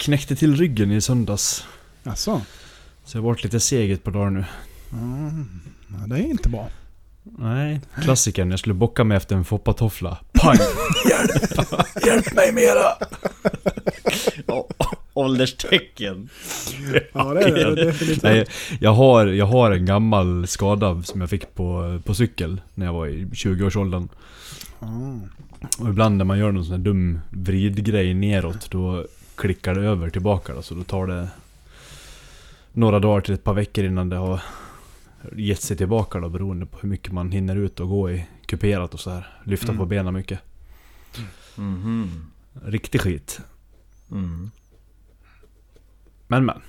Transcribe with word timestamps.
knäckte 0.00 0.36
till 0.36 0.56
ryggen 0.56 0.92
i 0.92 1.00
söndags. 1.00 1.64
Jaså? 2.02 2.42
Så 3.04 3.16
jag 3.16 3.22
har 3.22 3.28
varit 3.28 3.44
lite 3.44 3.60
seg 3.60 3.90
ett 3.90 4.04
par 4.04 4.12
dagar 4.12 4.30
nu. 4.30 4.44
Mm. 4.92 5.60
Ja, 5.88 6.06
det 6.06 6.16
är 6.16 6.30
inte 6.30 6.48
bra. 6.48 6.68
Nej, 7.22 7.80
klassikern. 8.02 8.50
Jag 8.50 8.58
skulle 8.58 8.74
bocka 8.74 9.04
mig 9.04 9.16
efter 9.16 9.36
en 9.36 9.44
foppatoffla. 9.44 10.18
Pang! 10.32 10.56
Hjälp! 11.10 12.06
Hjälp 12.06 12.34
mig 12.34 12.52
mera! 12.52 13.06
Ålderstecken. 15.14 16.28
Ja, 17.12 17.34
det 17.34 17.40
är 17.40 17.54
det 17.54 17.84
definitivt. 17.84 18.22
Nej, 18.22 18.46
jag 18.80 18.92
har, 18.92 19.26
jag 19.26 19.46
har 19.46 19.70
en 19.70 19.86
gammal 19.86 20.46
skada 20.46 21.02
som 21.02 21.20
jag 21.20 21.30
fick 21.30 21.54
på, 21.54 22.00
på 22.04 22.14
cykel 22.14 22.60
när 22.74 22.86
jag 22.86 22.92
var 22.92 23.06
i 23.06 23.24
20-årsåldern. 23.24 24.08
Mm. 24.82 25.20
Och 25.78 25.88
ibland 25.88 26.16
när 26.16 26.24
man 26.24 26.38
gör 26.38 26.52
någon 26.52 26.64
sån 26.64 26.74
här 26.74 26.84
dum 26.84 27.20
vridgrej 27.30 28.14
neråt 28.14 28.70
då 28.70 29.06
klickar 29.40 29.74
det 29.74 29.80
över 29.86 30.10
tillbaka 30.10 30.54
då, 30.54 30.62
så 30.62 30.74
då 30.74 30.82
tar 30.84 31.06
det 31.06 31.28
några 32.72 32.98
dagar 32.98 33.20
till 33.20 33.34
ett 33.34 33.44
par 33.44 33.54
veckor 33.54 33.84
innan 33.84 34.08
det 34.08 34.16
har 34.16 34.42
gett 35.36 35.62
sig 35.62 35.76
tillbaka 35.76 36.20
då 36.20 36.28
beroende 36.28 36.66
på 36.66 36.78
hur 36.80 36.88
mycket 36.88 37.12
man 37.12 37.30
hinner 37.32 37.56
ut 37.56 37.80
och 37.80 37.88
gå 37.88 38.10
i 38.10 38.26
kuperat 38.46 38.94
och 38.94 39.00
så 39.00 39.10
här. 39.10 39.28
Lyfta 39.44 39.66
Mm. 39.68 39.78
på 39.78 39.86
benen 39.86 40.14
mycket. 40.14 40.40
Mhm. 41.56 42.26
Riktig 42.64 43.00
skit. 43.00 43.40
Mm. 44.10 44.50
Men 46.26 46.44
men. 46.44 46.60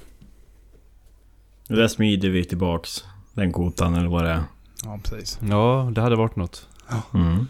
Det 1.68 1.76
där 1.76 1.88
smider 1.88 2.30
vi 2.30 2.44
tillbaks. 2.46 3.04
Den 3.34 3.52
kotan 3.52 3.96
eller 3.96 4.10
vad 4.10 4.24
det 4.24 4.30
är. 4.30 4.44
Ja, 4.84 5.00
precis. 5.04 5.40
Ja, 5.50 5.92
det 5.96 6.02
hade 6.02 6.16
varit 6.16 6.36
något. 6.36 6.68
Mm. 7.14 7.48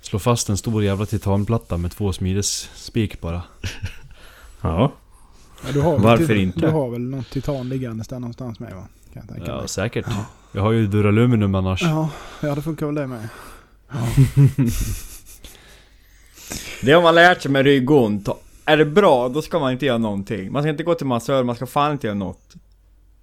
Slå 0.00 0.18
fast 0.18 0.48
en 0.48 0.56
stor 0.56 0.84
jävla 0.84 1.06
titanplatta 1.06 1.76
med 1.76 1.90
två 1.90 2.12
smidesspik 2.12 3.20
bara. 3.20 3.42
Ja. 4.60 4.92
Ja, 5.66 5.72
du 5.72 5.80
har 5.80 5.92
väl 5.92 6.00
Varför 6.02 6.26
tit- 6.26 6.36
inte? 6.42 6.60
Du 6.60 6.66
har 6.68 6.90
väl 6.90 7.00
något 7.00 7.30
titan 7.30 7.68
liggandes 7.68 8.08
där 8.08 8.18
någonstans 8.20 8.60
med 8.60 8.74
va? 8.74 8.88
Kan 9.12 9.22
jag 9.26 9.34
tänka 9.36 9.50
Ja, 9.52 9.58
mig. 9.58 9.68
säkert. 9.68 10.06
Jag 10.52 10.62
har 10.62 10.72
ju 10.72 10.86
duraluminum 10.86 11.54
annars. 11.54 11.82
Ja, 11.82 12.10
ja, 12.42 12.54
det 12.54 12.62
funkar 12.62 12.86
väl 12.86 12.94
det 12.94 13.06
med. 13.06 13.28
Det 16.82 16.92
har 16.92 17.02
man 17.02 17.14
lärt 17.14 17.42
sig 17.42 17.50
med 17.50 17.64
ryggont. 17.64 18.28
Är 18.64 18.76
det 18.76 18.84
bra, 18.84 19.28
då 19.28 19.42
ska 19.42 19.58
man 19.58 19.72
inte 19.72 19.86
göra 19.86 19.98
någonting. 19.98 20.52
Man 20.52 20.62
ska 20.62 20.70
inte 20.70 20.82
gå 20.82 20.94
till 20.94 21.06
massör, 21.06 21.44
man 21.44 21.56
ska 21.56 21.66
fan 21.66 21.92
inte 21.92 22.06
göra 22.06 22.14
något. 22.18 22.54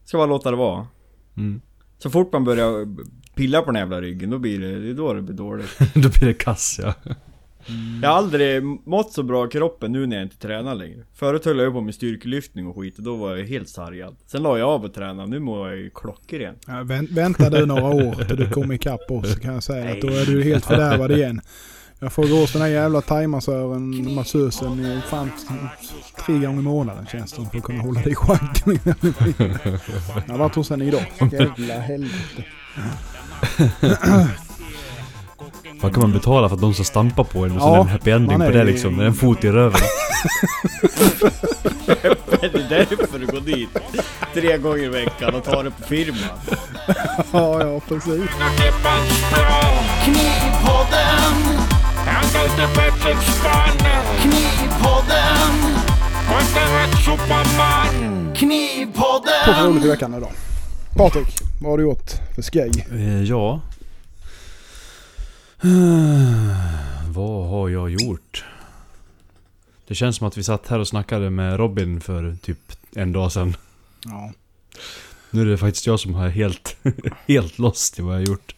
Ska 0.06 0.18
bara 0.18 0.28
låta 0.28 0.52
det 0.52 0.58
vara. 0.58 0.88
Mm. 1.38 1.62
Så 1.98 2.10
fort 2.10 2.34
man 2.34 2.44
börjar 2.44 2.88
pilla 3.36 3.62
på 3.62 3.72
den 3.72 3.80
jävla 3.80 4.02
ryggen, 4.02 4.30
då 4.30 4.38
blir 4.38 4.60
det, 4.60 4.80
det 4.82 4.90
är 4.90 4.94
då 4.94 5.14
det 5.14 5.22
blir 5.22 5.36
dåligt. 5.36 5.78
Då 5.94 6.10
blir 6.10 6.26
det 6.28 6.34
kass 6.34 6.80
ja. 6.84 6.94
Jag 8.02 8.10
har 8.10 8.18
aldrig 8.18 8.64
mått 8.64 9.14
så 9.14 9.24
bra 9.24 9.46
i 9.46 9.50
kroppen 9.50 9.92
nu 9.92 10.06
när 10.06 10.16
jag 10.16 10.26
inte 10.26 10.38
tränar 10.38 10.76
längre. 10.76 11.04
Förut 11.14 11.46
höll 11.46 11.60
jag 11.60 11.74
på 11.74 11.82
med 11.82 11.96
styrkelyftning 11.96 12.68
och 12.68 12.76
skit 12.76 12.98
och 12.98 13.04
då 13.04 13.16
var 13.16 13.36
jag 13.36 13.46
helt 13.46 13.70
sargad. 13.70 14.16
Sen 14.28 14.44
la 14.44 14.58
jag 14.58 14.70
av 14.70 14.86
att 14.86 14.94
träna, 14.94 15.26
nu 15.26 15.40
mår 15.40 15.70
jag 15.70 15.78
ju 15.78 15.90
klockren. 15.90 16.56
Ja, 16.68 16.84
vänt, 16.84 17.12
vänta 17.12 17.50
du 17.50 17.66
några 17.66 17.86
år 17.86 18.24
till 18.24 18.36
du 18.36 18.50
kommer 18.50 18.76
ikapp 18.76 19.12
oss 19.12 19.34
så 19.34 19.40
kan 19.40 19.54
jag 19.54 19.64
säga 19.64 19.92
att 19.92 20.02
då 20.02 20.08
är 20.08 20.26
du 20.26 20.44
helt 20.44 20.66
fördärvad 20.66 21.12
igen. 21.12 21.42
Jag 22.00 22.14
får 22.14 22.28
gå 22.28 22.36
hos 22.36 22.54
den 22.54 22.62
här 22.62 22.70
jävla 22.70 23.02
thaimassören, 23.02 24.14
massösen, 24.14 24.86
i 24.86 25.02
fan 25.10 25.32
tre 26.26 26.38
gånger 26.38 26.60
i 26.60 26.64
månaden 26.64 27.06
känns 27.06 27.32
det 27.32 27.36
som 27.36 27.50
för 27.50 27.58
att 27.58 27.64
kunna 27.64 27.82
hålla 27.82 28.02
dig 28.02 28.12
i 28.12 28.16
schack. 28.16 28.64
Jag 30.26 30.34
har 30.34 30.38
varit 30.38 30.56
hos 30.56 30.70
henne 30.70 30.86
idag. 30.86 31.06
Jävla 31.32 31.80
helvete. 31.80 32.46
Vad 35.82 35.94
kan 35.94 36.02
man 36.02 36.12
betala 36.14 36.50
för 36.50 36.56
att 36.56 36.62
de 36.62 36.74
som 36.74 36.86
stampar 36.86 37.24
på 37.24 37.46
en 37.46 37.52
och 37.52 37.62
så 37.62 37.68
Ja, 37.68 37.74
är 37.74 37.76
det 37.78 37.82
en 37.82 37.88
happy 37.88 38.12
ending 38.12 38.38
på 38.38 38.44
är 38.44 38.52
det 38.52 38.62
i- 38.62 38.66
liksom? 38.66 38.96
Med 38.96 39.08
en 39.08 39.14
fot 39.14 39.44
i 39.44 39.50
röven. 39.52 39.82
är 42.42 42.50
det 42.54 42.66
därför 42.70 43.20
du 43.20 43.26
går 43.26 43.42
dit? 43.42 43.70
Tre 44.34 44.58
gånger 44.58 44.84
i 44.84 44.88
veckan 44.88 45.36
och 45.36 45.44
tar 45.44 45.64
det 45.64 45.72
på 45.72 45.84
firman. 45.88 46.20
Ja, 47.32 47.62
ja 47.64 47.80
precis. 47.88 48.30
Knivpodden. 50.04 51.36
Han 52.06 52.24
är 52.26 52.76
på. 52.76 54.22
Knivpodden. 54.22 55.54
Och 56.30 56.42
är 56.58 56.96
superman. 56.96 58.34
Knivpodden. 58.36 59.66
roligt 59.68 59.86
i 59.86 59.88
veckan 59.88 60.14
idag. 60.18 60.32
Patrik, 60.98 61.28
vad 61.62 61.72
har 61.72 61.78
du 61.78 61.84
gjort 61.84 62.12
för 62.36 62.42
skej? 62.42 62.72
Eh, 62.92 63.24
ja. 63.24 63.62
Vad 67.10 67.50
har 67.50 67.70
jag 67.70 67.90
gjort? 67.90 68.46
Det 69.88 69.96
känns 69.96 70.16
som 70.16 70.28
att 70.28 70.38
vi 70.38 70.44
satt 70.44 70.68
här 70.68 70.80
och 70.80 70.88
snackade 70.88 71.30
med 71.30 71.58
Robin 71.58 72.02
för 72.02 72.36
typ 72.42 72.72
en 72.96 73.12
dag 73.12 73.32
sedan. 73.32 73.56
Ja. 74.06 74.32
Nu 75.32 75.42
är 75.42 75.46
det 75.46 75.58
faktiskt 75.58 75.88
jag 75.88 76.00
som 76.00 76.14
har 76.14 76.30
helt, 76.30 76.76
helt 77.28 77.60
lost 77.60 78.00
i 78.00 78.02
vad 78.02 78.14
jag 78.14 78.20
har 78.20 78.26
gjort. 78.28 78.56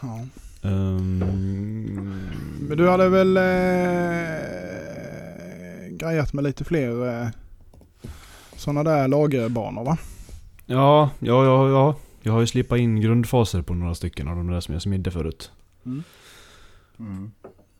ja. 0.00 0.20
Ehm, 0.62 1.18
Men 2.60 2.78
du 2.78 2.88
hade 2.88 3.08
väl 3.08 3.36
eh, 3.36 3.42
grejat 5.90 6.32
med 6.32 6.44
lite 6.44 6.64
fler 6.64 7.20
eh, 7.22 7.28
sådana 8.56 8.82
där 8.84 9.08
lagerbanor 9.08 9.84
va? 9.84 9.98
Ja, 10.66 11.10
ja, 11.18 11.44
ja, 11.44 11.68
ja. 11.68 11.94
Jag 12.26 12.32
har 12.32 12.40
ju 12.40 12.46
slipat 12.46 12.78
in 12.78 13.00
grundfaser 13.00 13.62
på 13.62 13.74
några 13.74 13.94
stycken 13.94 14.28
av 14.28 14.36
de 14.36 14.50
där 14.50 14.60
som 14.60 14.72
jag 14.72 14.82
smidde 14.82 15.10
förut. 15.10 15.52
Mm. 16.98 17.32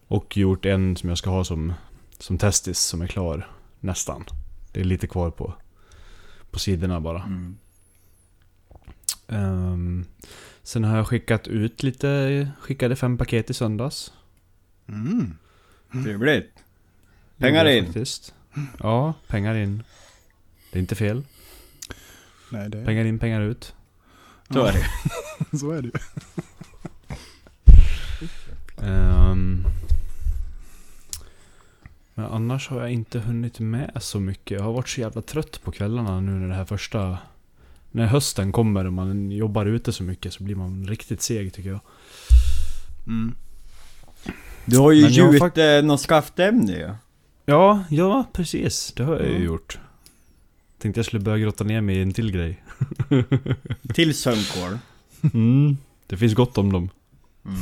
Och 0.07 0.37
gjort 0.37 0.65
en 0.65 0.97
som 0.97 1.09
jag 1.09 1.19
ska 1.19 1.31
ha 1.31 1.45
som, 1.45 1.73
som 2.19 2.39
testis 2.39 2.79
som 2.79 3.03
är 3.03 3.07
klar. 3.07 3.51
Nästan. 3.81 4.25
Det 4.73 4.81
är 4.81 4.85
lite 4.85 5.07
kvar 5.07 5.31
på, 5.31 5.55
på 6.51 6.59
sidorna 6.59 7.01
bara. 7.01 7.23
Mm. 7.23 7.57
Ehm, 9.29 10.05
sen 10.63 10.85
har 10.85 10.97
jag 10.97 11.07
skickat 11.07 11.49
ut 11.49 11.83
lite, 11.83 12.51
skickade 12.61 12.97
fem 12.97 13.19
paket 13.19 13.51
i 13.51 13.55
söndags. 13.55 14.13
Mm. 14.89 15.37
Trevligt. 16.05 16.65
Pengar 17.37 17.65
in. 17.65 17.85
Faktiskt. 17.85 18.35
Ja, 18.79 19.15
pengar 19.27 19.55
in. 19.55 19.83
Det 20.73 20.79
är 20.79 20.81
inte 20.81 20.95
fel. 20.95 21.25
Nej, 22.53 22.71
det, 22.71 22.85
Pengar 22.85 23.05
in, 23.05 23.19
pengar 23.19 23.41
ut. 23.41 23.75
Så 24.51 24.65
är 24.65 24.73
det. 24.73 25.59
så 25.59 25.71
är 25.71 25.83
det 25.83 25.89
ju. 25.89 25.93
Ehm, 28.83 29.65
men 32.15 32.25
annars 32.27 32.69
har 32.69 32.81
jag 32.81 32.91
inte 32.93 33.19
hunnit 33.19 33.61
med 33.61 33.91
så 34.01 34.21
mycket. 34.21 34.59
Jag 34.59 34.65
har 34.65 34.73
varit 34.73 34.89
så 34.89 35.01
jävla 35.01 35.23
trött 35.23 35.61
på 35.65 35.73
kvällarna 35.73 36.21
nu 36.21 36.31
när 36.33 36.49
det 36.49 36.55
här 36.55 36.65
första... 36.65 37.19
När 37.91 38.07
hösten 38.07 38.53
kommer 38.53 38.85
och 38.87 38.93
man 38.93 39.31
jobbar 39.31 39.67
ute 39.67 39.93
så 39.93 40.03
mycket 40.03 40.33
så 40.33 40.45
blir 40.45 40.55
man 40.57 40.87
riktigt 40.89 41.23
seg 41.23 41.53
tycker 41.53 41.71
jag. 41.71 41.81
Mm. 43.07 43.35
Du 44.65 44.79
har 44.79 44.93
ju 44.93 45.09
gjutit 45.09 45.41
fakt- 45.41 45.59
eh, 45.79 45.83
något 45.85 46.01
skaftämne 46.01 46.73
ju. 46.73 46.91
Ja, 47.45 47.85
ja 47.91 48.25
precis. 48.33 48.93
Det 48.97 49.05
har 49.05 49.13
jag 49.17 49.25
ju 49.27 49.31
Mm. 49.31 49.45
gjort. 49.45 49.79
Tänkte 50.79 50.99
jag 50.99 51.07
skulle 51.07 51.23
börja 51.23 51.39
grotta 51.39 51.65
ner 51.65 51.81
mig 51.81 51.97
i 51.97 52.03
en 52.03 52.13
till 52.13 52.33
grej. 52.33 52.63
Till 53.95 54.15
sömnkål. 54.15 54.79
Mm, 55.35 55.77
det 56.07 56.17
finns 56.17 56.35
gott 56.35 56.59
om 56.59 56.73
dem. 56.73 56.91
Mm. 57.45 57.57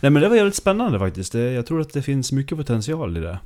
Nej 0.00 0.10
men 0.10 0.22
det 0.22 0.28
var 0.28 0.36
jävligt 0.36 0.54
spännande 0.54 0.98
faktiskt. 0.98 1.32
Det, 1.32 1.52
jag 1.52 1.66
tror 1.66 1.80
att 1.80 1.92
det 1.92 2.02
finns 2.02 2.32
mycket 2.32 2.58
potential 2.58 3.16
i 3.16 3.20
det. 3.20 3.38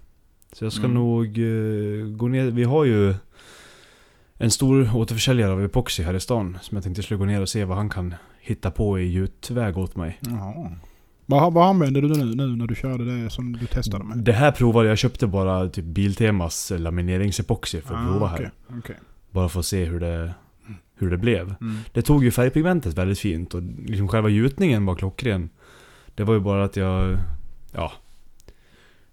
Så 0.53 0.65
jag 0.65 0.72
ska 0.72 0.84
Mm. 0.84 0.94
nog 0.94 1.27
eh, 1.38 2.06
gå 2.16 2.28
ner. 2.28 2.50
Vi 2.50 2.65
har 2.65 2.84
ju 2.84 3.15
en 4.38 4.50
stor 4.50 4.97
återförsäljare 4.97 5.53
av 5.53 5.65
epoxy 5.65 6.03
här 6.03 6.15
i 6.15 6.21
stan. 6.21 6.59
Som 6.62 6.77
jag 6.77 6.84
tänkte 6.84 6.99
jag 6.99 7.04
skulle 7.04 7.19
gå 7.19 7.25
ner 7.25 7.41
och 7.41 7.49
se 7.49 7.65
vad 7.65 7.77
han 7.77 7.89
kan 7.91 8.15
hitta 8.41 8.71
på 8.71 8.99
i 9.00 9.10
gjutväg 9.12 9.78
åt 9.78 9.97
mig. 9.97 10.19
Jaha. 10.21 10.72
Vad, 11.27 11.53
vad 11.53 11.69
använder 11.69 12.03
du 12.03 12.09
nu, 12.09 12.25
nu 12.25 12.47
när 12.56 12.66
du 12.66 12.75
körde 12.75 13.22
det 13.25 13.31
som 13.31 13.53
du 13.53 13.66
testade 13.66 14.04
med? 14.04 14.19
Det 14.19 14.33
här 14.33 14.53
provade 14.53 14.89
jag. 14.89 14.99
köpte 14.99 15.27
bara 15.27 15.69
typ 15.69 15.84
Biltemas 15.84 16.72
lamineringsepoxy 16.78 17.80
för 17.80 17.95
att 17.95 18.07
prova 18.09 18.27
här. 18.27 18.36
okej, 18.36 18.78
okej. 18.78 18.97
Bara 19.33 19.49
för 19.49 19.61
att 19.61 19.67
se 19.67 19.84
hur 19.84 20.01
det, 20.01 20.34
hur 20.95 21.11
det 21.11 21.17
blev. 21.19 21.55
Mm. 21.61 21.79
Det 21.93 22.03
tog 22.03 22.25
ju 22.25 22.31
färgpigmentet 22.31 22.95
väldigt 22.99 23.19
fint 23.19 23.55
och 23.55 23.63
liksom 23.63 24.09
själva 24.09 24.29
gjutningen 24.29 24.87
var 24.87 24.95
klockren. 24.95 25.51
Det 26.15 26.25
var 26.25 26.34
ju 26.34 26.41
bara 26.41 26.65
att 26.65 26.77
jag... 26.77 27.19
Ja. 27.73 27.93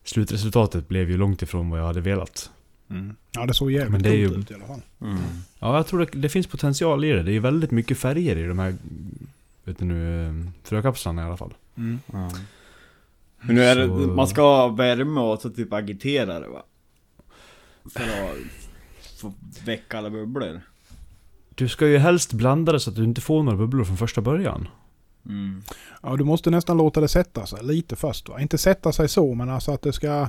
Slutresultatet 0.04 0.88
blev 0.88 1.10
ju 1.12 1.18
långt 1.18 1.42
ifrån 1.42 1.70
vad 1.70 1.80
jag 1.80 1.86
hade 1.86 2.02
velat. 2.02 2.52
Mm. 2.90 3.16
Ja, 3.32 3.46
det 3.46 3.54
såg 3.54 3.72
jävligt 3.72 3.92
Men 3.92 4.02
det 4.02 4.16
ju- 4.16 4.34
ut 4.40 4.52
i 4.52 4.54
alla 4.54 4.66
fall. 4.66 4.82
Mm. 5.02 5.18
Ja, 5.60 5.76
jag 5.76 5.88
tror 5.88 6.00
det, 6.00 6.20
det 6.22 6.30
finns 6.30 6.48
potential 6.48 7.06
i 7.06 7.12
det. 7.12 7.24
Det 7.24 7.32
är 7.36 7.40
väldigt 7.40 7.72
mycket 7.72 7.98
färger 7.98 8.36
i 8.36 8.44
de 8.48 8.60
här... 8.60 8.76
Vet 9.64 9.80
du 9.80 9.86
nu, 9.86 10.34
frökapslarna 10.64 11.22
i 11.22 11.26
alla 11.26 11.38
fall. 11.38 11.54
Mm. 11.78 12.00
Ja. 12.14 12.32
Men 13.42 13.56
nu 13.56 13.64
är 13.64 13.76
det, 13.76 13.88
Så- 13.88 13.94
man 13.94 14.28
ska 14.28 14.42
ha 14.42 14.68
värme 14.68 15.20
och 15.22 15.42
så 15.42 15.50
typ 15.50 15.74
agitera 15.74 16.40
det 16.40 16.48
va? 16.48 16.64
För 17.94 18.04
att 18.04 18.38
få 19.20 19.34
väcka 19.66 19.98
alla 19.98 20.10
bubblor. 20.10 20.62
Du 21.56 21.68
ska 21.70 21.88
ju 21.88 21.98
helst 21.98 22.34
blanda 22.34 22.72
det 22.72 22.80
så 22.80 22.90
att 22.90 22.96
du 22.96 23.04
inte 23.04 23.22
får 23.22 23.44
några 23.44 23.58
bubblor 23.58 23.84
från 23.84 23.98
första 23.98 24.22
början. 24.22 24.68
Mm. 25.26 25.62
Ja, 26.04 26.16
du 26.16 26.24
måste 26.24 26.50
nästan 26.50 26.78
låta 26.78 27.02
det 27.02 27.08
sätta 27.08 27.46
sig 27.46 27.64
lite 27.64 27.96
först 27.96 28.30
va? 28.30 28.42
Inte 28.42 28.58
sätta 28.58 28.92
sig 28.92 29.10
så, 29.10 29.34
men 29.34 29.50
alltså 29.50 29.72
att 29.72 29.82
det 29.82 29.94
ska... 29.94 30.28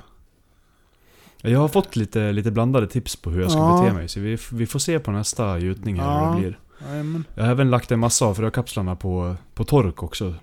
Jag 1.43 1.59
har 1.59 1.69
fått 1.69 1.97
lite, 1.97 2.33
lite 2.33 2.51
blandade 2.51 2.87
tips 2.87 3.17
på 3.17 3.31
hur 3.31 3.41
jag 3.43 3.51
ska 3.51 3.61
Ja. 3.61 3.83
bete 3.83 3.95
mig. 3.95 4.09
Så 4.09 4.21
vi, 4.21 4.39
vi 4.53 4.67
får 4.67 4.79
se 4.79 4.99
på 4.99 5.11
nästa 5.11 5.59
gjutning 5.59 6.01
här 6.01 6.19
hur 6.21 6.27
Ja. 6.27 6.35
det 6.35 6.41
blir. 6.41 6.59
Jajamän. 6.89 7.25
Jag 7.35 7.45
har 7.45 7.51
även 7.51 7.71
lagt 7.71 7.93
en 7.93 7.99
massa 8.01 8.25
av 8.27 8.35
frökapslarna 8.35 8.97
på, 8.97 9.37
på 9.55 9.65
tork 9.65 10.03
också. 10.03 10.35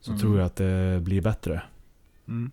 Så 0.00 0.10
Mm. 0.10 0.20
tror 0.20 0.38
jag 0.38 0.46
att 0.46 0.56
det 0.56 1.00
blir 1.02 1.20
bättre. 1.20 1.62
Mm. 2.28 2.50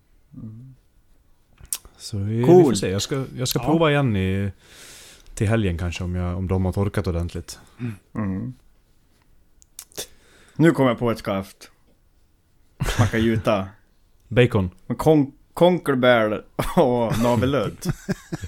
Så 2.00 2.18
vi, 2.18 2.38
vi 2.38 2.44
Cool. 2.46 2.64
får 2.64 2.74
se. 2.74 2.90
Jag 2.90 3.02
ska, 3.02 3.26
jag 3.38 3.48
ska 3.48 3.60
Ja. 3.60 3.66
prova 3.66 3.92
igen 3.92 4.16
i, 4.16 4.52
till 5.34 5.48
helgen 5.48 5.78
kanske 5.78 6.04
om, 6.04 6.16
jag, 6.16 6.38
om 6.38 6.48
de 6.48 6.66
har 6.66 6.74
torkat 6.74 7.08
ordentligt. 7.08 7.60
Mm. 8.16 8.54
Nu 10.56 10.72
kommer 10.72 10.90
jag 10.90 11.00
på 11.00 11.12
ett 11.12 11.20
skaft. 11.20 11.72
Man 13.00 13.08
kan 13.08 13.22
gjuta 13.24 13.68
Bacon. 14.28 14.70
kon 14.98 15.32
konkelbär 15.54 16.44
och 16.76 17.20
navelludd. 17.20 17.78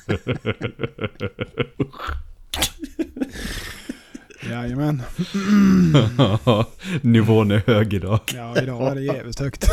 Jajamän. 4.50 5.02
Nivån 7.02 7.52
är 7.52 7.62
hög 7.68 7.94
idag. 7.94 8.20
Ja, 8.36 8.62
idag 8.62 8.88
är 8.92 8.96
det 8.96 9.02
jävligt 9.02 9.40
högt. 9.40 9.70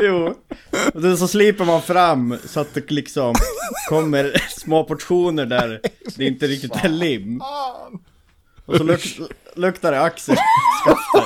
jo. 0.00 0.34
Och 0.94 1.02
då 1.02 1.16
så 1.16 1.28
slipar 1.28 1.64
man 1.64 1.82
fram 1.82 2.36
så 2.44 2.60
att 2.60 2.74
det 2.74 2.90
liksom 2.90 3.34
kommer 3.88 4.42
små 4.48 4.84
portioner 4.84 5.46
där 5.46 5.80
det 6.16 6.24
inte 6.24 6.46
riktigt 6.46 6.84
är 6.84 6.88
lim. 6.88 7.40
Och 8.64 8.76
så 8.76 8.84
luk 8.84 9.18
luktar 9.56 9.92
det 9.92 10.00
axelskaftet. 10.00 11.24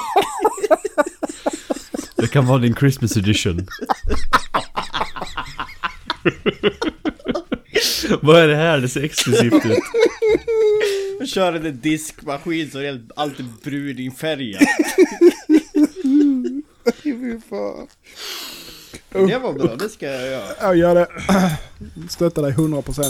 Det 2.16 2.28
kan 2.28 2.46
vara 2.46 2.58
din 2.58 2.74
Christmas 2.74 3.16
edition. 3.16 3.66
Vad 8.22 8.40
är 8.40 8.48
det 8.48 8.56
här? 8.56 8.78
Det 8.78 8.88
ser 8.88 9.04
exklusivt 9.04 9.66
ut. 9.66 9.78
Och 11.20 11.28
kör 11.28 11.52
en 11.52 11.80
diskmaskin 11.80 12.70
så 12.70 12.78
är 12.78 12.92
det 12.92 13.00
alltid 13.16 13.46
bruningfärgat. 13.64 14.62
Det 19.10 19.38
var 19.38 19.52
bra, 19.52 19.76
det 19.76 19.88
ska 19.88 20.06
jag 20.06 20.26
göra. 20.26 20.44
Jag 20.60 20.76
gör 20.76 20.94
det. 20.94 21.06
Stöttar 22.08 22.42
dig 22.42 22.52
100%. 22.52 23.02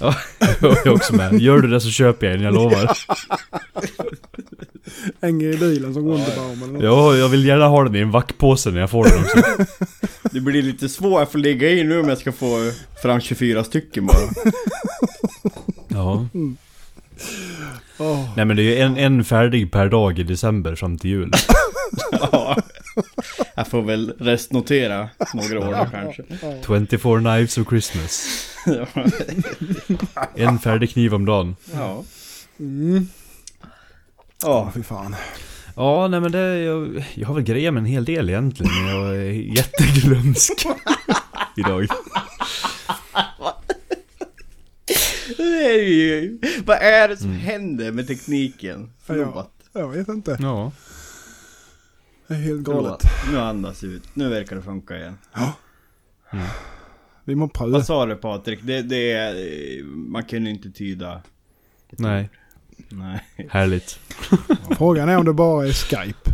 Ja, 0.00 0.14
jag 0.60 0.86
är 0.86 0.88
också 0.88 1.14
med. 1.14 1.40
Gör 1.40 1.58
du 1.58 1.68
det 1.68 1.80
så 1.80 1.90
köper 1.90 2.26
jag 2.26 2.36
en, 2.36 2.42
jag 2.42 2.54
lovar. 2.54 2.90
Hänger 5.22 5.54
i 5.54 5.56
bilen 5.56 5.94
som 5.94 6.04
Wunderbaum 6.04 6.62
eller 6.62 6.72
något. 6.72 6.82
Ja, 6.82 7.16
jag 7.16 7.28
vill 7.28 7.46
gärna 7.46 7.66
ha 7.68 7.84
den 7.84 7.96
i 7.96 7.98
en 8.00 8.10
vackpåse 8.10 8.70
när 8.70 8.80
jag 8.80 8.90
får 8.90 9.04
den 9.04 9.24
också. 9.24 9.64
Det 10.30 10.40
blir 10.40 10.62
lite 10.62 10.88
svårt, 10.88 11.20
jag 11.20 11.32
får 11.32 11.38
ligga 11.38 11.70
i 11.70 11.84
nu 11.84 12.00
om 12.00 12.08
jag 12.08 12.18
ska 12.18 12.32
få 12.32 12.70
fram 13.02 13.20
24 13.20 13.64
stycken 13.64 14.06
bara. 14.06 14.16
Ja. 15.88 16.26
Åh, 17.98 18.28
Nej 18.36 18.44
men 18.44 18.56
det 18.56 18.62
är 18.62 18.64
ju 18.64 18.76
en, 18.78 18.96
en 18.96 19.24
färdig 19.24 19.72
per 19.72 19.88
dag 19.88 20.18
i 20.18 20.22
december 20.22 20.74
fram 20.74 20.98
till 20.98 21.10
jul. 21.10 21.32
Ja. 22.32 22.56
Jag 23.54 23.68
får 23.68 23.82
väl 23.82 24.14
restnotera 24.18 25.08
några 25.34 25.68
år 25.68 25.88
kanske. 25.90 26.22
24 26.88 27.18
knives 27.20 27.58
of 27.58 27.68
Christmas. 27.68 28.26
En 30.36 30.58
färdig 30.58 30.90
kniv 30.90 31.14
om 31.14 31.24
dagen. 31.24 31.56
Ja. 31.74 32.04
Mm. 32.58 33.08
Ja. 34.42 34.70
Fy 34.74 34.82
fan. 34.82 35.16
Ja, 35.76 36.08
nej 36.08 36.20
men 36.20 36.32
det... 36.32 36.58
Jag, 36.58 37.04
jag 37.14 37.26
har 37.28 37.34
väl 37.34 37.42
grejer 37.44 37.70
med 37.70 37.80
en 37.80 37.86
hel 37.86 38.04
del 38.04 38.28
egentligen, 38.28 38.72
men 38.74 38.96
jag 38.96 39.16
är 39.16 39.30
jätteglömsk. 39.56 40.66
Idag. 41.56 41.86
Det 45.36 45.64
är 45.64 45.82
ju... 45.82 46.38
Vad 46.64 46.76
är 46.76 47.08
det 47.08 47.16
som 47.16 47.32
händer 47.32 47.92
med 47.92 48.06
tekniken? 48.06 48.90
Förlåt. 49.06 49.52
Jag 49.72 49.88
vet 49.88 50.08
inte. 50.08 50.36
Ja. 50.40 50.72
Det 52.30 52.36
är 52.36 52.38
helt 52.38 52.62
galet. 52.62 52.96
Förlåt. 53.02 53.32
Nu 53.32 53.38
andas 53.40 53.84
ut. 53.84 54.02
Nu 54.14 54.28
verkar 54.28 54.56
det 54.56 54.62
funka 54.62 54.96
igen. 54.96 55.18
Vi 57.24 57.34
må 57.34 57.48
pröva. 57.48 57.72
Vad 57.72 57.86
sa 57.86 58.06
du 58.06 58.16
Patrik? 58.16 58.58
Det, 58.62 58.82
det 58.82 59.12
är... 59.12 59.84
Man 59.84 60.24
kunde 60.24 60.50
inte 60.50 60.70
tyda. 60.70 61.22
Nej, 61.90 62.30
Nej, 62.88 63.20
härligt. 63.50 64.00
Frågan 64.78 65.08
är 65.08 65.18
om 65.18 65.24
det 65.24 65.32
bara 65.32 65.66
är 65.66 65.72
Skype. 65.72 66.30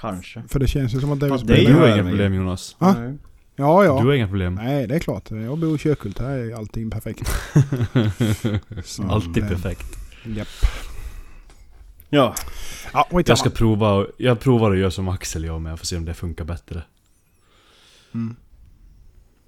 kanske. 0.00 0.42
För 0.48 0.58
det 0.58 0.66
känns 0.66 0.94
ju 0.94 1.00
som 1.00 1.12
att 1.12 1.20
det 1.20 1.26
är 1.26 1.64
Du 1.66 1.74
har 1.74 1.88
inga 1.88 2.08
problem 2.08 2.34
Jonas. 2.34 2.76
Nej. 2.78 3.18
Ja, 3.56 3.84
ja. 3.84 4.00
Du 4.00 4.06
har 4.06 4.14
inga 4.14 4.28
problem. 4.28 4.54
Nej, 4.54 4.86
det 4.86 4.94
är 4.94 4.98
klart. 4.98 5.30
Jag 5.30 5.58
bor 5.58 5.74
i 5.74 5.78
Kökult. 5.78 6.18
Här 6.18 6.38
är 6.38 6.54
allting 6.54 6.90
perfekt. 6.90 7.30
Alltid 9.08 9.48
perfekt. 9.48 9.86
Japp. 10.24 10.48
Ja. 12.10 12.34
Ja. 12.92 13.08
Jag 13.26 13.38
ska 13.38 13.50
prova, 13.50 14.06
jag 14.16 14.40
provar 14.40 14.72
att 14.72 14.78
göra 14.78 14.90
som 14.90 15.08
Axel 15.08 15.44
jag 15.44 15.60
med, 15.60 15.72
jag 15.72 15.78
får 15.78 15.86
se 15.86 15.96
om 15.96 16.04
det 16.04 16.14
funkar 16.14 16.44
bättre. 16.44 16.82
Mm. 18.14 18.36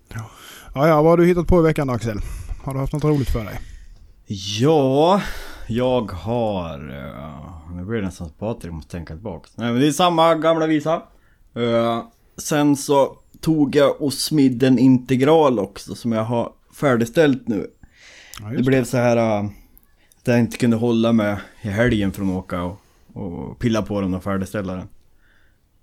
Ja. 0.09 0.31
ja, 0.75 0.89
ja. 0.89 1.03
Vad 1.03 1.11
har 1.11 1.17
du 1.17 1.27
hittat 1.27 1.47
på 1.47 1.61
i 1.61 1.63
veckan 1.63 1.91
Axel? 1.91 2.19
Har 2.65 2.75
du 2.75 2.81
haft 2.81 2.93
något 2.93 3.05
roligt 3.05 3.31
för 3.31 3.45
dig? 3.45 3.61
Ja, 4.61 5.23
jag 5.69 6.13
har... 6.13 6.89
Uh, 6.91 7.77
nu 7.77 7.85
blir 7.85 7.99
det 7.99 8.07
nästan 8.07 8.29
så 8.29 8.35
Patrik 8.35 8.73
måste 8.73 8.91
tänka 8.91 9.15
tillbaka. 9.15 9.49
Nej 9.55 9.73
men 9.73 9.81
det 9.81 9.87
är 9.87 9.93
samma 9.93 10.35
gamla 10.35 10.67
visa. 10.67 11.03
Eh, 11.55 12.05
sen 12.37 12.77
så 12.77 13.17
tog 13.41 13.77
jag 13.77 14.03
och 14.03 14.13
smidde 14.13 14.67
en 14.67 14.79
integral 14.79 15.59
också 15.59 15.95
som 15.95 16.13
jag 16.13 16.25
har 16.25 16.53
färdigställt 16.81 17.49
nu. 17.49 17.67
Ja, 18.41 18.49
Det 18.49 18.63
blev 18.63 18.85
så 18.85 18.97
här 18.97 19.43
uh, 19.43 19.51
att 20.23 20.29
jag 20.29 20.41
inte 20.41 20.57
kunde 20.57 20.77
hålla 20.77 21.13
med 21.13 21.41
i 21.63 21.69
helgen 21.69 22.13
från 22.13 22.31
att 22.31 22.37
åka 22.37 22.63
och, 22.63 22.81
och 23.13 23.59
pilla 23.59 23.83
på 23.83 24.01
den 24.01 24.15
och 24.15 24.23
färdigställa 24.23 24.73
den. 24.73 24.89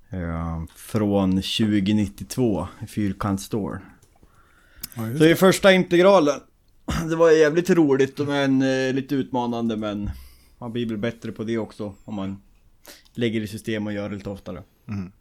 Eh, 0.10 0.64
från 0.76 1.32
2092, 1.32 2.68
fyrkantsstål. 2.88 3.78
Ja, 4.96 5.02
Så 5.02 5.24
det 5.24 5.32
är 5.32 5.36
första 5.36 5.74
integralen. 5.74 6.40
Det 7.10 7.16
var 7.16 7.32
jävligt 7.32 7.70
roligt 7.70 8.18
men 8.18 8.62
eh, 8.62 8.94
lite 8.94 9.16
utmanande 9.16 9.78
men 9.78 10.10
man 10.58 10.72
blir 10.72 10.86
väl 10.86 10.98
bättre 10.98 11.32
på 11.32 11.44
det 11.44 11.58
också 11.58 11.94
om 12.06 12.16
man 12.16 12.42
lägger 13.14 13.42
i 13.42 13.48
system 13.48 13.88
och 13.88 13.94
gör 13.94 14.10
det 14.10 14.16
lite 14.16 14.30
oftare. 14.30 14.64
Mm. 14.88 15.12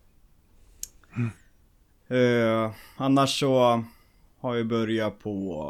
Eh, 2.09 2.71
annars 2.97 3.41
så 3.41 3.85
har 4.39 4.55
jag 4.55 4.67
börjat 4.67 5.19
på 5.19 5.65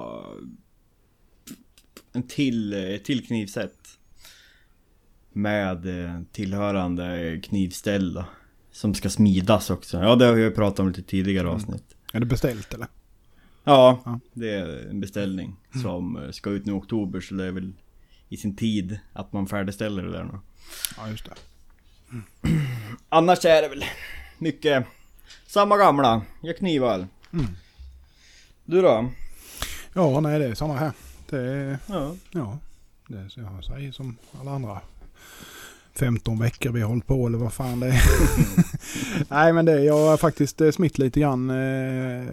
en 2.16 2.22
till, 2.28 2.72
eh, 2.92 2.96
till 2.98 3.26
knivset. 3.26 3.78
Med 5.32 6.04
eh, 6.04 6.20
tillhörande 6.32 7.40
knivställ 7.44 8.14
då, 8.14 8.24
Som 8.72 8.94
ska 8.94 9.10
smidas 9.10 9.70
också. 9.70 9.98
Ja 10.00 10.16
det 10.16 10.24
har 10.24 10.32
vi 10.32 10.42
ju 10.42 10.50
pratat 10.50 10.78
om 10.80 10.88
lite 10.88 11.02
tidigare 11.02 11.48
avsnitt. 11.48 11.84
Är 12.12 12.20
det 12.20 12.26
beställt 12.26 12.74
eller? 12.74 12.86
Ja, 13.64 14.02
Ja. 14.04 14.20
det 14.32 14.50
är 14.50 14.90
en 14.90 15.00
beställning 15.00 15.56
som 15.82 16.16
eh, 16.24 16.30
ska 16.30 16.50
ut 16.50 16.66
nu 16.66 16.72
i 16.72 16.74
oktober 16.74 17.20
så 17.20 17.34
det 17.34 17.44
är 17.44 17.50
väl 17.52 17.72
i 18.28 18.36
sin 18.36 18.56
tid 18.56 18.98
att 19.12 19.32
man 19.32 19.46
färdigställer 19.46 20.02
det 20.02 20.12
där 20.12 20.24
nu. 20.24 20.38
Ja, 20.96 21.08
just 21.08 21.24
det. 21.24 21.34
Annars 23.08 23.44
är 23.44 23.62
det 23.62 23.68
väl 23.68 23.84
mycket 24.38 24.86
samma 25.46 25.76
gamla, 25.76 26.22
jag 26.42 26.56
knivar. 26.58 27.08
Mm. 27.32 27.46
Du 28.64 28.82
då? 28.82 29.10
Ja, 29.92 30.20
nej 30.20 30.38
det 30.38 30.44
är 30.46 30.54
samma 30.54 30.76
här. 30.76 30.92
Det 31.30 31.40
är, 31.40 31.78
Ja. 31.86 32.14
ja, 32.30 32.58
det 33.08 33.18
är 33.18 33.28
så 33.28 33.40
jag 33.40 33.64
säger 33.64 33.92
som 33.92 34.16
alla 34.40 34.50
andra. 34.50 34.80
15 35.94 36.38
veckor 36.38 36.70
vi 36.70 36.80
har 36.80 36.88
hållit 36.88 37.06
på 37.06 37.26
eller 37.26 37.38
vad 37.38 37.52
fan 37.52 37.80
det 37.80 37.86
är. 37.86 38.02
nej 39.30 39.52
men 39.52 39.64
det, 39.64 39.80
jag 39.84 40.06
har 40.08 40.16
faktiskt 40.16 40.60
eh, 40.60 40.70
smitt 40.70 40.98
lite 40.98 41.20
grann. 41.20 41.50
Eh, 41.50 42.26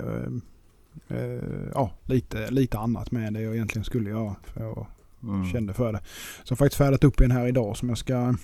eh, 1.08 1.44
ja, 1.74 1.92
lite, 2.06 2.52
lite 2.52 2.78
annat 2.78 3.12
med 3.12 3.34
det 3.34 3.42
jag 3.42 3.56
egentligen 3.56 3.86
skulle 3.86 4.10
göra. 4.10 4.36
För 4.44 4.64
jag 4.64 4.86
Mm. 5.24 5.50
kände 5.52 5.74
för 5.74 5.94
det. 5.94 6.00
Så 6.44 6.52
jag 6.52 6.58
har 6.58 6.66
faktiskt 6.66 6.78
färdat 6.78 7.04
upp 7.04 7.22
en 7.22 7.32
här 7.32 7.48
idag 7.48 7.78
som 7.78 7.90
jag 7.90 7.98
ska... 7.98 8.36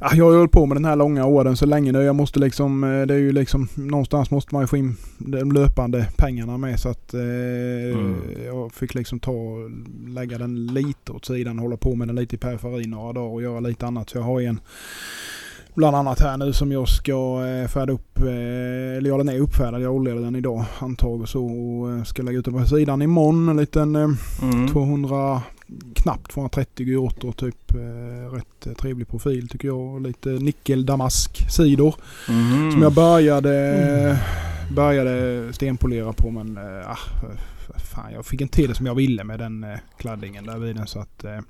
Ja, 0.00 0.10
jag 0.14 0.24
har 0.24 0.36
hållit 0.36 0.52
på 0.52 0.66
med 0.66 0.76
den 0.76 0.84
här 0.84 0.96
långa 0.96 1.26
åren 1.26 1.56
så 1.56 1.66
länge 1.66 1.92
nu. 1.92 2.02
Jag 2.02 2.16
måste 2.16 2.40
liksom, 2.40 2.84
eh, 2.84 3.06
det 3.06 3.14
är 3.14 3.18
ju 3.18 3.32
liksom, 3.32 3.68
någonstans 3.74 4.30
måste 4.30 4.54
man 4.54 4.62
ju 4.62 4.66
få 4.66 4.76
in 4.76 4.96
de 5.18 5.52
löpande 5.52 6.08
pengarna 6.16 6.58
med 6.58 6.80
så 6.80 6.88
att 6.88 7.14
eh, 7.14 7.20
jag 8.46 8.72
fick 8.72 8.94
liksom 8.94 9.20
ta 9.20 9.32
lägga 10.06 10.38
den 10.38 10.66
lite 10.66 11.12
åt 11.12 11.24
sidan 11.24 11.58
och 11.58 11.62
hålla 11.62 11.76
på 11.76 11.94
med 11.94 12.08
den 12.08 12.16
lite 12.16 12.34
i 12.34 12.38
periferin 12.38 12.90
några 12.90 13.12
dagar 13.12 13.32
och 13.32 13.42
göra 13.42 13.60
lite 13.60 13.86
annat. 13.86 14.10
Så 14.10 14.18
jag 14.18 14.22
har 14.22 14.40
en 14.40 14.60
bland 15.74 15.96
annat 15.96 16.20
här 16.20 16.36
nu 16.36 16.52
som 16.52 16.72
jag 16.72 16.88
ska 16.88 17.46
eh, 17.46 17.68
färda 17.68 17.92
upp, 17.92 18.18
eh, 18.18 18.96
eller 18.96 19.08
ja 19.08 19.16
den 19.16 19.28
är 19.28 19.40
uppfärdad, 19.40 19.82
jag 19.82 19.94
oljade 19.94 20.20
den 20.20 20.36
idag 20.36 20.64
handtag 20.74 21.20
och 21.20 21.28
så 21.28 21.46
och 21.46 22.06
ska 22.06 22.22
lägga 22.22 22.38
ut 22.38 22.44
den 22.44 22.54
på 22.54 22.66
sidan 22.66 23.02
imorgon. 23.02 23.48
En 23.48 23.56
liten 23.56 23.96
Mm. 23.96 24.68
200 24.68 25.42
knappt 25.94 26.30
230 26.32 26.86
G8 26.86 27.32
typ. 27.32 27.74
Eh, 27.74 28.34
rätt 28.34 28.66
eh, 28.66 28.72
trevlig 28.72 29.08
profil 29.08 29.48
tycker 29.48 29.68
jag. 29.68 30.02
Lite 30.06 30.28
nickel-damask-sidor. 30.28 31.94
Mhm. 32.28 32.72
Som 32.72 32.82
jag 32.82 32.92
började, 32.92 34.18
började 34.70 35.52
stenpolera 35.52 36.12
på 36.12 36.30
men 36.30 36.58
ah, 36.86 36.98
fan, 37.94 38.12
jag 38.12 38.26
fick 38.26 38.40
inte 38.40 38.54
till 38.56 38.68
det 38.68 38.74
som 38.74 38.86
jag 38.86 38.94
ville 38.94 39.24
med 39.24 39.38
den 39.38 39.64
eh, 39.64 39.78
kladdingen 39.98 40.46
där 40.46 40.58
vid 40.58 40.76
den 40.76 40.86
så 40.86 40.98
att 40.98 41.24
eh, 41.24 41.40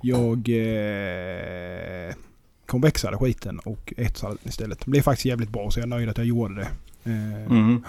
jag 0.00 0.38
eh, 0.48 2.14
konvexade 2.66 3.16
skiten 3.16 3.58
och 3.58 3.92
etsade 3.96 4.36
den 4.42 4.48
istället. 4.48 4.78
Det 4.84 4.90
blev 4.90 5.02
faktiskt 5.02 5.24
jävligt 5.24 5.50
bra 5.50 5.70
så 5.70 5.78
jag 5.80 5.84
är 5.84 5.88
nöjd 5.88 6.08
att 6.08 6.18
jag 6.18 6.26
gjorde 6.26 6.54
det. 6.54 6.68
Eh, 7.10 7.50
Mhm. 7.52 7.84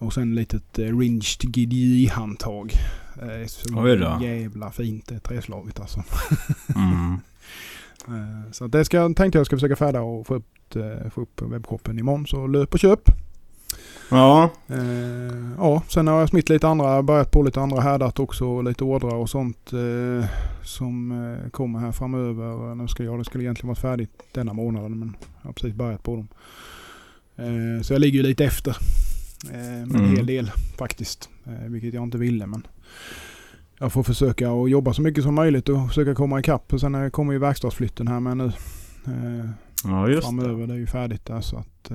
Och 0.00 0.12
sen 0.12 0.34
litet 0.34 0.78
eh, 0.78 0.98
ringed 0.98 1.22
GDI-handtag. 1.42 2.72
Eh, 3.22 3.46
så 3.46 3.80
Oj 3.82 3.96
då. 3.96 4.18
jävla 4.22 4.70
fint 4.70 5.06
det 5.08 5.20
träslaget 5.20 5.80
alltså. 5.80 6.02
Mm. 6.76 7.14
Eh, 8.08 8.50
Så 8.52 8.66
det 8.66 8.84
ska, 8.84 9.14
tänkte 9.14 9.38
jag 9.38 9.46
ska 9.46 9.56
försöka 9.56 9.76
färda 9.76 10.00
och 10.00 10.26
få 10.26 10.34
upp, 10.34 10.76
eh, 10.76 11.10
få 11.10 11.20
upp 11.20 11.42
webbshoppen 11.42 11.98
imorgon. 11.98 12.26
Så 12.26 12.46
löp 12.46 12.74
och 12.74 12.80
köp. 12.80 13.00
Ja. 14.10 14.50
Eh, 14.68 15.50
ja, 15.58 15.82
sen 15.88 16.06
har 16.06 16.20
jag 16.20 16.28
smitt 16.28 16.48
lite 16.48 16.68
andra, 16.68 17.02
börjat 17.02 17.30
på 17.30 17.42
lite 17.42 17.60
andra 17.60 17.80
härdat 17.80 18.18
också. 18.18 18.60
Lite 18.62 18.84
ordrar 18.84 19.14
och 19.14 19.30
sånt 19.30 19.72
eh, 19.72 20.28
som 20.62 21.12
eh, 21.44 21.50
kommer 21.50 21.78
här 21.78 21.92
framöver. 21.92 22.74
Nu 22.74 22.88
ska 22.88 23.04
jag, 23.04 23.18
det 23.18 23.24
skulle 23.24 23.44
egentligen 23.44 23.68
varit 23.68 23.78
färdigt 23.78 24.10
denna 24.32 24.52
månaden 24.52 24.98
men 24.98 25.16
jag 25.42 25.48
har 25.48 25.52
precis 25.52 25.74
börjat 25.74 26.02
på 26.02 26.16
dem. 26.16 26.28
Eh, 27.36 27.82
så 27.82 27.92
jag 27.92 28.00
ligger 28.00 28.16
ju 28.16 28.22
lite 28.22 28.44
efter. 28.44 28.76
Eh, 29.52 29.82
en 29.82 29.90
Mm. 29.96 30.16
hel 30.16 30.26
del 30.26 30.50
faktiskt. 30.78 31.28
Eh, 31.46 31.68
vilket 31.68 31.94
jag 31.94 32.02
inte 32.02 32.18
ville 32.18 32.46
men 32.46 32.66
jag 33.78 33.92
får 33.92 34.02
försöka 34.02 34.50
att 34.52 34.70
jobba 34.70 34.92
så 34.94 35.02
mycket 35.02 35.24
som 35.24 35.34
möjligt 35.34 35.68
och 35.68 35.88
försöka 35.88 36.14
komma 36.14 36.40
ikapp. 36.40 36.72
Och 36.72 36.80
sen 36.80 36.94
eh, 36.94 37.08
kommer 37.10 37.32
ju 37.32 37.38
verkstadsflytten 37.38 38.08
här 38.08 38.20
med 38.20 38.36
nu. 38.36 38.52
Ja 39.84 40.08
just 40.08 40.26
framöver. 40.26 40.66
Det 40.66 40.74
är 40.74 40.78
ju 40.78 40.86
färdigt 40.86 41.26
där 41.26 41.40
så 41.40 41.56
att 41.56 41.90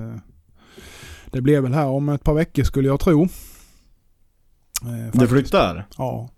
det 1.30 1.40
blir 1.40 1.60
väl 1.60 1.74
här 1.74 1.86
om 1.86 2.08
ett 2.08 2.24
par 2.24 2.34
veckor 2.34 2.62
skulle 2.62 2.88
jag 2.88 3.00
tro. 3.00 3.22
Eh, 4.82 5.20
Du 5.20 5.28
flyttar? 5.28 5.86
Ja. 5.98 6.30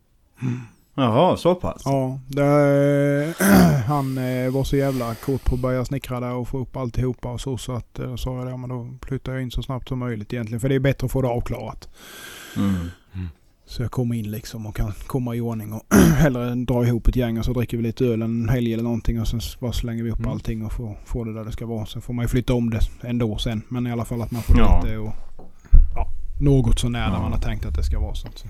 Jaha, 0.98 1.36
så 1.36 1.54
pass? 1.54 1.82
Ja, 1.84 2.18
det, 2.26 3.34
han 3.86 4.18
eh, 4.18 4.50
var 4.50 4.64
så 4.64 4.76
jävla 4.76 5.14
kort 5.14 5.44
på 5.44 5.54
att 5.54 5.60
börja 5.60 5.84
snickra 5.84 6.20
där 6.20 6.32
och 6.32 6.48
få 6.48 6.58
upp 6.58 6.76
alltihopa 6.76 7.32
och 7.32 7.40
så. 7.40 7.56
Så 7.58 7.72
att 7.72 7.98
eh, 7.98 8.16
sa 8.16 8.36
jag 8.36 8.46
det, 8.46 8.56
men 8.56 8.68
då 8.70 8.88
flyttar 9.06 9.32
jag 9.32 9.42
in 9.42 9.50
så 9.50 9.62
snabbt 9.62 9.88
som 9.88 9.98
möjligt 9.98 10.32
egentligen. 10.32 10.60
För 10.60 10.68
det 10.68 10.74
är 10.74 10.78
bättre 10.80 11.04
att 11.04 11.12
få 11.12 11.22
det 11.22 11.28
avklarat. 11.28 11.88
Mm. 12.56 12.74
Så 13.66 13.82
jag 13.82 13.90
kommer 13.90 14.14
in 14.14 14.30
liksom 14.30 14.66
och 14.66 14.76
kan 14.76 14.92
komma 15.06 15.34
i 15.34 15.40
ordning 15.40 15.72
och 15.72 15.94
hellre 16.16 16.54
dra 16.54 16.86
ihop 16.86 17.08
ett 17.08 17.16
gäng 17.16 17.38
och 17.38 17.44
så 17.44 17.52
dricker 17.52 17.76
vi 17.76 17.82
lite 17.82 18.04
öl 18.04 18.22
en 18.22 18.48
helg 18.48 18.72
eller 18.74 18.82
någonting 18.82 19.20
och 19.20 19.28
sen 19.28 19.40
bara 19.60 19.72
slänger 19.72 20.02
vi 20.04 20.10
upp 20.10 20.18
Mm. 20.18 20.30
allting 20.30 20.64
och 20.66 20.72
får, 20.72 20.98
får 21.04 21.24
det 21.24 21.34
där 21.34 21.44
det 21.44 21.52
ska 21.52 21.66
vara. 21.66 21.86
Sen 21.86 22.02
får 22.02 22.14
man 22.14 22.24
ju 22.24 22.28
flytta 22.28 22.54
om 22.54 22.70
det 22.70 22.80
ändå 23.02 23.38
sen. 23.38 23.62
Men 23.68 23.86
i 23.86 23.92
alla 23.92 24.04
fall 24.04 24.22
att 24.22 24.30
man 24.30 24.42
får 24.42 24.58
Ja. 24.58 24.82
lite 24.84 24.98
och 24.98 25.12
ja, 25.94 26.06
något 26.40 26.78
så 26.78 26.88
nära 26.88 27.04
Ja. 27.04 27.10
där 27.12 27.18
man 27.20 27.32
har 27.32 27.40
tänkt 27.40 27.66
att 27.66 27.74
det 27.74 27.82
ska 27.84 28.00
vara. 28.00 28.14
Så 28.14 28.28
att. 28.28 28.44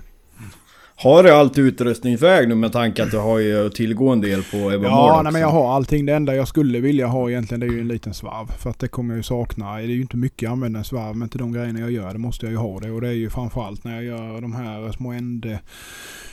Har 1.01 1.23
du 1.23 1.29
allt 1.31 1.57
utrustningsväg 1.57 2.47
nu 2.49 2.55
med 2.55 2.71
tanke 2.71 3.03
att 3.03 3.11
du 3.11 3.17
har 3.17 3.39
ju 3.39 3.65
att 3.67 3.75
tillgå 3.75 4.09
en 4.09 4.21
del 4.21 4.43
på 4.43 4.57
Ebba 4.71 4.83
Ja, 4.83 5.21
nej, 5.23 5.31
men 5.33 5.41
jag 5.41 5.49
har 5.49 5.75
allting. 5.75 6.05
Det 6.05 6.13
enda 6.13 6.35
jag 6.35 6.47
skulle 6.47 6.79
vilja 6.79 7.07
ha 7.07 7.29
egentligen 7.29 7.59
det 7.59 7.65
är 7.65 7.71
ju 7.71 7.79
en 7.81 7.87
liten 7.87 8.13
svarv. 8.13 8.47
För 8.57 8.69
att 8.69 8.79
det 8.79 8.87
kommer 8.87 9.13
jag 9.13 9.17
ju 9.17 9.23
sakna. 9.23 9.75
Det 9.77 9.81
är 9.81 9.85
ju 9.87 10.01
inte 10.01 10.17
mycket 10.17 10.41
jag 10.41 10.51
använder 10.51 10.77
en 10.77 10.83
svarv 10.83 11.15
men 11.15 11.29
till 11.29 11.39
de 11.39 11.51
grejerna 11.53 11.79
jag 11.79 11.91
gör 11.91 12.13
det 12.13 12.19
måste 12.19 12.45
jag 12.45 12.51
ju 12.51 12.57
ha 12.57 12.79
det. 12.79 12.91
Och 12.91 13.01
det 13.01 13.07
är 13.07 13.11
ju 13.13 13.29
framförallt 13.29 13.83
när 13.83 13.95
jag 13.95 14.03
gör 14.03 14.41
de 14.41 14.53
här 14.53 14.91
små 14.91 15.11
ände, 15.11 15.59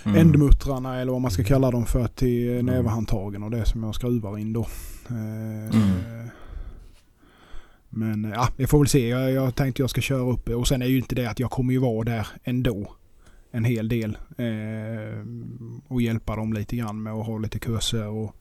Mm. 0.05 0.19
ändmuttrarna 0.19 1.01
eller 1.01 1.13
vad 1.13 1.21
man 1.21 1.31
ska 1.31 1.45
kalla 1.45 1.71
dem 1.71 1.87
för 1.87 2.07
till 2.07 2.65
näverhandtagen 2.65 3.43
och 3.43 3.51
det 3.51 3.65
som 3.65 3.83
jag 3.83 3.95
skruvar 3.95 4.39
in 4.39 4.53
då. 4.53 4.61
Eh, 5.09 5.77
Mm. 5.77 6.29
Men 7.91 8.33
ja, 8.35 8.49
vi 8.57 8.67
får 8.67 8.79
väl 8.79 8.89
se. 8.89 9.09
Jag, 9.09 9.33
jag 9.33 9.55
tänkte 9.55 9.83
jag 9.83 9.91
ska 9.91 10.01
köra 10.01 10.33
upp 10.33 10.49
och 10.49 10.69
sen 10.69 10.83
är 10.83 10.87
ju 10.87 10.99
inte 10.99 11.15
det 11.15 11.27
att 11.27 11.41
jag 11.41 11.51
kommer 11.51 11.73
ju 11.73 11.79
vara 11.79 12.05
där 12.05 12.27
ändå. 12.45 12.93
En 13.57 13.65
hel 13.65 13.89
del. 13.89 14.19
Eh, 14.39 15.25
och 15.89 16.03
hjälpa 16.03 16.37
dem 16.37 16.53
lite 16.53 16.77
grann 16.77 17.03
med 17.03 17.13
att 17.13 17.27
ha 17.27 17.39
lite 17.39 17.59
kurser 17.59 18.07
och 18.09 18.37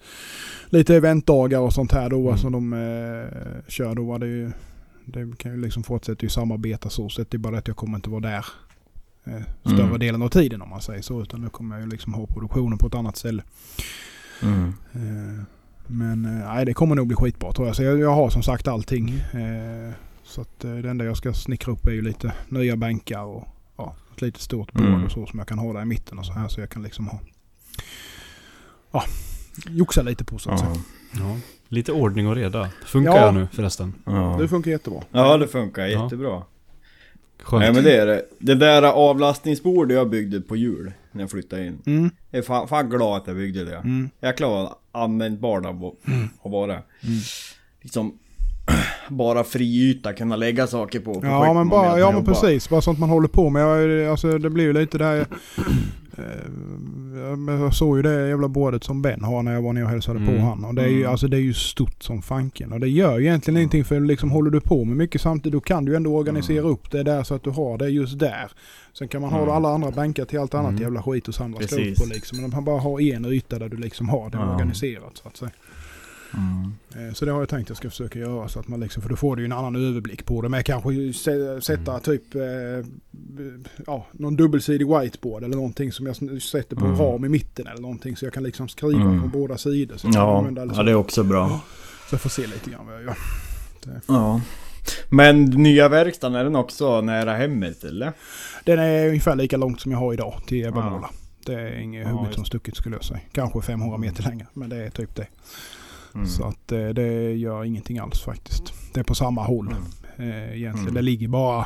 lite 0.69 0.95
eventdagar 0.95 1.59
och 1.59 1.73
sånt 1.73 1.91
här 1.91 2.09
då 2.09 2.27
Mm. 2.27 2.37
som 2.37 2.51
de 2.51 2.73
eh, 2.73 3.61
kör. 3.67 3.95
Då 3.95 4.17
det 4.17 4.27
ju, 4.27 4.51
det 5.05 5.37
kan 5.37 5.51
ju 5.51 5.61
liksom 5.61 5.83
fortsätta 5.83 6.23
ju 6.23 6.29
samarbeta 6.29 6.89
så. 6.89 7.09
Så 7.09 7.21
det 7.29 7.33
är 7.33 7.39
bara 7.39 7.57
att 7.57 7.67
jag 7.67 7.77
kommer 7.77 7.95
inte 7.97 8.09
vara 8.09 8.21
där 8.21 8.45
eh, 9.23 9.41
större 9.65 9.83
Mm. 9.87 9.99
delen 9.99 10.21
av 10.21 10.29
tiden 10.29 10.61
om 10.61 10.69
man 10.69 10.81
säger 10.81 11.01
så. 11.01 11.21
Utan 11.21 11.41
nu 11.41 11.49
kommer 11.49 11.75
jag 11.75 11.83
ju 11.83 11.89
liksom 11.89 12.13
ha 12.13 12.25
produktionen 12.27 12.77
på 12.77 12.87
ett 12.87 12.95
annat 12.95 13.17
ställe. 13.17 13.43
Mm. 14.43 14.73
Eh, 14.93 15.43
Men 15.87 16.25
eh, 16.25 16.31
nej, 16.53 16.65
det 16.65 16.73
kommer 16.73 16.95
nog 16.95 17.07
bli 17.07 17.15
skitbra 17.15 17.51
tror 17.53 17.67
jag. 17.67 17.75
Så 17.75 17.83
jag, 17.83 17.99
jag 17.99 18.15
har 18.15 18.29
som 18.29 18.43
sagt 18.43 18.67
allting. 18.67 19.09
Eh, 19.09 19.91
Så 20.23 20.41
att 20.41 20.63
eh, 20.65 20.75
det 20.75 20.89
enda 20.89 21.05
jag 21.05 21.17
ska 21.17 21.33
snickra 21.33 21.73
upp 21.73 21.87
är 21.87 21.91
ju 21.91 22.01
lite 22.01 22.33
nya 22.49 22.75
bänkar 22.77 23.23
och 23.23 23.47
ett 24.15 24.21
litet 24.21 24.41
stort 24.41 24.73
bord 24.73 24.85
Mm. 24.85 25.03
och 25.03 25.11
så 25.11 25.25
som 25.25 25.39
jag 25.39 25.47
kan 25.47 25.59
ha 25.59 25.73
där 25.73 25.81
i 25.81 25.85
mitten 25.85 26.19
och 26.19 26.25
så 26.25 26.33
här. 26.33 26.47
Så 26.47 26.59
jag 26.59 26.69
kan 26.69 26.83
liksom 26.83 27.07
ha... 27.07 27.19
Ja, 28.91 29.03
joxa 29.69 30.01
lite 30.01 30.23
på 30.23 30.37
så 30.37 30.51
att 30.51 30.59
Ja. 30.61 30.65
säga. 30.65 30.81
Ja. 31.25 31.37
Lite 31.67 31.91
ordning 31.91 32.27
och 32.27 32.35
reda. 32.35 32.69
Funkar 32.85 33.15
Ja. 33.15 33.25
jag 33.25 33.33
nu 33.33 33.47
förresten? 33.51 33.93
Ja. 34.05 34.37
Det 34.41 34.47
funkar 34.47 34.71
jättebra. 34.71 35.01
ja, 35.11 35.37
det 35.37 35.47
funkar 35.47 35.85
Ja. 35.87 36.03
jättebra. 36.03 36.43
Skönt. 37.43 37.61
Nej 37.61 37.73
men 37.73 37.83
det 37.83 37.97
är 37.97 38.05
det. 38.05 38.25
Det 38.39 38.55
där 38.55 38.83
avlastningsbordet 38.83 39.95
jag 39.97 40.09
byggde 40.09 40.41
på 40.41 40.55
jul 40.55 40.91
när 41.11 41.21
jag 41.23 41.31
flyttade 41.31 41.65
in. 41.67 41.81
Mm, 41.85 42.09
Jag 42.31 42.39
är 42.39 42.43
fan, 42.43 42.67
fan 42.67 42.89
glad 42.89 43.17
att 43.21 43.27
jag 43.27 43.35
byggde 43.35 43.65
det. 43.65 43.75
mm, 43.77 44.09
Jäklar 44.21 44.49
vad 44.49 44.75
användbart 44.91 45.65
av 45.65 45.85
att 46.43 46.51
vara. 46.51 46.73
mm. 46.73 46.83
Liksom 47.81 48.19
bara 49.09 49.43
fri 49.43 49.89
yta 49.89 50.13
kunna 50.13 50.35
lägga 50.35 50.67
saker 50.67 50.99
på. 50.99 51.13
på 51.13 51.25
Ja 51.27 51.53
men, 51.53 51.69
bara, 51.69 51.99
ja 51.99 52.11
men 52.11 52.25
precis. 52.25 52.69
Bara 52.69 52.81
sånt 52.81 52.99
man 52.99 53.09
håller 53.09 53.27
på 53.27 53.49
med. 53.49 53.61
Jag, 53.61 54.09
alltså, 54.11 54.37
det 54.37 54.49
blir 54.49 54.63
ju 54.63 54.73
lite 54.73 54.97
där... 54.97 55.25
Eh, 56.17 57.35
men 57.37 57.61
jag 57.61 57.73
såg 57.75 57.97
ju 57.97 58.01
det 58.03 58.27
jävla 58.27 58.47
bordet 58.47 58.83
som 58.83 59.01
Ben 59.01 59.23
har 59.23 59.43
när 59.43 59.53
jag 59.53 59.61
var 59.61 59.73
nere 59.73 59.83
och 59.83 59.89
hälsade 59.89 60.19
på 60.25 60.31
Mm. 60.31 60.43
han. 60.43 60.65
Och 60.65 60.75
det 60.75 60.81
är, 60.83 60.87
ju, 60.87 60.99
Mm. 60.99 61.11
alltså, 61.11 61.27
det 61.27 61.37
är 61.37 61.41
ju 61.41 61.53
stort 61.53 62.03
som 62.03 62.21
fanken. 62.21 62.73
Och 62.73 62.79
det 62.79 62.87
gör 62.89 63.19
ju 63.19 63.25
egentligen 63.25 63.57
ingenting 63.57 63.83
för 63.85 63.99
liksom 63.99 64.31
håller 64.31 64.51
du 64.51 64.61
på 64.61 64.85
med 64.85 64.97
mycket 64.97 65.21
samtidigt 65.21 65.53
då 65.53 65.59
kan 65.59 65.85
du 65.85 65.91
ju 65.91 65.95
ändå 65.95 66.15
organisera 66.17 66.59
Mm. 66.59 66.71
upp 66.71 66.91
det 66.91 67.03
där 67.03 67.23
så 67.23 67.35
att 67.35 67.43
du 67.43 67.49
har 67.49 67.77
det 67.77 67.89
just 67.89 68.19
där. 68.19 68.51
Sen 68.93 69.07
kan 69.07 69.21
man 69.21 69.29
ha 69.31 69.37
Mm. 69.41 69.49
alla 69.55 69.69
andra 69.69 69.91
bänkar 69.91 70.25
till 70.25 70.39
allt 70.39 70.53
annat 70.53 70.69
Mm. 70.71 70.81
jävla 70.81 71.03
skit 71.03 71.41
andra 71.41 71.61
ska 71.61 71.75
upp 71.75 71.95
på 71.97 72.05
liksom. 72.05 72.41
Men 72.41 72.49
man 72.49 72.63
bara 72.65 72.79
har 72.79 73.01
en 73.01 73.25
yta 73.25 73.59
där 73.59 73.69
du 73.69 73.77
liksom 73.77 74.09
har 74.09 74.29
det 74.29 74.37
organiserat 74.37 75.11
så 75.23 75.27
att 75.27 75.37
säga. 75.37 75.51
Mm. 76.37 77.07
Eh, 77.09 77.13
Så 77.13 77.25
det 77.25 77.31
har 77.31 77.39
jag 77.39 77.49
tänkt 77.49 77.63
att 77.65 77.69
jag 77.69 77.77
ska 77.77 77.89
försöka 77.89 78.19
göra 78.19 78.47
så 78.47 78.59
att 78.59 78.67
man 78.67 78.79
liksom, 78.79 79.01
för 79.01 79.09
då 79.09 79.15
får 79.15 79.35
du 79.35 79.41
ju 79.41 79.45
en 79.45 79.51
annan 79.51 79.75
överblick 79.75 80.25
på 80.25 80.41
det. 80.41 80.49
Men 80.49 80.63
kanske 80.63 81.13
sätta 81.61 81.91
Mm. 81.91 82.01
typ, 82.01 82.35
eh, 82.35 82.41
ja, 83.87 84.05
någon 84.11 84.35
dubbelsidig 84.35 84.87
whiteboard 84.87 85.43
eller 85.43 85.55
någonting 85.55 85.91
som 85.91 86.05
jag 86.05 86.41
sätter 86.41 86.75
på 86.75 86.85
en 86.85 86.93
Mm. 86.93 87.05
ram 87.05 87.25
i 87.25 87.29
mitten 87.29 87.67
eller 87.67 87.81
någonting. 87.81 88.15
Så 88.17 88.25
jag 88.25 88.33
kan 88.33 88.43
liksom 88.43 88.67
skriva 88.67 89.01
Mm. 89.01 89.19
från 89.19 89.29
båda 89.29 89.57
sidor. 89.57 89.97
Så, 89.97 90.07
Ja, 90.13 90.45
ja, 90.75 90.83
det 90.83 90.91
är 90.91 90.95
också 90.95 91.23
bra. 91.23 91.59
så 92.09 92.13
jag 92.15 92.21
får 92.21 92.29
se 92.29 92.41
lite 92.47 92.69
grann 92.69 92.85
vad 92.85 92.95
jag 92.95 93.03
gör. 93.03 93.15
Ja. 94.07 94.41
Men 95.09 95.45
nya 95.45 95.89
verkstaden, 95.89 96.35
är 96.39 96.43
den 96.43 96.55
också 96.55 97.01
nära 97.01 97.33
hemmet 97.35 97.83
eller? 97.83 98.13
Den 98.63 98.79
är 98.79 99.07
ungefär 99.07 99.35
lika 99.35 99.57
långt 99.57 99.81
som 99.81 99.91
jag 99.91 99.99
har 99.99 100.13
idag 100.13 100.41
till 100.47 100.65
Ebba 100.65 100.99
Ja. 101.01 101.09
Det 101.45 101.53
är 101.53 101.79
inget 101.79 102.07
Ja, 102.07 102.13
hugget 102.13 102.35
som 102.35 102.45
stucket 102.45 102.75
skulle 102.75 102.95
jag 102.95 103.03
säga. 103.03 103.19
Kanske 103.31 103.61
500 103.61 103.97
meter 103.97 104.23
längre, 104.23 104.47
men 104.53 104.69
det 104.69 104.75
är 104.85 104.89
typ 104.89 105.15
det. 105.15 105.27
Mm. 106.15 106.27
Så 106.27 106.43
att 106.43 106.71
eh, 106.71 106.87
det 106.87 107.33
gör 107.33 107.63
ingenting 107.63 107.99
alls 107.99 108.21
faktiskt. 108.21 108.73
Det 108.93 108.99
är 108.99 109.03
på 109.03 109.15
samma 109.15 109.43
håll. 109.43 109.75
Mm. 110.17 110.31
eh, 110.31 110.55
egentligen. 110.55 110.79
Mm. 110.79 110.93
Det 110.93 111.01
ligger 111.01 111.27
bara 111.27 111.65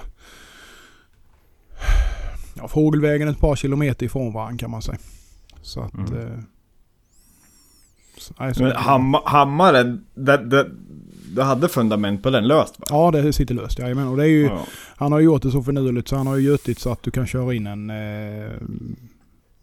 ja, 2.53 2.68
fågelvägen 2.68 3.27
ett 3.27 3.39
par 3.39 3.56
kilometer 3.56 4.06
ifrån 4.06 4.34
varandra 4.34 4.58
kan 4.58 4.72
man 4.72 4.82
säga. 4.82 4.98
Så 5.62 5.82
att... 5.82 5.94
Mm. 5.94 6.18
Eh, 6.18 6.39
så, 8.18 8.34
nej, 8.39 8.56
så 8.56 8.63
Men 8.63 8.75
ham 8.75 9.15
hammaren, 9.25 10.06
det, 10.13 10.38
det, 10.38 10.70
du 11.36 11.41
hade 11.41 11.68
fundament 11.68 12.24
på 12.24 12.29
den 12.29 12.48
löst 12.48 12.79
va? 12.79 12.86
Ja, 12.89 13.12
det 13.12 13.34
sitter 13.34 13.56
löst. 13.56 13.79
Jajamän. 13.79 14.08
Och 14.08 14.18
det 14.18 14.24
är 14.24 14.27
ju, 14.27 14.46
Ja. 14.46 14.65
Han 14.96 15.12
har 15.12 15.20
ju 15.20 15.25
gjort 15.25 15.41
det 15.41 15.51
så 15.51 15.63
finurligt 15.63 16.08
så 16.08 16.15
han 16.15 16.27
har 16.27 16.36
ju 16.36 16.44
gjutit 16.44 16.79
så 16.79 16.91
att 16.91 17.03
du 17.03 17.12
kan 17.12 17.27
köra 17.27 17.53
in 17.53 17.68
en... 17.68 17.89
Eh, 17.89 18.51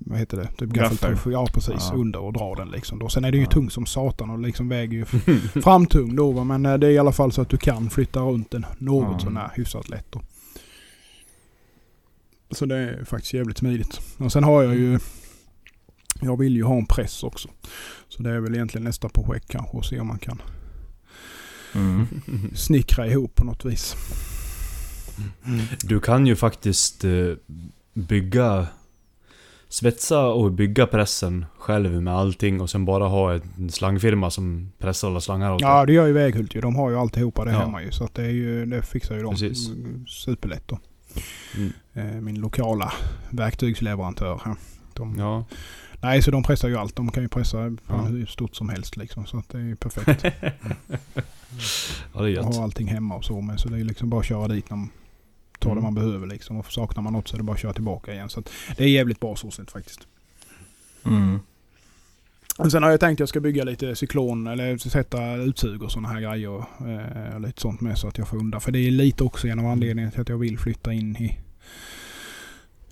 vad 0.09 0.19
heter 0.19 0.37
det? 0.37 0.47
Typ 0.59 0.71
Gaffel. 0.71 1.17
Ja, 1.33 1.47
precis. 1.55 1.89
Ja. 1.91 1.95
Under 1.95 2.21
och 2.21 2.33
dra 2.33 2.55
den 2.55 2.71
liksom. 2.71 2.99
Då. 2.99 3.09
Sen 3.09 3.25
är 3.25 3.31
det 3.31 3.37
ju 3.39 3.45
Ja. 3.45 3.51
tung 3.51 3.71
som 3.71 3.87
satan 3.87 4.31
och 4.31 4.39
liksom 4.39 4.69
väger 4.69 4.93
ju 4.99 5.05
framtung 5.63 6.17
då. 6.17 6.33
va. 6.33 6.45
Men 6.45 6.67
eh, 6.67 6.75
det 6.79 6.87
är 6.87 6.91
i 6.91 6.99
alla 6.99 7.13
fall 7.13 7.33
så 7.33 7.43
att 7.43 7.49
du 7.49 7.57
kan 7.57 7.91
flytta 7.91 8.21
runt 8.21 8.51
den 8.51 8.67
något 8.79 9.13
Ja. 9.13 9.19
sånär 9.19 9.51
hyfsat 9.55 9.89
lätt 9.89 10.07
då. 10.11 10.23
Så 12.51 12.67
det 12.67 12.77
är 12.77 13.05
faktiskt 13.05 13.35
jävligt 13.35 13.59
smidigt. 13.59 14.01
Och 14.19 14.33
sen 14.33 14.45
har 14.45 14.63
jag 14.63 14.75
ju... 14.75 14.99
Jag 16.21 16.39
vill 16.39 16.57
ju 16.57 16.63
ha 16.63 16.77
en 16.77 16.87
press 16.87 17.23
också. 17.23 17.49
Så 18.09 18.23
det 18.23 18.31
är 18.31 18.41
väl 18.41 18.55
egentligen 18.55 18.85
nästa 18.85 19.09
projekt 19.09 19.49
kanske 19.51 19.79
att 19.79 19.87
se 19.87 20.01
om 20.01 20.07
man 20.07 20.19
kan 20.19 20.43
Mm. 21.75 22.07
snickra 22.55 23.07
ihop 23.07 23.35
på 23.35 23.45
något 23.45 23.65
vis. 23.65 23.97
Du 25.83 26.01
kan 26.01 26.27
ju 26.27 26.37
faktiskt 26.37 27.05
eh, 27.05 27.33
bygga 27.95 28.67
svetsa 29.69 30.27
och 30.27 30.53
bygga 30.53 30.87
pressen 30.87 31.47
själv 31.59 32.03
med 32.03 32.15
allting 32.15 32.61
och 32.61 32.71
sen 32.71 32.85
bara 32.85 33.09
ha 33.09 33.33
en 33.35 33.71
slangfirma 33.71 34.31
som 34.31 34.73
pressar 34.79 35.09
alla 35.09 35.21
slangar 35.21 35.53
åt. 35.55 35.61
Ja, 35.61 35.87
det 35.87 35.93
gör 35.93 36.07
ju 36.07 36.13
Väghult 36.13 36.55
ju. 36.55 36.61
De 36.61 36.77
har 36.77 36.91
ju 36.91 36.97
alltihopa 36.99 37.45
det 37.45 37.53
Ja. 37.53 37.59
hemma 37.59 37.83
ju. 37.83 37.91
Så 37.93 38.05
att 38.05 38.15
det, 38.15 38.23
är 38.25 38.31
ju, 38.31 38.67
det 38.67 38.83
fixar 38.83 39.15
ju 39.17 39.23
de 39.23 39.31
Precis. 39.31 39.69
Superlätt 40.09 40.63
då. 40.69 40.79
Mm. 41.57 41.73
Eh, 41.95 42.21
Min 42.21 42.41
lokala 42.41 42.93
verktygsleverantör 43.31 44.41
här. 44.45 44.55
De, 44.95 45.15
Ja. 45.19 45.45
Nej, 46.01 46.23
så 46.23 46.31
de 46.31 46.43
pressar 46.43 46.69
ju 46.69 46.77
allt. 46.77 46.97
De 46.97 47.11
kan 47.11 47.23
ju 47.23 47.29
pressa 47.29 47.77
Ja. 47.89 47.95
hur 47.97 48.27
stort 48.27 48.57
som 48.57 48.69
helst 48.69 48.97
liksom. 48.97 49.27
Så 49.27 49.39
att 49.39 49.49
det 49.49 49.59
är 49.59 49.63
ju 49.63 49.77
perfekt. 49.77 50.25
ja, 52.15 52.21
det 52.21 52.25
är 52.25 52.29
gött. 52.29 52.55
har 52.57 52.63
allting 52.65 52.87
hemma 52.89 53.15
och 53.15 53.25
så 53.25 53.41
med. 53.41 53.61
Så 53.61 53.69
det 53.69 53.81
är 53.81 53.85
liksom 53.85 54.11
bara 54.11 54.21
att 54.21 54.27
köra 54.27 54.49
dit 54.49 54.71
när 54.71 54.87
man 55.57 55.61
tar 55.61 55.71
det 55.71 55.73
Mm. 55.81 55.85
man 55.85 55.95
behöver 55.95 56.27
liksom. 56.27 56.57
Och 56.57 56.73
saknar 56.73 57.03
man 57.03 57.13
något 57.13 57.29
så 57.29 57.37
är 57.37 57.39
det 57.39 57.45
bara 57.45 57.53
att 57.53 57.61
köra 57.61 57.73
tillbaka 57.73 58.13
igen. 58.15 58.29
Så 58.29 58.43
det 58.77 58.85
är 58.85 58.89
jävligt 58.89 59.21
bra 59.21 59.37
så 59.37 59.51
sett 59.51 59.71
faktiskt. 59.71 60.01
Mm. 61.05 61.41
Och 62.59 62.73
sen 62.73 62.83
har 62.83 62.91
jag 62.91 63.01
tänkt 63.01 63.17
att 63.17 63.21
jag 63.21 63.29
ska 63.29 63.41
bygga 63.41 63.65
lite 63.65 63.97
cyklon 63.97 64.47
eller 64.47 64.79
sätta 64.79 65.35
utsug 65.37 65.83
och 65.83 65.93
sådana 65.93 66.09
här 66.09 66.21
grejer. 66.21 66.59
Eh, 66.59 67.35
och 67.35 67.41
lite 67.41 67.61
sånt 67.61 67.81
med 67.81 67.99
så 67.99 68.09
att 68.09 68.19
jag 68.19 68.29
får 68.29 68.37
undan. 68.37 68.61
För 68.61 68.73
det 68.73 68.79
är 68.79 68.91
lite 68.91 69.25
också 69.25 69.49
en 69.49 69.59
av 69.59 69.67
anledningarna 69.67 70.11
till 70.13 70.21
att 70.21 70.29
jag 70.29 70.39
vill 70.39 70.59
flytta 70.59 70.93
in 70.93 71.17
i 71.17 71.39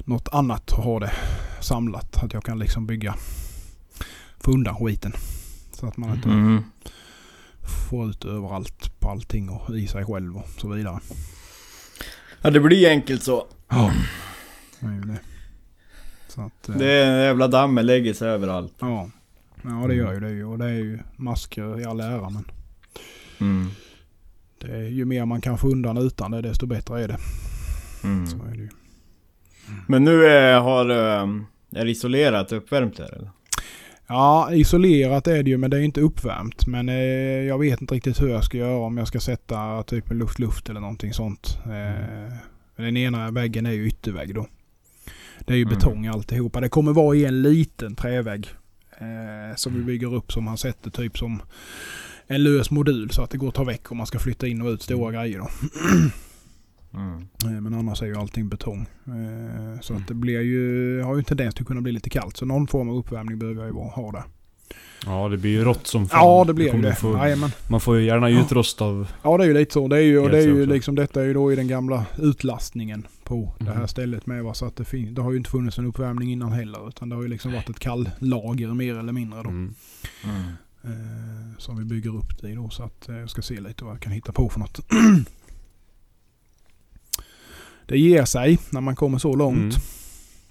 något 0.05 0.29
annat 0.33 0.73
och 0.73 0.85
ha 0.85 1.01
det 1.01 1.13
samlat. 1.61 2.17
Att 2.25 2.33
jag 2.33 2.45
kan 2.45 2.59
liksom 2.59 2.87
bygga, 2.87 3.15
få 4.41 4.51
undan 4.53 4.77
skiten. 4.77 5.13
Så 5.73 5.87
att 5.87 5.97
man 5.97 6.15
inte 6.15 6.29
Mm. 6.29 6.63
får 7.89 8.11
ut 8.11 8.25
överallt 8.25 9.01
på 9.01 9.09
allting 9.11 9.49
och 9.49 9.79
i 9.79 9.87
sig 9.87 10.05
själv 10.05 10.37
och 10.37 10.49
så 10.61 10.69
vidare. 10.69 11.01
Ja 12.45 12.51
det 12.51 12.61
blir 12.61 12.89
enkelt 12.89 13.23
så. 13.23 13.47
Ja. 13.69 13.93
Det 14.81 14.87
är 14.87 14.93
ju 14.93 15.01
det. 15.01 15.19
Så 16.29 16.41
att, 16.41 16.69
eh, 16.69 16.77
Det 16.77 16.91
är 16.93 17.11
en 17.13 17.23
jävla 17.23 17.49
dammen 17.49 17.87
lägger 17.87 18.15
sig 18.15 18.29
överallt. 18.29 18.75
ja. 18.81 19.11
ja, 19.63 19.87
det 19.89 19.95
gör 19.95 20.15
ju 20.15 20.21
det 20.21 20.31
ju. 20.31 20.45
Och 20.45 20.59
det 20.59 20.65
är 20.65 20.69
ju 20.75 20.99
masker 21.17 21.81
i 21.81 21.85
all 21.85 22.01
ära 22.01 22.31
men 22.31 22.45
Mm. 23.41 23.69
det 24.61 24.67
är, 24.77 24.89
ju 24.89 25.05
mer 25.05 25.25
man 25.25 25.41
kan 25.41 25.59
få 25.59 25.69
undan 25.69 25.97
utan 25.99 26.31
det 26.31 26.43
desto 26.43 26.67
bättre 26.67 27.03
är 27.05 27.09
det. 27.09 27.19
Mm. 28.05 28.27
Så 28.27 28.37
är 28.37 28.51
det 28.51 28.57
ju. 28.63 28.69
Men 29.89 30.05
nu 30.05 30.25
är, 30.27 30.61
har, 30.61 30.91
eh, 30.91 31.29
är 31.81 31.85
det 31.85 31.91
isolerat 31.91 32.53
uppvärmt 32.53 32.97
där 32.97 33.15
eller? 33.15 33.31
Ja, 34.07 34.53
isolerat 34.53 35.27
är 35.27 35.43
det 35.43 35.51
ju 35.51 35.59
men 35.59 35.71
det 35.71 35.77
är 35.77 35.81
inte 35.81 36.01
uppvärmt. 36.01 36.67
Men 36.67 36.89
eh, 36.89 36.95
jag 37.49 37.59
vet 37.59 37.81
inte 37.81 37.95
riktigt 37.95 38.23
hur 38.23 38.29
jag 38.29 38.45
ska 38.45 38.57
göra 38.59 38.77
om 38.77 38.97
jag 38.99 39.09
ska 39.09 39.21
sätta 39.21 39.83
typ 39.83 40.11
en 40.11 40.19
luft-luft 40.19 40.69
eller 40.69 40.81
någonting 40.81 41.13
sånt. 41.13 41.59
Eh, 41.65 42.35
den 42.77 42.97
ena 42.97 43.31
väggen 43.31 43.67
är 43.67 43.73
ju 43.73 43.87
yttervägg 43.87 44.35
då. 44.35 44.47
Det 45.41 45.53
är 45.53 45.57
ju 45.57 45.63
Mm. 45.63 45.75
betong 45.75 46.07
alltihopa. 46.07 46.61
Det 46.61 46.69
kommer 46.69 46.93
vara 46.93 47.17
i 47.17 47.25
en 47.25 47.43
liten 47.43 47.95
trävägg. 47.95 48.49
Eh, 48.99 49.57
som 49.57 49.75
vi 49.75 49.83
bygger 49.83 50.15
upp 50.15 50.33
som 50.33 50.45
man 50.45 50.59
sätter 50.59 50.91
typ 50.91 51.19
som 51.19 51.43
en 52.27 52.43
lös 52.45 52.71
modul 52.71 53.11
så 53.11 53.23
att 53.23 53.31
det 53.31 53.39
går 53.39 53.49
att 53.49 53.55
ta 53.55 53.65
väck 53.65 53.91
om 53.91 53.97
man 53.97 54.07
ska 54.07 54.19
flytta 54.19 54.47
in 54.47 54.63
och 54.63 54.69
ut 54.69 54.83
stora 54.83 55.13
grejer 55.13 55.39
då. 55.39 55.49
Mm. 56.95 57.19
Eh, 57.45 57.61
Men 57.61 57.75
annars 57.75 58.03
är 58.03 58.07
ju 58.07 58.17
allting 58.17 58.49
betong. 58.49 58.87
Eh, 59.07 59.81
Så 59.81 59.95
att 59.95 60.09
det 60.09 60.15
blir 60.15 60.41
ju, 60.41 61.01
har 61.03 61.15
ju 61.15 61.19
en 61.19 61.25
tendens 61.25 61.55
till 61.55 61.63
att 61.63 61.69
kunna 61.69 61.81
bli 61.81 61.93
lite 61.93 62.11
kallt. 62.11 62.37
Så 62.37 62.47
någon 62.47 62.67
form 62.67 62.89
av 62.89 62.97
uppvärmning 62.97 63.39
behöver 63.39 63.61
jag 63.65 63.69
ju 63.69 63.81
ha 63.81 64.13
där. 64.13 64.23
Ja, 65.07 65.29
det 65.29 65.37
blir 65.37 65.51
ju 65.51 65.65
rått 65.65 65.87
som 65.87 66.09
fan. 66.09 66.21
Ja, 66.27 66.45
det 66.47 66.55
blir 66.55 66.71
kommer 66.71 66.89
det. 66.89 66.95
Få, 66.95 67.17
Jajamän. 67.17 67.51
man 67.71 67.81
får 67.81 67.97
ju 67.99 68.05
gärna 68.05 68.29
utrost 68.31 68.83
av... 68.83 69.09
Ja, 69.23 69.37
det 69.39 69.45
är 69.45 69.49
ju 69.49 69.55
lite 69.55 69.73
så. 69.73 69.89
Det 69.89 69.97
är 69.97 70.01
ju, 70.01 70.19
och 70.19 70.31
det 70.31 70.39
är 70.39 70.43
ju 70.47 70.67
liksom, 70.67 70.95
detta 70.95 71.23
är 71.23 71.27
ju 71.27 71.35
då 71.35 71.53
i 71.53 71.57
den 71.57 71.69
gamla 71.69 72.07
utlastningen 72.19 73.07
på 73.25 73.55
det 73.59 73.65
här 73.65 73.75
Mhm. 73.79 73.89
stället 73.89 74.27
med. 74.27 74.45
Va? 74.45 74.55
Så 74.55 74.67
att 74.67 74.77
det, 74.77 74.85
fin- 74.85 75.15
det 75.15 75.23
har 75.23 75.31
ju 75.33 75.39
inte 75.39 75.51
funnits 75.51 75.79
en 75.79 75.87
uppvärmning 75.87 76.33
innan 76.33 76.53
heller. 76.53 76.89
Utan 76.89 77.09
det 77.09 77.15
har 77.17 77.23
ju 77.23 77.29
liksom 77.29 77.53
varit 77.53 77.71
ett 77.71 77.79
kalllager 77.79 78.75
mer 78.75 78.99
eller 78.99 79.13
mindre 79.13 79.43
då. 79.43 79.49
Mm. 79.49 79.75
Mm. 80.25 80.37
Eh, 80.85 81.59
som 81.59 81.79
vi 81.79 81.85
bygger 81.85 82.17
upp 82.17 82.43
det 82.43 82.49
i 82.51 82.55
då. 82.55 82.71
Så 82.71 82.83
att 82.83 83.09
eh, 83.09 83.17
jag 83.17 83.31
ska 83.31 83.43
se 83.43 83.61
lite 83.61 83.85
vad 83.85 83.95
jag 83.95 84.01
kan 84.01 84.13
hitta 84.13 84.33
på 84.33 84.49
för 84.49 84.61
något. 84.61 84.81
det 87.87 87.99
ger 87.99 88.25
sig 88.25 88.59
när 88.71 88.81
man 88.81 88.97
kommer 88.97 89.19
så 89.19 89.37
långt. 89.37 89.57
Mm. 89.57 89.71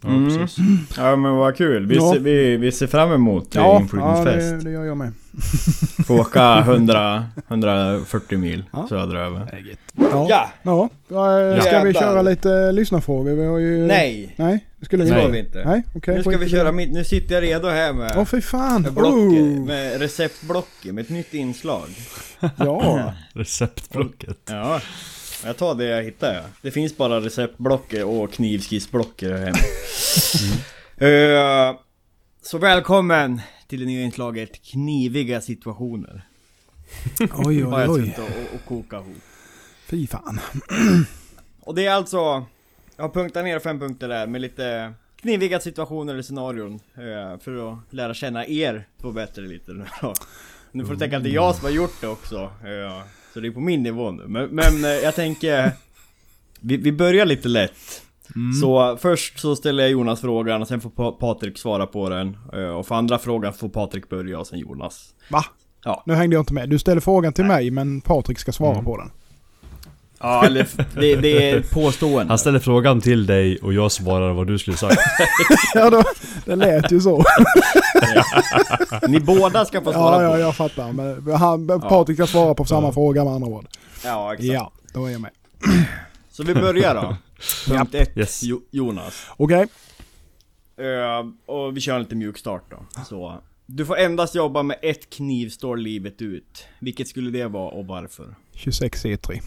Ja, 0.05 0.09
Mm. 0.09 0.27
precis. 0.37 0.57
Ja 0.97 1.15
men 1.15 1.35
vad 1.35 1.55
kul. 1.57 1.85
Vi, 1.85 1.95
Ja. 1.95 2.13
ser, 2.13 2.19
vi, 2.19 2.57
vi 2.57 2.71
ser 2.71 2.87
fram 2.87 3.11
emot 3.11 3.47
Ja, 3.55 3.85
ja, 3.93 3.97
ja 4.25 4.31
det, 4.31 4.59
det 4.63 4.71
gör 4.71 4.83
jag 4.85 4.97
med. 4.97 5.11
Få 6.07 6.19
åka 6.19 6.59
100, 6.59 7.25
140 7.47 8.37
mil 8.37 8.63
Ja. 8.73 8.85
söderöver. 8.89 9.63
Ja. 10.11 10.27
Ja! 10.29 10.49
Ja, 10.63 10.89
ja. 11.41 11.61
Ska 11.61 11.79
vi 11.83 11.93
köra 11.93 12.21
lite 12.21 12.71
lyssnarfrågor? 12.71 13.31
Vi 13.35 13.45
har 13.45 13.57
ju... 13.57 13.87
Nej! 13.87 14.33
Nej, 14.37 14.65
det 14.79 14.85
skulle 14.85 15.03
Det 15.03 15.09
vi 15.09 15.11
ska 15.11 15.19
inte. 15.21 15.31
vi 15.31 15.39
inte. 15.39 15.63
Nej, 15.65 15.83
okej. 15.95 16.15
Nu 16.15 16.21
ska 16.23 16.37
vi 16.37 16.49
köra 16.49 16.71
mitt, 16.71 16.91
nu 16.91 17.03
sitter 17.03 17.35
jag 17.35 17.43
redo 17.43 17.67
här 17.67 17.93
med, 17.93 18.13
Åh 18.17 18.25
fy 18.25 18.41
fan! 18.41 18.81
med 18.81 18.93
blocket, 18.93 19.41
Oh. 19.41 19.65
med 19.65 19.99
receptblocket, 20.01 20.93
med 20.93 21.01
ett 21.01 21.09
nytt 21.09 21.33
inslag. 21.33 21.87
Ja. 22.57 23.13
Receptblocket. 23.33 24.37
Ja, 24.49 24.81
jag 25.45 25.57
tar 25.57 25.75
det 25.75 25.85
jag 25.85 26.03
hittar 26.03 26.33
ja. 26.33 26.41
Det 26.61 26.71
finns 26.71 26.97
bara 26.97 27.19
receptblocket 27.21 28.05
och 28.05 28.31
knivskissblocket 28.31 29.29
här 29.31 29.37
hemma. 29.37 29.57
Eh, 30.97 31.75
så 32.41 32.57
välkommen 32.57 33.41
till 33.67 33.79
det 33.79 33.85
nya 33.85 34.01
inslaget 34.03 34.61
Kniviga 34.65 35.41
situationer. 35.41 36.21
Oj, 37.19 37.29
oj, 37.45 37.59
jag 37.59 37.89
oj. 37.89 38.15
och, 38.17 38.55
och, 38.55 38.65
kokat 38.67 39.05
ihop. 39.05 39.17
Fy 39.87 40.07
fan. 40.07 40.39
Och 41.59 41.75
det 41.75 41.85
är 41.85 41.91
alltså, 41.91 42.15
jag 42.95 43.03
har 43.03 43.09
punktat 43.09 43.43
ner 43.43 43.59
fem 43.59 43.79
punkter 43.79 44.07
där 44.07 44.27
med 44.27 44.41
lite 44.41 44.93
kniviga 45.21 45.59
situationer 45.59 46.13
eller 46.13 46.23
scenarion. 46.23 46.73
eh, 46.73 47.39
för 47.39 47.71
att 47.73 47.77
lära 47.89 48.13
känna 48.13 48.47
er 48.47 48.87
två 49.01 49.11
bättre 49.11 49.41
lite 49.41 49.71
nu 49.71 49.85
då. 50.01 50.13
Nu 50.71 50.85
får 50.85 50.93
du 50.93 50.99
tänka 50.99 51.17
att 51.17 51.23
det 51.23 51.29
är 51.29 51.33
jag 51.33 51.55
som 51.55 51.63
har 51.65 51.71
gjort 51.71 52.01
det 52.01 52.07
också. 52.07 52.37
eh, 52.43 53.01
så 53.33 53.39
det 53.39 53.47
är 53.47 53.51
på 53.51 53.59
min 53.59 53.83
nivå 53.83 54.11
nu. 54.11 54.23
Men, 54.27 54.49
men 54.49 54.85
eh, 54.85 54.89
jag 54.91 55.15
tänker, 55.15 55.71
vi, 56.61 56.77
vi 56.77 56.91
börjar 56.91 57.25
lite 57.25 57.47
lätt. 57.47 58.01
Mm. 58.35 58.53
Så 58.53 58.97
först 59.01 59.39
så 59.39 59.55
ställer 59.55 59.83
jag 59.83 59.91
Jonas 59.91 60.21
frågan 60.21 60.61
och 60.61 60.67
sen 60.67 60.81
får 60.81 60.89
Pa- 60.89 61.11
Patrik 61.11 61.57
svara 61.57 61.85
på 61.87 62.09
den. 62.09 62.37
eh, 62.53 62.59
och 62.69 62.87
för 62.87 62.95
andra 62.95 63.19
frågan 63.19 63.53
får 63.53 63.69
Patrik 63.69 64.09
börja 64.09 64.39
och 64.39 64.47
sen 64.47 64.59
Jonas. 64.59 65.13
Va? 65.29 65.45
Ja. 65.83 66.03
Nu 66.05 66.13
hängde 66.13 66.35
jag 66.35 66.41
inte 66.41 66.53
med. 66.53 66.69
Du 66.69 66.79
ställer 66.79 67.01
frågan 67.01 67.33
till 67.33 67.45
mig 67.45 67.71
men 67.71 68.01
Patrik 68.01 68.39
ska 68.39 68.51
svara 68.51 68.71
Mm. 68.73 68.85
på 68.85 68.97
den. 68.97 69.11
Ja 70.23 70.45
eller 70.45 70.67
det, 71.01 71.15
det 71.15 71.49
är 71.49 71.61
påstående. 71.61 72.31
Han 72.31 72.37
ställer 72.37 72.59
frågan 72.59 73.01
till 73.01 73.25
dig 73.25 73.57
och 73.57 73.73
jag 73.73 73.91
svarar 73.91 74.33
vad 74.33 74.47
du 74.47 74.59
skulle 74.59 74.77
sagt. 74.77 74.97
ja, 75.73 75.89
då, 75.89 76.03
det 76.45 76.55
lät 76.55 76.91
ju 76.91 76.99
så. 76.99 77.23
Ni 79.07 79.19
båda 79.19 79.65
ska 79.65 79.81
få 79.81 79.93
svara 79.93 80.23
Ja, 80.23 80.29
på 80.31 80.37
ja, 80.37 80.39
jag 80.39 80.55
fattar. 80.55 80.91
Men 80.93 81.35
han, 81.35 81.67
Patrik 81.81 82.17
ska 82.17 82.27
svara 82.27 82.53
på 82.53 82.65
samma 82.65 82.87
Ja. 82.87 82.91
fråga 82.93 83.23
med 83.23 83.33
andra 83.33 83.47
ord. 83.49 83.65
Ja, 84.03 84.33
exakt. 84.33 84.47
Ja, 84.53 84.71
då 84.93 85.05
är 85.05 85.11
jag 85.11 85.21
med. 85.21 85.31
Så 86.31 86.43
vi 86.43 86.53
börjar 86.53 86.95
då. 86.95 87.15
Punkt 87.67 87.95
ett, 87.95 88.17
Yes. 88.17 88.43
jo 88.43 88.61
Jonas. 88.71 89.25
Okej. 89.37 89.65
Eh, 90.77 91.53
och 91.55 91.77
vi 91.77 91.81
kör 91.81 91.95
en 91.95 92.01
lite 92.01 92.15
mjuk 92.15 92.37
start 92.37 92.63
då. 92.69 93.03
Så. 93.09 93.35
Du 93.65 93.85
får 93.85 93.97
endast 93.97 94.35
jobba 94.35 94.63
med 94.63 94.77
ett 94.81 95.09
knivstål 95.09 95.81
livet 95.81 96.21
ut. 96.21 96.65
Vilket 96.79 97.07
skulle 97.07 97.31
det 97.31 97.47
vara 97.47 97.69
och 97.69 97.85
varför? 97.87 98.35
26 98.53 99.05
C3. 99.05 99.41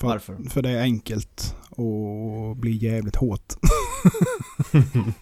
För, 0.00 0.06
Varför? 0.06 0.36
För 0.50 0.62
det 0.62 0.70
är 0.70 0.80
enkelt 0.82 1.54
och 1.70 2.56
blir 2.56 2.72
jävligt 2.72 3.16
hårt. 3.16 3.54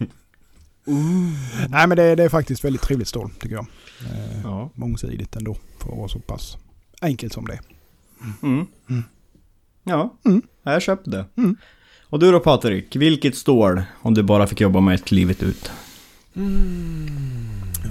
Nej 1.69 1.87
men 1.87 1.97
det, 1.97 2.15
det 2.15 2.23
är 2.23 2.29
faktiskt 2.29 2.63
väldigt 2.63 2.81
trevligt 2.81 3.07
stål 3.07 3.31
tycker 3.39 3.55
jag. 3.55 3.67
Eh, 4.11 4.41
Ja. 4.43 4.69
Mångsidigt 4.75 5.35
ändå 5.35 5.57
för 5.77 5.91
att 5.91 5.97
vara 5.97 6.07
så 6.07 6.19
pass 6.19 6.57
enkelt 7.01 7.33
som 7.33 7.45
det 7.45 7.53
är. 7.53 7.59
Mm. 8.43 8.65
Mm. 8.89 9.03
Ja, 9.83 10.17
Mm. 10.25 10.41
jag 10.63 10.81
köpte 10.81 11.09
det. 11.09 11.25
Mm. 11.37 11.57
Och 12.09 12.19
du 12.19 12.31
då 12.31 12.39
Patrik, 12.39 12.95
vilket 12.95 13.35
stål 13.35 13.81
om 14.01 14.13
du 14.13 14.23
bara 14.23 14.47
fick 14.47 14.61
jobba 14.61 14.79
med 14.79 14.95
ett 14.95 15.11
livet 15.11 15.43
ut? 15.43 15.71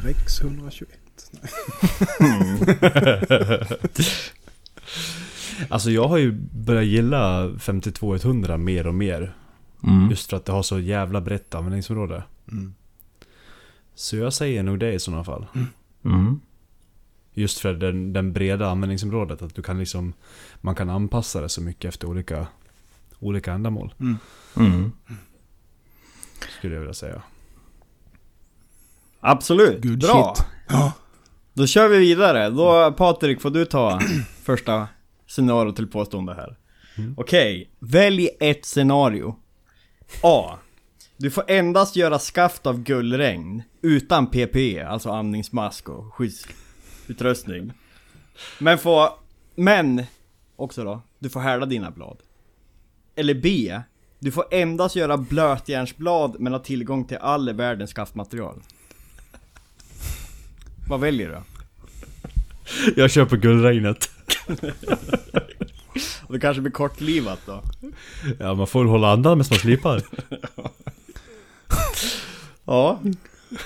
Rex 0.03 0.40
121. 0.40 0.90
Alltså 5.69 5.90
jag 5.90 6.09
har 6.09 6.16
ju 6.16 6.33
börjat 6.53 6.85
gilla 6.85 7.49
52-100 7.49 8.59
mer 8.59 8.87
och 8.87 8.95
mer. 8.95 9.37
Mm. 9.83 10.11
Just 10.11 10.31
för 10.31 10.37
att 10.37 10.45
det 10.45 10.53
har 10.53 10.62
så 10.62 10.81
jävla 10.81 11.21
brett 11.21 11.55
användningsområde. 11.55 12.23
Mm. 12.53 12.75
Så 13.95 14.16
jag 14.16 14.33
säger 14.33 14.62
nog 14.62 14.79
det 14.79 14.92
i 14.92 14.99
sådana 14.99 15.25
fall. 15.25 15.47
Mm. 16.05 16.40
Just 17.33 17.59
för 17.59 17.75
den, 17.75 18.12
den 18.12 18.33
breda 18.33 18.71
användningsområdet. 18.71 19.42
Att 19.42 19.55
du 19.55 19.62
kan 19.62 19.79
liksom... 19.79 20.12
Man 20.61 20.75
kan 20.75 20.90
anpassa 20.90 21.40
det 21.40 21.49
så 21.49 21.61
mycket 21.61 21.88
efter 21.88 22.09
olika, 22.09 22.47
olika 23.19 23.53
ändamål. 23.53 23.95
Mm. 24.01 24.16
Mm. 24.57 24.92
Skulle 26.59 26.75
jag 26.75 26.81
vilja 26.81 26.95
säga. 26.95 27.23
Absolut, 29.21 29.83
Good 29.83 29.99
bra! 29.99 30.35
shit. 30.37 30.47
Ja. 30.69 30.92
Då 31.53 31.66
kör 31.66 31.88
vi 31.88 31.99
vidare. 31.99 32.51
Då 32.51 32.92
Patrik 32.92 33.40
får 33.40 33.51
du 33.51 33.64
ta 33.64 34.01
första 34.42 34.88
scenario 35.27 35.73
till 35.73 35.87
påstående 35.87 36.35
här. 36.35 36.57
Mm. 36.99 37.15
Okej, 37.17 37.71
välj 37.79 38.29
ett 38.41 38.65
scenario. 38.65 39.37
A. 40.23 40.59
Du 41.17 41.31
får 41.31 41.51
endast 41.51 41.97
göra 41.97 42.19
skaft 42.19 42.67
av 42.67 42.83
gullregn 42.83 43.62
utan 43.83 44.27
PPE, 44.27 44.87
alltså 44.89 45.11
andningsmask 45.11 45.89
och 45.89 46.15
skyddsutrustning. 46.15 47.73
Men 48.59 48.79
få, 48.79 49.19
men 49.55 50.03
också 50.57 50.85
då, 50.85 51.03
du 51.19 51.31
får 51.31 51.41
härda 51.41 51.67
dina 51.67 51.91
blad. 51.91 52.19
Eller 53.15 53.35
B. 53.35 53.81
Du 54.19 54.33
får 54.33 54.45
endast 54.51 54.97
göra 54.97 55.17
blötjärnsblad 55.17 56.37
men 56.41 56.53
har 56.53 56.61
tillgång 56.61 57.05
till 57.05 57.17
all 57.17 57.53
världens 57.53 57.91
skaftmaterial. 57.91 58.62
Vad 60.89 61.01
väljer 61.01 61.29
du? 61.29 61.41
Jag 62.97 63.11
köper 63.11 63.37
guldregnet. 63.37 64.11
Och 66.26 66.32
det 66.32 66.40
kanske 66.40 66.61
blir 66.61 66.72
kortlivat 66.72 67.38
då? 67.46 67.62
Ja, 68.38 68.54
man 68.54 68.66
får 68.66 68.80
väl 68.80 68.88
hålla 68.88 69.12
andan 69.12 69.38
medan 69.38 69.46
man 69.50 69.59
slipar. 69.59 70.02
Ja. 72.64 72.98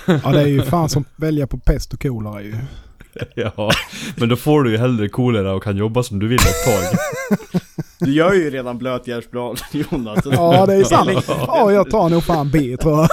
Ja 0.06 0.30
det 0.32 0.40
är 0.40 0.46
ju 0.46 0.62
fan 0.62 0.88
som 0.88 1.04
välja 1.16 1.46
på 1.46 1.58
pest 1.58 1.92
och 1.92 2.00
kolera 2.00 2.42
ju. 2.42 2.54
Ja, 3.34 3.70
men 4.16 4.28
då 4.28 4.36
får 4.36 4.62
du 4.62 4.70
ju 4.70 4.78
hellre 4.78 5.08
kolera 5.08 5.52
och 5.54 5.62
kan 5.62 5.76
jobba 5.76 6.02
som 6.02 6.18
du 6.18 6.28
vill 6.28 6.38
ett 6.38 6.64
tag. 6.64 6.98
Du 7.98 8.12
gör 8.12 8.32
ju 8.32 8.50
redan 8.50 8.78
blötjärnsblad 8.78 9.60
Jonas. 9.72 10.18
Ja 10.24 10.66
det 10.66 10.74
är 10.74 10.84
sant. 10.84 11.24
Ja 11.28 11.72
jag 11.72 11.90
tar 11.90 12.08
nog 12.08 12.24
fan 12.24 12.50
B 12.50 12.76
tror 12.76 12.98
jag. 12.98 13.08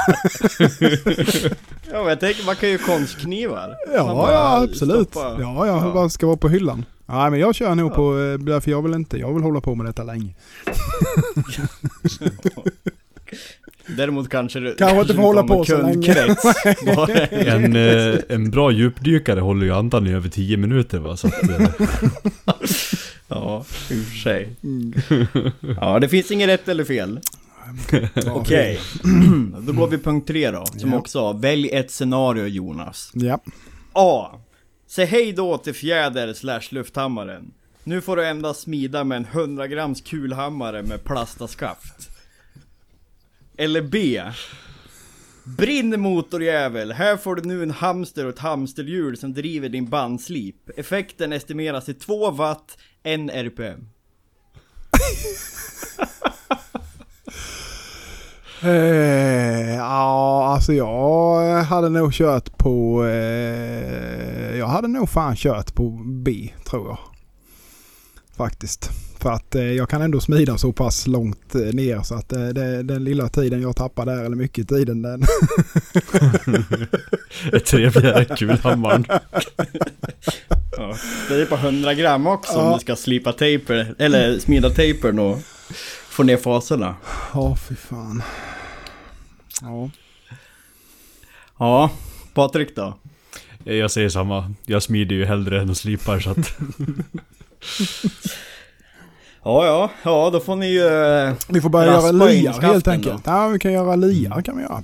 Ja 1.92 2.00
men 2.00 2.08
jag 2.08 2.20
tänker 2.20 2.46
man 2.46 2.56
kan 2.56 2.70
ju 2.70 2.78
konstknivar. 2.78 3.76
Ja, 3.94 4.32
ja 4.32 4.64
absolut. 4.64 5.10
stoppa- 5.12 5.42
Ja, 5.42 5.68
ja, 5.68 5.86
Ja. 5.86 5.90
vad 5.92 6.12
ska 6.12 6.26
vara 6.28 6.38
på 6.38 6.50
hyllan. 6.50 6.86
Nej 7.10 7.32
men 7.32 7.40
jag 7.40 7.56
kör 7.56 7.76
nog 7.76 7.94
på, 7.94 8.20
eh, 8.20 8.38
därför 8.40 8.72
jag 8.72 8.82
vill 8.82 8.94
inte, 8.94 9.18
jag 9.18 9.34
vill 9.34 9.44
hålla 9.44 9.62
på 9.62 9.76
med 9.76 9.86
detta 9.86 10.04
länge. 10.04 10.34
Däremot 13.98 14.30
kanske 14.30 14.60
du 14.60 14.76
Kanske 14.76 15.02
inte 15.02 15.14
får 15.14 15.22
hålla 15.22 15.44
på 15.44 15.66
så 15.66 15.82
länge. 15.82 16.36
En, 17.32 17.76
eh, 17.76 18.16
en 18.30 18.52
bra 18.52 18.72
djupdykare 18.72 19.40
håller 19.40 19.66
ju 19.66 19.74
andan 19.74 20.08
i 20.08 20.14
över 20.14 20.30
10 20.30 20.58
minuter 20.58 21.00
va, 21.00 21.18
så 21.18 21.28
att, 21.28 21.50
eh, 21.50 21.70
ja, 23.28 23.66
i 23.90 24.02
och 24.02 24.06
för 24.06 24.18
sig. 24.18 24.50
Ja, 25.82 26.00
det 26.00 26.10
finns 26.10 26.32
inget 26.32 26.50
rätt 26.50 26.68
eller 26.68 26.84
fel. 26.84 27.20
Okej, 28.28 28.80
då 29.62 29.74
går 29.74 29.88
vi 29.88 29.98
punkt 29.98 30.28
tre 30.28 30.52
då. 30.52 30.66
Som 30.66 30.94
också 30.94 31.20
har, 31.20 31.34
välj 31.34 31.70
ett 31.70 31.92
scenario 31.92 32.46
Jonas. 32.46 33.12
Ja. 33.14 33.40
A. 33.94 34.32
Säg 34.88 35.06
hej 35.06 35.34
då 35.34 35.58
till 35.58 35.74
fjäder 35.74 36.34
slash 36.34 36.62
lufthammaren. 36.70 37.54
Nu 37.84 38.02
får 38.02 38.16
du 38.16 38.26
endast 38.26 38.62
smida 38.62 39.04
med 39.04 39.16
en 39.16 39.26
100 39.26 39.68
grams 39.68 40.02
kulhammare 40.02 40.84
med 40.84 41.04
plastaskaft. 41.04 42.10
Eller 43.58 43.82
B. 43.82 44.24
Brinn 45.44 46.02
motorjävel! 46.02 46.92
Här 46.92 47.18
får 47.18 47.36
du 47.36 47.42
nu 47.42 47.64
en 47.64 47.72
hamster 47.72 48.26
och 48.26 48.34
ett 48.34 48.40
hamsterhjul 48.40 49.18
som 49.18 49.34
driver 49.34 49.70
din 49.70 49.90
bandslip. 49.90 50.70
Effekten 50.80 51.34
estimeras 51.34 51.86
till 51.86 52.00
2 52.00 52.32
watt, 52.32 52.78
1 53.04 53.20
RPM. 53.34 53.90
Eh, 58.64 59.76
ja, 59.76 60.48
alltså 60.54 60.74
jag 60.74 61.64
hade 61.64 61.90
nog 61.90 62.14
kört 62.14 62.58
på... 62.58 63.06
Eh, 63.06 64.58
jag 64.58 64.68
hade 64.68 64.88
nog 64.88 65.10
fan 65.10 65.36
kört 65.36 65.76
på 65.76 65.90
B, 66.06 66.50
tror 66.70 66.88
jag. 66.88 66.98
Faktiskt. 68.38 68.90
För 69.20 69.32
att 69.32 69.56
eh, 69.56 69.62
jag 69.64 69.90
kan 69.90 70.02
ändå 70.02 70.20
smida 70.20 70.58
så 70.58 70.72
pass 70.72 71.08
långt 71.08 71.56
eh, 71.56 71.62
ner 71.62 72.02
så 72.02 72.16
att 72.16 72.34
eh, 72.34 72.48
det, 72.48 72.84
den 72.84 73.04
lilla 73.04 73.30
tiden 73.30 73.62
jag 73.62 73.76
tappar 73.76 74.06
där, 74.06 74.24
eller 74.24 74.36
mycket 74.36 74.70
tiden, 74.70 75.02
den... 75.02 75.22
är 77.52 77.60
trevligare 77.60 78.26
kulhammaren. 78.26 79.06
Ja. 80.78 80.96
Det 81.30 81.42
är 81.42 81.46
på 81.46 81.56
100 81.56 81.94
gram 81.94 82.28
också 82.28 82.60
om 82.60 82.66
Ja. 82.66 82.74
du 82.74 82.80
ska 82.80 82.96
slipa 82.96 83.34
tejper, 83.34 83.96
eller 84.00 84.40
smida 84.40 84.70
tejpern 84.70 85.20
och 85.20 85.38
få 86.18 86.24
ner 86.24 86.38
faserna. 86.38 86.96
Ja, 87.34 87.56
fy 87.56 87.76
fan. 87.76 88.24
Ja. 89.62 89.90
Ja, 91.60 91.90
Patrik 92.34 92.76
då? 92.76 92.94
Jag 93.64 93.92
säger 93.92 94.10
samma. 94.10 94.54
Jag 94.66 94.84
smider 94.84 95.16
ju 95.16 95.26
hellre 95.26 95.62
än 95.62 95.70
att 95.70 95.78
slipar 95.78 96.20
så 96.20 96.30
att... 96.30 96.38
Ja, 99.44 99.66
ja, 99.66 99.90
ja 100.04 100.30
då 100.34 100.40
får 100.40 100.56
ni 100.56 100.68
ju... 100.72 100.88
eh, 100.88 101.34
Vi 101.48 101.62
får 101.62 101.70
börja 101.70 101.92
göra 101.92 102.12
liar 102.12 102.62
helt 102.62 102.86
då. 102.86 102.92
enkelt. 102.92 103.22
Ja, 103.26 103.48
vi 103.48 103.60
kan 103.60 103.74
göra 103.74 103.96
liar 103.96 104.42
kan 104.42 104.58
vi 104.58 104.64
göra. 104.64 104.84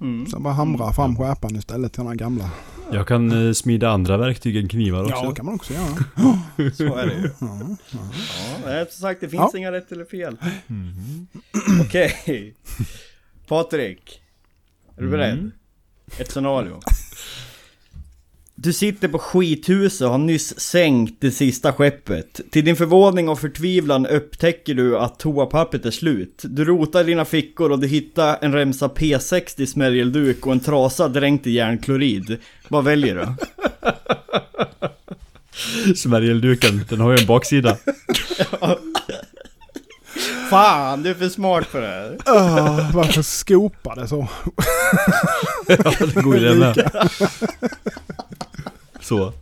Mm. 0.00 0.26
Så 0.26 0.38
bara 0.40 0.54
hamra 0.54 0.92
fram 0.92 1.16
skärpan 1.16 1.56
istället 1.56 1.92
till 1.92 2.00
den 2.00 2.08
här 2.08 2.14
gamla. 2.14 2.50
Jag 2.92 3.08
kan 3.08 3.46
eh, 3.46 3.52
smida 3.52 3.90
andra 3.90 4.16
verkg 4.16 4.56
än 4.56 4.68
knivar 4.68 5.02
också. 5.02 5.14
Ja, 5.14 5.28
det 5.28 5.34
kan 5.36 5.46
man 5.46 5.54
också 5.54 5.72
göra. 5.72 5.86
Så 6.74 6.96
är 6.96 7.06
det 7.06 7.14
ju. 7.14 7.30
Ja, 7.40 7.58
ja. 8.64 8.78
Ja, 8.78 8.86
som 8.90 9.00
sagt 9.02 9.20
det 9.20 9.28
finns 9.28 9.50
Ja. 9.52 9.58
inga 9.58 9.72
rätt 9.72 9.92
eller 9.92 10.04
fel. 10.04 10.36
Okej. 11.86 12.54
Patrik. 13.48 14.20
Är 14.96 15.02
du 15.02 15.08
beredd? 15.08 15.50
Ett 16.18 16.30
scenario. 16.30 16.80
Du 18.60 18.72
sitter 18.72 19.08
på 19.08 19.18
skithuset 19.18 20.04
och 20.04 20.10
har 20.10 20.18
nyss 20.18 20.60
sänkt 20.60 21.14
det 21.20 21.30
sista 21.30 21.72
skeppet. 21.72 22.40
Till 22.50 22.64
din 22.64 22.76
förvåning 22.76 23.28
och 23.28 23.40
förtvivlan 23.40 24.06
upptäcker 24.06 24.74
du 24.74 24.98
att 24.98 25.18
toapappret 25.18 25.86
är 25.86 25.90
slut. 25.90 26.42
Du 26.44 26.64
rotar 26.64 27.00
i 27.00 27.04
dina 27.04 27.24
fickor 27.24 27.72
och 27.72 27.78
du 27.78 27.86
hittar 27.86 28.38
en 28.40 28.52
remsa 28.52 28.88
P60 28.88 29.66
smärgelduk 29.66 30.46
och 30.46 30.52
en 30.52 30.60
trasa 30.60 31.08
dränkt 31.08 31.46
i 31.46 31.50
järnklorid. 31.50 32.38
Vad 32.68 32.84
väljer 32.84 33.14
du? 33.14 33.26
Smärgelduken, 35.94 36.84
den 36.88 37.00
har 37.00 37.12
ju 37.12 37.18
en 37.18 37.26
baksida. 37.26 37.76
Fan, 40.50 41.02
du 41.02 41.10
är 41.10 41.14
för 41.14 41.28
smart 41.28 41.66
för 41.66 41.80
det 41.80 41.86
här. 41.86 42.18
Ah, 42.26 42.90
varför 42.92 43.22
skopar 43.22 43.96
det 43.96 44.08
så? 44.08 44.28
Ja, 45.68 46.06
det 46.14 46.22
går 46.22 46.36
ju 46.38 46.54
med. 46.54 46.90
Så. 49.08 49.32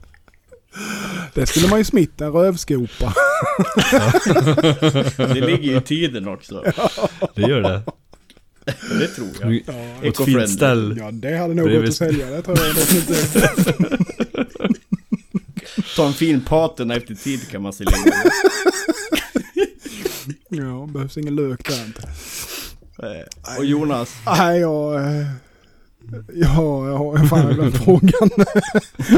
Det 1.34 1.46
skulle 1.46 1.68
man 1.68 1.78
ju 1.78 1.84
smitt 1.84 2.20
en 2.20 2.32
rövskopa. 2.32 3.14
Det 5.16 5.34
ligger 5.40 5.58
ju 5.72 5.76
i 5.76 5.80
tiden 5.80 6.28
också. 6.28 6.64
Det 7.34 7.42
gör 7.42 7.60
det. 7.62 7.82
Det 8.98 9.06
tror 9.08 9.28
jag. 9.40 9.66
På 9.66 10.06
ett 10.06 10.24
fint 10.24 10.50
ställ. 10.50 10.96
Ja, 10.98 11.10
det 11.12 11.36
hade 11.36 11.54
nog 11.54 11.66
Bredvid- 11.66 11.80
gått 11.80 11.88
att 11.88 11.96
sälja. 11.96 12.26
Det 12.30 12.42
tror 12.42 12.58
jag 12.58 12.74
definitivt. 12.74 13.36
Ta 15.96 16.06
en 16.06 16.12
fin 16.12 16.40
paten 16.44 16.90
efter 16.90 17.14
tid 17.14 17.48
kan 17.50 17.62
man 17.62 17.72
sälja. 17.72 17.92
Ja, 20.48 20.86
behövs 20.92 21.16
ingen 21.16 21.36
lök 21.36 21.68
där 21.68 21.84
inte. 21.86 22.02
Eh, 23.02 23.56
Och 23.58 23.64
Jonas, 23.64 24.14
Nej, 24.38 24.60
jag... 24.60 25.00
Ja, 26.34 26.88
jag 26.88 26.96
har 26.98 27.26
fan 27.26 27.54
glömt 27.54 27.76
frågan. 27.84 28.30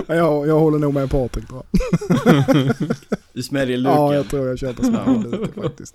jag, 0.17 0.47
jag 0.49 0.59
håller 0.59 0.79
nog 0.79 0.95
med 0.95 1.11
Patrik 1.11 1.49
tror 1.49 1.63
jag. 1.71 2.77
du 3.33 3.43
smäljer 3.43 3.79
Ja, 3.79 4.07
luken. 4.07 4.17
jag 4.17 4.29
tror 4.29 4.49
jag 4.49 4.59
köper 4.59 4.83
smörjluke 4.83 5.61
faktiskt. 5.63 5.95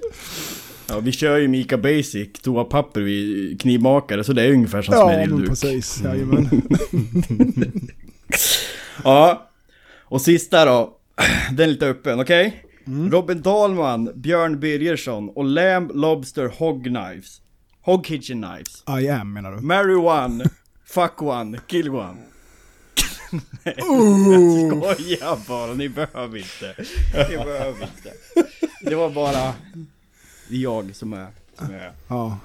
Ja, 0.89 0.99
vi 0.99 1.11
kör 1.11 1.37
ju 1.37 1.47
Mika 1.47 1.77
Basic, 1.77 2.29
toapapper, 2.41 3.01
vi 3.01 3.57
knivmakare, 3.59 4.23
så 4.23 4.33
det 4.33 4.43
är 4.43 4.51
ungefär 4.51 4.81
som 4.81 4.93
Ja, 4.95 5.05
men 5.05 5.15
smäljelduk. 5.15 5.49
precis. 5.49 6.01
Jajamän. 6.03 6.49
Ja, 9.03 9.49
och 10.03 10.21
sista 10.21 10.65
då. 10.65 10.97
Den 11.51 11.59
är 11.59 11.67
lite 11.71 11.87
öppen, 11.87 12.19
okej? 12.19 12.63
Mm. 12.87 13.11
Robin 13.11 13.41
Dahlman, 13.41 14.09
Björn 14.15 14.59
Birgersson 14.59 15.29
och 15.29 15.43
Lamb 15.45 15.91
Lobster 15.93 16.47
Hog 16.57 16.83
Knives. 16.83 17.41
Hog 17.81 18.05
Kitchen 18.05 18.41
Knives. 18.43 18.83
I 19.03 19.09
am 19.09 19.33
menar 19.33 19.51
du? 19.51 19.61
Marry 19.61 19.95
one, 19.95 20.43
fuck 20.93 21.21
one, 21.21 21.59
kill 21.67 21.89
one. 21.89 22.17
Nej, 23.63 23.75
jag 23.77 24.95
skojar 24.95 25.47
bara, 25.47 25.73
ni 25.73 25.89
behöver 25.89 26.37
inte. 26.37 26.75
Ni 27.29 27.37
behöver 27.37 27.81
inte. 27.81 28.13
Det 28.81 28.95
var 28.95 29.09
bara 29.09 29.53
jag 30.47 30.95
som 30.95 31.13
är, 31.13 31.27
som 31.57 31.73
är. 31.73 31.91
Ja. 32.07 32.37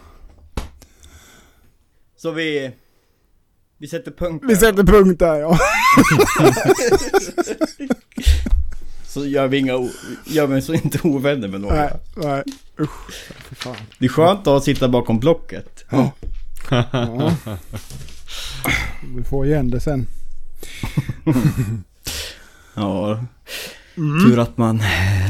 Så 2.17 2.31
vi... 2.31 2.71
Vi 3.81 3.89
sätter 3.89 4.11
punkt 4.11 4.45
Vi 4.49 4.55
där. 4.55 4.61
sätter 4.61 4.83
punkt 4.85 5.19
där 5.19 5.35
ja. 5.37 5.59
Så 9.07 9.27
gör 9.27 9.49
vi 9.49 9.59
inga, 9.59 9.73
gör 10.27 10.47
vi 10.47 10.63
så 10.63 10.75
inte 10.75 10.99
ovänner 11.03 11.49
med 11.49 11.61
några. 11.61 11.75
Nej, 11.75 11.93
nej. 12.17 12.43
Usch. 12.81 13.31
Fy 13.49 13.55
fan. 13.55 13.77
Det 13.99 14.05
är 14.05 14.09
skönt 14.09 14.47
att 14.47 14.65
sitta 14.65 14.89
bakom 14.89 15.19
blocket. 15.19 15.85
Ja. 15.91 16.13
ja. 16.93 17.33
Vi 19.17 19.25
får 19.25 19.47
igen 19.47 19.71
det 19.71 19.81
sen. 19.81 20.07
Ja, 22.75 23.25
Mm. 23.97 24.31
tur 24.31 24.39
att 24.39 24.59
man 24.59 24.81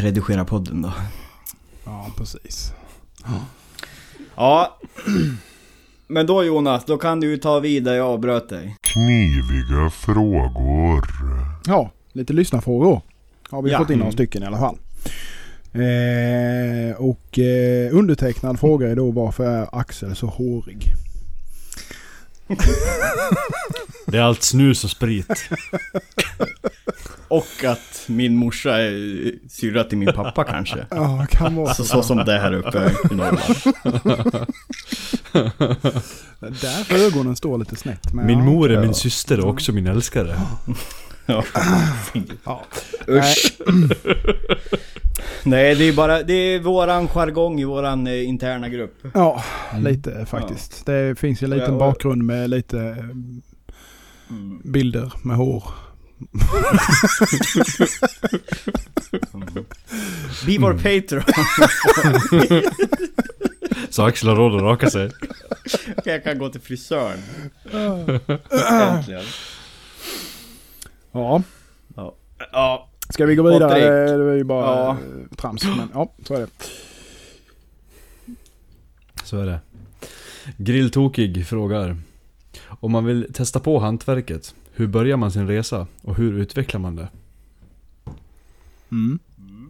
redigerar 0.00 0.44
podden 0.44 0.82
då. 0.82 0.92
Ja, 1.84 2.06
precis. 2.16 2.72
Ja, 4.36 4.78
Men 6.08 6.26
då 6.26 6.44
Jonas, 6.44 6.84
då 6.84 6.98
kan 6.98 7.20
du 7.20 7.30
ju 7.30 7.36
ta 7.36 7.60
vidare, 7.60 7.96
jag 7.96 8.06
avbröt 8.06 8.48
dig. 8.48 8.76
Kniviga 8.80 9.90
frågor. 9.90 11.04
Ja, 11.66 11.90
lite 12.12 12.32
lyssnarfrågor 12.32 13.00
har 13.50 13.62
vi 13.62 13.70
Ja. 13.70 13.78
fått 13.78 13.90
in 13.90 13.98
några 13.98 14.06
Mm. 14.08 14.12
stycken 14.12 14.42
i 14.42 14.46
alla 14.46 14.58
fall. 14.58 14.78
Eh, 15.72 16.96
och 16.96 17.38
eh, 17.38 17.94
undertecknad 17.96 18.60
fråga 18.60 18.88
är 18.88 18.96
då 18.96 19.10
varför 19.10 19.44
är 19.46 19.68
Axel 19.78 20.16
så 20.16 20.26
hårig? 20.26 20.92
Det 24.06 24.18
är 24.18 24.22
allt 24.22 24.42
snus 24.42 24.84
och 24.84 24.90
sprit. 24.90 25.50
Och 27.28 27.64
att 27.66 28.02
min 28.06 28.36
morsa 28.36 28.78
är 28.78 29.32
syrra 29.48 29.84
till 29.84 29.98
min 29.98 30.12
pappa 30.12 30.44
kanske. 30.44 30.86
Ja, 30.90 31.26
kan 31.30 31.54
vara 31.54 31.68
Alltså 31.68 31.84
så 31.84 32.02
som 32.02 32.16
det 32.16 32.32
är 32.34 32.38
här 32.38 32.52
uppe 32.52 32.92
i 33.10 33.14
Norrland. 33.14 33.54
Där 36.60 37.06
ögonen 37.06 37.36
står 37.36 37.58
lite 37.58 37.76
snett. 37.76 38.12
Men 38.14 38.26
Min 38.26 38.38
ja. 38.38 38.44
mor 38.44 38.70
är 38.70 38.80
min 38.80 38.94
syster 38.94 39.40
och 39.40 39.50
också 39.50 39.72
min 39.72 39.86
älskare. 39.86 40.40
Ja. 41.26 41.44
Ja. 42.44 42.64
Usch. 43.08 43.52
Nej, 45.44 45.74
det 45.74 45.84
är 45.84 45.92
bara, 45.92 46.22
det 46.22 46.32
är 46.34 46.60
våran 46.60 47.08
jargong 47.08 47.60
i 47.60 47.64
våran 47.64 48.06
eh, 48.06 48.28
interna 48.28 48.68
grupp. 48.68 48.94
Ja, 49.14 49.44
lite 49.78 50.26
faktiskt. 50.26 50.86
Det 50.86 51.18
finns 51.18 51.42
ju 51.42 51.44
en 51.44 51.50
liten 51.50 51.66
Ja, 51.66 51.72
och- 51.72 51.78
bakgrund 51.78 52.22
med 52.22 52.50
lite 52.50 52.78
eh, 52.80 52.94
bilder 54.64 55.12
med 55.22 55.36
hår. 55.36 55.64
Be 60.46 60.56
vår 60.60 60.72
Patreon. 60.72 61.22
Så 63.90 64.02
Axel 64.02 64.28
har 64.28 64.36
råd 64.36 64.56
att 64.56 64.62
raka 64.62 64.90
sig. 64.90 65.10
Jag 66.04 66.24
kan 66.24 66.38
gå 66.38 66.48
till 66.48 66.60
frisören. 66.60 67.18
Äntligen. 68.70 69.24
Ja, 71.12 71.42
Ja. 72.52 72.87
Ska 73.10 73.26
vi 73.26 73.34
gå 73.34 73.42
vidare? 73.42 73.68
Patrik. 73.68 74.18
Det 74.18 74.24
var 74.24 74.32
ju 74.32 74.44
bara 74.44 74.66
Ja. 74.66 74.90
eh, 74.90 75.36
trams. 75.36 75.64
Men 75.64 75.88
ja, 75.94 76.12
så 76.24 76.34
är 76.34 76.40
det. 76.40 76.48
Så 79.24 79.38
är 79.38 79.46
det. 79.46 79.60
Grilltokig 80.56 81.46
frågar. 81.46 81.96
Om 82.68 82.92
man 82.92 83.04
vill 83.04 83.26
testa 83.32 83.60
på 83.60 83.78
hantverket, 83.78 84.54
hur 84.72 84.86
börjar 84.86 85.16
man 85.16 85.32
sin 85.32 85.48
resa 85.48 85.86
och 86.02 86.16
hur 86.16 86.38
utvecklar 86.38 86.80
man 86.80 86.96
det? 86.96 87.08
Mm. 88.90 89.18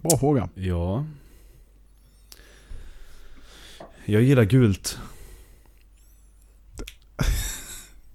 Bra 0.03 0.19
fråga. 0.19 0.49
Ja... 0.55 1.05
Jag 4.05 4.23
gillar 4.23 4.45
gult. 4.45 4.99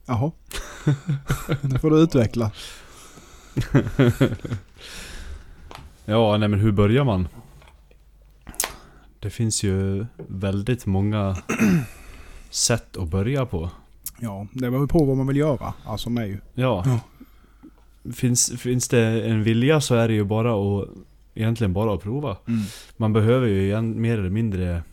Jaha. 0.05 0.31
det 1.61 1.79
får 1.79 1.89
du 1.89 1.99
utveckla. 1.99 2.51
Ja, 6.05 6.37
nej 6.37 6.49
men 6.49 6.59
hur 6.59 6.71
börjar 6.71 7.03
man? 7.03 7.27
Det 9.19 9.29
finns 9.29 9.63
ju 9.63 10.05
väldigt 10.27 10.85
många 10.85 11.37
sätt 12.49 12.97
att 12.97 13.07
börja 13.07 13.45
på. 13.45 13.69
Ja, 14.19 14.47
det 14.53 14.71
beror 14.71 14.87
på 14.87 15.05
vad 15.05 15.17
man 15.17 15.27
vill 15.27 15.37
göra. 15.37 15.73
Alltså 15.85 16.09
med 16.09 16.27
ju. 16.27 16.37
Ja. 16.53 16.83
Ja. 16.85 16.99
Finns, 18.13 18.51
finns 18.61 18.87
det 18.87 19.27
en 19.29 19.43
vilja 19.43 19.81
så 19.81 19.95
är 19.95 20.07
det 20.07 20.13
ju 20.13 20.23
bara 20.23 20.53
att 20.81 20.89
Egentligen 21.35 21.73
bara 21.73 21.93
att 21.93 22.01
prova. 22.03 22.37
Man 22.97 23.13
behöver 23.13 23.47
ju 23.47 23.61
igen, 23.63 24.01
mer 24.01 24.17
eller 24.17 24.29
mindre 24.29 24.83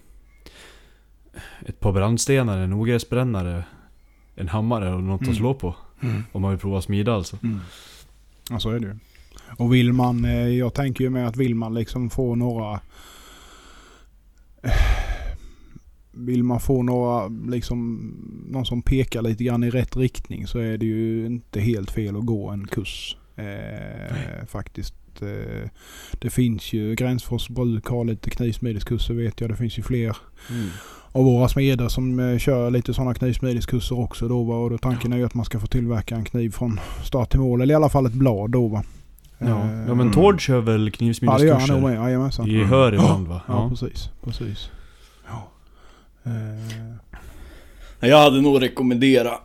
Ett 1.66 1.80
par 1.80 1.92
brandstenar, 1.92 2.58
en 2.58 2.72
ogräsbrännare 2.72 3.64
En 4.36 4.48
hammare 4.48 4.94
och 4.94 5.02
något 5.02 5.20
Mm. 5.20 5.30
att 5.30 5.36
slå 5.36 5.54
på. 5.54 5.74
Mm. 6.00 6.24
Om 6.32 6.42
man 6.42 6.50
vill 6.50 6.60
prova 6.60 6.80
smida 6.82 7.14
alltså. 7.14 7.36
Mm. 7.42 7.60
Ja, 8.50 8.60
så 8.60 8.70
är 8.70 8.80
det 8.80 8.86
ju. 8.86 8.96
Och 9.56 9.74
vill 9.74 9.92
man, 9.92 10.24
eh, 10.24 10.48
jag 10.48 10.74
tänker 10.74 11.04
ju 11.04 11.10
med 11.10 11.28
att 11.28 11.36
vill 11.36 11.54
man 11.54 11.74
liksom 11.74 12.10
få 12.10 12.34
några... 12.34 12.80
eh, 14.62 14.70
Vill 16.12 16.42
man 16.42 16.60
få 16.60 16.82
några, 16.82 17.28
liksom, 17.28 18.10
någon 18.50 18.66
som 18.66 18.82
pekar 18.82 19.22
lite 19.22 19.44
grann 19.44 19.64
i 19.64 19.70
rätt 19.70 19.96
riktning 19.96 20.46
så 20.46 20.58
är 20.58 20.78
det 20.78 20.86
ju 20.86 21.26
inte 21.26 21.60
helt 21.60 21.90
fel 21.90 22.16
att 22.16 22.26
gå 22.26 22.48
en 22.50 22.66
kurs. 22.66 23.16
Eh, 23.36 24.46
faktiskt. 24.46 24.94
Eh, 25.22 25.68
det 26.12 26.30
finns 26.30 26.72
ju, 26.72 26.94
Gränsfors 26.94 27.48
bruk 27.48 27.86
har 27.86 28.04
lite 28.04 28.30
knivsmideskurser 28.30 29.14
vet 29.14 29.40
jag. 29.40 29.50
Det 29.50 29.56
finns 29.56 29.78
ju 29.78 29.82
fler 29.82 30.16
av 31.12 31.24
våra 31.24 31.48
smeder 31.48 31.88
som 31.88 32.20
eh, 32.20 32.38
kör 32.38 32.70
lite 32.70 32.94
sådana 32.94 33.14
knivsmideskurser 33.14 33.98
också 33.98 34.28
då 34.28 34.42
va. 34.42 34.56
Och 34.56 34.70
då 34.70 34.78
tanken 34.78 35.12
är 35.12 35.16
ju 35.16 35.24
att 35.24 35.34
man 35.34 35.44
ska 35.44 35.60
få 35.60 35.66
tillverka 35.66 36.16
en 36.16 36.24
kniv 36.24 36.50
från 36.50 36.80
start 37.04 37.30
till 37.30 37.40
mål. 37.40 37.60
Eller 37.60 37.74
i 37.74 37.76
alla 37.76 37.88
fall 37.88 38.06
ett 38.06 38.12
blad 38.12 38.50
då 38.50 38.68
va. 38.68 38.84
Ja, 39.40 39.46
Eh, 39.46 39.84
ja 39.88 39.94
men 39.94 40.12
Tord 40.12 40.40
kör 40.40 40.60
väl 40.60 40.64
Ja 40.64 40.76
det 40.76 40.76
gör 40.76 40.80
han 40.80 40.88
nog 40.88 40.92
knivsmideskurser? 40.94 41.80
med. 41.80 41.94
Jajamensan. 41.94 42.48
I 42.48 42.64
Hör 42.64 42.92
ibland 42.94 43.28
va? 43.28 43.40
Ja, 43.48 43.54
Ja. 43.54 43.68
precis. 43.68 44.10
Precis. 44.24 44.70
Ja. 45.28 45.48
Eh, 46.24 48.08
Jag 48.10 48.18
hade 48.18 48.40
nog 48.40 48.62
rekommenderat 48.62 49.40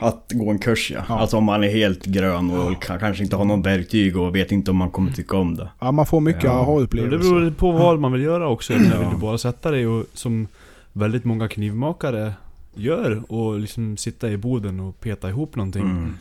att 0.00 0.32
gå 0.34 0.50
en 0.50 0.58
kurs 0.58 0.90
ja. 0.94 1.00
Ja. 1.08 1.18
Alltså 1.18 1.36
om 1.36 1.44
man 1.44 1.64
är 1.64 1.68
helt 1.70 2.04
grön 2.06 2.50
och 2.50 2.82
kan, 2.82 2.98
kanske 2.98 3.24
inte 3.24 3.36
har 3.36 3.44
någon 3.44 3.62
verktyg 3.62 4.16
och 4.16 4.34
vet 4.36 4.52
inte 4.52 4.70
om 4.70 4.76
man 4.76 4.90
kommer 4.90 5.12
tycka 5.12 5.36
om 5.36 5.54
det. 5.56 5.68
ja 5.80 5.92
man 5.92 6.06
får 6.06 6.20
mycket 6.20 6.44
Ja. 6.44 6.50
Ja, 6.50 6.56
Det 6.56 6.60
aha-upplevelser. 6.62 7.18
beror 7.34 7.50
på 7.50 7.72
vad 7.72 8.00
man 8.00 8.12
vill 8.12 8.22
göra 8.22 8.48
också. 8.48 8.72
Eller 8.72 8.90
Ja. 8.94 8.98
Vill 9.00 9.08
du 9.10 9.16
bara 9.16 9.38
sätta 9.38 9.70
dig 9.70 9.86
och 9.86 10.04
som 10.14 10.48
väldigt 10.92 11.24
många 11.24 11.48
knivmakare 11.48 12.32
gör 12.74 13.22
och 13.32 13.58
liksom 13.60 13.96
sitta 13.96 14.30
i 14.30 14.36
boden 14.36 14.80
och 14.80 15.00
peta 15.00 15.28
ihop 15.28 15.56
någonting. 15.56 15.82
Mm. 15.82 16.14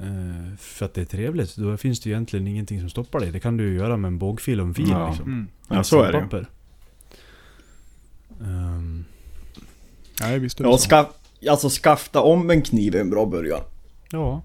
Eh, 0.00 0.56
för 0.58 0.84
att 0.86 0.94
det 0.94 1.00
är 1.00 1.04
trevligt. 1.04 1.56
Då 1.56 1.76
finns 1.76 2.00
det 2.00 2.08
ju 2.08 2.14
egentligen 2.14 2.46
ingenting 2.46 2.80
som 2.80 2.90
stoppar 2.90 3.20
dig. 3.20 3.30
Det 3.32 3.40
kan 3.40 3.56
du 3.56 3.68
ju 3.68 3.76
göra 3.76 3.96
med 3.96 4.08
en 4.08 4.18
bågfil 4.18 4.60
och 4.60 4.66
en 4.66 4.74
fil 4.74 4.88
Ja. 4.90 5.08
liksom. 5.08 5.26
Mm. 5.26 5.48
Ja 5.68 5.84
så 5.84 6.02
är 6.02 6.12
det. 6.12 6.46
Um, 8.40 9.04
Nej 10.20 10.38
visst 10.38 10.60
är 10.60 10.64
det 10.64 10.70
Ja, 10.70 10.76
så. 10.76 10.82
ska, 10.82 11.06
alltså 11.50 11.68
skafta 11.68 12.20
om 12.20 12.50
en 12.50 12.62
kniv 12.62 12.94
är 12.96 13.00
en 13.00 13.10
bra 13.10 13.26
början. 13.26 13.60
ja. 14.10 14.42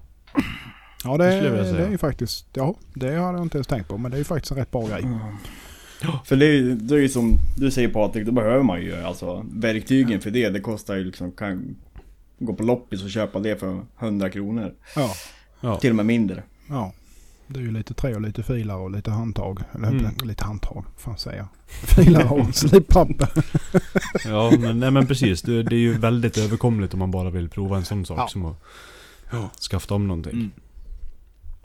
Ja 1.04 1.16
det, 1.16 1.24
det 1.40 1.72
det 1.72 1.84
är 1.86 1.90
ju 1.90 1.98
faktiskt, 1.98 2.46
ja 2.52 2.74
det 2.94 3.14
har 3.14 3.32
jag 3.34 3.42
inte 3.42 3.56
ens 3.58 3.66
tänkt 3.66 3.88
på 3.88 3.98
men 3.98 4.10
det 4.10 4.16
är 4.16 4.18
ju 4.18 4.24
faktiskt 4.24 4.50
en 4.52 4.58
rätt 4.58 4.70
bra 4.70 4.86
grej. 4.86 5.04
För 6.24 6.36
det 6.36 6.46
är 6.46 6.52
ju 6.52 6.74
det 6.74 6.94
är 6.94 6.98
ju 6.98 7.08
som 7.08 7.38
du 7.56 7.70
säger 7.70 7.88
Patrik, 7.88 8.26
då 8.26 8.32
behöver 8.32 8.62
man 8.62 8.80
ju 8.82 8.96
alltså 8.96 9.44
verktygen 9.52 10.20
för 10.20 10.30
det. 10.30 10.48
Det 10.48 10.60
kostar 10.60 10.96
ju 10.96 11.04
liksom, 11.04 11.32
kan 11.32 11.76
gå 12.38 12.54
på 12.54 12.62
loppis 12.62 13.04
och 13.04 13.10
köpa 13.10 13.38
det 13.38 13.56
för 13.60 13.80
100 13.98 14.30
kronor. 14.30 14.74
Ja, 14.96 15.14
Ja. 15.60 15.76
Till 15.80 15.90
och 15.90 15.96
med 15.96 16.06
mindre. 16.06 16.42
ja. 16.68 16.92
Det 17.50 17.58
är 17.60 17.62
ju 17.62 17.70
lite 17.70 17.94
trä 17.94 18.14
och 18.14 18.20
lite 18.20 18.42
filar 18.42 18.74
och 18.76 18.90
lite 18.90 19.10
handtag. 19.10 19.60
Eller 19.74 19.88
Mm. 19.88 20.14
lite 20.22 20.44
handtag, 20.44 20.84
fan 20.96 21.18
säger 21.18 21.38
jag? 21.38 21.48
Filar 21.88 22.32
och 22.32 22.54
slippapper. 22.54 23.28
ja 24.28 24.52
men, 24.58 24.80
nej, 24.80 24.90
men 24.90 25.06
precis. 25.06 25.42
Det, 25.42 25.62
det 25.62 25.74
är 25.76 25.80
ju 25.80 25.98
väldigt 25.98 26.38
överkomligt 26.38 26.92
om 26.92 26.98
man 26.98 27.10
bara 27.10 27.30
vill 27.30 27.48
prova 27.48 27.76
en 27.76 27.84
sån 27.84 28.06
sak 28.06 28.18
Ja. 28.18 28.28
som 28.28 28.44
att 28.44 28.62
Ja. 29.30 29.50
skafta 29.70 29.94
om 29.94 30.08
någonting. 30.08 30.32
Mm. 30.32 30.50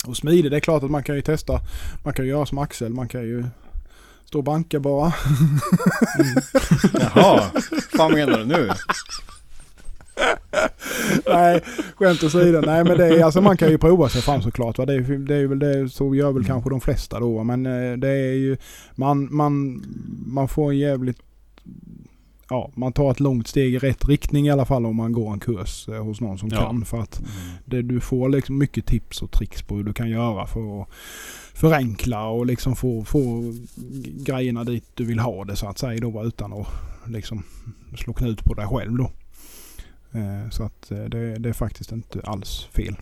Och 0.05 0.17
smidig, 0.17 0.51
det 0.51 0.57
är 0.57 0.61
klart 0.61 0.83
att 0.83 0.91
man 0.91 1.03
kan 1.03 1.15
ju 1.15 1.21
testa. 1.21 1.61
Man 2.03 2.13
kan 2.13 2.25
ju 2.25 2.31
göra 2.31 2.45
som 2.45 2.57
Axel, 2.57 2.93
man 2.93 3.07
kan 3.07 3.21
ju 3.21 3.45
stå 4.25 4.37
och 4.37 4.43
banka 4.43 4.79
bara. 4.79 5.13
Jaha, 6.93 7.51
vad 7.97 8.11
menar 8.13 8.37
du 8.39 8.45
nu? 8.45 8.69
Nej, 11.27 11.61
skämt 11.95 12.23
åsido. 12.23 12.61
Nej 12.65 12.83
men 12.83 12.97
det 12.97 13.05
är, 13.07 13.23
alltså 13.23 13.41
man 13.41 13.57
kan 13.57 13.69
ju 13.69 13.77
prova 13.77 14.09
sig 14.09 14.21
fram 14.21 14.41
såklart. 14.41 14.77
Va? 14.77 14.85
Det, 14.85 14.93
är, 14.93 15.17
det 15.27 15.35
är 15.35 15.47
väl 15.47 15.59
det, 15.59 15.89
så 15.89 16.15
gör 16.15 16.31
väl 16.31 16.45
kanske 16.45 16.69
de 16.69 16.81
flesta 16.81 17.19
då. 17.19 17.33
va. 17.37 17.43
Men 17.43 17.65
eh, 17.65 17.97
det 17.97 18.09
är 18.09 18.33
ju, 18.33 18.57
man, 18.95 19.35
man, 19.35 19.83
man 20.25 20.47
får 20.47 20.71
en 20.71 20.77
jävligt, 20.77 21.17
ja 22.49 22.71
man 22.75 22.93
tar 22.93 23.11
ett 23.11 23.19
långt 23.19 23.47
steg 23.47 23.73
i 23.73 23.77
rätt 23.79 24.07
riktning 24.07 24.47
i 24.47 24.51
alla 24.51 24.65
fall 24.65 24.85
om 24.85 24.95
man 24.95 25.11
går 25.11 25.33
en 25.33 25.39
kurs 25.39 25.87
eh, 25.89 26.03
hos 26.03 26.21
någon 26.21 26.37
som 26.37 26.49
Ja. 26.51 26.57
kan. 26.65 26.85
För 26.85 26.99
att 26.99 27.21
det, 27.65 27.81
du 27.81 27.99
får 27.99 28.29
liksom 28.29 28.57
mycket 28.57 28.85
tips 28.85 29.21
och 29.21 29.31
tricks 29.31 29.61
på 29.61 29.75
hur 29.75 29.83
du 29.83 29.93
kan 29.93 30.09
göra 30.09 30.47
för 30.47 30.81
att 30.81 30.87
förenkla 31.53 32.27
och 32.27 32.45
liksom 32.45 32.75
få, 32.75 33.03
få 33.03 33.53
grejerna 34.25 34.63
dit 34.63 34.83
du 34.93 35.05
vill 35.05 35.19
ha 35.19 35.45
det 35.45 35.55
så 35.55 35.67
att 35.67 35.77
säga 35.77 35.99
då 36.01 36.23
utan 36.23 36.53
att 36.53 36.67
liksom 37.07 37.43
slå 37.97 38.13
knut 38.13 38.45
på 38.45 38.53
dig 38.53 38.67
själv 38.67 38.97
då. 38.97 39.11
Eh, 40.13 40.49
Så 40.49 40.63
att 40.63 40.91
eh, 40.91 40.97
det, 41.03 41.37
det 41.37 41.49
är 41.49 41.53
faktiskt 41.53 41.91
inte 41.91 42.21
alls 42.23 42.67
fel. 42.71 42.95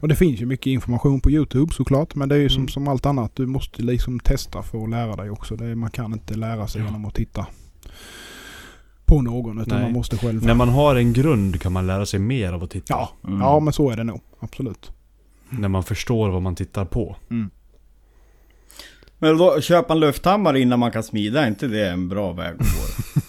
Och 0.00 0.08
det 0.08 0.16
finns 0.16 0.40
ju 0.40 0.46
mycket 0.46 0.66
information 0.66 1.20
på 1.20 1.30
Youtube 1.30 1.72
såklart. 1.74 2.14
Men 2.14 2.28
det 2.28 2.34
är 2.34 2.38
ju 2.40 2.48
som, 2.48 2.60
Mm. 2.62 2.68
som 2.68 2.88
allt 2.88 3.06
annat. 3.06 3.36
Du 3.36 3.46
måste 3.46 3.82
liksom 3.82 4.20
testa 4.20 4.62
för 4.62 4.82
att 4.84 4.90
lära 4.90 5.16
dig 5.16 5.30
också. 5.30 5.56
Det, 5.56 5.74
man 5.76 5.90
kan 5.90 6.12
inte 6.12 6.34
lära 6.34 6.66
sig 6.66 6.80
Ja. 6.80 6.86
genom 6.86 7.04
att 7.04 7.14
titta 7.14 7.46
på 9.06 9.22
någon. 9.22 9.60
Utan 9.60 9.74
Nej. 9.78 9.82
man 9.84 9.92
måste 9.92 10.18
själv... 10.18 10.44
När 10.44 10.54
man 10.54 10.68
har 10.68 10.96
en 10.96 11.12
grund 11.12 11.60
kan 11.60 11.72
man 11.72 11.86
lära 11.86 12.06
sig 12.06 12.20
mer 12.20 12.52
av 12.52 12.62
att 12.64 12.70
titta. 12.70 12.86
Ja, 12.94 13.10
Mm. 13.28 13.40
ja, 13.40 13.60
men 13.60 13.72
så 13.72 13.90
är 13.90 13.96
det 13.96 14.04
nog. 14.04 14.20
Absolut. 14.40 14.92
När 15.50 15.68
man 15.68 15.82
förstår 15.82 16.30
vad 16.30 16.42
man 16.42 16.54
tittar 16.54 16.84
på. 16.84 17.16
Men 19.18 19.36
då, 19.38 19.60
köpa 19.60 19.94
en 19.94 20.00
lufthammare 20.00 20.60
innan 20.60 20.78
man 20.78 20.90
kan 20.92 21.02
smida, 21.02 21.42
är 21.44 21.48
inte 21.48 21.66
det 21.66 21.88
en 21.88 22.08
bra 22.08 22.32
väg 22.32 22.52
att 22.54 22.58
gå? 22.58 23.20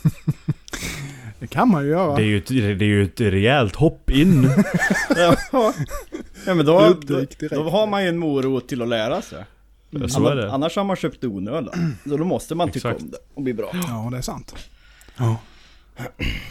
Det 1.49 1.53
kan 1.55 1.69
man 1.69 1.83
ju 1.83 1.89
göra. 1.89 2.15
Det 2.15 2.21
är 2.21 2.25
ju 2.25 2.37
ett, 2.37 2.47
det 2.47 2.55
är 2.65 2.83
ju 2.83 3.03
ett 3.03 3.21
rejält 3.21 3.75
hopp 3.75 4.09
in. 4.09 4.43
ja. 5.15 5.35
ja 6.45 6.53
men 6.53 6.65
då, 6.65 6.95
då, 7.01 7.25
då 7.49 7.69
har 7.69 7.87
man 7.87 8.03
ju 8.03 8.09
en 8.09 8.17
morot 8.17 8.67
till 8.67 8.81
att 8.81 8.87
lära 8.87 9.21
sig. 9.21 9.45
Så 9.91 9.97
är 9.97 10.01
Annars, 10.01 10.35
det. 10.35 10.51
annars 10.51 10.75
har 10.75 10.83
man 10.83 10.95
köpt 10.95 11.23
onödan. 11.23 11.95
Så 12.03 12.17
då 12.17 12.25
måste 12.25 12.55
man 12.55 12.71
tycka 12.71 12.89
Exakt. 12.89 13.01
om 13.03 13.11
det 13.11 13.17
och 13.33 13.43
bli 13.43 13.53
bra. 13.53 13.69
Ja, 13.73 14.09
det 14.11 14.17
är 14.17 14.21
sant. 14.21 14.55
Ja. 15.17 15.37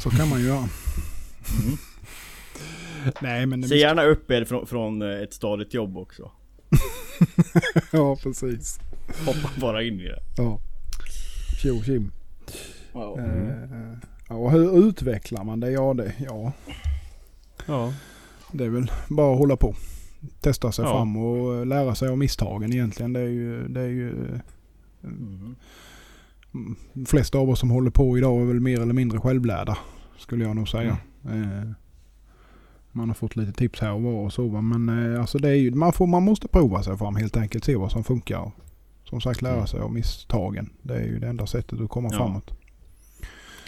Så 0.01 0.11
kan 0.11 0.29
man 0.29 0.41
ju 0.41 0.47
göra. 0.47 0.69
Nej 3.21 3.47
men... 3.47 3.69
Se 3.69 3.77
gärna 3.77 4.05
upp 4.05 4.31
er 4.31 4.45
från, 4.45 4.67
från 4.67 5.03
eh, 5.03 5.23
ett 5.23 5.35
stadigt 5.35 5.75
jobb 5.75 5.97
också. 5.99 6.31
Ja, 7.91 8.17
precis. 8.23 8.79
Hoppa 9.27 9.51
bara 9.61 9.83
in 9.83 10.01
i 10.01 10.05
det. 10.05 10.21
Ja. 10.37 10.61
Tjo 11.63 11.83
tjim. 11.83 12.13
Ja. 12.93 13.19
Eh, 13.19 13.25
Ja, 13.71 14.09
och 14.29 14.51
hur 14.53 14.88
utvecklar 14.88 15.45
man 15.45 15.61
det? 15.61 15.71
Ja, 15.71 15.95
det, 15.95 16.12
ja, 16.19 16.53
Ja. 17.67 17.93
det 18.53 18.64
är 18.64 18.69
väl 18.69 18.91
bara 19.09 19.33
att 19.33 19.38
hålla 19.38 19.57
på. 19.57 19.75
Testa 20.41 20.73
sig 20.73 20.85
Ja. 20.85 20.91
fram 20.91 21.17
och 21.17 21.67
lära 21.67 21.95
sig 21.95 22.09
av 22.09 22.19
misstagen 22.19 22.73
egentligen. 22.73 23.12
Det 23.12 23.21
är 23.21 23.29
ju, 23.29 23.69
det 23.69 23.81
är 23.81 23.88
ju 23.88 24.11
Mm. 25.05 25.57
mm, 26.55 26.77
de 26.93 27.07
flesta 27.07 27.38
av 27.38 27.51
oss 27.51 27.59
som 27.61 27.71
håller 27.71 27.91
på 27.91 28.19
idag 28.19 28.41
är 28.41 28.45
väl 28.45 28.61
mer 28.61 28.81
eller 28.81 28.95
mindre 28.95 29.21
självlärda. 29.21 29.79
Skulle 30.19 30.45
jag 30.45 30.57
nog 30.57 30.69
säga. 30.69 30.97
Eh, 31.25 31.71
man 32.93 33.09
har 33.09 33.14
fått 33.14 33.37
lite 33.37 33.53
tips 33.53 33.81
här 33.81 33.93
och 33.93 34.03
var 34.03 34.12
och 34.25 34.33
så. 34.33 34.49
Men 34.49 35.12
eh, 35.14 35.21
alltså 35.21 35.38
det 35.38 35.49
är 35.49 35.55
ju, 35.55 35.71
man, 35.75 35.93
får, 35.93 36.07
man 36.07 36.23
måste 36.23 36.49
prova 36.49 36.83
sig 36.83 36.97
fram 36.97 37.17
helt 37.17 37.37
enkelt. 37.37 37.64
Se 37.64 37.77
vad 37.77 37.93
som 37.93 38.05
funkar. 38.05 38.51
Som 39.05 39.21
sagt 39.21 39.43
lära 39.43 39.67
sig 39.67 39.81
av 39.81 39.93
misstagen. 39.93 40.71
Det 40.83 40.95
är 40.95 41.05
ju 41.05 41.19
det 41.19 41.29
enda 41.29 41.47
sättet 41.47 41.81
att 41.81 41.91
komma 41.91 42.09
Ja. 42.12 42.19
framåt. 42.19 42.51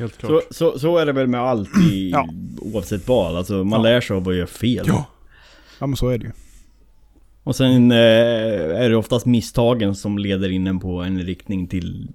Helt 0.00 0.18
klart. 0.18 0.30
Så, 0.50 0.54
så, 0.72 0.78
så 0.78 0.98
är 0.98 1.06
det 1.06 1.12
väl 1.12 1.26
med 1.26 1.40
allt 1.40 1.76
i, 1.92 2.10
Ja. 2.12 2.28
oavsett 2.58 3.08
vad. 3.08 3.36
Alltså 3.36 3.64
man 3.64 3.80
Ja. 3.80 3.82
lär 3.90 4.00
sig 4.00 4.16
av 4.16 4.28
att 4.28 4.34
göra 4.34 4.46
fel. 4.46 4.84
Ja. 4.86 5.04
Ja 5.78 5.86
men 5.86 5.96
så 5.96 6.08
är 6.08 6.18
det 6.18 6.24
ju. 6.24 6.32
Och 7.42 7.56
sen 7.56 7.90
eh, 7.92 7.96
är 7.98 8.88
det 8.90 8.96
oftast 8.96 9.26
misstagen 9.26 9.94
som 9.94 10.18
leder 10.18 10.48
in 10.50 10.66
en 10.66 10.80
på 10.80 11.02
en 11.02 11.18
riktning 11.22 11.66
till 11.68 12.08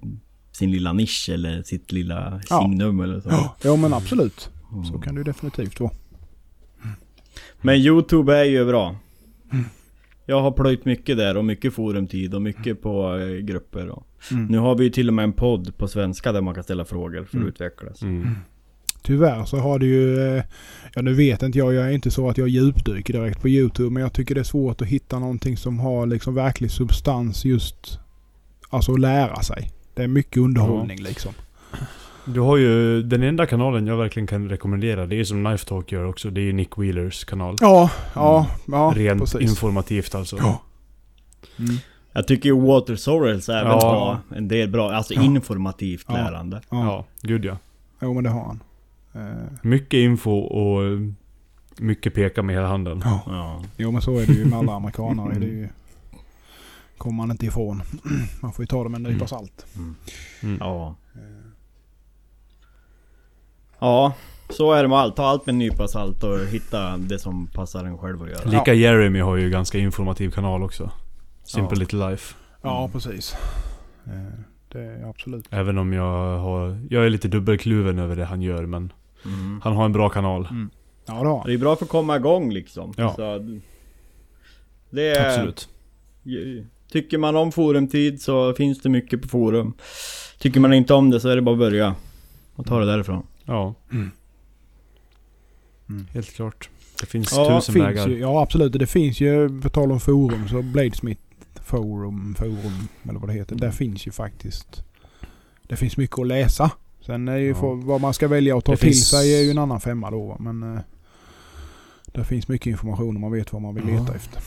sin 0.52 0.70
lilla 0.70 0.92
nisch 0.92 1.30
eller 1.32 1.62
sitt 1.62 1.92
lilla 1.92 2.40
Ja. 2.50 2.60
signum 2.62 3.00
eller 3.00 3.20
så. 3.20 3.28
Ja, 3.30 3.56
ja 3.62 3.76
men 3.76 3.94
absolut. 3.94 4.50
Mm. 4.72 4.84
Så 4.84 4.98
kan 4.98 5.14
det 5.14 5.18
ju 5.20 5.24
definitivt 5.24 5.80
vara. 5.80 5.90
Men 7.62 7.76
Youtube 7.76 8.36
är 8.36 8.44
ju 8.44 8.64
bra. 8.64 8.96
Mm. 9.52 9.64
Jag 10.26 10.40
har 10.40 10.50
plöjt 10.50 10.84
mycket 10.84 11.16
där 11.16 11.36
och 11.36 11.44
mycket 11.44 11.74
forumtid 11.74 12.34
och 12.34 12.42
mycket 12.42 12.82
på 12.82 13.16
eh, 13.18 13.36
grupper. 13.36 13.88
Och. 13.88 14.06
Mm. 14.30 14.46
Nu 14.46 14.58
har 14.58 14.74
vi 14.74 14.84
ju 14.84 14.90
till 14.90 15.08
och 15.08 15.14
med 15.14 15.22
en 15.22 15.32
podd 15.32 15.78
på 15.78 15.88
svenska 15.88 16.32
där 16.32 16.40
man 16.40 16.54
kan 16.54 16.64
ställa 16.64 16.84
frågor 16.84 17.24
för 17.24 17.36
Mm. 17.36 17.48
att 17.48 17.54
utvecklas. 17.54 18.02
Mm. 18.02 18.28
Tyvärr 19.02 19.44
så 19.44 19.56
har 19.56 19.78
det 19.78 19.86
ju, 19.86 20.18
eh, 20.36 20.42
ja 20.94 21.02
nu 21.02 21.14
vet 21.14 21.42
inte 21.42 21.58
jag, 21.58 21.74
jag 21.74 21.86
är 21.86 21.90
inte 21.90 22.10
så 22.10 22.28
att 22.28 22.38
jag 22.38 22.48
djupdyker 22.48 23.12
direkt 23.12 23.40
på 23.42 23.48
YouTube. 23.48 23.90
Men 23.90 24.02
jag 24.02 24.12
tycker 24.12 24.34
det 24.34 24.40
är 24.40 24.44
svårt 24.44 24.82
att 24.82 24.88
hitta 24.88 25.18
någonting 25.18 25.56
som 25.56 25.78
har 25.78 26.06
liksom 26.06 26.34
verklig 26.34 26.70
substans 26.70 27.44
just, 27.44 27.98
alltså 28.70 28.92
att 28.92 29.00
lära 29.00 29.42
sig. 29.42 29.70
Det 29.94 30.02
är 30.02 30.08
mycket 30.08 30.36
underhållning 30.36 31.02
liksom. 31.02 31.32
Du 32.24 32.40
har 32.40 32.56
ju 32.56 33.02
den 33.02 33.22
enda 33.22 33.46
kanalen 33.46 33.86
jag 33.86 33.96
verkligen 33.96 34.26
kan 34.26 34.48
rekommendera. 34.48 35.06
Det 35.06 35.20
är 35.20 35.24
som 35.24 35.44
Knife 35.44 35.64
Talk 35.66 35.92
gör 35.92 36.04
också. 36.04 36.30
Det 36.30 36.40
är 36.40 36.44
ju 36.44 36.52
Nick 36.52 36.78
Wheelers 36.78 37.24
kanal. 37.24 37.56
Ja, 37.60 37.90
ja, 38.14 38.46
ja 38.66 38.92
Rent 38.96 39.20
precis. 39.20 39.40
informativt 39.40 40.14
alltså. 40.14 40.36
Ja. 40.38 40.62
Mm. 41.58 41.76
Jag 42.16 42.26
tycker 42.28 42.48
ju 42.48 42.60
Water 42.60 42.96
Sorrels 42.96 43.48
även 43.48 43.66
Ja. 43.72 43.80
har 44.30 44.36
en 44.38 44.48
del 44.48 44.68
bra, 44.70 44.92
alltså 44.92 45.14
Ja. 45.14 45.22
informativt 45.22 46.04
Ja. 46.08 46.14
lärande. 46.14 46.60
Ja. 46.70 46.84
Ja, 46.84 47.04
gud 47.22 47.44
ja. 47.44 47.58
Jo 48.00 48.14
men 48.14 48.24
det 48.24 48.30
har 48.30 48.44
han. 48.44 48.60
Eh, 49.14 49.42
Mycket 49.62 49.98
info 49.98 50.30
och 50.38 50.84
eh, 50.84 50.98
mycket 51.78 52.14
peka 52.14 52.42
med 52.42 52.54
hela 52.54 52.66
handen. 52.68 53.00
ja. 53.04 53.20
Ja. 53.26 53.62
Jo 53.76 53.90
men 53.90 54.02
så 54.02 54.18
är 54.18 54.26
det 54.26 54.32
ju 54.32 54.44
med 54.44 54.58
alla 54.58 54.72
amerikanare. 54.76 55.34
Det 55.38 55.46
är 55.46 55.50
ju, 55.50 55.68
kommer 56.98 57.16
man 57.16 57.30
inte 57.30 57.46
ifrån. 57.46 57.82
Man 58.42 58.52
får 58.52 58.62
ju 58.62 58.66
ta 58.66 58.82
det 58.82 58.88
med 58.88 59.06
en 59.06 59.12
nypa 59.12 59.26
salt. 59.26 59.66
Mm. 60.42 60.58
Ja. 60.60 60.94
Ja, 63.78 64.12
så 64.50 64.72
är 64.72 64.82
det 64.82 64.88
med 64.88 64.98
allt. 64.98 65.16
Ta 65.16 65.24
allt 65.26 65.46
med 65.46 65.52
en 65.52 65.58
nypa 65.58 65.88
salt 65.88 66.22
och 66.24 66.38
hitta 66.38 66.96
det 66.96 67.18
som 67.18 67.46
passar 67.46 67.84
en 67.84 67.98
själv 67.98 68.22
att 68.22 68.30
göra. 68.30 68.50
Lika 68.50 68.74
Jeremy 68.74 69.20
har 69.20 69.36
ju 69.36 69.50
ganska 69.50 69.78
informativ 69.78 70.30
kanal 70.30 70.62
också. 70.62 70.90
Simple 71.46 71.76
Ja. 71.76 71.80
Little 71.80 72.10
Life. 72.10 72.34
Ja 72.62 72.78
Mm. 72.78 72.90
precis. 72.92 73.34
Eh, 74.06 74.12
Det 74.68 74.80
är 74.80 75.08
absolut. 75.10 75.46
Även 75.50 75.78
om 75.78 75.92
jag 75.92 76.38
har... 76.38 76.86
Jag 76.90 77.06
är 77.06 77.10
lite 77.10 77.28
dubbelkluven 77.28 77.98
över 77.98 78.16
det 78.16 78.24
han 78.24 78.42
gör 78.42 78.66
men... 78.66 78.92
Mm. 79.24 79.60
Han 79.64 79.76
har 79.76 79.84
en 79.84 79.92
bra 79.92 80.08
kanal. 80.08 80.48
Ja 81.06 81.12
det 81.22 81.28
har. 81.28 81.44
Det 81.46 81.52
är 81.54 81.58
bra 81.58 81.76
för 81.76 81.84
att 81.84 81.90
komma 81.90 82.16
igång 82.16 82.52
liksom. 82.52 82.94
Ja. 82.96 83.14
Så 83.14 83.38
det 84.90 85.08
är, 85.08 85.28
Absolut. 85.28 85.68
Tycker 86.92 87.18
man 87.18 87.36
om 87.36 87.52
forumtid 87.52 88.22
så 88.22 88.54
finns 88.54 88.80
det 88.80 88.88
mycket 88.88 89.22
på 89.22 89.28
forum. 89.28 89.72
Tycker 90.38 90.60
man 90.60 90.72
inte 90.72 90.94
om 90.94 91.10
det 91.10 91.20
så 91.20 91.28
är 91.28 91.36
det 91.36 91.42
bara 91.42 91.52
att 91.52 91.58
börja. 91.58 91.94
Och 92.54 92.66
ta 92.66 92.78
det 92.80 92.86
därifrån. 92.86 93.26
Ja. 93.44 93.74
Mm. 93.92 94.10
Mm. 95.88 96.06
Helt 96.12 96.32
klart. 96.34 96.68
Det 97.00 97.06
finns 97.06 97.32
Ja, 97.36 97.58
tusen 97.60 97.72
finns 97.74 97.86
vägar. 97.86 98.08
ju, 98.08 98.18
ja 98.18 98.42
absolut. 98.42 98.72
Det 98.72 98.86
finns 98.86 99.20
ju, 99.20 99.60
på 99.60 99.68
tal 99.68 99.92
om 99.92 100.00
forum, 100.00 100.48
så 100.48 100.62
Bladesmith 100.62 101.20
forum, 101.64 102.34
forum 102.38 102.88
eller 103.08 103.18
vad 103.18 103.28
det 103.28 103.32
heter. 103.32 103.56
Där 103.56 103.70
finns 103.70 104.06
ju 104.06 104.10
faktiskt. 104.10 104.82
Det 105.62 105.76
finns 105.76 105.96
mycket 105.96 106.18
att 106.18 106.26
läsa. 106.26 106.70
Sen 107.06 107.28
är 107.28 107.36
ju 107.36 107.48
Ja. 107.48 107.54
för, 107.54 107.74
vad 107.74 108.00
man 108.00 108.14
ska 108.14 108.28
välja 108.28 108.56
att 108.58 108.64
ta 108.64 108.72
Det 108.72 108.78
till 108.78 108.86
finns- 108.88 109.08
sig 109.10 109.34
är 109.38 109.42
ju 109.42 109.50
en 109.50 109.58
annan 109.58 109.80
femma 109.80 110.10
då. 110.10 110.36
Men 110.40 110.74
eh, 110.74 110.80
det 112.06 112.24
finns 112.24 112.48
mycket 112.48 112.66
information 112.66 113.16
om 113.16 113.20
man 113.20 113.32
vet 113.32 113.52
vad 113.52 113.62
man 113.62 113.74
vill 113.74 113.84
Ja. 113.88 114.00
leta 114.00 114.14
efter. 114.14 114.40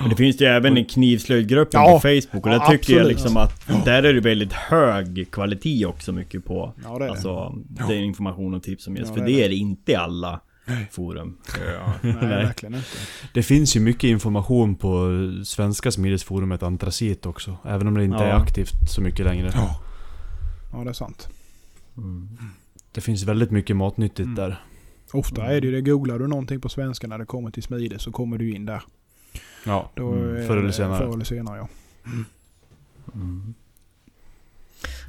Men 0.00 0.08
det 0.10 0.16
finns 0.16 0.40
ju 0.40 0.46
även 0.46 0.76
en 0.76 0.84
knivslöjdgruppen 0.84 1.80
Ja, 1.80 1.92
på 1.92 2.00
Facebook 2.00 2.44
och 2.46 2.50
där 2.50 2.56
ja, 2.56 2.70
tycker 2.70 2.92
jag 2.92 3.00
absolut. 3.00 3.08
liksom 3.16 3.36
att 3.36 3.84
där 3.84 4.02
är 4.02 4.14
det 4.14 4.20
väldigt 4.20 4.52
hög 4.52 5.28
kvalitet 5.30 5.86
också 5.86 6.12
mycket 6.12 6.44
på. 6.44 6.72
Ja 6.84 6.98
det 6.98 7.04
är 7.04 7.08
Alltså 7.08 7.28
Ja. 7.28 7.86
den 7.88 7.98
information 8.04 8.54
och 8.54 8.62
tips 8.62 8.84
som 8.84 8.96
ges. 8.96 9.08
Ja, 9.08 9.14
för 9.14 9.20
det 9.20 9.26
det 9.26 9.44
är 9.44 9.48
det 9.48 9.54
inte 9.54 9.98
alla 9.98 10.40
forum. 10.90 11.36
det. 11.54 11.80
Nej, 12.02 12.14
verkligen 12.44 12.74
inte. 12.74 12.86
Det 13.34 13.42
finns 13.42 13.76
ju 13.76 13.80
mycket 13.80 14.04
information 14.08 14.74
på 14.74 15.08
svenska 15.44 15.90
smidesforumet 15.92 16.62
Antracit 16.62 17.26
också. 17.26 17.56
Även 17.64 17.86
om 17.88 17.94
det 17.94 18.04
inte 18.04 18.16
Ja. 18.16 18.24
är 18.24 18.32
aktivt 18.34 18.90
så 18.90 19.00
mycket 19.00 19.26
längre. 19.26 19.50
Ja. 19.54 19.80
Ja 20.72 20.84
det 20.84 20.90
är 20.90 20.92
sant. 20.94 21.28
Mm. 21.96 22.28
Det 22.92 23.00
finns 23.00 23.22
väldigt 23.22 23.50
mycket 23.50 23.76
matnyttigt 23.76 24.20
Mm. 24.26 24.34
där. 24.34 24.60
Ofta 25.12 25.46
är 25.46 25.60
det 25.60 25.66
ju 25.66 25.72
det. 25.72 25.80
Googlar 25.90 26.18
du 26.18 26.26
någonting 26.26 26.60
på 26.60 26.68
svenska 26.68 27.06
när 27.06 27.18
det 27.18 27.24
kommer 27.26 27.50
till 27.50 27.62
smide 27.62 27.98
så 27.98 28.12
kommer 28.12 28.38
du 28.38 28.50
in 28.54 28.66
där. 28.66 28.82
Ja. 29.66 29.90
Då 29.94 30.12
Mm, 30.12 30.46
förr 30.46 30.56
eller 30.56 30.70
senare. 30.70 30.98
Förr 30.98 31.14
eller 31.14 31.24
senare 31.24 31.58
ja. 31.58 31.68
Mm. 33.14 33.54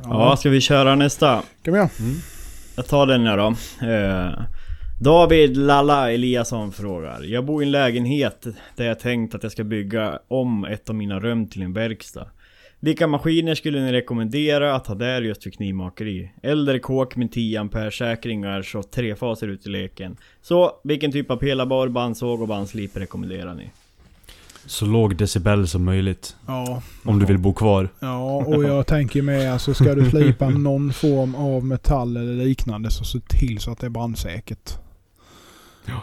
Ja, 0.04 0.36
ska 0.38 0.50
vi 0.50 0.62
köra 0.62 0.96
nästa? 0.96 1.44
Kan 1.64 1.74
vi 1.74 1.80
göra? 1.80 1.90
Jag 2.76 2.88
tar 2.88 3.06
den 3.08 3.26
här 3.26 3.38
då. 3.38 3.48
Eh, 3.88 4.46
David 5.00 5.58
Lalla 5.58 6.12
Eliasson 6.12 6.72
frågar. 6.72 7.24
Jag 7.24 7.46
bor 7.46 7.64
i 7.64 7.66
en 7.66 7.72
lägenhet 7.72 8.48
där 8.76 8.86
jag 8.86 9.00
tänkt 9.00 9.36
att 9.36 9.44
jag 9.44 9.52
ska 9.52 9.64
bygga 9.64 10.20
om 10.28 10.66
ett 10.66 10.90
av 10.90 10.96
mina 10.96 11.20
rum 11.20 11.48
till 11.48 11.62
en 11.62 11.74
verkstad. 11.74 12.28
Vilka 12.80 13.08
maskiner 13.08 13.56
skulle 13.56 13.82
ni 13.82 13.92
rekommendera 13.92 14.76
att 14.76 14.88
ha 14.88 14.96
där 14.96 15.22
just 15.22 15.44
för 15.44 15.50
knivmakeri? 15.50 16.32
Äldre 16.44 16.80
kåk 16.80 17.16
med 17.16 17.32
10 17.32 17.60
ampere 17.62 17.92
säkringar 17.92 18.62
så 18.62 18.84
trefaser 18.84 19.48
ut 19.48 19.66
i 19.68 19.70
leken. 19.70 20.18
Så 20.42 20.72
vilken 20.84 21.12
typ 21.12 21.32
av 21.32 21.38
pelarbar, 21.38 21.88
bandsåg 21.88 22.42
och 22.42 22.48
bandslip 22.48 22.98
rekommenderar 22.98 23.54
ni? 23.56 23.70
Så 24.66 24.86
låg 24.86 25.16
decibel 25.16 25.68
som 25.68 25.84
möjligt. 25.84 26.36
Ja. 26.48 26.82
Om 27.04 27.20
du 27.20 27.26
vill 27.26 27.38
bo 27.38 27.54
kvar. 27.54 27.90
Ja, 28.00 28.36
och 28.46 28.64
jag 28.64 28.88
tänker 28.88 29.22
med 29.22 29.54
alltså 29.54 29.74
ska 29.74 29.96
du 29.96 30.10
slipa 30.10 30.50
någon 30.50 30.94
form 30.94 31.36
av 31.36 31.66
metall 31.66 32.18
eller 32.18 32.46
liknande 32.46 32.92
så 32.92 33.04
se 33.04 33.20
till 33.20 33.60
så 33.60 33.72
att 33.72 33.80
det 33.80 33.88
är 33.88 33.90
brandsäkert. 33.90 34.78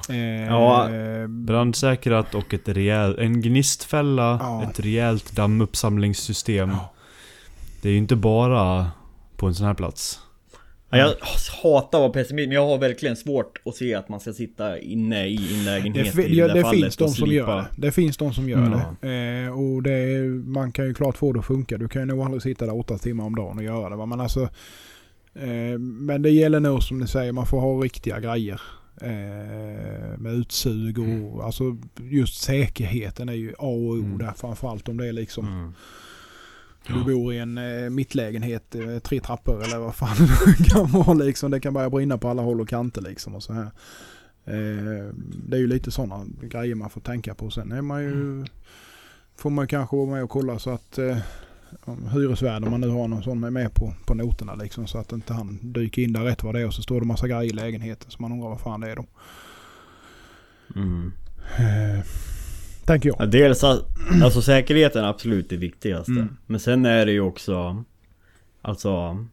Eh, 0.08 0.46
Ja. 0.46 0.88
Brandsäkrat 1.28 2.34
och 2.34 2.54
ett 2.54 2.68
rejält... 2.68 3.18
En 3.18 3.40
gnistfälla, 3.42 4.38
Ja. 4.42 4.62
ett 4.70 4.80
rejält 4.80 5.32
dammuppsamlingssystem. 5.36 6.70
Ja. 6.70 6.92
Det 7.82 7.88
är 7.88 7.92
ju 7.92 7.98
inte 7.98 8.16
bara 8.16 8.90
på 9.36 9.46
en 9.46 9.54
sån 9.54 9.66
här 9.66 9.74
plats. 9.74 10.20
Ja, 10.90 10.98
jag 10.98 11.06
hatar 11.62 11.98
att 11.98 12.02
vara 12.02 12.08
pessimist, 12.12 12.48
men 12.48 12.54
jag 12.54 12.66
har 12.66 12.78
verkligen 12.78 13.16
svårt 13.16 13.60
att 13.64 13.74
se 13.74 13.94
att 13.94 14.08
man 14.08 14.20
ska 14.20 14.32
sitta 14.32 14.78
inne 14.78 15.26
i 15.26 15.54
en 15.58 15.64
lägenhet 15.64 16.16
Det, 16.16 16.22
i 16.26 16.36
ja, 16.38 16.48
det 16.54 16.70
finns 16.70 16.96
de 16.96 17.08
som 17.08 17.32
gör 17.32 17.56
det. 17.56 17.66
Det 17.76 17.92
finns 17.92 18.16
de 18.16 18.32
som 18.34 18.48
gör 18.48 18.58
Mm. 18.66 18.78
det. 19.00 19.08
Eh, 19.44 19.58
och 19.58 19.82
det 19.82 19.92
är, 19.92 20.22
man 20.48 20.72
kan 20.72 20.84
ju 20.86 20.94
klart 20.94 21.16
få 21.16 21.32
det 21.32 21.38
att 21.38 21.46
funka. 21.46 21.78
Du 21.78 21.88
kan 21.88 22.02
ju 22.02 22.06
nog 22.06 22.20
aldrig 22.20 22.42
sitta 22.42 22.66
där 22.66 22.76
åtta 22.78 22.98
timmar 22.98 23.24
om 23.24 23.34
dagen 23.36 23.58
och 23.58 23.64
göra 23.64 23.96
det. 23.96 24.06
Men 24.06 24.20
alltså... 24.20 24.42
Eh, 25.34 25.78
men 25.78 26.22
det 26.22 26.30
gäller 26.30 26.60
nog 26.60 26.82
som 26.82 26.98
ni 26.98 27.06
säger, 27.06 27.32
man 27.32 27.46
får 27.46 27.60
ha 27.60 27.72
riktiga 27.82 28.20
grejer. 28.20 28.60
Eh, 29.00 30.18
med 30.18 30.32
utsug 30.34 30.98
och 30.98 31.44
alltså 31.44 31.76
just 31.96 32.42
säkerheten 32.42 33.28
är 33.28 33.32
ju 33.32 33.50
A 33.50 33.54
och 33.58 33.76
O 33.76 33.94
Mm. 33.94 34.18
där 34.18 34.32
framförallt 34.36 34.88
om 34.88 34.96
det 34.96 35.08
är 35.08 35.12
liksom 35.12 35.46
Mm. 35.46 35.72
Du 36.86 37.04
bor 37.04 37.34
i 37.34 37.38
en 37.38 37.58
eh, 37.58 37.90
mittlägenhet, 37.90 38.74
eh, 38.74 38.98
tre 38.98 39.20
trappor 39.20 39.62
eller 39.62 39.78
vad 39.78 39.94
fan 39.94 40.16
det 40.58 40.64
kan 40.70 40.86
vara 40.90 41.14
liksom. 41.14 41.50
Det 41.50 41.60
kan 41.60 41.74
börja 41.74 41.90
brinna 41.90 42.18
på 42.18 42.28
alla 42.28 42.42
håll 42.42 42.60
och 42.60 42.68
kanter 42.68 43.02
liksom 43.02 43.34
och 43.34 43.42
så 43.42 43.52
här. 43.52 43.70
Eh, 44.44 45.14
det 45.46 45.56
är 45.56 45.60
ju 45.60 45.66
lite 45.66 45.90
sådana 45.90 46.24
grejer 46.42 46.74
man 46.74 46.90
får 46.90 47.00
tänka 47.00 47.34
på. 47.34 47.50
Sen 47.50 47.72
är 47.72 47.82
man 47.82 48.02
ju, 48.02 48.44
får 49.36 49.50
man 49.50 49.66
kanske 49.66 49.96
vara 49.96 50.10
med 50.10 50.22
och 50.24 50.30
kolla 50.30 50.58
så 50.58 50.70
att 50.70 50.98
eh, 50.98 51.18
om 51.84 52.08
hyresvärden, 52.08 52.64
om 52.64 52.70
man 52.70 52.80
nu 52.80 52.88
har 52.88 53.08
någon 53.08 53.22
sån, 53.22 53.44
är 53.44 53.50
med 53.50 53.74
på, 53.74 53.94
på 54.06 54.14
noterna 54.14 54.54
liksom. 54.54 54.86
Så 54.86 54.98
att 54.98 55.12
inte 55.12 55.32
han 55.32 55.58
dyker 55.72 56.02
in 56.02 56.12
där 56.12 56.20
rätt 56.24 56.42
vad 56.42 56.54
det 56.54 56.60
är 56.60 56.66
och 56.66 56.74
så 56.74 56.82
står 56.82 57.00
det 57.00 57.06
massa 57.06 57.28
grejer 57.28 57.42
i 57.44 57.50
lägenheten. 57.50 58.10
Så 58.10 58.22
man 58.22 58.32
undrar 58.32 58.48
vad 58.48 58.60
fan 58.60 58.80
det 58.80 58.90
är 58.90 58.96
då. 58.96 59.06
Mm. 60.76 61.12
Eh, 61.58 62.04
tänker 62.84 63.08
jag. 63.08 63.16
Ja, 63.20 63.26
dels 63.26 63.64
att- 63.64 63.86
alltså 64.22 64.42
säkerheten 64.42 65.04
är 65.04 65.08
absolut 65.08 65.48
det 65.48 65.56
viktigaste. 65.56 66.12
Mm. 66.12 66.36
Men 66.46 66.60
sen 66.60 66.86
är 66.86 67.06
det 67.06 67.12
ju 67.12 67.20
också 67.20 67.84
Alltså 68.62 69.24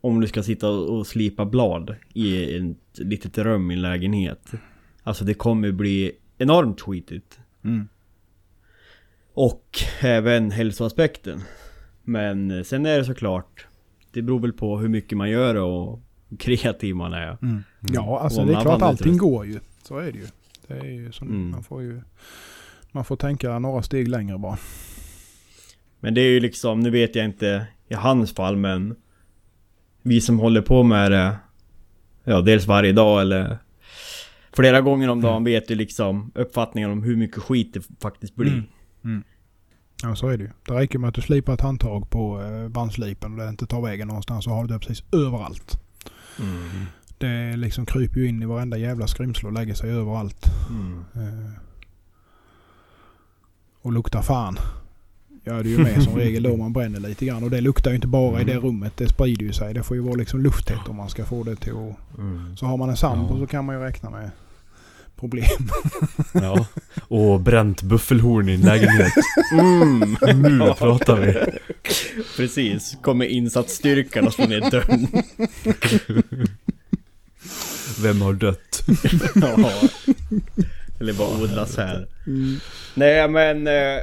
Om 0.00 0.20
du 0.20 0.26
ska 0.26 0.42
sitta 0.42 0.68
och 0.68 1.06
slipa 1.06 1.44
blad 1.44 1.94
i 2.14 2.56
ett 2.56 2.76
litet 2.98 3.38
rum 3.38 3.70
i 3.70 3.74
en 3.74 3.82
lägenhet 3.82 4.50
Alltså 5.02 5.24
det 5.24 5.34
kommer 5.34 5.72
bli 5.72 6.12
enormt 6.38 6.80
skitigt. 6.80 7.38
Mm. 7.64 7.88
Och 9.34 9.78
även 10.00 10.50
hälsoaspekten. 10.50 11.40
Men 12.02 12.64
sen 12.64 12.86
är 12.86 12.98
det 12.98 13.04
såklart 13.04 13.66
Det 14.12 14.22
beror 14.22 14.40
väl 14.40 14.52
på 14.52 14.78
hur 14.78 14.88
mycket 14.88 15.18
man 15.18 15.30
gör 15.30 15.54
och 15.54 16.00
hur 16.28 16.36
kreativ 16.36 16.94
man 16.94 17.12
är. 17.12 17.38
Mm. 17.42 17.62
Ja, 17.80 18.20
alltså 18.20 18.44
det 18.44 18.52
är 18.54 18.60
klart 18.60 18.82
allting 18.82 19.16
går 19.18 19.46
ju. 19.46 19.60
Så 19.82 19.98
är 19.98 20.12
det 20.12 20.18
ju. 20.18 20.26
Det 20.66 20.74
är 20.78 20.84
ju 20.90 21.12
som, 21.12 21.28
Mm. 21.28 21.50
man 21.50 21.62
får 21.62 21.82
ju... 21.82 22.00
Man 22.92 23.04
får 23.04 23.16
tänka 23.16 23.58
några 23.58 23.82
steg 23.82 24.08
längre 24.08 24.38
bara. 24.38 24.58
Men 26.00 26.14
det 26.14 26.20
är 26.20 26.28
ju 26.30 26.40
liksom, 26.40 26.80
nu 26.80 26.90
vet 26.90 27.14
jag 27.14 27.24
inte 27.24 27.66
i 27.88 27.94
hans 27.94 28.34
fall 28.34 28.56
men 28.56 28.96
Vi 30.02 30.20
som 30.20 30.38
håller 30.38 30.62
på 30.62 30.82
med 30.82 31.10
det 31.12 31.36
Ja, 32.24 32.40
dels 32.40 32.66
varje 32.66 32.92
dag 32.92 33.20
eller 33.20 33.58
Flera 34.52 34.80
gånger 34.80 35.08
om 35.08 35.20
dagen 35.20 35.44
vet 35.44 35.70
ju 35.70 35.74
liksom 35.74 36.32
uppfattningen 36.34 36.90
om 36.90 37.02
hur 37.02 37.16
mycket 37.16 37.42
skit 37.42 37.74
det 37.74 37.82
faktiskt 38.00 38.34
blir. 38.34 38.62
Mm. 39.04 39.22
Ja, 40.02 40.16
så 40.16 40.28
är 40.28 40.38
det 40.38 40.44
ju. 40.44 40.50
Det 40.66 40.74
räcker 40.74 40.98
med 40.98 41.08
att 41.08 41.14
du 41.14 41.20
slipar 41.20 41.54
ett 41.54 41.60
handtag 41.60 42.10
på 42.10 42.42
eh, 42.42 42.68
bandslipen 42.68 43.32
och 43.32 43.38
det 43.38 43.48
inte 43.48 43.66
tar 43.66 43.80
vägen 43.82 44.08
någonstans 44.08 44.44
så 44.44 44.50
har 44.50 44.64
du 44.64 44.74
det 44.74 44.78
precis 44.78 45.04
överallt. 45.12 45.80
Mm. 46.40 46.86
Det 47.18 47.56
liksom 47.56 47.86
kryper 47.86 48.20
ju 48.20 48.28
in 48.28 48.42
i 48.42 48.46
varenda 48.46 48.76
jävla 48.76 49.06
skrymsle 49.06 49.46
och 49.48 49.52
lägger 49.52 49.74
sig 49.74 49.90
överallt. 49.90 50.46
Mm. 50.70 51.04
Eh, 51.14 51.52
och 53.82 53.92
luktar 53.92 54.22
fan. 54.22 54.56
Gör 55.44 55.62
det 55.62 55.68
ju 55.68 55.78
med 55.78 56.02
som 56.02 56.14
regel 56.16 56.42
då 56.42 56.56
man 56.56 56.72
bränner 56.72 57.00
lite 57.00 57.26
grann. 57.26 57.42
Och 57.44 57.50
det 57.50 57.60
luktar 57.60 57.90
ju 57.90 57.94
inte 57.94 58.06
bara 58.08 58.40
i 58.40 58.44
det 58.44 58.56
rummet. 58.56 58.96
Det 58.96 59.08
sprider 59.08 59.42
ju 59.42 59.52
sig. 59.52 59.74
Det 59.74 59.82
får 59.82 59.96
ju 59.96 60.02
vara 60.02 60.14
liksom 60.14 60.40
lufttätt 60.40 60.88
om 60.88 60.96
man 60.96 61.08
ska 61.08 61.24
få 61.24 61.42
det 61.42 61.56
till 61.56 61.72
att... 61.72 62.18
Mm. 62.18 62.56
Så 62.56 62.66
har 62.66 62.76
man 62.76 62.90
en 62.90 62.96
sambo 62.96 63.34
Ja. 63.34 63.40
så 63.40 63.46
kan 63.46 63.64
man 63.64 63.76
ju 63.76 63.82
räkna 63.82 64.10
med 64.10 64.30
problem. 65.20 65.44
Ja. 66.34 66.66
Och 67.08 67.40
bränt 67.40 67.82
buffelhorn 67.82 68.48
i 68.48 68.54
en 68.54 68.60
lägenhet. 68.60 69.12
Mm. 69.52 70.16
Nu 70.42 70.74
pratar 70.78 71.16
vi. 71.20 71.34
Precis, 72.36 72.96
kommer 73.02 73.26
insatsstyrkan 73.26 74.26
och 74.26 74.32
slår 74.34 74.46
ner 74.46 74.70
dörren. 74.70 75.06
Vem 78.02 78.20
har 78.22 78.32
dött? 78.32 78.82
ja. 79.34 79.70
Eller 81.00 81.12
bara 81.12 81.42
odlas 81.42 81.76
här. 81.76 82.06
Nej 82.94 83.28
men... 83.28 83.66
Eh, 83.66 83.98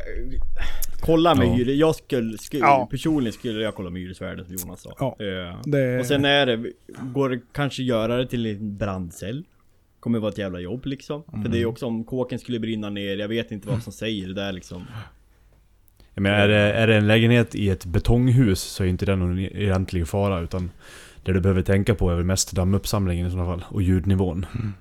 kolla 0.99 1.35
med 1.35 1.47
Ja. 1.47 1.53
hyre. 1.53 1.73
Jag 1.73 1.95
skulle, 1.95 2.37
skulle 2.37 2.61
Ja. 2.63 2.87
personligen 2.91 3.33
skulle 3.33 3.61
jag 3.63 3.75
kolla 3.75 3.89
med 3.89 4.01
hyresvärden 4.01 4.45
som 4.45 4.55
Jonas 4.55 4.81
sa. 4.81 4.95
Ja. 4.99 5.17
Eh, 5.25 5.59
Det, 5.65 5.99
och 5.99 6.05
sen 6.05 6.25
är 6.25 6.45
det, 6.45 6.63
går 7.01 7.29
det 7.29 7.39
kanske 7.53 7.83
göra 7.83 8.17
det 8.17 8.27
till 8.27 8.45
en 8.45 8.77
brandcell? 8.77 9.43
Kommer 10.07 10.19
vara 10.19 10.31
ett 10.31 10.37
jävla 10.37 10.59
jobb 10.59 10.85
liksom. 10.85 11.23
För 11.23 11.49
det 11.49 11.57
är 11.57 11.59
ju 11.59 11.65
också 11.65 11.85
om 11.85 12.03
kåken 12.03 12.39
skulle 12.39 12.59
brinna 12.59 12.89
ner, 12.89 13.17
jag 13.17 13.27
vet 13.27 13.51
inte 13.51 13.67
vad 13.67 13.83
som 13.83 13.93
säger 13.93 14.27
det 14.27 14.33
där 14.33 14.51
liksom. 14.51 14.83
Jag 16.13 16.21
menar, 16.21 16.37
är, 16.37 16.47
det, 16.47 16.55
är 16.73 16.87
det 16.87 16.95
en 16.95 17.07
lägenhet 17.07 17.55
i 17.55 17.69
ett 17.69 17.85
betonghus 17.85 18.59
så 18.61 18.83
är 18.83 18.87
inte 18.87 19.05
det 19.05 19.15
någon 19.15 19.39
egentlig 19.39 20.07
fara 20.07 20.39
utan 20.39 20.71
det 21.23 21.33
du 21.33 21.41
behöver 21.41 21.61
tänka 21.61 21.95
på 21.95 22.09
är 22.09 22.15
väl 22.15 22.23
mest 22.25 22.51
dammuppsamlingen 22.51 23.27
i 23.27 23.31
sådana 23.31 23.49
fall 23.49 23.65
och 23.69 23.81
ljudnivån. 23.81 24.45
mm. 24.55 24.73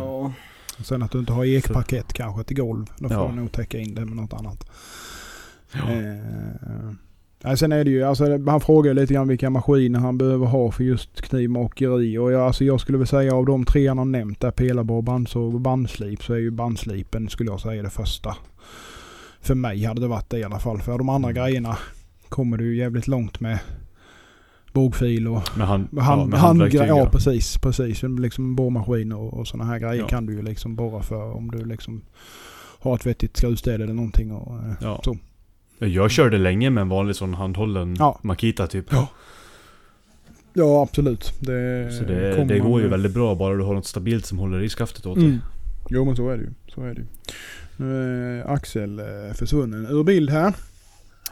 Ja. 0.00 0.32
Och 0.78 0.86
Sen 0.86 1.02
att 1.02 1.10
du 1.10 1.18
inte 1.18 1.32
har 1.32 1.44
ekparkett 1.44 2.12
kanske 2.12 2.44
till 2.44 2.56
golv. 2.56 2.86
Då 2.98 3.08
får 3.08 3.16
Ja. 3.16 3.28
du 3.28 3.34
nog 3.34 3.52
täcka 3.52 3.78
in 3.78 3.94
det 3.94 4.04
med 4.04 4.16
något 4.16 4.32
annat. 4.32 4.70
Eh, 5.74 6.90
nej, 7.44 7.56
sen 7.56 7.72
är 7.72 7.84
det 7.84 7.90
ju, 7.90 8.02
alltså, 8.02 8.38
han 8.46 8.60
frågar 8.60 8.94
lite 8.94 9.14
grann 9.14 9.28
vilka 9.28 9.50
maskiner 9.50 9.98
han 10.00 10.18
behöver 10.18 10.46
ha 10.46 10.70
för 10.70 10.84
just 10.84 11.20
knivmakeri. 11.22 12.18
Och 12.18 12.32
jag, 12.32 12.40
alltså, 12.42 12.64
jag 12.64 12.80
skulle 12.80 12.98
väl 12.98 13.06
säga 13.06 13.34
av 13.34 13.46
de 13.46 13.64
tre 13.64 13.88
han 13.88 13.98
har 13.98 14.04
nämnt 14.04 14.40
där, 14.40 14.50
pelarbar, 14.50 15.02
bandsåg 15.02 15.54
och 15.54 15.60
bandslip, 15.60 16.22
så 16.22 16.32
är 16.34 16.38
ju 16.38 16.50
bandslipen 16.50 17.28
skulle 17.28 17.50
jag 17.50 17.60
säga 17.60 17.82
det 17.82 17.90
första. 17.90 18.36
För 19.40 19.54
mig 19.54 19.84
hade 19.84 20.00
det 20.00 20.08
varit 20.08 20.30
det 20.30 20.38
i 20.38 20.44
alla 20.44 20.58
fall. 20.58 20.78
För 20.80 20.98
de 20.98 21.08
andra 21.08 21.32
grejerna 21.32 21.78
kommer 22.28 22.56
du 22.56 22.76
jävligt 22.76 23.08
långt 23.08 23.40
med 23.40 23.58
bågfil 24.72 25.28
och 25.28 25.42
Med, 25.56 25.66
hand, 25.66 25.98
hand, 25.98 26.32
ja, 26.34 26.38
hand, 26.38 26.62
ja. 26.72 27.08
precis, 27.12 27.58
precis. 27.58 28.02
Liksom 28.02 28.56
borrmaskin 28.56 29.12
och, 29.12 29.34
och 29.34 29.48
sådana 29.48 29.70
här 29.70 29.78
grejer 29.78 29.94
Ja. 30.02 30.06
kan 30.08 30.26
du 30.26 30.32
ju 30.34 30.42
liksom 30.42 30.76
borra 30.76 31.02
för 31.02 31.32
om 31.36 31.50
du 31.50 31.64
liksom 31.64 32.02
har 32.80 32.94
ett 32.94 33.06
vettigt 33.06 33.36
skruvstäd 33.36 33.80
eller 33.82 33.94
någonting. 33.94 34.32
Och, 34.32 34.56
eh, 34.56 34.72
Ja. 34.80 35.00
Så. 35.04 35.16
Jag 35.88 36.10
körde 36.10 36.38
länge 36.38 36.70
med 36.70 36.82
en 36.82 36.88
vanlig 36.88 37.16
sån 37.16 37.34
handhållen 37.34 37.96
Ja. 37.98 38.18
Makita 38.22 38.66
typ. 38.66 38.86
Ja. 38.90 39.08
ja, 40.52 40.82
absolut. 40.82 41.32
Det, 41.40 41.88
Så 41.98 42.04
det, 42.04 42.44
det 42.44 42.58
man 42.60 42.70
går 42.70 42.80
ju 42.80 42.84
med. 42.84 42.90
väldigt 42.90 43.12
bra 43.14 43.34
bara 43.34 43.54
du 43.56 43.62
har 43.62 43.74
något 43.74 43.86
stabilt 43.86 44.26
som 44.26 44.38
håller 44.38 44.62
i 44.62 44.68
skaftet 44.68 45.06
åt 45.06 45.16
dig. 45.16 45.24
Mm. 45.24 45.38
Jo 45.90 46.04
men 46.04 46.16
så 46.16 46.28
är 46.30 46.36
det 46.36 46.42
ju. 46.42 46.50
Så 46.74 46.80
är 46.82 46.94
det 46.94 47.00
ju. 47.00 47.06
Nu 47.76 48.40
är 48.40 48.52
Axel 48.54 48.98
eh, 48.98 49.34
försvunnen 49.34 49.86
ur 49.86 50.04
bild 50.04 50.30
här. 50.30 50.52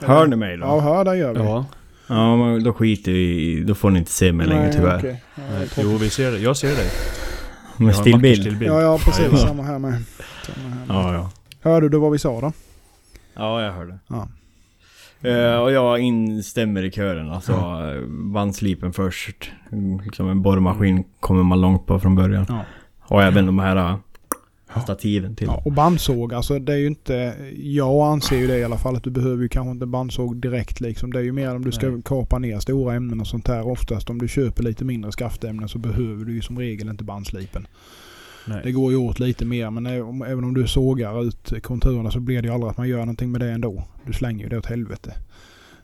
Hör 0.01 0.27
ni 0.27 0.37
mig 0.37 0.57
då? 0.57 0.67
Ja, 0.67 0.81
hör 0.81 1.05
det 1.05 1.17
gör 1.17 1.33
vi. 1.35 1.41
Ja. 1.41 1.67
Ja, 2.07 2.37
men 2.37 2.65
då 2.65 2.73
skiter 2.73 3.13
vi 3.13 3.53
i, 3.53 3.61
då 3.65 3.75
får 3.75 3.91
ni 3.91 3.99
inte 3.99 4.11
se 4.11 4.33
mig 4.33 4.47
längre 4.47 4.63
Nej, 4.65 4.73
tyvärr. 4.77 4.99
okej. 4.99 5.23
Ja. 5.35 5.43
Jo, 5.83 5.97
vi 5.97 6.11
ser 6.11 6.33
det. 6.33 6.39
Jag 6.39 6.57
ser 6.57 6.69
dig. 6.77 6.91
Med 7.77 7.95
stillbild. 7.97 8.41
stillbild. 8.41 8.71
ja, 8.73 8.81
ja 8.83 8.99
precis. 8.99 9.41
Samma 9.41 9.63
här 9.63 9.79
med. 9.79 10.03
Samma 10.47 10.69
här 10.69 10.87
med. 10.87 10.87
Ja, 10.89 11.15
ja. 11.15 11.31
Hörde 11.71 11.89
du 11.89 11.99
vad 11.99 12.13
vi 12.13 12.19
sa 12.19 12.41
då? 12.41 12.53
Ja, 13.39 13.63
jag 13.63 13.73
hörde. 13.73 13.99
Ja. 14.09 14.29
Eh, 15.29 15.57
och 15.57 15.73
jag 15.73 15.99
instämmer 15.99 16.83
i 16.83 16.91
kören. 16.91 17.31
Alltså, 17.31 17.55
bandslipen 18.09 18.93
först. 18.93 19.51
Liksom 20.05 20.29
en 20.29 20.43
borrmaskin 20.43 21.05
kommer 21.21 21.43
man 21.43 21.61
långt 21.61 21.87
på 21.87 22.01
från 22.01 22.15
början. 22.15 22.47
Ja. 22.49 22.65
Och 23.01 23.23
även 23.23 23.47
de 23.47 23.59
här 23.59 23.77
eh, 23.77 23.97
stativen 24.83 25.37
till. 25.37 25.47
Ja, 25.47 25.63
och 25.65 25.73
bandsåg, 25.73 26.35
alltså 26.35 26.59
det 26.59 26.73
är 26.73 26.77
ju 26.77 26.87
inte... 26.87 27.35
Jag 27.57 28.13
anser 28.13 28.37
ju 28.37 28.47
det 28.47 28.59
i 28.59 28.65
alla 28.65 28.79
fall 28.79 28.97
att 28.97 29.05
du 29.05 29.11
behöver 29.11 29.43
ju 29.43 29.49
kanske 29.49 29.71
inte 29.71 29.87
bandsåg 29.87 30.37
direkt 30.37 30.81
liksom. 30.81 31.13
Det 31.13 31.19
är 31.19 31.23
ju 31.23 31.33
mer 31.33 31.57
om 31.57 31.65
du 31.65 31.73
ska 31.73 31.89
Nej. 31.89 32.03
kapa 32.05 32.39
ner 32.39 32.59
stora 32.59 32.95
ämnen 32.95 33.21
och 33.21 33.27
sånt 33.27 33.47
där. 33.47 33.67
Oftast 33.67 34.11
om 34.11 34.19
du 34.19 34.29
köper 34.29 34.63
lite 34.63 34.85
mindre 34.85 35.13
skaftämnen 35.13 35.69
så 35.69 35.79
behöver 35.79 36.25
du 36.25 36.35
ju 36.35 36.43
som 36.43 36.59
regel 36.59 36.89
inte 36.89 37.05
bandslipen. 37.05 37.67
Det 38.49 38.61
Nej. 38.65 38.73
går 38.73 38.91
ju 38.93 38.97
åt 38.97 39.19
lite 39.21 39.45
mer 39.45 39.71
men 39.71 39.87
även 40.23 40.45
om 40.45 40.55
du 40.55 40.67
sågar 40.67 41.25
ut 41.25 41.53
konturerna 41.63 42.11
så 42.11 42.21
blir 42.21 42.43
det 42.43 42.49
ju 42.49 42.55
aldrig 42.55 42.71
att 42.71 42.77
man 42.77 42.89
gör 42.89 42.99
någonting 42.99 43.33
med 43.33 43.41
det 43.41 43.51
ändå. 43.51 43.85
Du 44.07 44.13
slänger 44.13 44.45
ju 44.45 44.49
det 44.49 44.59
åt 44.59 44.67
helvete. 44.67 45.15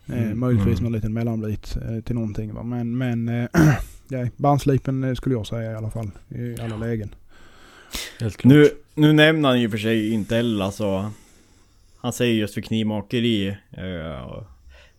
Eh, 0.06 0.22
Mm, 0.22 0.40
möjligtvis 0.40 0.78
mm. 0.78 0.84
någon 0.84 0.92
liten 0.92 1.12
mellanbit 1.12 1.76
eh, 1.76 2.00
till 2.00 2.14
någonting 2.14 2.54
va. 2.54 2.62
Men, 2.62 2.98
men 2.98 3.28
eh, 3.28 3.48
ja, 4.08 4.26
bandslipen 4.36 5.04
eh, 5.04 5.14
skulle 5.14 5.34
jag 5.34 5.46
säga 5.46 5.72
i 5.72 5.74
alla 5.74 5.90
fall. 5.90 6.10
I 6.28 6.60
alla 6.60 6.76
lägen. 6.76 7.14
Helt 8.20 8.36
klart. 8.36 8.52
Nu, 8.52 8.70
nu 8.94 9.12
nämner 9.12 9.48
han 9.48 9.60
ju 9.60 9.70
för 9.70 9.78
sig 9.78 10.12
inte 10.12 10.36
heller 10.36 10.64
alltså. 10.64 11.10
Han 11.96 12.12
säger 12.12 12.34
just 12.34 12.54
för 12.54 12.60
knivmakeri. 12.60 13.48
eh, 13.70 14.42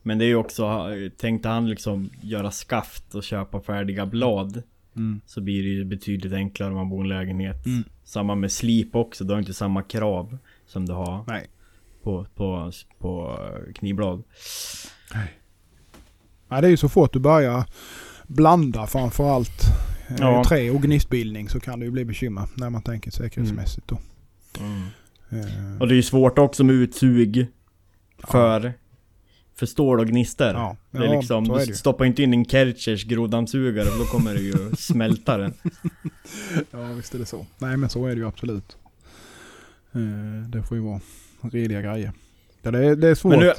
men 0.02 0.18
det 0.18 0.26
är 0.26 0.28
ju 0.28 0.36
också, 0.36 0.64
eh, 0.64 1.10
tänkte 1.18 1.50
han 1.50 1.70
liksom 1.70 2.10
göra 2.22 2.52
skaft 2.52 3.16
och 3.16 3.24
köpa 3.24 3.62
färdiga 3.62 4.06
blad. 4.06 4.64
Mm. 4.96 5.22
Så 5.26 5.42
blir 5.42 5.64
det 5.64 5.70
ju 5.70 5.86
betydligt 5.86 6.34
enklare 6.34 6.70
om 6.70 6.76
man 6.76 6.90
bor 6.90 7.00
i 7.00 7.02
en 7.02 7.10
lägenhet. 7.18 7.66
Mm. 7.66 7.84
Samma 8.04 8.36
med 8.36 8.52
slip 8.52 8.96
också, 8.96 9.24
du 9.24 9.34
har 9.34 9.40
inte 9.40 9.54
samma 9.54 9.84
krav 9.84 10.38
som 10.66 10.86
du 10.86 10.94
har 10.94 11.24
Nej. 11.28 11.48
på, 12.04 12.26
på, 12.36 12.72
på 13.00 13.38
knivblad. 13.76 14.24
Ja, 16.50 16.62
det 16.62 16.68
är 16.68 16.72
ju 16.72 16.78
så 16.78 16.90
fort 16.90 17.14
du 17.14 17.20
börjar 17.20 17.66
blanda 18.28 18.88
framförallt 18.88 19.62
eh, 20.10 20.16
Ja. 20.20 20.44
trä 20.48 20.70
och 20.72 20.82
gnistbildning 20.82 21.50
så 21.50 21.60
kan 21.60 21.80
det 21.80 21.86
ju 21.86 21.92
bli 21.92 22.06
bekymmer 22.06 22.48
när 22.58 22.70
man 22.70 22.82
tänker 22.82 23.12
säkerhetsmässigt 23.12 23.88
då. 23.88 23.98
Eh, 25.30 25.78
Och 25.80 25.88
det 25.88 25.94
är 25.94 25.98
ju 25.98 26.04
svårt 26.04 26.38
också 26.40 26.64
med 26.64 26.76
utsug 26.76 27.48
för, 28.18 28.74
för 29.56 29.66
stål 29.66 30.00
och 30.00 30.08
gnister. 30.08 30.54
Ja, 30.54 30.78
Det 30.92 30.98
är 30.98 31.04
ja, 31.04 31.20
liksom, 31.20 31.46
så 31.46 31.56
är 31.56 31.60
det 31.60 31.66
du 31.66 31.74
stoppar 31.74 32.06
inte 32.06 32.24
in 32.24 32.34
en 32.34 32.46
Kerchers 32.46 33.04
groddammsugare 33.06 33.86
för 33.86 34.00
då 34.00 34.06
kommer 34.06 34.34
det 34.34 34.42
ju 34.42 34.76
smälta 34.78 35.38
den. 35.38 35.54
Ja, 36.72 36.94
visst 36.96 37.16
är 37.16 37.20
det 37.20 37.26
så. 37.26 37.46
Nej, 37.58 37.78
men 37.78 37.90
så 37.90 38.06
är 38.06 38.10
det 38.10 38.16
ju 38.16 38.28
absolut. 38.28 38.78
Eh, 39.94 40.50
det 40.50 40.64
får 40.64 40.78
ju 40.78 40.84
vara 40.84 41.00
rediga 41.42 41.82
grejer. 41.82 42.12
Ja, 42.62 42.72
det, 42.72 42.86
är, 42.86 42.96
det 42.96 43.08
är 43.08 43.16
svårt. 43.16 43.32
Men 43.32 43.40
nu. 43.40 43.54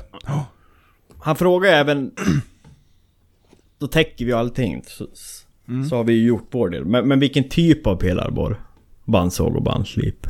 Han 1.18 1.36
frågar 1.36 1.72
även... 1.72 2.10
Då 3.78 3.86
täcker 3.86 4.24
vi 4.24 4.32
allting. 4.32 4.82
Så, 4.86 5.06
så 5.88 5.96
har 5.96 6.04
vi 6.04 6.12
ju 6.12 6.26
gjort 6.26 6.48
vår 6.50 6.68
del. 6.68 6.84
Men, 6.84 7.08
men 7.08 7.20
vilken 7.20 7.48
typ 7.48 7.86
av 7.86 7.96
pelarborr? 7.96 8.60
Bandsåg 9.04 9.56
och 9.56 9.62
bandslip. 9.62 10.26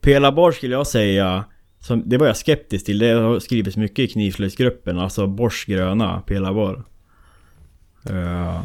Pelarborr 0.00 0.52
skulle 0.52 0.74
jag 0.74 0.86
säga... 0.86 1.44
Som, 1.80 2.02
det 2.08 2.16
var 2.18 2.26
jag 2.26 2.36
skeptisk 2.36 2.86
till. 2.86 2.98
Det 2.98 3.10
har 3.10 3.40
skrivits 3.40 3.76
mycket 3.76 3.98
i 3.98 4.08
knivslöjdsgruppen. 4.08 4.98
Alltså 4.98 5.26
Bors 5.26 5.64
gröna 5.64 6.20
pelarborr. 6.26 6.84
Ja. 8.08 8.64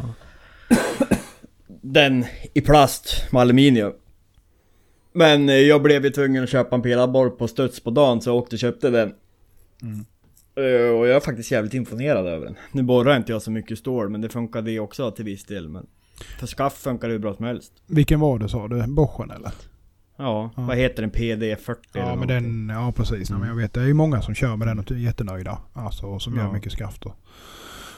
Den 1.82 2.26
i 2.54 2.62
plast 2.62 3.26
med 3.32 3.42
aluminium. 3.42 3.94
Men 5.14 5.50
eh, 5.50 5.56
jag 5.56 5.82
blev 5.82 6.06
ju 6.06 6.10
tvungen 6.12 6.44
att 6.44 6.50
köpa 6.50 6.76
en 6.76 6.82
pelarborr 6.82 7.30
på 7.30 7.48
studs 7.48 7.80
på 7.80 7.90
dagen 7.90 8.22
så 8.22 8.30
jag 8.30 8.38
åkte 8.38 8.56
och 8.56 8.60
köpte 8.60 8.90
den. 8.90 9.14
Eh, 10.56 10.90
Och 11.00 11.08
jag 11.08 11.16
är 11.16 11.20
faktiskt 11.20 11.52
jävligt 11.52 11.74
imponerad 11.74 12.28
över 12.28 12.46
den. 12.46 12.56
Nu 12.72 12.84
borrar 12.84 13.18
inte 13.18 13.32
jag 13.32 13.42
så 13.42 13.52
mycket 13.52 13.80
stål 13.80 14.10
men 14.10 14.22
det 14.22 14.30
funkar 14.30 14.62
det 14.62 14.80
också 14.80 15.12
till 15.12 15.26
viss 15.26 15.46
del. 15.46 15.70
Men 15.70 15.86
för 16.40 16.48
skaff 16.48 16.74
funkar 16.74 17.08
det 17.08 17.12
hur 17.12 17.20
bra 17.20 17.34
som 17.34 17.46
helst. 17.46 17.72
Vilken 17.88 18.20
var 18.20 18.40
det 18.40 18.50
sa 18.50 18.68
du? 18.68 18.88
Boschen 18.88 19.32
eller? 19.32 19.52
Ja, 20.18 20.52
Ja. 20.56 20.62
vad 20.64 20.78
heter 20.78 21.02
den? 21.02 21.12
PD40 21.12 21.76
Ja 21.94 22.02
eller 22.02 22.16
men 22.16 22.28
den, 22.28 22.70
ja 22.70 22.92
precis. 22.92 23.30
Nej, 23.30 23.40
men 23.40 23.48
jag 23.50 23.56
vet 23.56 23.74
det 23.74 23.82
är 23.82 23.86
ju 23.86 23.94
många 23.94 24.22
som 24.22 24.36
kör 24.36 24.56
med 24.56 24.68
den 24.68 24.80
och 24.80 24.92
är 24.92 24.96
jättenöjda. 24.96 25.58
Alltså 25.74 26.06
och 26.06 26.22
som 26.22 26.36
Ja. 26.38 26.44
gör 26.44 26.52
mycket 26.52 26.72
skaft 26.72 27.06
och, 27.06 27.16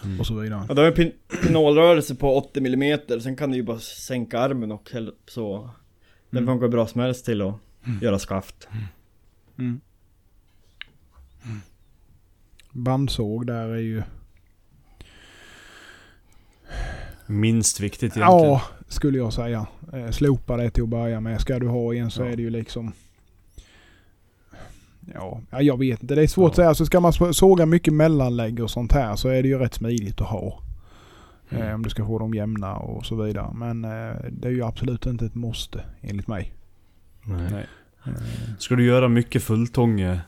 Mm. 0.04 0.20
och 0.20 0.28
så 0.28 0.36
vidare. 0.36 0.66
Ja, 0.68 0.74
det 0.74 0.82
har 0.82 0.88
en 0.88 0.94
pin- 0.94 1.14
pinolrörelse 1.44 2.16
på 2.16 2.38
80 2.38 2.60
mm, 2.60 3.00
sen 3.22 3.36
kan 3.36 3.52
du 3.52 3.58
ju 3.58 3.64
bara 3.64 3.80
sänka 3.80 4.40
armen 4.40 4.72
och 4.72 4.92
så. 5.28 5.70
Den 6.30 6.44
Mm. 6.44 6.54
funkar 6.54 6.68
bra 6.68 6.88
som 6.88 7.02
helst 7.02 7.26
till 7.26 7.42
att 7.42 7.56
göra 8.02 8.20
skaft. 8.20 8.68
Mm. 9.60 9.80
Bandsåg 12.72 13.48
där 13.48 13.68
är 13.70 13.76
ju... 13.78 14.04
Minst 17.28 17.80
viktigt 17.80 18.18
egentligen. 18.18 18.30
Ja, 18.50 18.62
skulle 18.88 19.18
jag 19.18 19.34
säga. 19.34 19.68
Eh, 19.94 20.10
slopa 20.12 20.58
det 20.58 20.70
till 20.70 20.84
att 20.84 20.90
börja 20.90 21.20
med. 21.20 21.42
Ska 21.42 21.60
du 21.60 21.68
ha 21.68 21.94
en 21.96 22.12
så 22.12 22.22
Ja. 22.22 22.28
är 22.28 22.36
det 22.36 22.42
ju 22.42 22.50
liksom... 22.50 22.92
Ja, 25.14 25.42
ja, 25.50 25.62
jag 25.62 25.80
vet 25.80 26.02
inte. 26.02 26.16
Det 26.16 26.24
är 26.24 26.28
svårt 26.28 26.44
Ja. 26.44 26.50
att 26.50 26.56
säga. 26.56 26.74
Så 26.76 26.86
ska 26.86 27.00
man 27.00 27.14
så- 27.14 27.34
såga 27.34 27.66
mycket 27.66 27.94
mellanlägg 27.94 28.60
och 28.64 28.70
sånt 28.72 28.92
här 28.92 29.16
så 29.16 29.30
är 29.30 29.42
det 29.44 29.48
ju 29.48 29.58
rätt 29.60 29.74
smidigt 29.74 30.22
att 30.22 30.28
ha. 30.28 30.60
Mm. 31.50 31.68
Eh, 31.68 31.76
om 31.76 31.84
du 31.84 31.90
ska 31.90 32.06
få 32.06 32.20
dem 32.20 32.34
jämna 32.34 32.76
och 32.76 33.06
så 33.06 33.16
vidare. 33.24 33.54
Men 33.54 33.86
eh, 33.86 34.16
det 34.32 34.48
är 34.48 34.52
ju 34.52 34.64
absolut 34.64 35.06
inte 35.06 35.26
ett 35.26 35.36
måste 35.36 35.82
enligt 36.02 36.28
mig. 36.28 36.54
Nej. 37.24 37.66
Eh, 38.06 38.12
Ska 38.60 38.76
du 38.76 38.86
göra 38.86 39.08
mycket 39.08 39.44
fulltånge 39.44 40.20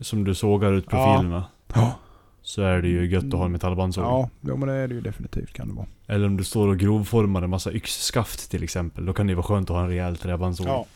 som 0.00 0.24
du 0.24 0.34
sågar 0.34 0.72
ut 0.72 0.86
profilerna. 0.86 1.44
ja, 1.74 1.98
Så 2.46 2.62
är 2.62 2.82
det 2.82 2.88
ju 2.88 3.06
gött 3.06 3.24
att 3.24 3.32
ha 3.32 3.44
en 3.44 3.52
metallbandsåg. 3.52 4.04
ja, 4.04 4.30
jo, 4.40 4.56
men 4.56 4.68
det 4.68 4.74
är 4.74 4.88
det 4.88 4.94
ju 4.94 5.00
definitivt 5.00 5.52
kan 5.52 5.68
det 5.68 5.74
vara. 5.74 5.86
Eller 6.06 6.26
om 6.26 6.36
du 6.36 6.44
står 6.44 6.68
och 6.68 6.78
grovformar 6.78 7.42
en 7.42 7.50
massa 7.50 7.72
yxskaft 7.72 8.50
till 8.50 8.62
exempel. 8.62 9.06
Då 9.06 9.12
kan 9.12 9.26
det 9.26 9.34
vara 9.34 9.46
skönt 9.46 9.70
att 9.70 9.76
ha 9.76 9.82
en 9.82 9.88
rejäl 9.88 10.16
träbandsåg. 10.16 10.66
Ja, 10.66 10.86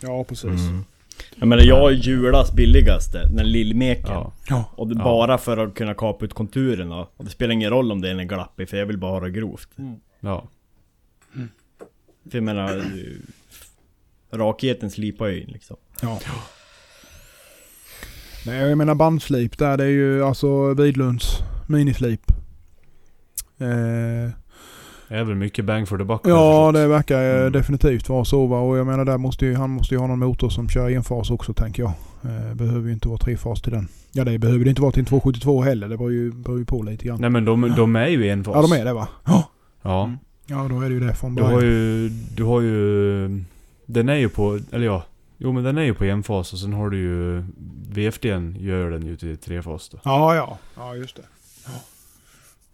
ja 0.00 0.24
precis. 0.24 0.44
Mm. 0.60 0.84
Jag 1.36 1.48
menar 1.48 1.62
jag 1.62 1.92
är 1.92 1.96
Julas 1.96 2.52
billigaste, 2.52 3.26
den 3.28 3.50
lillmeken. 3.52 4.06
Ja. 4.12 4.32
Ja. 4.48 4.64
Och 4.76 4.88
det 4.88 4.94
Ja. 4.98 5.04
bara 5.04 5.38
för 5.38 5.56
att 5.56 5.74
kunna 5.74 5.94
kapa 5.94 6.24
ut 6.24 6.34
konturerna. 6.34 7.06
Och 7.16 7.24
det 7.24 7.30
spelar 7.30 7.52
ingen 7.52 7.70
roll 7.70 7.92
om 7.92 8.00
det 8.00 8.10
är 8.10 8.14
en 8.14 8.28
glappig 8.28 8.68
för 8.68 8.76
jag 8.76 8.86
vill 8.86 8.98
bara 8.98 9.10
ha 9.12 9.20
det 9.20 9.30
grovt. 9.30 9.68
ja. 10.20 10.48
För 12.30 12.38
jag 12.38 12.42
menar... 12.42 12.76
eh, 12.76 12.82
Rakheten 14.32 14.90
slipar 14.90 15.26
ju 15.26 15.40
in 15.42 15.48
liksom. 15.48 15.76
Ja. 16.02 16.18
Nej, 18.46 18.68
jag 18.68 18.78
menar 18.78 18.94
bandslip 18.94 19.58
där. 19.58 19.76
Det 19.76 19.84
är 19.84 19.88
ju 19.88 20.24
alltså 20.24 20.74
Vidlunds 20.74 21.38
minislip. 21.66 22.20
Eh, 23.58 24.30
Det 25.08 25.16
är 25.16 25.24
väl 25.24 25.34
mycket 25.36 25.64
bang 25.64 25.88
for 25.88 25.98
the 25.98 26.04
buck. 26.04 26.20
ja, 26.24 26.72
det 26.72 26.86
verkar 26.86 27.22
eh, 27.34 27.40
Mm. 27.40 27.52
definitivt 27.52 28.08
vara 28.08 28.24
så 28.24 28.46
va. 28.46 28.60
Och 28.60 28.78
jag 28.78 28.86
menar 28.86 29.04
där 29.04 29.18
måste 29.18 29.46
ju, 29.46 29.54
han 29.54 29.70
måste 29.70 29.94
ju 29.94 29.98
ha 30.00 30.06
någon 30.06 30.18
motor 30.18 30.48
som 30.48 30.68
kör 30.68 30.90
enfas 30.90 31.30
också 31.30 31.52
tänker 31.54 31.82
jag. 31.82 31.92
Eh, 32.24 32.54
behöver 32.54 32.86
ju 32.86 32.92
inte 32.92 33.08
vara 33.08 33.18
trefas 33.18 33.62
till 33.62 33.72
den. 33.72 33.88
Ja 34.12 34.24
det 34.24 34.38
behöver 34.38 34.64
det 34.64 34.70
inte 34.70 34.82
vara 34.82 34.92
till 34.92 35.00
en 35.00 35.06
272 35.06 35.62
heller. 35.62 35.88
Det 35.88 35.96
beror 35.96 36.12
ju, 36.12 36.32
beror 36.32 36.58
ju 36.58 36.64
på 36.64 36.82
lite 36.82 37.04
grann. 37.06 37.20
Nej 37.20 37.30
men 37.30 37.44
de, 37.44 37.72
de 37.76 37.96
är 37.96 38.06
ju 38.08 38.28
en 38.30 38.44
fas. 38.44 38.54
Ja 38.56 38.62
de 38.62 38.80
är 38.80 38.84
det 38.84 38.92
va? 38.92 39.08
Ja. 39.26 39.50
Ja. 39.82 40.04
Mm. 40.04 40.18
Ja 40.46 40.66
då 40.70 40.80
är 40.80 40.88
det 40.88 40.94
ju 40.94 41.00
det 41.00 41.14
från 41.14 41.34
Du 41.34 41.42
början. 41.42 41.54
har 41.54 41.62
ju... 41.62 42.08
Du 42.08 42.44
har 42.44 42.60
ju... 42.60 43.28
Den 43.86 44.08
är 44.08 44.14
ju 44.14 44.28
på... 44.28 44.58
Eller 44.72 44.86
ja. 44.86 45.02
Jo 45.42 45.52
men 45.52 45.64
den 45.64 45.78
är 45.78 45.82
ju 45.82 45.94
på 45.94 46.04
enfas 46.04 46.52
och 46.52 46.58
sen 46.58 46.72
har 46.72 46.90
du 46.90 46.98
ju... 46.98 47.44
VFDn 47.88 48.56
gör 48.58 48.90
den 48.90 49.06
ju 49.06 49.16
till 49.16 49.38
trefas 49.38 49.88
då. 49.88 50.00
Ja 50.04 50.34
ja. 50.34 50.58
Ja 50.76 50.96
just 50.96 51.16
det. 51.16 51.22
Ja. 51.66 51.72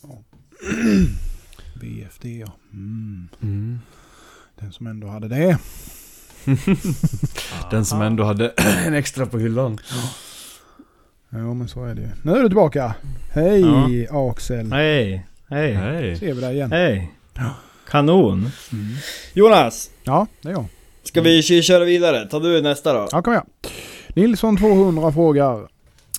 ja. 0.03 0.23
BFD 1.81 2.25
ja. 2.25 2.53
Mm. 2.73 3.29
Mm. 3.43 3.79
Den 4.59 4.73
som 4.73 4.87
ändå 4.87 5.07
hade 5.07 5.29
det. 5.29 5.59
Den 7.71 7.85
som 7.85 8.03
ändå 8.03 8.25
hade 8.25 8.49
en 8.87 8.95
extra 8.95 9.27
på 9.27 9.39
hyllan. 9.39 9.79
Ja 11.29 11.55
men 11.55 11.69
så 11.69 11.85
är 11.85 11.95
det 11.95 12.01
ju. 12.01 12.09
Nu 12.23 12.33
är 12.33 12.43
du 12.43 12.49
tillbaka. 12.49 12.95
Hej 13.33 14.09
Axel. 14.11 14.73
Hej! 14.73 15.27
Hej! 15.49 15.75
Nej. 15.75 16.17
Ser 16.17 16.35
vi 16.35 16.41
dig 16.41 16.55
igen. 16.55 16.73
Hej! 16.73 17.13
Ja. 17.35 17.55
Kanon! 17.89 18.51
Mm. 18.73 18.95
Jonas! 19.35 19.91
Ja, 20.05 20.27
det 20.43 20.49
är 20.49 20.53
jag. 20.53 20.67
Ska 21.07 21.21
vi 21.21 21.43
köra 21.43 21.85
vidare? 21.85 22.27
Ta 22.27 22.39
du 22.39 22.63
nästa 22.63 22.93
då? 22.93 23.09
Ja, 23.13 23.23
kom 23.23 23.33
igen. 23.33 23.47
Nilsson 24.15 24.57
200 24.57 25.13
frågar. 25.13 25.69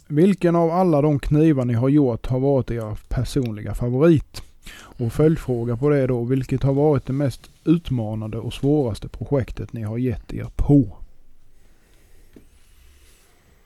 Vilken 0.07 0.55
av 0.55 0.71
alla 0.71 1.01
de 1.01 1.19
knivar 1.19 1.65
ni 1.65 1.73
har 1.73 1.89
gjort 1.89 2.25
har 2.25 2.39
varit 2.39 2.71
er 2.71 2.97
personliga 3.09 3.73
favorit? 3.73 4.41
Och 4.77 5.13
följdfråga 5.13 5.77
på 5.77 5.89
det 5.89 6.07
då. 6.07 6.23
Vilket 6.23 6.63
har 6.63 6.73
varit 6.73 7.05
det 7.05 7.13
mest 7.13 7.49
utmanande 7.65 8.37
och 8.37 8.53
svåraste 8.53 9.07
projektet 9.07 9.73
ni 9.73 9.81
har 9.81 9.97
gett 9.97 10.33
er 10.33 10.47
på? 10.55 10.97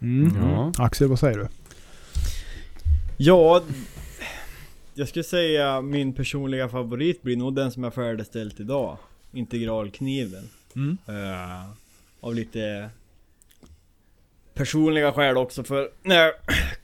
Mm. 0.01 0.33
Ja. 0.41 0.71
Axel, 0.77 1.07
vad 1.07 1.19
säger 1.19 1.37
du? 1.37 1.47
Ja... 3.17 3.61
Jag 4.93 5.07
skulle 5.07 5.23
säga 5.23 5.81
min 5.81 6.13
personliga 6.13 6.69
favorit 6.69 7.21
blir 7.21 7.37
nog 7.37 7.55
den 7.55 7.71
som 7.71 7.83
jag 7.83 7.93
färdigställt 7.93 8.59
idag. 8.59 8.97
Integralkniven. 9.33 10.49
Mm. 10.75 10.97
Eh, 11.07 11.69
av 12.19 12.35
lite 12.35 12.89
personliga 14.53 15.11
skäl 15.11 15.37
också 15.37 15.63
för 15.63 15.89
när 16.03 16.15
jag 16.15 16.31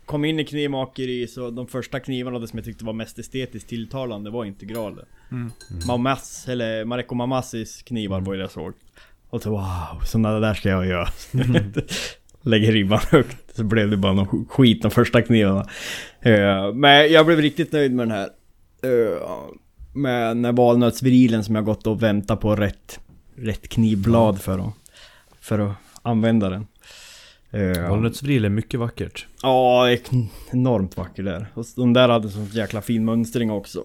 kom 0.06 0.26
in 0.26 0.40
i 0.40 0.46
knivmakeri 0.46 1.28
så 1.28 1.50
de 1.50 1.68
första 1.68 2.00
knivarna 2.00 2.48
som 2.48 2.58
jag 2.58 2.66
tyckte 2.66 2.86
var 2.86 2.94
mest 2.94 3.20
estetiskt 3.20 3.70
tilltalande 3.70 4.30
var 4.30 4.46
integraler. 4.46 5.06
Mm. 5.32 5.52
Mamas, 5.88 6.48
eller 6.48 6.86
Mareko 6.86 7.16
Mamassis 7.16 7.82
knivar 7.82 8.22
var 8.22 8.34
ju 8.34 8.38
det 8.38 8.44
jag 8.44 8.52
såg. 8.52 8.74
Och 9.30 9.42
så 9.42 9.50
wow, 9.50 10.02
sådana 10.06 10.40
där 10.40 10.54
ska 10.54 10.70
jag 10.70 10.88
göra. 10.88 11.08
Lägger 12.42 12.72
ribban 12.72 13.00
högt. 13.12 13.56
Så 13.56 13.64
blev 13.64 13.90
det 13.90 13.98
bara 13.98 14.14
någon 14.14 14.46
skit 14.46 14.82
de 14.82 14.92
första 14.92 15.22
knivarna. 15.22 15.66
Eh, 16.22 16.74
men 16.74 17.12
jag 17.12 17.26
blev 17.26 17.42
riktigt 17.42 17.72
nöjd 17.72 17.92
med 17.92 18.08
den 18.08 18.18
här. 18.18 18.30
Uh, 18.86 19.22
med 19.94 20.28
den 20.28 20.46
här 20.46 20.52
valnötsvrilen 20.52 21.44
som 21.44 21.56
jag 21.56 21.66
gått 21.66 21.88
och 21.88 22.04
väntat 22.04 22.42
på 22.42 22.56
rätt, 22.56 23.00
rätt 23.38 23.70
knivblad 23.70 24.42
för 24.42 24.60
att, 24.60 24.74
för 25.40 25.60
att 25.60 25.76
använda 26.02 26.50
den. 26.50 26.68
Eh, 27.52 27.90
Valnötsvril 27.90 28.46
är 28.46 28.50
mycket 28.50 28.80
vackert. 28.80 29.28
Ja, 29.42 29.98
enormt 30.52 30.98
vacker 30.98 31.24
där. 31.24 31.48
Och 31.54 31.66
de 31.76 31.94
där 31.94 32.10
hade 32.10 32.30
sån 32.30 32.46
jäkla 32.46 32.82
fin 32.82 33.06
mönstring 33.06 33.52
också. 33.52 33.84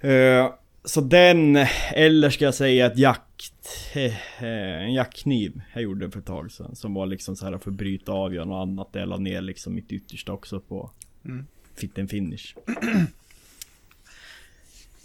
Eh, 0.00 0.52
så 0.84 1.00
den, 1.00 1.56
eller 1.92 2.30
ska 2.30 2.44
jag 2.44 2.54
säga 2.54 2.86
ett 2.86 2.98
jakt... 2.98 3.52
eh, 3.92 4.42
en 4.42 4.94
jaktkniv 4.94 5.60
jag 5.74 5.82
gjorde 5.82 6.10
för 6.10 6.18
ett 6.18 6.26
tag 6.26 6.52
sedan. 6.52 6.76
Som 6.76 6.94
var 6.94 7.06
liksom 7.06 7.36
så 7.36 7.44
här 7.44 7.58
för 7.58 7.70
att 7.70 7.76
bryta 7.76 8.12
av 8.12 8.34
göra 8.34 8.44
något 8.44 8.62
annat. 8.68 8.88
Jag 8.92 9.08
la 9.08 9.16
ner 9.16 9.40
liksom 9.40 9.74
mitt 9.74 9.92
yttersta 9.92 10.32
också 10.32 10.60
på... 10.60 10.90
Mm. 11.24 11.46
Fick 11.74 11.94
den 11.94 12.08
finish. 12.08 12.54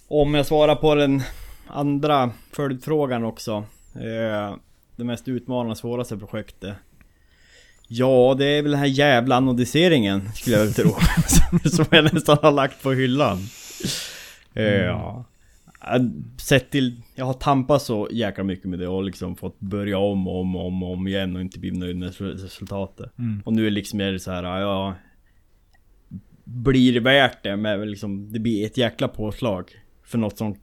Om 0.07 0.33
jag 0.33 0.45
svarar 0.45 0.75
på 0.75 0.95
den 0.95 1.21
andra 1.69 2.31
följdfrågan 2.51 3.23
också. 3.23 3.51
Eh, 3.95 4.55
det 4.95 5.03
mest 5.03 5.27
utmanande 5.27 5.71
och 5.71 5.77
svåraste 5.77 6.17
projektet. 6.17 6.75
Ja, 7.87 8.35
det 8.37 8.45
är 8.45 8.61
väl 8.61 8.71
den 8.71 8.79
här 8.79 8.87
jävla 8.87 9.35
anodiseringen 9.35 10.29
skulle 10.33 10.55
jag 10.57 10.63
väl 10.63 10.73
tro. 10.73 10.89
som, 11.69 11.85
jag 11.91 12.13
nästan 12.13 12.37
har 12.41 12.51
lagt 12.51 12.83
på 12.83 12.91
hyllan. 12.91 13.37
Eh, 14.53 14.63
Ja. 14.63 15.25
Jag- 15.81 16.11
Sett 16.41 16.71
till, 16.71 17.01
jag 17.15 17.25
har 17.25 17.33
tampat 17.33 17.81
så 17.81 18.07
jäkla 18.11 18.43
mycket 18.43 18.65
med 18.65 18.79
det 18.79 18.87
och 18.87 19.03
liksom 19.03 19.35
fått 19.35 19.59
börja 19.59 19.97
om 19.97 20.27
och 20.27 20.39
om 20.41 20.55
och 20.55 20.65
om, 20.67 20.83
om 20.83 21.07
igen 21.07 21.35
och 21.35 21.41
inte 21.41 21.59
blivit 21.59 21.79
nöjd 21.79 21.97
med 21.97 22.13
resultatet. 22.21 23.17
Mm. 23.19 23.41
Och 23.45 23.53
nu 23.53 23.67
är 23.67 23.71
liksom 23.71 24.01
är 24.01 24.11
det 24.11 24.19
så 24.19 24.31
här, 24.31 24.43
ja... 24.43 24.95
Blir 26.43 26.93
det 26.93 26.99
värt 26.99 27.43
det? 27.43 27.57
Men 27.57 27.91
liksom, 27.91 28.33
det 28.33 28.39
blir 28.39 28.65
ett 28.65 28.77
jäkla 28.77 29.07
påslag. 29.07 29.71
För 30.03 30.17
något 30.17 30.37
som 30.37 30.55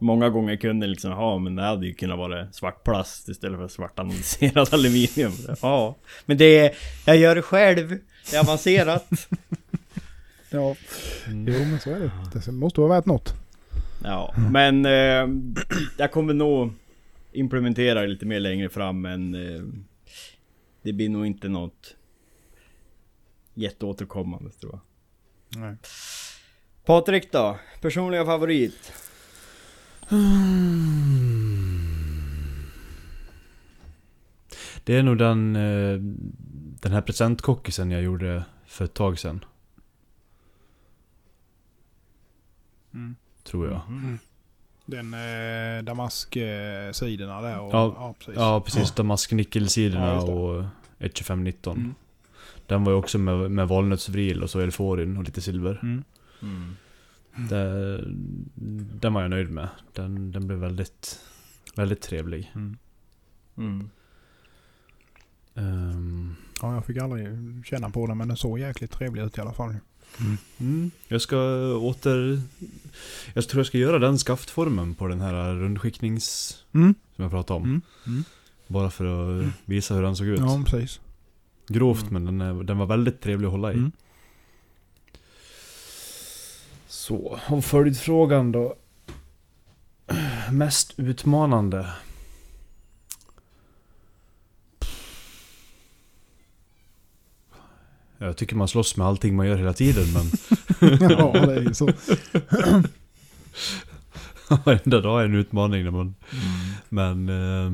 många 0.00 0.28
gånger 0.30 0.56
kunde 0.56 0.86
liksom, 0.86 1.10
ja 1.10 1.38
men 1.38 1.56
det 1.56 1.62
hade 1.62 1.86
ju 1.86 1.94
kunnat 1.94 2.18
vara 2.18 2.52
svart 2.52 2.84
plast 2.84 3.28
istället 3.28 3.58
för 3.58 3.68
svart 3.68 3.98
anodiserad 3.98 4.68
aluminium. 4.74 5.32
Ja, 5.62 5.96
men 6.26 6.36
det 6.36 6.58
är, 6.58 6.76
jag 7.06 7.16
gör 7.16 7.34
det 7.34 7.42
själv. 7.42 7.88
Det 8.30 8.36
är 8.36 8.40
avancerat. 8.40 9.06
Ja, 10.52 10.76
Mm. 11.26 11.54
jo 11.54 11.64
men 11.64 11.80
så 11.80 11.90
är 11.90 12.00
det. 12.00 12.10
Det 12.46 12.52
måste 12.52 12.80
vara 12.80 12.94
värt 12.94 13.06
något. 13.06 13.34
Ja, 14.04 14.34
men 14.50 14.86
eh, 14.86 15.28
jag 15.98 16.12
kommer 16.12 16.34
nog 16.34 16.72
implementera 17.32 18.00
det 18.00 18.06
lite 18.06 18.26
mer 18.26 18.40
längre 18.40 18.68
fram 18.68 19.00
men 19.00 19.34
eh, 19.34 19.62
det 20.82 20.92
blir 20.92 21.08
nog 21.08 21.26
inte 21.26 21.48
något 21.48 21.94
jätteåterkommande 23.54 24.50
tror 24.50 24.72
jag. 24.72 24.80
Nej. 25.60 25.76
Patrik 26.84 27.32
då? 27.32 27.58
Personliga 27.80 28.24
favorit? 28.24 28.92
Det 34.84 34.96
är 34.96 35.02
nog 35.02 35.18
den, 35.18 35.56
eh, 35.56 35.98
den 36.80 36.92
här 36.92 37.00
presentkockisen 37.00 37.90
jag 37.90 38.02
gjorde 38.02 38.44
för 38.66 38.84
ett 38.84 38.94
tag 38.94 39.18
sedan. 39.18 39.44
Mm. 42.94 43.16
Tror 43.42 43.68
jag. 43.68 43.80
Den 44.86 45.14
eh, 45.14 45.82
damasksidorna 45.84 47.40
där 47.40 47.60
och... 47.60 47.74
Ja, 47.74 48.14
precis. 48.18 48.34
Ja 48.36 48.60
precis, 48.60 48.92
damasknickelsidorna 48.92 50.06
Ja, 50.06 50.22
och 50.22 50.64
12519. 50.98 51.76
Mm. 51.76 51.94
Den 52.66 52.84
var 52.84 52.92
ju 52.92 52.98
också 52.98 53.18
med, 53.18 53.50
med 53.50 53.68
valnötsvril 53.68 54.42
och 54.42 54.50
så 54.50 54.60
elforin 54.60 55.16
och 55.16 55.24
lite 55.24 55.40
silver. 55.40 55.80
Mm. 55.82 56.04
Mm. 56.42 56.76
Det, 57.36 58.04
den 59.00 59.14
var 59.14 59.22
jag 59.22 59.30
nöjd 59.30 59.50
med. 59.50 59.68
Den, 59.92 60.32
den 60.32 60.46
blev 60.46 60.58
väldigt, 60.58 61.20
väldigt 61.76 62.00
trevlig. 62.02 62.52
Mm. 62.54 62.76
Mm. 63.56 63.90
Ehm, 65.54 66.34
Ja, 66.62 66.74
jag 66.74 66.84
fick 66.86 66.96
aldrig 66.96 67.26
känna 67.66 67.90
på 67.90 68.06
den 68.06 68.18
men 68.18 68.28
den 68.28 68.36
såg 68.36 68.58
jäkligt 68.58 68.90
trevlig 68.90 69.22
ut 69.22 69.38
i 69.38 69.40
alla 69.40 69.52
fall. 69.52 69.74
mm, 70.60 70.90
jag 71.08 71.22
ska 71.22 71.36
åter... 71.74 72.40
Jag 73.34 73.48
tror 73.48 73.60
jag 73.60 73.66
ska 73.66 73.78
göra 73.78 73.98
den 73.98 74.18
skaftformen 74.18 74.94
på 74.94 75.08
den 75.08 75.20
här 75.20 75.54
rundskicknings... 75.54 76.56
Mm. 76.72 76.94
Som 77.16 77.22
jag 77.22 77.30
pratade 77.30 77.56
om. 77.60 77.64
Mm. 77.64 77.82
Mm. 78.06 78.24
Bara 78.66 78.90
för 78.90 79.04
att 79.40 79.46
visa 79.64 79.94
hur 79.94 80.02
den 80.02 80.16
såg 80.16 80.26
ut. 80.26 80.40
Ja, 80.40 80.62
precis. 80.66 81.00
Grovt 81.68 82.10
men 82.10 82.24
den, 82.24 82.40
är, 82.40 82.62
den 82.62 82.78
var 82.78 82.86
väldigt 82.86 83.20
trevlig 83.20 83.46
att 83.46 83.52
hålla 83.52 83.72
i. 83.72 83.90
Mm. 86.90 86.96
Så, 86.96 87.38
och 87.48 87.64
följdfrågan 87.64 88.52
då. 88.52 88.74
Mest 90.50 90.94
utmanande? 90.96 91.86
Jag 98.18 98.36
tycker 98.36 98.56
man 98.56 98.68
slåss 98.68 98.96
med 98.96 99.06
allting 99.06 99.36
man 99.36 99.46
gör 99.46 99.56
hela 99.56 99.72
tiden 99.72 100.06
men 100.12 100.30
ja, 101.10 101.32
det 101.32 101.54
är 101.54 101.60
ju 101.60 101.74
så. 101.74 101.88
varenda 104.64 105.00
dag 105.00 105.20
är 105.20 105.24
en 105.24 105.34
utmaning 105.34 105.84
när 105.84 105.90
man... 105.90 106.14
Men... 106.88 107.28
Eh, 107.28 107.72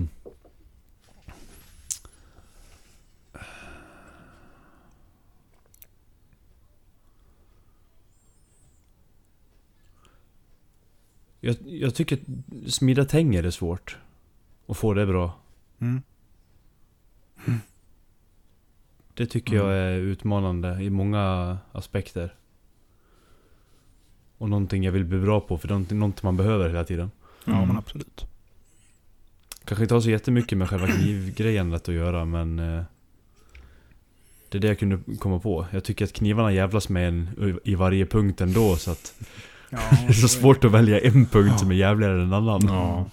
jag, 11.47 11.57
jag 11.67 11.95
tycker 11.95 12.17
att 12.17 12.73
smida 12.73 13.05
tänger 13.05 13.43
är 13.43 13.51
svårt. 13.51 13.97
Och 14.67 14.77
få 14.77 14.95
det 14.95 15.07
bra. 15.07 15.33
Mm. 15.81 16.03
Det 19.15 19.27
tycker 19.27 19.57
jag 19.57 19.73
är 19.75 19.93
utmanande 19.99 20.83
i 20.83 20.91
många 20.91 21.59
aspekter. 21.73 22.35
Och 24.39 24.51
någonting 24.51 24.85
jag 24.85 24.93
vill 24.93 25.05
bli 25.05 25.19
bra 25.19 25.41
på, 25.41 25.59
för 25.59 25.69
någonting, 25.69 25.99
någonting 25.99 26.21
man 26.27 26.37
behöver 26.37 26.69
hela 26.69 26.85
tiden. 26.85 27.11
Ja, 27.45 27.53
Mm. 27.53 27.69
men 27.69 27.77
absolut. 27.77 28.25
Kanske 29.65 29.85
inte 29.85 29.95
har 29.95 30.01
så 30.01 30.11
jättemycket 30.11 30.59
med 30.59 30.69
själva 30.69 30.87
knivgrejandet 30.87 31.89
att 31.89 31.95
göra, 31.95 32.25
men... 32.25 32.59
Eh, 32.59 32.83
det 34.49 34.59
är 34.59 34.63
det 34.63 34.69
jag 34.69 34.79
kunde 34.79 34.99
komma 35.19 35.39
på. 35.39 35.67
Jag 35.71 35.85
tycker 35.85 36.05
att 36.05 36.13
knivarna 36.13 36.53
jävlas 36.53 36.89
med 36.89 37.09
en 37.09 37.61
i 37.65 37.75
varje 37.75 38.07
punkt 38.07 38.41
ändå, 38.41 38.77
så 38.77 38.91
att 38.91 39.15
Ja, 39.71 39.79
det 39.91 40.07
är 40.09 40.13
så 40.13 40.29
svårt 40.29 40.65
att 40.65 40.73
välja 40.73 41.01
en 41.01 41.27
punkt 41.27 41.51
Ja. 41.53 41.59
som 41.59 41.71
är 41.71 41.75
jävligare 41.75 42.15
än 42.15 42.21
en 42.21 42.33
annan. 42.33 42.61
Ja. 42.67 43.07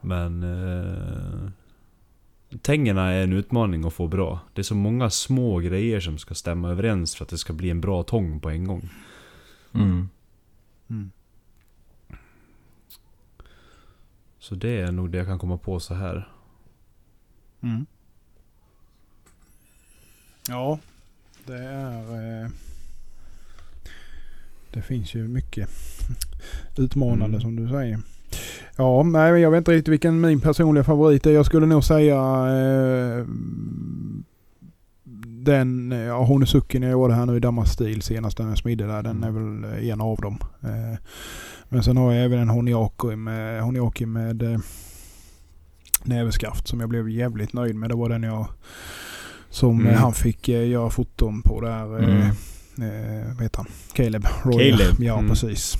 Men... 0.00 0.42
Eh, 0.42 1.50
tängerna 2.62 3.10
är 3.10 3.22
en 3.22 3.32
utmaning 3.32 3.84
att 3.84 3.92
få 3.92 4.06
bra. 4.06 4.40
Det 4.54 4.60
är 4.60 4.64
så 4.64 4.74
många 4.74 5.10
små 5.10 5.58
grejer 5.58 6.00
som 6.00 6.18
ska 6.18 6.34
stämma 6.34 6.70
överens 6.70 7.14
för 7.14 7.24
att 7.24 7.28
det 7.30 7.38
ska 7.38 7.52
bli 7.52 7.70
en 7.70 7.80
bra 7.80 8.02
tång 8.02 8.40
på 8.40 8.50
en 8.50 8.64
gång. 8.66 8.88
Mm. 9.74 10.08
Mm. 10.90 11.10
Så 14.38 14.54
det 14.54 14.80
är 14.80 14.92
nog 14.92 15.10
det 15.10 15.18
jag 15.18 15.26
kan 15.26 15.38
komma 15.38 15.58
på 15.58 15.80
så 15.80 15.94
här. 15.94 16.28
Mm. 17.60 17.86
Ja, 20.48 20.78
det 21.46 21.58
är... 21.58 22.42
Eh, 22.44 22.50
det 24.72 24.82
finns 24.82 25.14
ju 25.14 25.28
mycket 25.28 25.68
utmanande 26.78 27.24
Mm. 27.36 27.40
som 27.40 27.56
du 27.56 27.68
säger. 27.68 27.98
Ja, 28.76 29.02
nej, 29.02 29.32
men 29.32 29.40
jag 29.40 29.50
vet 29.50 29.58
inte 29.58 29.72
riktigt 29.72 29.92
vilken 29.92 30.20
min 30.20 30.40
personliga 30.40 30.84
favorit 30.84 31.26
är. 31.26 31.30
Jag 31.32 31.46
skulle 31.46 31.66
nog 31.66 31.84
säga 31.84 32.16
eh, 32.16 33.24
den 35.44 35.90
ja, 35.90 36.24
Honesuken 36.24 36.82
jag 36.82 36.92
gjorde 36.92 37.14
här 37.14 37.26
nu 37.26 37.36
i 37.36 37.40
Damastil 37.40 38.02
senast 38.02 38.36
den 38.36 38.48
jag 38.48 38.58
smidde 38.58 38.86
där. 38.86 39.02
Den 39.02 39.24
är 39.24 39.30
väl 39.30 39.64
eh, 39.64 39.88
en 39.88 40.00
av 40.00 40.16
dem. 40.16 40.38
Eh, 40.62 40.98
men 41.68 41.82
sen 41.82 41.96
har 41.96 42.12
jag 42.12 42.24
även 42.24 42.38
en 42.38 42.48
Honiaki 42.48 43.16
med, 43.16 43.62
Honiaki 43.62 44.06
med 44.06 44.42
eh, 44.42 44.58
näverskaft 46.04 46.68
som 46.68 46.80
jag 46.80 46.88
blev 46.88 47.10
jävligt 47.10 47.52
nöjd 47.52 47.74
med. 47.74 47.90
Det 47.90 47.94
var 47.96 48.08
den 48.08 48.22
jag 48.22 48.46
som 49.50 49.80
Mm. 49.80 49.94
han 49.94 50.12
fick 50.12 50.48
eh, 50.48 50.68
göra 50.68 50.90
foton 50.90 51.42
på 51.42 51.60
där. 51.60 51.98
Eh, 52.02 52.08
Mm. 52.16 52.34
Eh, 52.78 53.34
vad 53.34 53.42
heter 53.42 53.56
han? 53.56 53.66
Caleb. 53.92 54.26
Royer. 54.44 54.76
Caleb. 54.76 55.00
Ja, 55.02 55.18
Mm. 55.18 55.28
precis. 55.30 55.76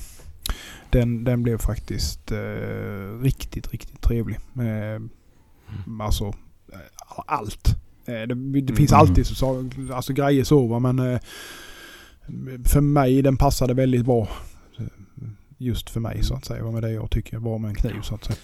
Den, 0.89 1.23
den 1.23 1.43
blev 1.43 1.57
faktiskt 1.57 2.31
eh, 2.31 3.19
riktigt, 3.21 3.71
riktigt 3.71 4.01
trevlig. 4.01 4.37
Eh, 4.59 5.01
alltså 6.01 6.25
eh, 6.71 6.79
allt. 7.27 7.67
Eh, 8.05 8.13
det 8.13 8.61
det 8.61 8.75
finns 8.75 8.91
Mm. 8.91 8.99
alltid 9.01 9.25
så, 9.27 9.35
så, 9.35 9.69
alltså, 9.93 10.13
grejer 10.13 10.43
så 10.43 10.67
va, 10.67 10.79
men 10.79 10.99
eh, 10.99 11.19
för 12.65 12.81
mig 12.81 13.21
den 13.21 13.37
passade 13.37 13.73
väldigt 13.73 14.05
bra. 14.05 14.27
Just 15.57 15.89
för 15.89 15.99
mig 15.99 16.23
så 16.23 16.33
att 16.35 16.45
säga. 16.45 16.63
Vad 16.63 16.73
med 16.73 16.83
det 16.83 16.91
jag 16.91 17.11
tycker 17.11 17.37
var 17.37 17.57
med 17.59 17.69
en 17.69 17.75
kniv 17.75 18.01
så 18.01 18.15
att 18.15 18.23
säga. 18.23 18.37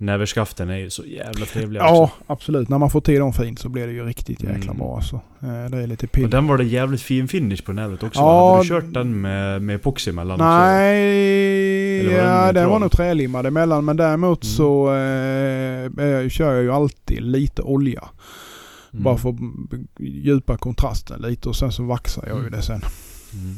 Näverskaften 0.00 0.70
är 0.70 0.76
ju 0.76 0.90
så 0.90 1.04
jävla 1.04 1.46
trevliga 1.46 1.82
Ja, 1.82 2.02
också. 2.02 2.14
absolut. 2.26 2.68
När 2.68 2.78
man 2.78 2.90
får 2.90 3.00
till 3.00 3.18
dem 3.18 3.32
fint 3.32 3.58
så 3.58 3.68
blir 3.68 3.86
det 3.86 3.92
ju 3.92 4.04
riktigt 4.06 4.42
jäkla 4.42 4.54
Mm. 4.72 4.76
bra 4.76 4.96
alltså. 4.96 5.16
Eh, 5.42 5.70
Det 5.70 5.82
är 5.82 5.86
lite 5.86 6.06
Och 6.06 6.12
pill. 6.12 6.30
den 6.30 6.46
var 6.46 6.58
det 6.58 6.64
jävligt 6.64 7.02
fin 7.02 7.28
finish 7.28 7.62
på 7.64 7.72
nävet 7.72 8.02
också. 8.02 8.20
Ja, 8.20 8.50
Hade 8.50 8.62
du 8.64 8.68
kört 8.68 8.94
den 8.94 9.20
med, 9.20 9.62
med 9.62 9.76
epoxy 9.76 10.10
emellan 10.10 10.34
också? 10.40 10.44
Nej, 10.46 12.02
den 12.02 12.14
ja, 12.14 12.24
den 12.24 12.54
neutral? 12.54 12.70
var 12.70 12.78
nog 12.78 12.92
trälimmad 12.92 13.46
emellan. 13.46 13.84
Men 13.84 13.96
däremot 13.96 14.44
Mm. 14.44 14.52
så 14.54 14.86
eh, 14.88 16.28
kör 16.28 16.54
jag 16.54 16.62
ju 16.62 16.72
alltid 16.72 17.22
lite 17.22 17.62
olja. 17.62 18.04
Mm. 18.92 19.02
Bara 19.04 19.16
för 19.16 19.28
att 19.30 19.36
djupa 19.98 20.56
kontrasten 20.56 21.20
lite 21.22 21.48
och 21.48 21.56
sen 21.56 21.72
så 21.72 21.82
vaxar 21.82 22.24
jag 22.28 22.42
ju 22.42 22.50
det 22.50 22.62
sen. 22.62 22.80
Mm. 23.32 23.56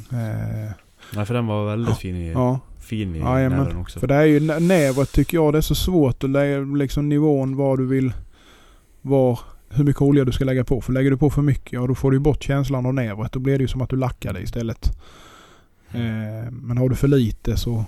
Eh, 0.64 0.70
Nej 1.14 1.24
för 1.26 1.34
den 1.34 1.46
var 1.46 1.66
väldigt 1.66 1.96
fin 1.98 2.16
i, 2.16 2.30
ja, 2.32 2.61
fin 2.78 3.14
i 3.14 3.18
Jajamän. 3.18 3.58
näven 3.58 3.76
också. 3.76 4.00
för 4.00 4.06
det 4.06 4.14
är 4.14 4.24
ju 4.24 4.40
nä- 4.40 4.58
nävet 4.61 5.12
tycker 5.12 5.36
jag 5.36 5.52
det 5.52 5.58
är 5.58 5.62
så 5.62 5.74
svårt 5.74 6.24
att 6.24 6.30
lägga 6.30 6.58
liksom 6.58 7.08
nivån 7.08 7.56
var 7.56 7.76
du 7.76 7.86
vill, 7.86 8.12
var, 9.02 9.40
hur 9.68 9.84
mycket 9.84 10.02
olja 10.02 10.24
du 10.24 10.32
ska 10.32 10.44
lägga 10.44 10.64
på. 10.64 10.80
För 10.80 10.92
lägger 10.92 11.11
du 11.11 11.16
på 11.16 11.30
för 11.30 11.42
mycket, 11.42 11.72
ja 11.72 11.86
då 11.86 11.94
får 11.94 12.11
du 12.11 12.18
bort 12.18 12.42
känslan 12.42 12.86
av 12.86 12.94
nävet. 12.94 13.32
Då 13.32 13.38
blir 13.38 13.58
det 13.58 13.62
ju 13.62 13.68
som 13.68 13.80
att 13.80 13.90
du 13.90 13.96
lackar 13.96 14.32
det 14.32 14.40
istället. 14.40 14.90
Eh, 15.92 16.50
men 16.50 16.78
har 16.78 16.88
du 16.88 16.94
för 16.96 17.08
lite 17.08 17.56
så 17.56 17.84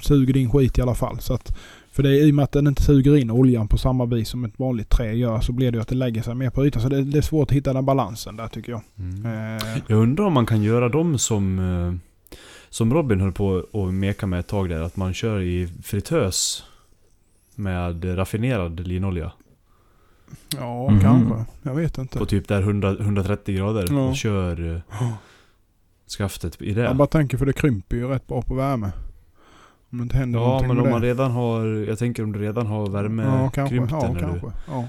suger 0.00 0.34
din 0.34 0.50
skit 0.50 0.78
i 0.78 0.82
alla 0.82 0.94
fall. 0.94 1.18
Så 1.20 1.34
att, 1.34 1.56
för 1.92 2.02
det 2.02 2.08
är 2.08 2.26
i 2.26 2.30
och 2.30 2.34
med 2.34 2.42
att 2.42 2.52
den 2.52 2.66
inte 2.66 2.82
suger 2.82 3.16
in 3.16 3.30
oljan 3.30 3.68
på 3.68 3.78
samma 3.78 4.04
vis 4.04 4.28
som 4.28 4.44
ett 4.44 4.58
vanligt 4.58 4.88
trä 4.90 5.12
gör 5.12 5.40
så 5.40 5.52
blir 5.52 5.70
det 5.72 5.76
ju 5.76 5.82
att 5.82 5.88
det 5.88 5.94
lägger 5.94 6.22
sig 6.22 6.34
mer 6.34 6.50
på 6.50 6.66
ytan. 6.66 6.82
Så 6.82 6.88
det, 6.88 7.02
det 7.04 7.18
är 7.18 7.22
svårt 7.22 7.50
att 7.50 7.56
hitta 7.56 7.72
den 7.72 7.84
balansen 7.84 8.36
där 8.36 8.48
tycker 8.48 8.72
jag. 8.72 8.80
Mm. 8.98 9.26
Eh, 9.56 9.62
Jag 9.86 9.98
undrar 9.98 10.24
om 10.24 10.32
man 10.32 10.46
kan 10.46 10.62
göra 10.62 10.88
dem 10.88 11.18
som 11.18 11.58
eh, 11.58 11.94
Som 12.72 12.94
Robin 12.94 13.20
höll 13.20 13.32
på 13.32 13.64
att 13.72 13.94
meka 13.94 14.26
med 14.26 14.40
ett 14.40 14.46
tag 14.46 14.68
där, 14.68 14.80
att 14.80 14.96
man 14.96 15.14
kör 15.14 15.40
i 15.40 15.68
fritös 15.82 16.64
Med 17.54 18.18
raffinerad 18.18 18.86
linolja 18.86 19.32
ja, 20.58 20.90
Mhm. 20.90 21.00
kanske. 21.00 21.34
Jag 21.62 21.74
vet 21.74 21.98
inte. 21.98 22.18
På 22.18 22.26
typ 22.26 22.48
där 22.48 22.62
100, 22.62 22.96
130 23.00 23.56
grader 23.56 23.86
Ja. 23.90 24.08
och 24.08 24.16
kör 24.16 24.74
eh, 24.74 25.06
skaftet 26.18 26.62
i 26.62 26.72
det 26.74 26.80
Jag 26.82 26.96
bara 26.96 27.06
tänker 27.08 27.36
för 27.38 27.46
det 27.46 27.52
krymper 27.52 27.96
ju 27.96 28.08
rätt 28.08 28.26
bra 28.26 28.42
på 28.42 28.54
värme. 28.54 28.90
Om 29.90 29.98
det 29.98 30.02
inte 30.02 30.16
händer 30.16 30.38
Ja 30.40 30.44
någonting 30.46 30.68
men 30.68 30.76
med 30.76 30.84
om 30.86 30.90
man 30.90 31.00
det. 31.00 31.06
redan 31.06 31.30
har, 31.30 31.66
jag 31.66 31.98
tänker 31.98 32.22
om 32.24 32.32
du 32.32 32.38
redan 32.38 32.66
har 32.66 32.80
Ja, 32.80 33.50
kanske. 33.54 33.74
värmekrympt 33.78 33.92
Ja, 33.92 34.00
den 34.00 34.12
när 34.12 34.20
du 34.20 34.40
kanske. 34.40 34.46
Ja. 34.68 34.84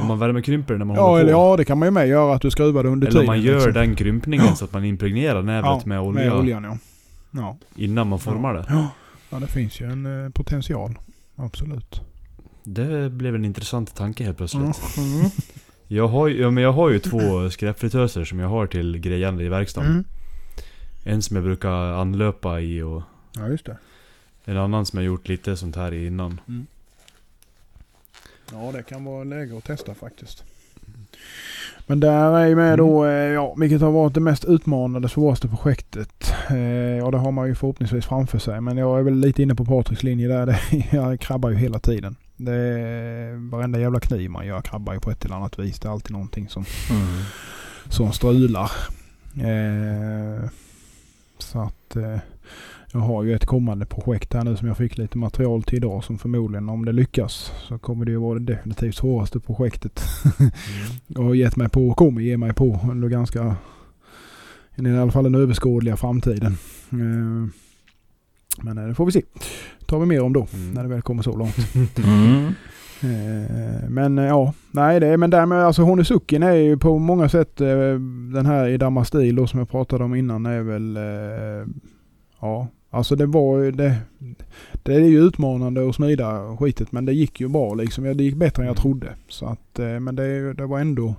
Om 0.00 0.06
man 0.06 0.18
värmekrymper 0.18 0.76
när 0.76 0.84
man 0.84 0.96
Ja, 0.96 1.02
håller 1.02 1.20
eller 1.22 1.32
på. 1.32 1.38
ja, 1.38 1.56
det 1.56 1.64
kan 1.64 1.78
man 1.78 1.86
ju 1.86 1.92
med 1.92 2.08
göra 2.08 2.34
att 2.34 2.42
du 2.42 2.50
skruvar 2.50 2.82
det 2.82 2.88
under 2.88 3.06
eller 3.06 3.12
tiden. 3.20 3.26
man 3.26 3.40
gör 3.40 3.54
liksom. 3.54 3.72
den 3.72 3.96
krympningen 3.96 4.56
så 4.56 4.64
att 4.64 4.72
man 4.72 4.84
impregnerar 4.84 5.42
nävet 5.42 5.64
ja, 5.64 5.82
med 5.84 6.00
olja 6.00 6.24
Med 6.30 6.32
oljan 6.38 6.64
ja. 6.64 6.76
Ja, 7.34 7.56
innan 7.76 8.08
man 8.08 8.18
formar 8.18 8.54
det. 8.54 8.64
ja. 8.68 8.88
ja 9.30 9.38
det 9.40 9.46
finns 9.46 9.80
ju 9.80 9.86
en 9.92 10.24
eh, 10.24 10.30
potential. 10.30 10.98
Absolut. 11.36 12.00
Det 12.64 13.10
blev 13.10 13.34
en 13.34 13.44
intressant 13.44 13.94
tanke 13.94 14.24
helt 14.24 14.36
plötsligt. 14.36 14.96
Mm. 14.96 15.30
Jag, 15.88 16.08
har, 16.08 16.28
ja, 16.28 16.50
men 16.50 16.62
jag 16.64 16.72
har 16.72 16.90
ju 16.90 16.98
två 16.98 17.50
skräpfritöser 17.50 18.24
som 18.24 18.38
jag 18.38 18.48
har 18.48 18.66
till 18.66 18.98
grejande 18.98 19.44
i 19.44 19.48
verkstaden. 19.48 19.90
Mm. 19.90 20.04
En 21.04 21.22
som 21.22 21.36
jag 21.36 21.44
brukar 21.44 21.70
anlöpa 21.70 22.60
i 22.60 22.82
och 22.82 23.02
Ja, 23.32 23.48
just 23.48 23.66
det. 23.66 23.76
en 24.44 24.56
annan 24.56 24.86
som 24.86 24.98
jag 24.98 25.06
gjort 25.06 25.28
lite 25.28 25.56
sånt 25.56 25.76
här 25.76 25.92
i 25.94 26.06
innan. 26.06 26.40
Ja, 28.52 28.72
det 28.72 28.82
kan 28.82 29.04
vara 29.04 29.24
läge 29.24 29.58
att 29.58 29.64
testa 29.64 29.94
faktiskt. 29.94 30.44
Men 31.86 32.00
där 32.00 32.38
är 32.38 32.46
ju 32.46 32.56
med 32.56 32.78
då, 32.78 33.04
eh, 33.04 33.10
ja, 33.12 33.54
vilket 33.58 33.80
har 33.80 33.90
varit 33.90 34.14
det 34.14 34.20
mest 34.20 34.44
utmanande, 34.44 35.08
svåraste 35.08 35.48
projektet. 35.48 36.34
Eh, 36.50 36.58
ja, 36.96 37.10
det 37.10 37.18
har 37.18 37.32
man 37.32 37.46
ju 37.48 37.54
förhoppningsvis 37.54 38.06
framför 38.06 38.38
sig. 38.38 38.60
Men 38.60 38.76
jag 38.76 38.98
är 38.98 39.02
väl 39.02 39.14
lite 39.14 39.42
inne 39.42 39.54
på 39.54 39.64
Patriks 39.64 40.02
linje 40.02 40.28
där. 40.28 40.46
Det, 40.70 40.86
jag 40.90 41.20
krabbar 41.20 41.50
ju 41.50 41.56
hela 41.56 41.78
tiden. 41.78 42.16
Det 42.36 42.52
är, 42.54 43.50
varenda 43.50 43.80
jävla 43.80 44.00
kniv 44.00 44.30
man 44.30 44.46
gör 44.46 44.60
krabbar 44.60 44.92
ju 44.94 45.00
på 45.00 45.10
ett 45.10 45.24
eller 45.24 45.34
annat 45.36 45.58
vis. 45.58 45.78
Det 45.80 45.88
är 45.88 45.92
alltid 45.92 46.10
någonting 46.12 46.48
som, 46.48 46.64
Mm. 46.90 47.06
som 47.88 48.12
strular. 48.12 48.70
Eh, 49.36 50.48
så 51.38 51.60
att 51.60 51.96
eh, 51.96 52.18
jag 52.92 53.00
har 53.00 53.22
ju 53.22 53.34
ett 53.34 53.46
kommande 53.46 53.86
projekt 53.86 54.34
här 54.34 54.44
nu 54.44 54.56
som 54.56 54.68
jag 54.68 54.76
fick 54.76 54.98
lite 54.98 55.18
material 55.18 55.62
till 55.62 55.76
idag 55.76 56.04
som 56.04 56.18
förmodligen 56.18 56.68
om 56.68 56.84
det 56.84 56.92
lyckas 56.92 57.52
så 57.68 57.78
kommer 57.78 58.04
det 58.04 58.10
ju 58.10 58.16
vara 58.18 58.38
det 58.38 58.52
definitivt 58.54 58.94
svåraste 58.94 59.40
projektet 59.40 60.02
jag 61.06 61.22
har 61.22 61.34
gett 61.34 61.56
mig 61.56 61.68
på 61.68 61.88
och 61.88 61.96
kommer 61.96 62.20
ge 62.20 62.36
mig 62.36 62.52
på 62.54 62.80
under 62.90 63.08
ganska 63.08 63.56
i 64.76 64.98
alla 64.98 65.12
fall 65.12 65.24
den 65.24 65.34
överskådliga 65.34 65.96
framtiden. 65.96 66.52
Eh, 66.90 67.48
men 68.62 68.78
eh, 68.78 68.86
det 68.86 68.94
får 68.94 69.06
vi 69.06 69.12
se. 69.12 69.22
tar 69.86 69.98
vi 69.98 70.06
mer 70.06 70.22
om 70.22 70.32
då 70.32 70.46
Mm. 70.54 70.70
när 70.70 70.82
det 70.82 70.88
väl 70.88 71.02
kommer 71.02 71.22
så 71.22 71.36
långt. 71.36 71.56
Mm. 72.04 72.52
Men 73.88 74.16
ja, 74.16 74.54
nej 74.70 75.00
det 75.00 75.16
men 75.16 75.30
därmed 75.30 75.58
alltså 75.58 75.82
Honesukin 75.82 76.42
är 76.42 76.52
ju 76.52 76.76
på 76.78 76.98
många 76.98 77.28
sätt 77.28 77.56
den 78.32 78.46
här 78.46 78.68
i 78.68 78.76
Damastil 78.76 79.36
då 79.36 79.46
som 79.46 79.58
jag 79.58 79.70
pratade 79.70 80.04
om 80.04 80.14
innan 80.14 80.46
är 80.46 80.60
väl 80.60 80.98
ja, 82.40 82.68
alltså 82.92 83.16
det 83.16 83.26
var 83.26 83.58
ju 83.58 83.70
det 83.70 83.96
det 84.82 84.94
är 84.94 84.98
ju 85.00 85.20
utmanande 85.20 85.88
att 85.88 85.94
smida 85.94 86.56
skitet 86.56 86.92
men 86.92 87.04
det 87.04 87.12
gick 87.12 87.40
ju 87.40 87.48
bra 87.48 87.74
liksom. 87.74 88.04
Det 88.04 88.24
gick 88.24 88.34
bättre 88.36 88.62
än 88.62 88.66
jag 88.68 88.76
trodde. 88.76 89.08
Så 89.28 89.46
att, 89.46 89.78
eh, 89.78 90.00
men 90.00 90.16
det, 90.16 90.52
det 90.52 90.66
var 90.66 90.78
ändå 90.80 91.14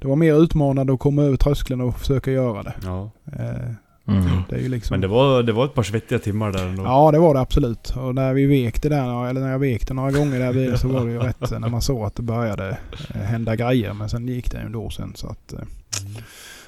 det 0.00 0.08
var 0.08 0.16
mer 0.16 0.34
utmanande 0.42 0.92
att 0.92 0.98
komma 1.00 1.22
över 1.22 1.36
tröskeln 1.36 1.80
och 1.80 1.98
försöka 1.98 2.30
göra 2.32 2.62
det. 2.62 2.74
Ja. 2.84 3.10
Eh, 3.32 3.70
Mm. 4.06 4.24
Det 4.48 4.56
är 4.56 4.60
ju 4.60 4.68
liksom... 4.68 4.94
Men 4.94 5.00
det 5.00 5.06
var, 5.08 5.42
det 5.42 5.52
var 5.52 5.64
ett 5.64 5.74
par 5.74 5.82
svettiga 5.82 6.18
timmar 6.18 6.52
där 6.52 6.66
ändå. 6.66 6.82
Ja 6.82 7.10
det 7.10 7.18
var 7.18 7.34
det 7.34 7.40
absolut. 7.40 7.90
Och 7.96 8.14
när 8.14 8.34
vi 8.34 8.46
vek 8.46 8.82
det 8.82 8.88
där, 8.88 9.26
eller 9.28 9.40
när 9.40 9.50
jag 9.50 9.58
vek 9.58 9.88
det 9.88 9.94
några 9.94 10.10
gånger 10.10 10.38
där 10.38 10.52
vid 10.52 10.78
så 10.80 10.88
var 10.88 11.06
det 11.06 11.12
ju 11.12 11.18
rätt 11.18 11.50
när 11.60 11.68
man 11.68 11.82
såg 11.82 12.04
att 12.04 12.14
det 12.14 12.22
började 12.22 12.78
eh, 13.14 13.20
hända 13.20 13.56
grejer. 13.56 13.92
Men 13.94 14.08
sen 14.08 14.28
gick 14.28 14.50
det 14.50 14.58
ju 14.58 14.64
ändå 14.66 14.90
sen 14.90 15.12
så 15.14 15.26
att... 15.28 15.52
eh, 15.52 15.58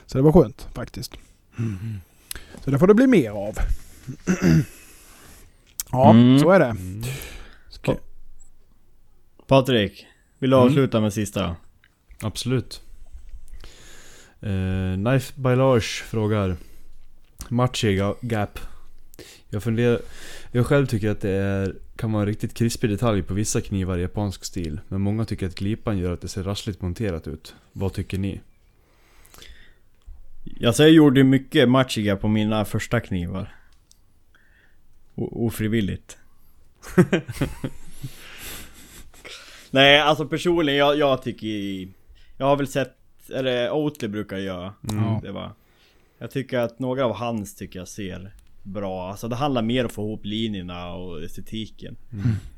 Så 0.07 0.19
det 0.19 0.23
var 0.23 0.33
skönt 0.33 0.69
faktiskt. 0.75 1.13
Så 2.65 2.71
det 2.71 2.79
får 2.79 2.87
det 2.87 2.95
bli 2.95 3.07
mer 3.07 3.31
av. 3.31 3.55
Ja, 5.93 6.11
Mm. 6.11 6.39
så 6.39 6.51
är 6.51 6.59
det. 6.59 6.65
Mm. 6.67 7.03
Ska- 7.69 7.99
Patrik, 9.47 10.07
vill 10.39 10.51
du 10.51 10.57
Mm. 10.57 10.67
avsluta 10.69 11.01
med 11.01 11.13
sista? 11.13 11.57
Absolut. 12.23 12.83
Eh, 14.41 14.95
Knife 14.95 15.33
by 15.41 15.55
Lars 15.57 16.03
frågar 16.03 16.57
Matchy 17.49 17.97
ga- 18.01 18.17
Gap. 18.21 18.59
Jag 19.51 19.63
funderar... 19.63 20.01
Jag 20.53 20.67
själv 20.67 20.87
tycker 20.87 21.11
att 21.11 21.21
det 21.21 21.31
är, 21.31 21.75
kan 21.97 22.13
vara 22.13 22.23
en 22.23 22.27
riktigt 22.29 22.55
krispig 22.55 22.91
detalj 22.91 23.23
på 23.23 23.35
vissa 23.35 23.61
knivar 23.61 23.99
i 23.99 24.03
japansk 24.03 24.45
stil. 24.45 24.81
Men 24.89 25.01
många 25.01 25.25
tycker 25.25 25.47
att 25.47 25.55
glipan 25.55 25.99
gör 25.99 26.13
att 26.13 26.21
det 26.21 26.29
ser 26.29 26.43
rassligt 26.43 26.83
monterat 26.83 27.29
ut. 27.29 27.55
Vad 27.73 27.93
tycker 27.93 28.19
ni? 28.19 28.41
Alltså 30.67 30.83
jag 30.83 30.93
gjorde 30.93 31.25
mycket 31.25 31.69
matchiga 31.69 32.17
på 32.17 32.29
mina 32.29 32.65
första 32.65 33.01
knivar. 33.01 33.55
Ofrivilligt. 35.17 36.19
Nej, 39.71 40.01
alltså 40.01 40.27
personligen, 40.29 40.79
jag, 40.79 40.99
jag 40.99 41.23
tycker... 41.23 41.47
i- 41.47 41.89
Jag 42.39 42.47
har 42.47 42.57
väl 42.57 42.67
sett, 42.69 42.97
eller 43.35 43.71
Oatly 43.71 44.09
brukar 44.09 44.37
göra. 44.39 44.75
Mm. 44.91 45.21
Det 45.23 45.33
var. 45.33 45.53
Jag 46.19 46.31
tycker 46.31 46.59
att 46.59 46.79
några 46.79 47.05
av 47.05 47.15
hans 47.15 47.55
tycker 47.55 47.79
jag 47.79 47.89
ser 47.89 48.35
bra. 48.63 49.11
Alltså 49.11 49.29
det 49.29 49.37
handlar 49.37 49.63
mer 49.63 49.81
om 49.81 49.87
att 49.87 49.93
få 49.93 50.03
ihop 50.03 50.25
linjerna 50.25 50.93
och 50.93 51.23
estetiken. 51.23 51.97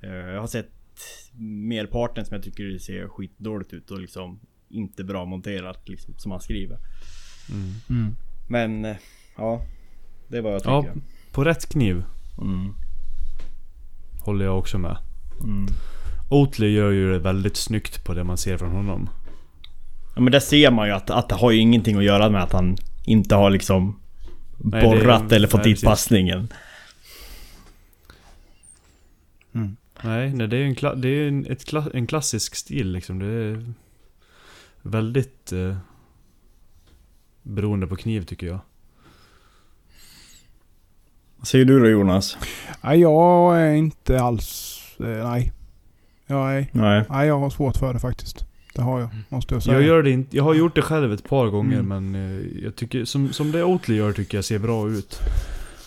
Eh, 0.02 0.10
Jag 0.10 0.40
har 0.40 0.46
sett 0.46 0.70
merparten 1.40 2.24
som 2.24 2.34
jag 2.34 2.44
tycker 2.44 2.78
ser 2.78 3.08
skitdåligt 3.08 3.72
ut 3.72 3.90
och 3.90 4.00
liksom 4.00 4.40
inte 4.68 5.04
bra 5.04 5.24
monterat 5.24 5.88
liksom, 5.88 6.14
som 6.18 6.30
han 6.32 6.40
skriver. 6.40 6.78
Mm. 7.90 8.16
Men 8.48 8.84
eh, 8.84 8.96
ja, 9.36 9.62
det 10.28 10.36
är 10.38 10.42
vad 10.42 10.52
jag 10.54 10.60
Ja, 10.64 10.82
tycker. 10.82 11.00
på 11.32 11.44
rätt 11.44 11.68
kniv 11.68 12.04
Mm. 12.42 12.74
håller 14.20 14.44
jag 14.44 14.58
också 14.58 14.78
med. 14.78 14.96
Mm. 15.40 15.66
Oatly 16.30 16.68
gör 16.68 16.90
ju 16.90 17.12
det 17.12 17.18
väldigt 17.18 17.56
snyggt 17.56 18.04
på 18.04 18.14
det 18.14 18.24
man 18.24 18.36
ser 18.36 18.58
från 18.58 18.70
honom. 18.72 19.08
Ja 20.14 20.20
men 20.20 20.32
där 20.32 20.40
ser 20.40 20.70
man 20.70 20.86
ju 20.88 20.94
att, 20.94 21.10
att 21.10 21.28
det 21.28 21.34
har 21.34 21.50
ju 21.50 21.58
ingenting 21.58 21.96
att 21.96 22.04
göra 22.04 22.30
med 22.30 22.42
att 22.42 22.52
han 22.52 22.76
inte 23.04 23.34
har 23.34 23.50
liksom 23.50 24.00
Nej, 24.58 24.80
det 24.82 24.86
borrat 24.86 25.32
eller 25.32 25.48
fått 25.48 25.58
nej, 25.58 25.64
dit 25.64 25.74
precis. 25.76 25.84
passningen. 25.84 26.48
Nej, 30.02 30.34
nej 30.34 30.48
det 30.48 30.56
är 30.56 30.60
ju 30.60 30.66
en, 30.66 30.74
kla- 30.74 30.94
det 30.96 31.08
är 31.08 31.28
en, 31.28 31.46
ett 31.46 31.64
kla- 31.70 31.90
en 31.94 32.06
klassisk 32.06 32.54
stil 32.54 32.92
liksom. 32.92 33.18
Det 33.18 33.26
är 33.26 33.72
väldigt 34.82 35.52
eh, 35.52 35.76
beroende 37.42 37.86
på 37.86 37.96
kniv 37.96 38.24
tycker 38.24 38.46
jag. 38.46 38.58
Vad 41.38 41.46
säger 41.46 41.64
du 41.64 41.80
då 41.80 41.88
Jonas? 41.88 42.36
Nej, 42.82 43.00
jag 43.00 43.60
är 43.60 43.72
inte 43.74 44.20
alls... 44.20 44.74
Eh, 45.00 45.06
nej. 45.06 45.52
Jag, 46.26 46.56
är, 46.56 46.66
Nej. 46.72 47.04
nej, 47.10 47.28
jag 47.28 47.38
har 47.38 47.50
svårt 47.50 47.76
för 47.76 47.94
det 47.94 48.00
faktiskt. 48.00 48.44
Det 48.74 48.82
har 48.82 49.00
jag, 49.00 49.08
måste 49.28 49.54
jag 49.54 49.62
säga. 49.62 49.74
Jag, 49.76 49.82
gör 49.86 50.02
det 50.02 50.10
inte, 50.10 50.36
jag 50.36 50.44
har 50.44 50.54
gjort 50.54 50.74
det 50.74 50.82
själv 50.82 51.12
ett 51.12 51.28
par 51.28 51.46
gånger 51.46 51.78
Mm. 51.80 52.10
men 52.12 52.38
eh, 52.40 52.62
jag 52.64 52.76
tycker, 52.76 53.04
som, 53.04 53.32
som 53.32 53.52
det 53.52 53.64
Oatly 53.64 53.96
gör 53.96 54.12
tycker 54.12 54.38
jag 54.38 54.44
ser 54.44 54.58
bra 54.58 54.88
ut. 54.88 55.18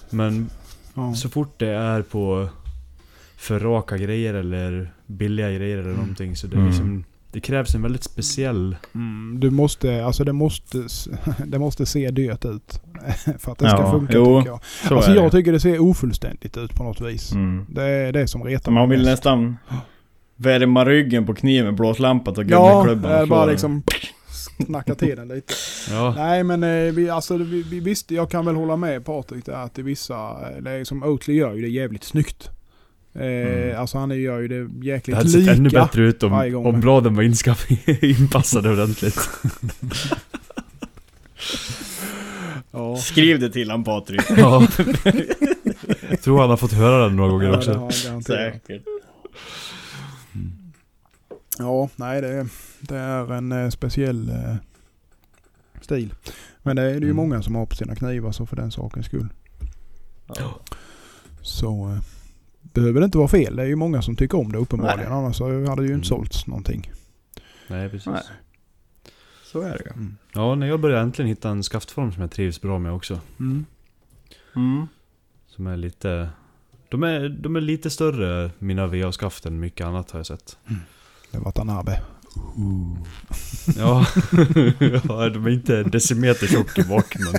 Men 0.09 0.49
ja. 0.93 1.13
så 1.13 1.29
fort 1.29 1.53
det 1.59 1.69
är 1.69 2.01
på 2.01 2.49
för 3.37 3.59
raka 3.59 3.97
grejer 3.97 4.33
eller 4.33 4.93
billiga 5.05 5.51
grejer 5.51 5.77
eller 5.77 5.93
någonting 5.93 6.35
så 6.35 6.47
det 6.47 6.55
är 6.55 6.57
Mm. 6.57 6.69
liksom 6.69 7.03
Det 7.31 7.39
krävs 7.39 7.75
en 7.75 7.81
väldigt 7.81 8.03
speciell... 8.03 8.75
Mm, 8.95 9.39
du 9.39 9.49
måste, 9.51 10.05
alltså 10.05 10.23
det 10.23 10.33
måste, 10.33 10.87
det 11.47 11.59
måste 11.59 11.85
se 11.85 12.11
dyrt 12.11 12.45
ut. 12.45 12.81
för 13.39 13.51
att 13.51 13.57
det 13.59 13.69
ska 13.69 13.81
Ja, 13.81 13.91
funka 13.91 14.13
jo, 14.15 14.39
tycker 14.39 14.51
jag. 14.51 14.59
Så 14.87 14.95
Alltså 14.95 15.11
är 15.11 15.15
jag 15.15 15.25
det. 15.25 15.31
tycker 15.31 15.51
det 15.51 15.59
ser 15.59 15.79
ofullständigt 15.79 16.57
ut 16.57 16.75
på 16.75 16.83
något 16.83 17.01
vis. 17.01 17.31
Mm. 17.31 17.65
Det 17.69 17.83
är 17.83 18.11
det 18.11 18.27
som 18.27 18.43
retar 18.43 18.71
Man 18.71 18.89
mig 18.89 18.97
vill 18.97 19.05
mest. 19.05 19.11
nästan 19.17 19.57
värma 20.35 20.85
ryggen 20.85 21.25
på 21.25 21.33
kniven 21.33 21.65
med 21.65 21.75
blåslampa 21.75 22.31
och 22.31 22.43
Ja, 22.47 22.73
gummiklubban 22.83 23.11
det 23.11 23.17
är 23.17 23.25
bara 23.25 23.45
liksom 23.45 23.83
knacka 24.67 24.95
till 24.95 25.15
den 25.15 25.27
lite. 25.27 25.53
Ja, 25.89 26.13
Nej 26.17 26.43
men 26.43 26.63
eh, 26.63 26.93
vi, 26.93 27.09
alltså, 27.09 27.37
vi, 27.37 27.63
vi, 27.63 27.79
visst, 27.79 28.11
jag 28.11 28.29
kan 28.31 28.45
väl 28.45 28.55
hålla 28.55 28.75
med 28.75 29.05
Patrik 29.05 29.45
där 29.45 29.53
att 29.53 29.79
i 29.79 29.81
vissa, 29.81 30.15
eh, 30.15 30.61
det 30.63 30.71
är 30.71 30.83
som 30.83 31.03
Oatly 31.03 31.33
gör 31.33 31.53
ju 31.53 31.61
det 31.61 31.67
jävligt 31.69 32.03
snyggt. 32.03 32.49
Eh, 33.13 33.21
Mm. 33.21 33.79
Alltså 33.81 33.97
han 33.97 34.21
gör 34.21 34.39
ju 34.39 34.47
det 34.47 34.67
det 34.67 34.85
jäkligt 34.87 35.17
hade 35.17 35.29
sett 35.29 35.47
ännu 35.47 35.63
lika. 35.69 35.81
bättre 35.83 36.01
ut 36.03 36.23
om, 36.23 36.55
om 36.65 36.81
bladen 36.81 37.15
var 37.15 37.23
inpassade 38.05 38.69
ordentligt. 38.71 39.29
Ja. 42.71 42.97
Skriv 42.97 43.39
det 43.39 43.49
till 43.49 43.71
han 43.71 43.83
Patrik. 43.83 44.21
Ja. 44.37 44.67
Jag 46.09 46.21
tror 46.21 46.39
han 46.41 46.49
har 46.49 46.57
fått 46.57 46.71
höra 46.73 47.03
den 47.07 47.15
några 47.15 47.29
gånger 47.31 47.45
Ja, 47.45 47.51
det 47.51 47.77
också. 47.77 48.21
Säkert. 48.21 48.81
Ja, 51.57 51.89
nej 51.95 52.21
det, 52.21 52.47
det 52.79 52.95
är 52.97 53.33
en 53.33 53.51
eh, 53.51 53.69
speciell 53.69 54.29
eh, 54.29 54.55
stil. 55.81 56.13
Men 56.63 56.75
det 56.75 56.81
är 56.81 56.85
det 56.85 56.91
ju 56.93 56.97
Mm. 57.03 57.15
många 57.15 57.41
som 57.41 57.55
har 57.55 57.65
på 57.65 57.75
sina 57.75 57.95
knivar 57.95 58.31
så 58.31 58.45
för 58.45 58.55
den 58.55 58.71
sakens 58.71 59.05
skull. 59.05 59.29
Ja. 60.27 60.59
Så 61.41 61.89
eh, 61.91 61.99
behöver 62.73 62.99
det 62.99 63.05
inte 63.05 63.17
vara 63.17 63.27
fel. 63.27 63.55
Det 63.55 63.63
är 63.63 63.67
ju 63.67 63.75
många 63.75 64.01
som 64.01 64.15
tycker 64.15 64.37
om 64.37 64.51
det 64.51 64.57
uppenbarligen. 64.57 65.09
Nej. 65.11 65.19
Annars 65.19 65.35
så 65.37 65.45
hade 65.45 65.81
det 65.81 65.87
ju 65.87 65.93
inte 65.93 65.93
Mm. 65.93 66.03
sålts 66.03 66.47
någonting. 66.47 66.91
Nej, 67.67 67.89
precis. 67.89 68.05
Nej. 68.07 68.23
Så 69.43 69.61
är 69.61 69.71
det 69.71 69.83
ju. 69.85 69.91
Mm. 69.91 70.17
Ja, 70.33 70.55
när 70.55 70.67
jag 70.67 70.79
började 70.79 71.01
äntligen 71.01 71.29
hitta 71.29 71.49
en 71.49 71.63
skaftform 71.63 72.11
som 72.11 72.21
jag 72.21 72.31
trivs 72.31 72.61
bra 72.61 72.79
med 72.79 72.93
också. 72.93 73.19
Mm. 73.39 73.65
Mm. 74.55 74.87
Som 75.47 75.67
är 75.67 75.77
lite... 75.77 76.29
De 76.89 77.03
är, 77.03 77.29
de 77.29 77.55
är 77.55 77.61
lite 77.61 77.89
större, 77.89 78.51
mina 78.59 78.87
VA-skaft, 78.87 79.45
än 79.45 79.59
mycket 79.59 79.87
annat 79.87 80.11
har 80.11 80.19
jag 80.19 80.25
sett. 80.27 80.57
Det 81.31 81.37
var 81.37 81.51
Tanabe. 81.51 82.01
Ja, 83.77 84.05
ja 85.03 85.29
de 85.29 85.45
är 85.45 85.49
inte 85.49 85.83
decimeter 85.83 86.47
tjock 86.47 86.77
i 86.79 86.83
bak 86.83 87.15
men... 87.19 87.33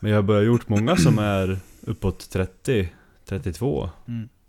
Men 0.00 0.10
jag 0.10 0.18
har 0.18 0.22
börjat 0.22 0.46
gjort 0.46 0.68
många 0.68 0.96
som 0.96 1.18
är 1.18 1.58
uppåt 1.88 2.30
30, 2.30 2.88
32. 3.28 3.90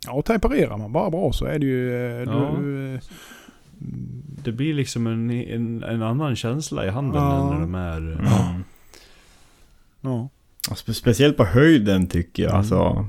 Ja, 0.06 0.12
och 0.12 0.24
tempererar 0.24 0.76
man 0.78 0.92
bara 0.92 1.10
bra 1.10 1.32
så 1.32 1.44
är 1.44 1.58
det 1.58 1.66
ju... 1.66 1.94
eh, 1.96 2.22
Ja. 2.22 2.56
Du, 2.60 2.94
eh, 2.94 3.00
Det 4.44 4.52
blir 4.52 4.74
liksom 4.74 5.06
en, 5.06 5.30
en, 5.30 5.82
en 5.82 6.02
annan 6.02 6.36
känsla 6.36 6.86
i 6.86 6.90
handen 6.90 7.22
Ja. 7.22 7.40
än 7.40 7.54
när 7.54 7.60
de 7.60 7.74
är... 7.74 7.96
Mm. 7.96 8.24
ja. 10.00 10.28
Ja, 10.68 10.74
spe- 10.74 10.92
Speciellt 10.92 11.36
på 11.36 11.44
höjden 11.44 12.06
tycker 12.06 12.42
jag. 12.42 12.50
Mm. 12.50 12.58
Alltså, 12.58 13.06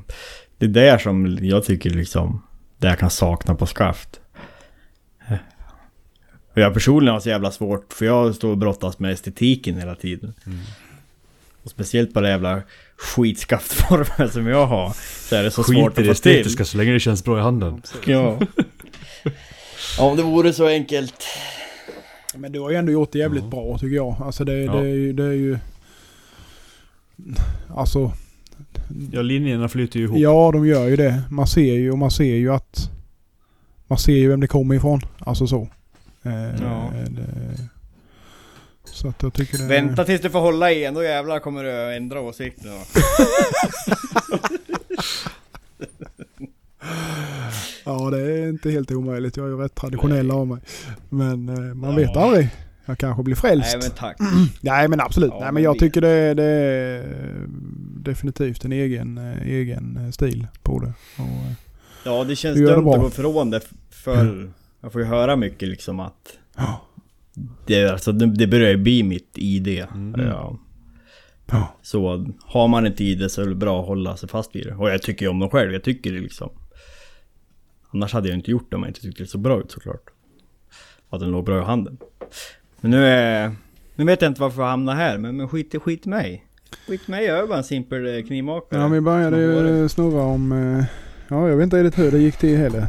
det 0.58 0.66
är 0.66 0.70
där 0.70 0.98
som 0.98 1.38
jag 1.42 1.64
tycker 1.66 1.90
liksom, 1.90 2.42
det 2.78 2.88
jag 2.88 3.00
kan 3.00 3.10
sakna 3.10 3.56
på 3.56 3.66
skaft. 3.66 4.20
Och 6.54 6.58
jag 6.58 6.74
personligen 6.74 7.14
har 7.14 7.20
så 7.20 7.30
jävla 7.30 7.52
svårt, 7.52 7.94
för 7.94 8.06
jag 8.06 8.36
står 8.36 8.52
och 8.52 8.58
brottas 8.58 9.00
med 9.00 9.12
estetiken 9.12 9.78
hela 9.78 9.96
tiden. 9.96 10.34
Mm. 10.46 10.58
Och 11.64 11.70
speciellt 11.72 12.14
på 12.14 12.22
det 12.22 12.30
jävla 12.30 12.62
skitskaftformen 12.98 14.32
som 14.32 14.48
jag 14.48 14.66
har. 14.66 14.94
Så 15.30 15.36
är 15.36 15.44
det 15.44 15.52
så 15.52 15.64
svårt 15.64 15.74
Skit 15.74 15.78
i 15.78 15.82
att 15.82 15.96
det 15.96 15.96
få 15.96 16.04
till. 16.04 16.12
estetiska 16.12 16.66
så 16.66 16.78
länge 16.78 16.92
det 16.94 17.00
känns 17.00 17.24
bra 17.24 17.38
i 17.38 17.42
handen. 17.42 17.82
Ja. 18.06 18.40
ja, 19.98 20.04
om 20.12 20.18
det 20.18 20.24
vore 20.24 20.54
så 20.54 20.68
enkelt. 20.68 21.24
Men 22.36 22.52
du 22.52 22.60
har 22.60 22.70
ju 22.70 22.76
ändå 22.76 22.92
gjort 22.92 23.12
det 23.12 23.20
jävligt 23.20 23.44
Ja. 23.44 23.50
bra 23.50 23.78
tycker 23.78 23.96
jag. 23.96 24.16
Alltså 24.22 24.44
det, 24.46 24.54
Ja. 24.64 24.74
det, 24.74 24.80
är 24.80 24.84
ju, 24.96 25.14
det 25.14 25.24
är 25.24 25.32
ju... 25.32 25.58
Alltså... 27.76 28.12
Ja, 29.12 29.22
linjerna 29.22 29.70
flyter 29.70 30.00
ju 30.00 30.06
ihop. 30.06 30.18
Ja, 30.18 30.52
de 30.54 30.68
gör 30.68 30.88
ju 30.88 30.96
det. 30.96 31.22
Man 31.30 31.48
ser 31.48 31.74
ju 31.74 31.92
och 31.92 31.98
man 31.98 32.12
ser 32.12 32.36
ju 32.36 32.54
att... 32.54 32.90
Man 33.88 33.98
ser 34.00 34.14
ju 34.14 34.30
vem 34.30 34.40
det 34.40 34.48
kommer 34.48 34.76
ifrån. 34.76 35.02
Alltså 35.20 35.48
så. 35.48 35.62
Eh, 36.24 36.62
Ja. 36.62 36.92
det, 37.10 37.28
så 38.92 39.08
att 39.08 39.24
jag 39.24 39.34
tycker 39.34 39.58
det... 39.58 39.68
Vänta 39.68 40.04
tills 40.04 40.22
du 40.22 40.30
får 40.30 40.40
hålla 40.40 40.72
igen, 40.72 40.94
då 40.94 41.04
jävlar 41.04 41.40
kommer 41.40 41.64
du 41.64 41.96
ändra 41.96 42.22
åsikterna. 42.22 42.76
Ja, 47.86 48.10
det 48.10 48.22
är 48.22 48.50
inte 48.50 48.72
helt 48.72 48.92
omöjligt. 48.92 49.38
Jag 49.38 49.46
är 49.46 49.50
ju 49.50 49.58
rätt 49.58 49.76
traditionell 49.76 50.32
av 50.32 50.48
mig. 50.48 50.58
Men 51.10 51.50
eh, 51.50 51.74
man 51.76 51.90
Ja. 51.90 51.96
vet 51.96 52.18
aldrig. 52.18 52.50
Jag 52.86 52.98
kanske 52.98 53.24
blir 53.24 53.36
frälst. 53.36 53.70
Nej 53.80 53.82
men 53.90 53.98
tack. 53.98 54.18
Nej 54.62 54.88
men 54.88 55.00
absolut. 55.02 55.32
Ja, 55.34 55.40
Nej, 55.40 55.52
men 55.52 55.64
jag 55.64 55.76
det- 55.76 55.80
tycker 55.80 56.02
det, 56.02 56.34
det 56.34 56.44
är 56.44 57.04
definitivt 57.98 58.66
en 58.66 58.72
egen, 58.72 59.18
eh, 59.18 59.48
egen 59.48 59.98
eh, 60.06 60.12
stil 60.12 60.48
på 60.64 60.80
det. 60.80 60.94
Och, 61.24 61.54
Ja 62.06 62.24
det 62.24 62.36
känns 62.36 62.58
det 62.58 62.66
dumt 62.66 62.84
bra. 62.84 62.94
att 62.96 63.02
gå 63.02 63.08
ifrån 63.08 63.50
det 63.50 63.62
för 63.90 64.50
jag 64.82 64.92
får 64.92 65.02
ju 65.02 65.08
höra 65.08 65.36
mycket 65.36 65.70
liksom 65.70 66.00
att 66.00 66.38
ja. 66.58 66.82
Det, 67.66 67.86
alltså, 67.86 68.12
det, 68.12 68.26
det 68.26 68.48
börjar 68.48 68.70
ju 68.70 68.78
bli 68.78 69.04
mitt 69.04 69.38
ID. 69.38 69.68
Mm. 69.68 70.22
Ja. 70.22 70.58
Så 71.82 72.28
har 72.46 72.68
man 72.68 72.86
ett 72.86 73.02
ID 73.02 73.32
så 73.32 73.42
är 73.42 73.46
det 73.46 73.56
bra 73.56 73.82
att 73.82 73.88
hålla 73.88 74.18
sig 74.18 74.30
fast 74.30 74.56
vid 74.56 74.66
det. 74.68 74.76
Och 74.76 74.90
jag 74.90 75.02
tycker 75.02 75.26
ju 75.26 75.30
om 75.30 75.40
dem 75.40 75.50
själv, 75.50 75.74
jag 75.74 75.84
tycker 75.84 76.12
det 76.14 76.20
liksom. 76.20 76.50
Annars 77.94 78.14
hade 78.14 78.30
jag 78.30 78.38
inte 78.38 78.52
gjort 78.52 78.70
det 78.70 78.76
om 78.76 78.82
jag 78.84 78.90
inte 78.90 79.02
tyckte 79.02 79.24
det 79.24 79.28
så 79.28 79.38
bra 79.38 79.60
ut 79.60 79.72
såklart. 79.72 80.10
Att 81.10 81.20
den 81.20 81.32
låg 81.32 81.46
bra 81.46 81.62
i 81.62 81.64
handen. 81.64 81.98
Men 82.82 82.92
nu 82.92 83.06
är... 83.06 83.52
Nu 83.96 84.06
vet 84.06 84.22
jag 84.22 84.32
inte 84.32 84.42
varför 84.42 84.62
jag 84.62 84.70
hamnar 84.70 84.96
här, 84.96 85.18
men, 85.18 85.38
men 85.38 85.50
skit, 85.50 85.76
skit 85.82 86.06
mig. 86.06 86.46
Skit 86.88 87.08
mig, 87.08 87.26
jag 87.26 87.40
är 87.40 87.48
bara 87.48 87.58
en 87.58 87.64
simpel 87.64 88.18
eh, 88.18 88.24
knivmakare. 88.24 88.82
ja, 88.82 88.88
vi 88.88 89.02
började 89.02 89.38
ju 89.78 89.90
snurra 89.90 90.22
om... 90.22 90.52
eh, 90.52 90.86
Ja, 91.30 91.50
jag 91.50 91.58
vet 91.58 91.64
inte 91.64 91.84
riktigt 91.84 92.06
hur 92.06 92.12
det 92.12 92.18
gick 92.20 92.38
till 92.38 92.58
heller. 92.58 92.88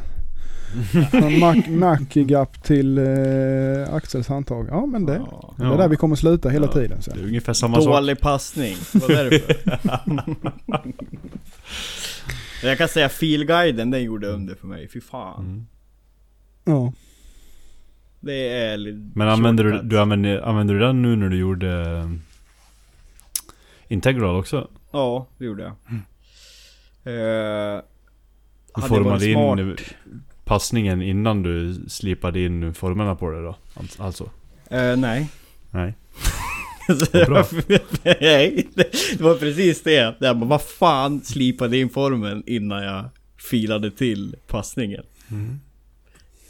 Från 1.10 1.38
Mac, 1.38 1.54
Mac-gap 1.68 2.62
till 2.62 2.98
eh, 2.98 3.94
Axels 3.94 4.28
handtag. 4.28 4.66
Ja, 4.70 4.86
men 4.86 5.06
det, 5.06 5.22
Ja. 5.30 5.54
det 5.58 5.64
är 5.64 5.76
där 5.76 5.88
vi 5.88 5.96
kommer 5.96 6.16
sluta 6.16 6.48
hela 6.48 6.66
Ja. 6.66 6.72
tiden 6.72 6.96
Det 6.96 7.02
sen. 7.02 7.18
är 7.18 7.24
ungefär 7.24 7.52
samma 7.52 7.76
sak. 7.76 7.84
Dålig 7.84 8.20
passning, 8.20 8.76
vad 8.92 9.10
är 9.10 9.30
det 9.30 9.38
för? 9.38 9.78
jag 12.68 12.78
kan 12.78 12.88
säga 12.88 13.08
filguiden, 13.08 13.90
den 13.90 14.02
gjorde 14.02 14.28
under 14.28 14.54
för 14.54 14.66
mig, 14.66 14.88
fy 14.88 15.00
fan. 15.00 15.44
Mm. 15.44 15.66
Ja. 16.64 16.92
Det 18.20 18.48
är 18.48 18.78
Men 19.14 19.28
använder 19.28 19.64
du, 19.64 19.82
du 19.82 20.00
använder, 20.00 20.40
använder 20.40 20.74
du 20.74 20.80
den 20.80 21.02
nu 21.02 21.16
när 21.16 21.28
du 21.28 21.36
gjorde 21.38 21.98
eh, 21.98 22.10
Integral 23.88 24.36
också? 24.36 24.68
Ja, 24.92 25.26
det 25.38 25.44
gjorde 25.44 25.62
jag. 25.62 25.72
Mm. 25.90 26.02
Du 27.04 27.12
hade 28.80 28.88
formade 28.88 29.10
varit 29.10 29.32
smart. 29.32 29.58
in 29.58 29.76
passningen 30.52 31.02
innan 31.02 31.42
du 31.42 31.74
slipade 31.88 32.40
in 32.40 32.74
formerna 32.74 33.14
på 33.16 33.30
det 33.30 33.42
då? 33.42 33.56
Al- 33.74 33.86
Alltså? 33.98 34.30
Eh, 34.70 34.96
nej. 34.96 35.28
Nej. 35.70 35.94
Bra. 37.12 37.44
det 38.02 39.20
var 39.20 39.34
precis 39.38 39.82
det. 39.82 40.14
Jag 40.20 40.38
bara, 40.38 40.44
vad 40.48 40.62
fan 40.62 41.20
slipade 41.24 41.78
in 41.78 41.88
formen 41.90 42.42
innan 42.46 42.82
jag 42.82 43.04
filade 43.50 43.90
till 43.90 44.36
passningen. 44.46 45.02
Mm. 45.30 45.60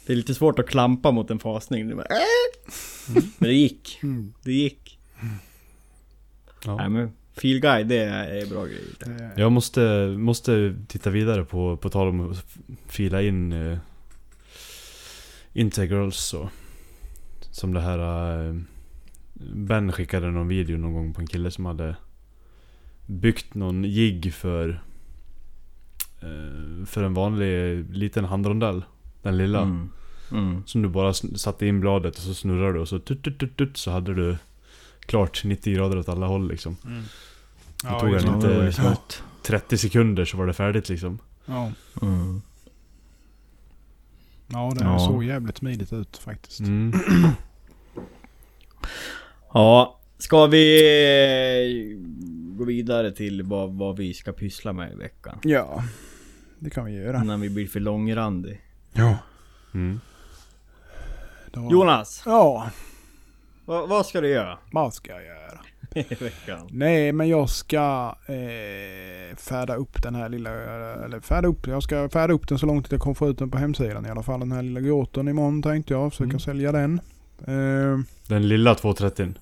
Det 0.05 0.13
är 0.13 0.17
lite 0.17 0.33
svårt 0.35 0.59
att 0.59 0.67
klampa 0.67 1.11
mot 1.11 1.31
en 1.31 1.39
fasning. 1.39 1.87
Det 1.87 1.95
bara, 1.95 2.05
äh! 2.05 3.13
Men 3.37 3.49
det 3.49 3.53
gick. 3.55 3.99
Mm. 4.03 4.33
Det 4.43 4.53
gick. 4.53 4.99
Ja. 6.65 6.75
Nej 6.77 6.89
men, 6.89 7.11
feel 7.37 7.59
guide 7.59 7.87
det 7.87 8.03
är 8.03 8.45
bra 8.49 8.65
grejer. 8.65 9.21
Eh, 9.23 9.29
Jag 9.41 9.51
måste, 9.51 9.81
måste 10.17 10.75
titta 10.87 11.09
vidare 11.09 11.43
på, 11.45 11.77
på 11.77 11.89
tal 11.89 12.07
om 12.07 12.31
att 12.31 12.45
fila 12.87 13.21
in 13.21 13.51
eh, 13.51 13.77
Integrals 15.53 16.33
och 16.33 16.49
Som 17.51 17.73
det 17.73 17.81
här 17.81 17.99
eh, 18.47 18.55
Ben 19.53 19.91
skickade 19.91 20.31
någon 20.31 20.47
video 20.47 20.77
någon 20.77 20.93
gång 20.93 21.13
på 21.13 21.21
en 21.21 21.27
kille 21.27 21.51
som 21.51 21.65
hade 21.65 21.95
Byggt 23.05 23.53
någon 23.53 23.83
jigg 23.83 24.33
för 24.33 24.83
eh, 26.21 26.85
För 26.85 27.03
en 27.03 27.13
vanlig 27.13 27.85
liten 27.95 28.25
handrondell 28.25 28.83
Den 29.21 29.37
lilla 29.37 29.61
Mm. 29.61 29.89
Mm. 30.31 30.63
Som 30.65 30.81
du 30.81 30.89
bara 30.89 31.13
satte 31.13 31.65
in 31.67 31.79
bladet 31.79 32.15
och 32.15 32.21
så 32.23 32.33
snurrade 32.33 32.73
du 32.73 32.79
och 32.79 32.87
så 32.87 32.99
tut, 32.99 33.23
tut, 33.23 33.39
tut, 33.39 33.57
tut, 33.57 33.77
så 33.77 33.91
hade 33.91 34.13
du 34.13 34.37
Klart 35.05 35.43
90 35.43 35.75
grader 35.75 35.97
åt 35.97 36.09
alla 36.09 36.25
håll 36.27 36.47
liksom 36.47 36.77
Det 37.83 37.99
tog 37.99 38.13
en 38.13 38.35
inte 38.35 38.47
det 38.47 38.63
var 38.63 38.71
smått. 38.71 39.23
30 39.43 39.77
sekunder 39.77 40.25
så 40.25 40.37
var 40.37 40.47
det 40.47 40.53
färdigt 40.53 40.89
liksom 40.89 41.19
Ja. 41.45 41.71
Mm. 42.01 42.41
Ja, 44.47 44.71
det 44.75 44.83
Ja. 44.83 44.99
såg 44.99 45.23
jävligt 45.23 45.57
smidigt 45.57 45.93
ut 45.93 46.17
faktiskt. 46.17 46.59
mm. 46.59 46.93
Ja, 49.53 49.99
ska 50.17 50.45
vi 50.45 50.79
eh, 50.83 51.97
gå 52.57 52.65
vidare 52.65 53.11
till 53.11 53.43
vad, 53.43 53.73
vad 53.77 53.97
vi 53.97 54.13
ska 54.13 54.31
pyssla 54.31 54.73
med 54.73 54.91
i 54.91 54.95
veckan? 54.95 55.39
Ja, 55.43 55.83
det 56.59 56.69
kan 56.69 56.85
vi 56.85 56.91
göra. 56.91 57.21
Innan 57.23 57.41
vi 57.41 57.49
blir 57.49 57.67
för 57.67 57.79
långrandig. 57.79 58.61
Ja. 58.93 59.17
Mm. 59.73 59.99
Då, 61.51 61.69
Jonas, 61.71 62.23
Ja, 62.25 62.69
vad, 63.65 63.89
vad 63.89 64.05
ska 64.05 64.21
du 64.21 64.27
göra 64.29 64.57
vad 64.71 64.93
ska 64.93 65.11
jag 65.11 65.23
göra? 65.25 65.59
i 66.09 66.15
veckan? 66.23 66.67
Nej, 66.71 67.11
men 67.11 67.29
jag 67.29 67.49
ska 67.49 68.15
eh, 68.27 69.35
färda 69.37 69.75
upp 69.75 70.03
den 70.03 70.15
här 70.15 70.29
lilla... 70.29 70.49
Eller 71.05 71.19
färda 71.19 71.47
upp, 71.47 71.67
jag 71.67 71.83
ska 71.83 72.09
färda 72.09 72.33
upp 72.33 72.47
den 72.47 72.59
så 72.59 72.65
långt 72.65 72.85
att 72.85 72.91
jag 72.91 73.01
kommer 73.01 73.13
få 73.15 73.29
ut 73.29 73.37
den 73.39 73.51
på 73.51 73.57
hemsidan 73.57 74.05
i 74.05 74.09
alla 74.09 74.23
fall. 74.23 74.39
Den 74.39 74.51
här 74.51 74.61
lilla 74.61 74.79
gråten 74.79 75.27
imorgon 75.27 75.61
tänkte 75.61 75.93
jag 75.93 76.11
försöka 76.11 76.29
Mm. 76.29 76.39
sälja 76.39 76.71
den. 76.71 77.01
Eh, 77.47 77.99
Den 78.27 78.47
lilla 78.47 78.75
230 78.75 79.33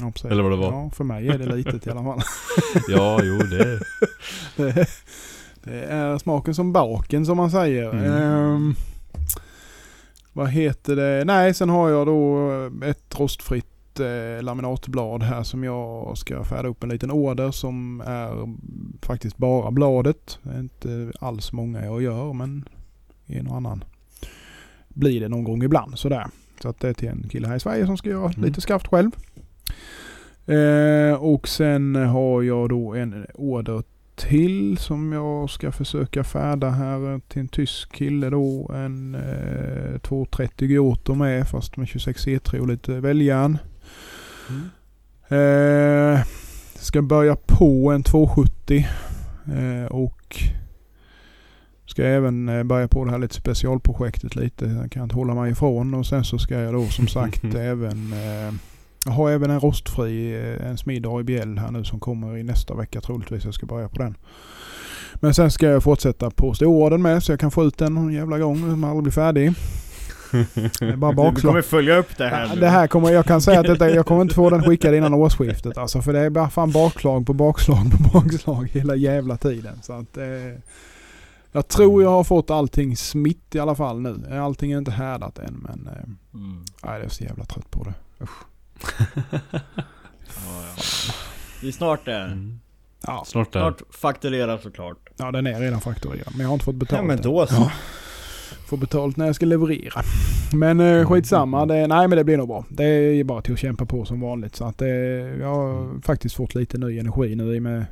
ja, 0.00 0.10
precis. 0.12 0.30
Eller 0.30 0.42
vad 0.42 0.52
det 0.52 0.56
var. 0.56 0.72
Ja, 0.72 0.90
för 0.94 1.04
mig 1.04 1.28
är 1.28 1.38
det 1.38 1.56
litet 1.56 1.86
i 1.86 1.90
alla 1.90 2.02
fall. 2.02 2.20
Ja, 2.88 3.20
jo 3.22 3.38
det 3.38 3.80
det, 4.56 4.86
det 5.64 5.80
är 5.84 6.18
smaken 6.18 6.54
som 6.54 6.72
baken 6.72 7.26
som 7.26 7.36
man 7.36 7.50
säger. 7.50 7.90
Mm. 7.90 8.04
Ehm, 8.12 8.74
vad 10.32 10.48
heter 10.48 10.96
det? 10.96 11.24
Nej, 11.24 11.54
sen 11.54 11.68
har 11.68 11.88
jag 11.90 12.06
då 12.06 12.50
ett 12.84 13.18
rostfritt 13.20 13.66
eh, 14.00 14.42
laminatblad 14.42 15.22
här 15.22 15.42
som 15.42 15.64
jag 15.64 16.18
ska 16.18 16.44
färda 16.44 16.68
upp 16.68 16.82
en 16.82 16.88
liten 16.88 17.10
order 17.10 17.50
som 17.50 18.00
är 18.06 18.54
faktiskt 19.06 19.36
bara 19.36 19.70
bladet. 19.70 20.38
Det 20.42 20.50
är 20.50 20.60
inte 20.60 21.12
alls 21.20 21.52
många 21.52 21.84
jag 21.84 22.02
gör 22.02 22.32
men 22.32 22.68
en 23.26 23.46
och 23.46 23.56
annan 23.56 23.84
blir 24.88 25.20
det 25.20 25.28
någon 25.28 25.44
gång 25.44 25.62
ibland 25.62 25.98
sådär. 25.98 26.26
Så 26.62 26.68
att 26.68 26.80
det 26.80 26.88
är 26.88 26.92
till 26.94 27.08
en 27.08 27.28
kille 27.30 27.48
här 27.48 27.56
i 27.56 27.60
Sverige 27.60 27.86
som 27.86 27.96
ska 27.96 28.08
göra 28.10 28.30
Mm. 28.30 28.44
lite 28.44 28.60
skaft 28.60 28.86
själv. 28.86 29.10
Eh, 30.46 31.14
och 31.14 31.48
sen 31.48 31.94
har 31.94 32.42
jag 32.42 32.68
då 32.68 32.94
en 32.94 33.26
order 33.34 33.82
till 34.16 34.78
som 34.78 35.12
jag 35.12 35.50
ska 35.50 35.72
försöka 35.72 36.24
färda 36.24 36.70
här 36.70 37.20
till 37.28 37.40
en 37.40 37.48
tysk 37.48 37.92
kille 37.92 38.30
då. 38.30 38.70
En 38.74 39.14
eh, 39.14 39.98
230 39.98 40.68
Gioto 40.68 41.14
med 41.14 41.48
fast 41.48 41.76
med 41.76 41.88
26 41.88 42.26
C3 42.26 42.58
och 42.58 42.68
lite 42.68 43.00
väljärn. 43.00 43.58
Eh, 45.28 46.24
ska 46.74 47.02
börja 47.02 47.36
på 47.36 47.90
en 47.92 48.02
270 48.02 48.86
eh, 49.46 49.86
och 49.86 50.20
Ska 51.90 52.04
även 52.04 52.48
eh, 52.48 52.62
börja 52.62 52.88
på 52.88 53.04
det 53.04 53.10
här 53.10 53.18
lite 53.18 53.34
specialprojektet 53.34 54.36
lite. 54.36 54.64
Jag 54.64 54.92
kan 54.92 55.02
inte 55.02 55.14
hålla 55.14 55.34
mig 55.34 55.52
ifrån. 55.52 55.94
Och 55.94 56.06
sen 56.06 56.24
så 56.24 56.38
ska 56.38 56.54
jag 56.54 56.74
då 56.74 56.86
som 56.86 57.08
sagt 57.18 57.54
även... 57.54 58.12
Eh, 58.12 58.54
jag 59.04 59.12
har 59.12 59.30
även 59.30 59.50
en 59.50 59.60
rostfri, 59.60 60.34
eh, 60.34 60.66
en 60.66 60.78
smidd 60.78 61.06
AIBL 61.06 61.58
här 61.58 61.70
nu 61.70 61.84
som 61.84 62.00
kommer 62.00 62.36
i 62.36 62.42
nästa 62.42 62.74
vecka 62.74 63.00
troligtvis. 63.00 63.44
Jag 63.44 63.54
ska 63.54 63.66
börja 63.66 63.88
på 63.88 64.02
den. 64.02 64.16
Men 65.14 65.34
sen 65.34 65.50
ska 65.50 65.66
jag 65.66 65.82
fortsätta 65.82 66.30
på 66.30 66.54
stororden 66.54 67.02
med 67.02 67.22
så 67.22 67.32
jag 67.32 67.40
kan 67.40 67.50
få 67.50 67.64
ut 67.64 67.78
den 67.78 67.94
någon 67.94 68.12
jävla 68.12 68.38
gång. 68.38 68.58
som 68.58 68.84
aldrig 68.84 69.02
blir 69.02 69.12
färdig. 69.12 69.52
Det 70.30 70.80
är 70.80 70.96
bara 70.96 71.10
Du 71.10 71.16
bakslag. 71.16 71.50
kommer 71.50 71.62
följa 71.62 71.96
upp 71.96 72.16
det 72.16 72.28
här 72.28 72.46
Ja, 72.46 72.54
nu. 72.54 72.60
det 72.60 72.68
här 72.68 72.86
kommer, 72.86 73.10
jag 73.10 73.24
kan 73.26 73.40
säga 73.40 73.60
att 73.60 73.66
detta, 73.66 73.90
jag 73.90 74.06
kommer 74.06 74.22
inte 74.22 74.34
få 74.34 74.50
den 74.50 74.62
skickad 74.62 74.94
innan 74.94 75.14
årsskiftet 75.14 75.78
alltså. 75.78 76.02
För 76.02 76.12
det 76.12 76.18
är 76.20 76.30
bara 76.30 76.50
fan 76.50 76.70
bakslag 76.72 77.26
på 77.26 77.32
bakslag 77.32 77.90
på 77.92 78.20
bakslag 78.20 78.68
hela 78.72 78.94
jävla 78.96 79.36
tiden. 79.36 79.78
Så 79.82 79.92
att, 79.92 80.16
eh, 80.16 80.24
jag 81.52 81.68
tror 81.68 82.02
jag 82.02 82.10
har 82.10 82.24
fått 82.24 82.50
allting 82.50 82.96
smitt 82.96 83.54
i 83.54 83.58
alla 83.58 83.74
fall 83.74 84.00
nu. 84.00 84.38
Allting 84.40 84.72
är 84.72 84.78
inte 84.78 84.90
härdat 84.90 85.38
än 85.38 85.54
men 85.68 85.86
eh, 85.86 86.02
Mm. 86.34 86.64
nej, 86.84 86.94
jag 86.96 87.00
är 87.04 87.08
så 87.08 87.24
jävla 87.24 87.44
trött 87.44 87.70
på 87.70 87.84
det. 87.84 87.94
Ja, 90.36 90.62
ja. 90.76 90.82
Vi 91.62 91.68
är 91.68 91.72
snart 91.72 92.04
där. 92.04 92.26
Mm. 92.26 92.60
Ja, 93.06 93.24
Snart 93.26 93.52
där. 93.52 93.60
Snart 93.60 93.82
fakturerat 93.94 94.62
såklart. 94.62 94.98
ja 95.16 95.30
den 95.30 95.46
är 95.46 95.60
redan 95.60 95.80
fakturerad 95.80 96.28
men 96.30 96.40
jag 96.40 96.46
har 96.48 96.52
inte 96.54 96.64
fått 96.64 96.74
Ja 96.74 96.78
betalt 96.78 97.06
men 97.06 97.16
än. 97.16 97.22
då 97.22 97.46
så. 97.46 97.70
Får 98.70 98.76
betalt 98.76 99.16
när 99.16 99.26
jag 99.26 99.34
ska 99.34 99.46
leverera. 99.46 100.00
Men 100.52 100.80
eh, 100.80 101.06
skitsamma. 101.06 101.66
Det, 101.66 101.86
nej 101.86 102.08
men 102.08 102.18
det 102.18 102.24
blir 102.24 102.36
nog 102.36 102.48
bra. 102.48 102.64
Det 102.68 102.84
är 102.84 103.24
bara 103.24 103.42
till 103.42 103.52
att 103.52 103.58
kämpa 103.58 103.86
på 103.86 104.04
som 104.04 104.20
vanligt. 104.20 104.56
Så 104.56 104.64
att 104.64 104.78
det, 104.78 104.88
jag 105.40 105.54
har 105.54 106.00
faktiskt 106.02 106.34
fått 106.36 106.54
lite 106.54 106.78
ny 106.78 106.98
energi 106.98 107.34
nu 107.36 107.54
i 107.54 107.58
och 107.58 107.62
med 107.62 107.84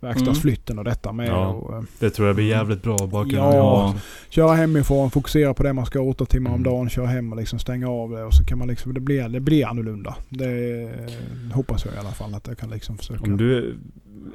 verkstadsflytten 0.00 0.78
och 0.78 0.84
detta 0.84 1.12
med. 1.12 1.28
Ja. 1.28 1.46
Och, 1.48 1.74
eh, 1.76 1.82
Det 1.98 2.10
tror 2.10 2.26
jag 2.28 2.36
blir 2.36 2.48
jävligt 2.48 2.82
bra 2.82 2.94
att 2.94 3.10
bara 3.10 3.24
kunna 3.24 3.36
Ja. 3.54 3.94
köra 4.28 4.52
hemifrån, 4.54 5.10
fokusera 5.10 5.54
på 5.54 5.62
det 5.62 5.72
man 5.72 5.86
ska 5.86 6.00
åtta 6.00 6.24
timmar 6.24 6.50
om 6.50 6.54
Mm. 6.60 6.72
dagen, 6.72 6.88
köra 6.88 7.06
hem 7.06 7.32
och 7.32 7.38
liksom 7.38 7.58
stänga 7.58 7.88
av 7.90 8.10
det. 8.10 8.24
Och 8.24 8.34
så 8.34 8.44
kan 8.44 8.58
man 8.58 8.68
liksom, 8.68 8.94
det 8.94 9.00
blir, 9.00 9.28
det 9.28 9.40
blir 9.40 9.66
annorlunda. 9.66 10.14
Det 10.28 10.82
eh, 10.82 11.54
hoppas 11.54 11.84
jag 11.84 11.94
i 11.94 11.98
alla 11.98 12.10
fall 12.10 12.34
att 12.34 12.46
jag 12.46 12.58
kan 12.58 12.70
liksom 12.70 12.98
försöka. 12.98 13.24
Om 13.24 13.36
du 13.36 13.76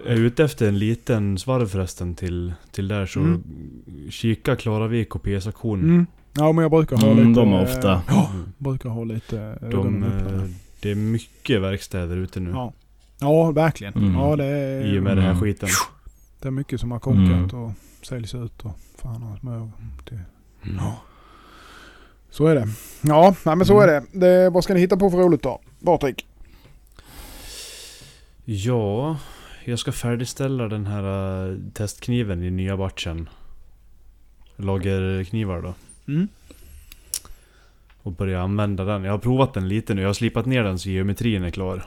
är 0.06 0.16
ute 0.16 0.44
efter 0.44 0.68
en 0.68 0.80
liten 0.80 1.38
svarv 1.38 1.68
förresten 1.68 2.16
till, 2.16 2.54
till 2.72 2.88
där 2.88 3.06
så 3.06 3.20
Mm. 3.20 3.44
kika 4.10 4.56
Klaravik 4.56 5.16
och 5.16 5.24
PS 5.24 5.48
Auktion. 5.48 5.80
Mm. 5.84 6.06
Ja 6.38 6.52
men 6.52 6.62
jag 6.62 6.72
brukar 6.72 6.98
ha 6.98 7.12
Mm, 7.12 7.28
lite... 7.30 7.40
de 7.40 7.54
är 7.54 7.58
eh, 7.58 7.64
ofta. 7.64 8.02
Ja, 8.08 8.30
Mm. 8.34 8.46
brukar 8.58 8.90
ha 8.90 9.04
lite 9.04 9.58
De, 9.72 10.04
eh, 10.04 10.44
det 10.82 10.92
är 10.92 10.96
mycket 10.96 11.62
verkstäder 11.62 12.18
ute 12.18 12.40
nu. 12.40 12.50
Ja. 12.50 12.74
Ja, 13.20 13.52
verkligen. 13.52 13.94
Mm. 13.94 14.14
Ja, 14.16 14.36
det 14.36 14.46
är, 14.46 14.86
I 14.96 15.00
och 15.00 15.04
med 15.04 15.18
den 15.18 15.24
här 15.24 15.32
Mm. 15.32 15.42
skiten. 15.44 15.70
det 16.42 16.48
är 16.48 16.52
mycket 16.52 16.80
som 16.80 16.92
har 16.92 17.00
konkat 17.00 17.54
Mm. 17.54 17.64
och 17.64 17.72
säljs 18.02 18.36
ut 18.36 18.66
och 18.66 18.80
fan 19.02 19.22
har 19.22 19.38
smör. 19.38 19.70
Det, 20.10 20.20
Mm. 20.66 20.76
Ja. 20.78 20.96
så 22.30 22.48
är 22.48 22.56
det. 22.56 22.68
Ja, 23.02 23.36
nej, 23.46 23.56
men 23.56 23.66
så 23.68 23.80
är 23.80 23.88
det. 23.88 24.04
det. 24.20 24.50
Vad 24.50 24.64
ska 24.64 24.74
ni 24.74 24.80
hitta 24.80 24.98
på 24.98 25.10
för 25.12 25.18
roligt 25.18 25.42
då? 25.44 25.62
Patrik? 25.86 26.26
Ja, 28.46 29.18
jag 29.66 29.80
ska 29.80 29.92
färdigställa 29.92 30.68
den 30.68 30.86
här 30.86 31.50
eh, 31.50 31.58
testkniven 31.74 32.44
i 32.44 32.52
nya 32.52 32.78
batchen. 32.78 33.30
Lagerknivar 34.56 35.62
då. 35.62 35.74
Mm. 36.08 36.28
Och 38.02 38.12
börja 38.12 38.42
använda 38.42 38.86
den. 38.86 39.04
Jag 39.04 39.12
har 39.12 39.18
provat 39.18 39.54
den 39.54 39.68
lite 39.68 39.94
nu. 39.94 40.02
Jag 40.02 40.10
har 40.10 40.14
slipat 40.14 40.46
ner 40.46 40.64
den 40.64 40.80
så 40.80 40.90
geometrin 40.90 41.44
är 41.44 41.50
klar. 41.50 41.86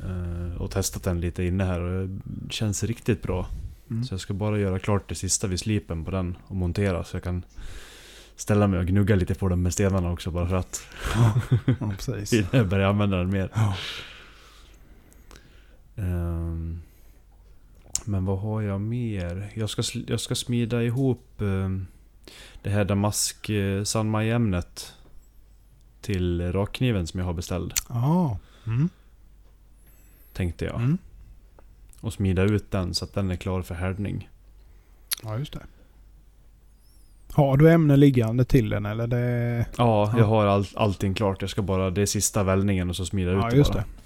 Eh, 0.00 0.62
och 0.62 0.70
testat 0.70 1.02
den 1.02 1.20
lite 1.20 1.44
inne 1.44 1.64
här 1.64 1.80
och 1.80 2.08
det 2.24 2.52
känns 2.52 2.84
riktigt 2.84 3.22
bra. 3.22 3.46
Mm. 3.90 4.04
Så 4.04 4.14
jag 4.14 4.20
ska 4.20 4.34
bara 4.34 4.58
göra 4.58 4.78
klart 4.78 5.08
det 5.08 5.14
sista 5.14 5.46
vid 5.46 5.60
slipen 5.60 6.04
på 6.04 6.10
den 6.10 6.36
och 6.46 6.56
montera 6.56 7.04
så 7.04 7.16
jag 7.16 7.22
kan 7.22 7.44
ställa 8.36 8.66
mig 8.66 8.78
och 8.78 8.86
gnugga 8.86 9.16
lite 9.16 9.34
på 9.34 9.48
den 9.48 9.62
med 9.62 9.72
stenarna 9.72 10.12
också 10.12 10.30
bara 10.30 10.48
för 10.48 10.56
att 10.56 10.86
Ja, 11.80 11.92
precis. 11.98 12.50
börja 12.50 12.88
använda 12.88 13.16
den 13.16 13.30
mer. 13.30 13.48
Ja. 13.54 13.74
Ehm, 15.96 16.82
men 18.04 18.24
vad 18.24 18.38
har 18.38 18.60
jag 18.62 18.80
mer? 18.80 19.52
Jag 19.54 19.70
ska, 19.70 19.82
jag 20.06 20.20
ska 20.20 20.34
smida 20.34 20.82
ihop 20.82 21.24
um, 21.38 21.86
det 22.62 22.70
här 22.70 22.84
damask 22.84 23.50
uh, 23.50 23.84
ämnet 24.22 24.94
till 26.00 26.52
rakkniven 26.52 27.06
som 27.06 27.20
jag 27.20 27.26
har 27.26 27.32
beställd. 27.34 27.72
Ja. 27.88 28.38
Mm. 28.66 28.88
Tänkte 30.32 30.64
jag. 30.64 30.76
Mm. 30.76 30.98
Och 32.00 32.12
smida 32.12 32.42
ut 32.42 32.70
den 32.70 32.94
så 32.94 33.04
att 33.04 33.14
den 33.14 33.30
är 33.30 33.36
klar 33.36 33.62
för 33.62 33.74
härdning. 33.74 34.28
ja, 35.22 35.38
just 35.38 35.52
det. 35.52 35.62
Har 37.32 37.56
du 37.56 37.70
ämne 37.70 37.96
liggande 37.96 38.44
till 38.44 38.68
den 38.68 38.86
eller? 38.86 39.06
Det... 39.06 39.66
Ja, 39.76 40.10
Ja. 40.12 40.18
jag 40.18 40.24
har 40.24 40.46
all, 40.46 40.66
allting 40.74 41.14
klart. 41.14 41.40
Jag 41.40 41.50
ska 41.50 41.62
bara, 41.62 41.90
det 41.90 42.02
är 42.02 42.06
sista 42.06 42.42
vällningen 42.42 42.90
och 42.90 42.96
så 42.96 43.06
smida 43.06 43.30
ut 43.30 43.38
Ja, 43.42 43.50
det 43.50 43.56
just 43.56 43.72
bara. 43.72 43.78
det. 43.82 44.01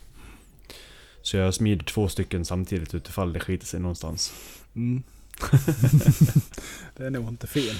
Så 1.27 1.37
jag 1.37 1.55
smider 1.55 1.85
två 1.85 2.09
stycken 2.09 2.45
samtidigt 2.45 2.95
utifall 2.95 3.33
det 3.33 3.41
skiter 3.41 3.67
sig 3.67 3.81
någonstans. 3.81 4.33
Mm. 4.75 5.03
det 6.97 7.07
är 7.07 7.11
nog 7.11 7.29
inte 7.29 7.47
fel. 7.47 7.77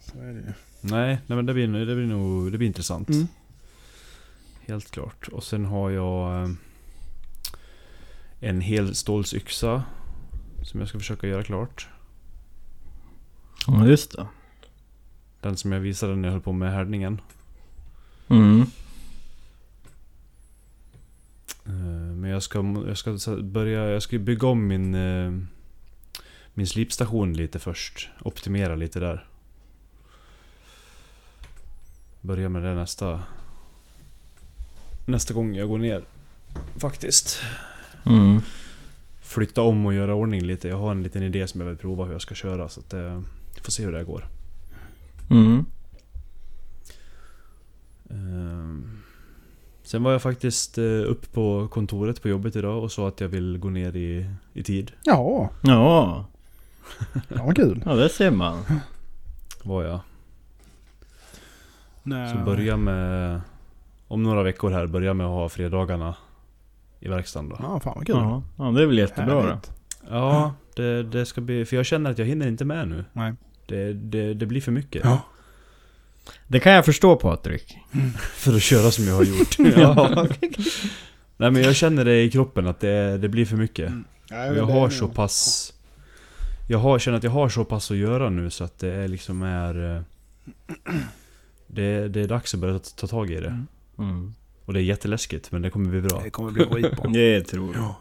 så 0.00 0.18
är 0.18 0.32
det 0.32 0.40
ju. 0.40 0.52
Nej, 0.80 1.18
nej 1.26 1.36
men 1.36 1.46
det 1.46 1.54
blir, 1.54 1.68
det 1.68 1.94
blir 1.94 2.06
nog 2.06 2.52
det 2.52 2.58
blir 2.58 2.68
intressant. 2.68 3.08
Mm. 3.08 3.28
Helt 4.66 4.90
klart. 4.90 5.28
Och 5.28 5.44
sen 5.44 5.64
har 5.64 5.90
jag 5.90 6.42
eh, 6.42 6.50
en 8.40 8.60
hel 8.60 8.94
stålsyxa 8.94 9.82
som 10.62 10.80
jag 10.80 10.88
ska 10.88 10.98
försöka 10.98 11.26
göra 11.26 11.42
klart. 11.42 11.88
Ja 13.66 13.86
just 13.86 14.16
det. 14.16 14.26
Den 15.40 15.56
som 15.56 15.72
jag 15.72 15.80
visade 15.80 16.16
när 16.16 16.28
jag 16.28 16.32
höll 16.32 16.42
på 16.42 16.52
med 16.52 16.72
härdningen. 16.72 17.20
Mm. 18.28 18.66
Eh, 21.68 22.14
Men 22.14 22.30
jag 22.30 22.42
ska, 22.42 22.84
jag 22.86 22.98
ska 22.98 23.36
börja, 23.36 23.88
jag 23.90 24.02
ska 24.02 24.18
bygga 24.18 24.48
om 24.48 24.66
min 24.66 24.94
eh, 24.94 25.32
Min 26.54 26.66
slipstation 26.66 27.32
lite 27.32 27.58
först. 27.58 28.08
Optimera 28.22 28.76
lite 28.76 29.00
där. 29.00 29.26
Börja 32.20 32.48
med 32.48 32.62
det 32.62 32.74
nästa 32.74 33.22
Nästa 35.06 35.34
gång 35.34 35.54
jag 35.54 35.68
går 35.68 35.78
ner. 35.78 36.04
Faktiskt. 36.76 37.40
Mm. 38.06 38.40
Flytta 39.20 39.62
om 39.62 39.86
och 39.86 39.94
göra 39.94 40.14
ordning 40.14 40.42
lite. 40.42 40.68
Jag 40.68 40.78
har 40.78 40.90
en 40.90 41.02
liten 41.02 41.22
idé 41.22 41.48
som 41.48 41.60
jag 41.60 41.68
vill 41.68 41.76
prova 41.76 42.04
hur 42.04 42.12
jag 42.12 42.22
ska 42.22 42.34
köra. 42.34 42.68
Så 42.68 42.80
att 42.80 42.94
eh, 42.94 43.20
får 43.62 43.72
se 43.72 43.84
hur 43.84 43.92
det 43.92 44.04
går. 44.04 44.24
Mm. 45.30 45.64
Ehm, 48.10 48.97
Sen 49.88 50.02
var 50.02 50.12
jag 50.12 50.22
faktiskt 50.22 50.78
eh, 50.78 50.84
upp 50.84 51.32
på 51.32 51.68
kontoret 51.68 52.22
på 52.22 52.28
jobbet 52.28 52.56
idag 52.56 52.82
och 52.82 52.92
sa 52.92 53.08
att 53.08 53.20
jag 53.20 53.28
vill 53.28 53.58
gå 53.58 53.68
ner 53.70 53.96
i, 53.96 54.30
i 54.52 54.62
tid. 54.62 54.92
Ja, 55.04 55.50
Ja. 55.62 56.24
ja 57.28 57.44
vad 57.44 57.56
kul. 57.56 57.82
ja, 57.86 57.94
det 57.94 58.08
ser 58.08 58.30
man. 58.30 58.58
Var 59.62 59.82
jag. 59.82 60.00
Nej, 62.02 62.32
Så 62.32 62.44
börja 62.44 62.76
med... 62.76 63.40
Om 64.08 64.22
några 64.22 64.42
veckor 64.42 64.70
här, 64.70 64.86
börja 64.86 65.14
med 65.14 65.26
att 65.26 65.32
ha 65.32 65.48
fredagarna 65.48 66.16
i 67.00 67.08
verkstaden 67.08 67.48
då. 67.48 67.56
Ja, 67.62 67.80
fan 67.80 67.94
vad 67.96 68.06
kul. 68.06 68.16
Ja, 68.16 68.42
ja 68.56 68.64
det 68.64 68.82
är 68.82 68.86
väl 68.86 68.98
jättebra 68.98 69.34
då. 69.34 69.40
Härligt. 69.40 69.72
Ja, 70.10 70.54
det, 70.76 71.02
det 71.02 71.26
ska 71.26 71.40
bli... 71.40 71.64
För 71.64 71.76
jag 71.76 71.86
känner 71.86 72.10
att 72.10 72.18
jag 72.18 72.26
hinner 72.26 72.48
inte 72.48 72.64
med 72.64 72.88
nu. 72.88 73.04
Nej. 73.12 73.34
Det, 73.66 73.92
det, 73.92 74.34
det 74.34 74.46
blir 74.46 74.60
för 74.60 74.72
mycket. 74.72 75.04
Ja. 75.04 75.20
Det 76.46 76.60
kan 76.60 76.72
jag 76.72 76.84
förstå 76.84 77.16
Patrik. 77.16 77.76
För 78.34 78.56
att 78.56 78.62
köra 78.62 78.90
som 78.90 79.04
jag 79.04 79.14
har 79.14 79.24
gjort. 79.24 79.56
Ja. 79.76 80.26
Nej 81.36 81.50
men 81.50 81.62
jag 81.62 81.76
känner 81.76 82.04
det 82.04 82.22
i 82.22 82.30
kroppen 82.30 82.66
att 82.66 82.80
det, 82.80 83.18
det 83.18 83.28
blir 83.28 83.46
för 83.46 83.56
mycket. 83.56 83.92
Ja, 84.28 84.50
Och 84.50 84.56
jag 84.56 84.64
har 84.66 84.90
så 84.90 85.08
pass... 85.08 85.72
Jag 86.68 86.78
har, 86.78 86.98
känner 86.98 87.18
att 87.18 87.24
jag 87.24 87.30
har 87.30 87.48
så 87.48 87.64
pass 87.64 87.90
att 87.90 87.96
göra 87.96 88.30
nu 88.30 88.50
så 88.50 88.64
att 88.64 88.78
det 88.78 88.92
är 88.92 89.08
liksom 89.08 89.42
är... 89.42 89.96
eh, 89.96 90.02
Det, 91.66 92.08
det 92.08 92.20
är 92.20 92.28
dags 92.28 92.54
att 92.54 92.60
börja 92.60 92.78
ta, 92.78 92.88
ta 92.96 93.06
tag 93.06 93.30
i 93.30 93.34
det. 93.40 93.46
Mm. 93.48 93.66
Mm. 93.98 94.34
Och 94.64 94.72
det 94.72 94.80
är 94.80 94.82
jätteläskigt 94.84 95.52
men 95.52 95.62
det 95.62 95.70
kommer 95.70 95.90
bli 95.90 96.00
bra. 96.00 96.20
Det 96.24 96.30
kommer 96.30 96.50
bli 96.50 96.64
skitbra. 96.64 97.10
Det 97.12 97.40
tror 97.42 97.74
jag. 97.74 97.94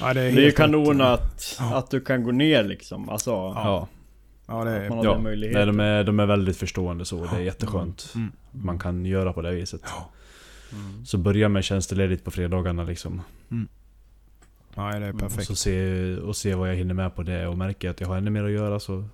Ja, 0.00 0.14
det 0.14 0.20
är, 0.20 0.32
Det 0.32 0.40
är 0.40 0.44
ju 0.44 0.52
kanon 0.52 1.00
att, 1.00 1.56
Ja. 1.58 1.74
att 1.76 1.90
du 1.90 2.00
kan 2.00 2.24
gå 2.24 2.30
ner 2.32 2.64
liksom. 2.64 3.08
Alltså, 3.08 3.30
Ja. 3.30 3.88
Ja, 4.46 4.64
det 4.64 4.70
är... 4.70 5.04
Ja. 5.04 5.18
Nej, 5.18 5.66
de, 5.66 5.80
är, 5.80 6.04
de 6.04 6.20
är 6.20 6.26
väldigt 6.26 6.56
förstående 6.56 7.04
så. 7.04 7.24
Det 7.24 7.36
är 7.36 7.40
jätteskönt. 7.40 8.12
Mm. 8.14 8.32
Man 8.50 8.78
kan 8.78 9.06
göra 9.06 9.32
på 9.32 9.42
det 9.42 9.52
viset. 9.54 9.82
Mm. 10.72 11.04
Så 11.06 11.18
börja 11.18 11.48
med 11.48 11.64
tjänsteledigt 11.64 12.24
på 12.24 12.30
fredagarna 12.30 12.84
liksom. 12.84 13.22
Ja, 14.74 14.98
det 14.98 15.06
är 15.06 15.12
Och 15.12 15.20
perfekt. 15.20 15.46
så 15.46 15.56
se, 15.56 16.16
och 16.16 16.36
se 16.36 16.54
vad 16.54 16.68
jag 16.70 16.74
hinner 16.74 16.94
med 16.94 17.14
på 17.14 17.22
det. 17.22 17.46
Och 17.46 17.58
märker 17.58 17.88
jag 17.88 17.92
att 17.92 18.00
jag 18.00 18.08
har 18.08 18.16
ännu 18.16 18.30
mer 18.30 18.44
att 18.44 18.50
göra 18.50 18.80
så 18.80 19.04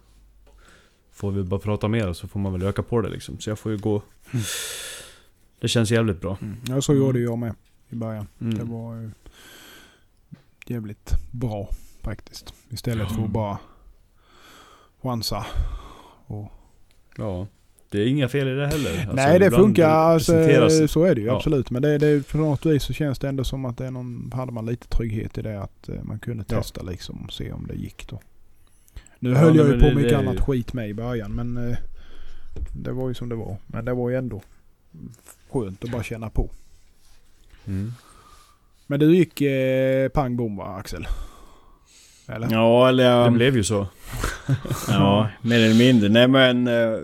får 1.12 1.30
vi 1.32 1.42
bara 1.42 1.60
prata 1.60 1.88
mer 1.88 2.08
och 2.08 2.16
så 2.16 2.28
får 2.28 2.40
man 2.40 2.52
väl 2.52 2.62
öka 2.62 2.82
på 2.82 3.00
det 3.00 3.08
liksom. 3.08 3.38
Så 3.38 3.50
jag 3.50 3.58
får 3.58 3.72
ju 3.72 3.78
gå... 3.78 4.02
Mm. 4.32 4.44
Det 5.60 5.68
känns 5.68 5.90
jävligt 5.90 6.20
bra. 6.20 6.38
Mm. 6.42 6.56
Ja, 6.68 6.80
så 6.80 6.94
gjorde 6.94 7.20
jag 7.20 7.38
med 7.38 7.54
i 7.88 7.94
början. 7.94 8.26
Mm. 8.40 8.54
Det 8.58 8.64
var 8.64 8.94
ju 8.96 9.10
jävligt 10.66 11.12
bra 11.30 11.68
faktiskt. 12.02 12.54
Istället 12.70 13.08
för 13.12 13.24
att 13.24 13.30
bara 13.30 13.58
chansa. 15.02 15.46
Och, 16.26 16.52
Ja. 17.16 17.46
Det 17.90 17.98
är 18.02 18.06
inga 18.06 18.28
fel 18.28 18.48
i 18.48 18.54
det 18.54 18.66
heller. 18.66 18.90
Alltså, 19.00 19.12
nej 19.14 19.38
det 19.38 19.50
funkar, 19.50 19.88
alltså, 19.88 20.32
så 20.88 21.04
är 21.04 21.14
det 21.14 21.20
ju 21.20 21.26
Ja. 21.26 21.36
absolut. 21.36 21.70
Men 21.70 21.82
det, 21.82 21.98
det, 21.98 22.28
på 22.28 22.38
något 22.38 22.66
vis 22.66 22.82
så 22.82 22.92
känns 22.92 23.18
det 23.18 23.28
ändå 23.28 23.44
som 23.44 23.64
att 23.64 23.78
det 23.78 23.86
är 23.86 23.90
någon, 23.90 24.32
hade 24.34 24.52
man 24.52 24.66
lite 24.66 24.88
trygghet 24.88 25.38
i 25.38 25.42
det 25.42 25.62
att 25.62 25.88
eh, 25.88 26.02
man 26.02 26.18
kunde 26.18 26.44
Ja. 26.48 26.56
testa 26.56 26.82
liksom 26.82 27.24
och 27.24 27.32
se 27.32 27.52
om 27.52 27.66
det 27.66 27.74
gick 27.74 28.08
då. 28.08 28.20
Nu 29.18 29.30
Ja, 29.30 29.36
höll 29.38 29.56
jag 29.56 29.66
ju 29.66 29.72
på 29.80 29.86
det- 29.88 29.94
mycket 29.94 30.10
det- 30.10 30.18
annat 30.18 30.40
skit 30.40 30.72
med 30.72 30.88
i 30.88 30.94
början 30.94 31.32
men 31.32 31.70
eh, 31.70 31.76
det 32.72 32.92
var 32.92 33.08
ju 33.08 33.14
som 33.14 33.28
det 33.28 33.34
var. 33.34 33.56
Men 33.66 33.84
det 33.84 33.94
var 33.94 34.10
ju 34.10 34.16
ändå 34.16 34.42
skönt 35.50 35.84
att 35.84 35.90
bara 35.90 36.02
känna 36.02 36.30
på. 36.30 36.50
Mm. 37.66 37.92
Men 38.86 39.00
du 39.00 39.16
gick 39.16 39.40
eh, 39.40 40.08
pang 40.08 40.36
bom 40.36 40.56
va 40.56 40.64
Axel? 40.64 41.06
Eller? 42.34 42.48
Ja, 42.50 42.88
eller 42.88 43.04
Det 43.04 43.10
jag... 43.10 43.32
blev 43.32 43.56
ju 43.56 43.64
så. 43.64 43.86
Ja, 44.88 45.28
mer 45.42 45.56
eller 45.60 45.74
mindre. 45.78 46.08
Nej 46.08 46.28
men... 46.28 46.66
eh, 46.68 46.98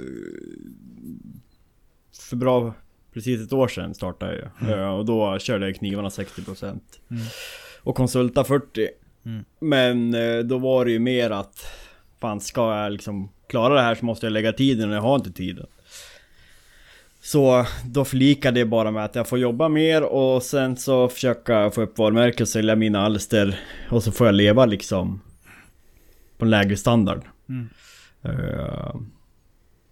För 2.31 2.37
bra... 2.37 2.75
Precis 3.15 3.41
ett 3.47 3.53
år 3.53 3.69
sedan 3.69 3.95
startade 3.95 4.37
jag. 4.39 4.69
Mm. 4.69 4.81
Eh, 4.81 4.89
Och 4.89 5.05
då 5.05 5.39
körde 5.39 5.67
jag 5.67 5.77
knivarna 5.77 6.09
60% 6.09 6.63
Mm. 6.65 6.81
Och 7.83 7.97
konsulta 7.97 8.45
40 8.45 8.89
Mm. 9.27 9.45
Men 9.61 10.15
eh, 10.15 10.39
då 10.39 10.59
var 10.59 10.85
det 10.85 10.91
ju 10.91 10.99
mer 10.99 11.31
att... 11.31 11.67
Fan 12.21 12.41
ska 12.41 12.77
jag 12.77 12.93
liksom 12.93 13.29
klara 13.49 13.75
det 13.75 13.81
här 13.81 13.95
så 13.95 14.05
måste 14.05 14.27
jag 14.27 14.33
lägga 14.33 14.53
tiden 14.53 14.91
och 14.91 14.97
jag 14.97 15.03
har 15.03 15.15
inte 15.17 15.33
tiden. 15.33 15.67
Så 17.29 17.67
då 17.85 18.05
förlikade 18.05 18.59
jag 18.59 18.69
bara 18.69 18.91
med 18.91 19.05
att 19.05 19.15
jag 19.15 19.29
får 19.29 19.39
jobba 19.39 19.69
mer 19.69 20.03
och 20.03 20.43
sen 20.43 20.77
så 20.77 21.09
försöka 21.09 21.71
få 21.71 21.83
upp 21.83 21.99
varumärket 21.99 22.41
och 22.41 22.49
sälja 22.49 22.77
mina 22.77 23.01
alster. 23.01 23.61
Och 23.91 24.03
så 24.03 24.13
får 24.13 24.27
jag 24.27 24.35
leva 24.35 24.67
liksom 24.67 25.21
på 26.39 26.45
en 26.45 26.51
lägre 26.51 26.77
standard. 26.77 27.23
Mm. 27.49 27.69
Eh, 28.23 28.95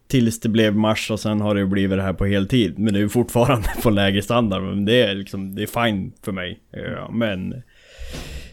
tills 0.07 0.41
det 0.41 0.49
blev 0.49 0.76
mars 0.76 1.11
och 1.11 1.20
sen 1.20 1.41
har 1.41 1.55
det 1.55 1.66
blivit 1.66 1.99
det 1.99 2.03
här 2.03 2.12
på 2.12 2.26
heltid. 2.26 2.78
Men 2.78 2.95
det 2.95 3.01
är 3.01 3.09
fortfarande 3.09 3.68
på 3.82 3.91
lägre 3.91 4.22
standard. 4.22 4.62
Men 4.62 4.84
det 4.84 5.03
är 5.03 5.14
liksom, 5.14 5.55
det 5.55 5.62
är 5.62 5.87
fine 5.87 6.12
för 6.22 6.32
mig. 6.32 6.61
Eh, 6.72 7.11
men 7.11 7.62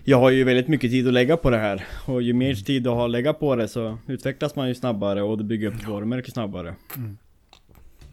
jag 0.04 0.20
har 0.20 0.30
ju 0.30 0.44
väldigt 0.44 0.68
mycket 0.68 0.92
tid 0.92 1.08
att 1.08 1.14
lägga 1.14 1.38
på 1.38 1.50
det 1.50 1.58
här. 1.58 1.86
Och 2.06 2.22
ju 2.22 2.34
mer 2.34 2.56
tid 2.56 2.86
jag 2.86 2.96
har 2.96 3.06
att 3.06 3.12
lägga 3.12 3.34
på 3.34 3.56
det 3.56 3.68
så 3.68 3.98
utvecklas 4.08 4.56
man 4.56 4.68
ju 4.68 4.76
snabbare 4.76 5.22
och 5.22 5.38
det 5.38 5.44
bygger 5.44 5.68
upp 5.68 5.88
varumärke 5.88 6.32
snabbare. 6.32 6.76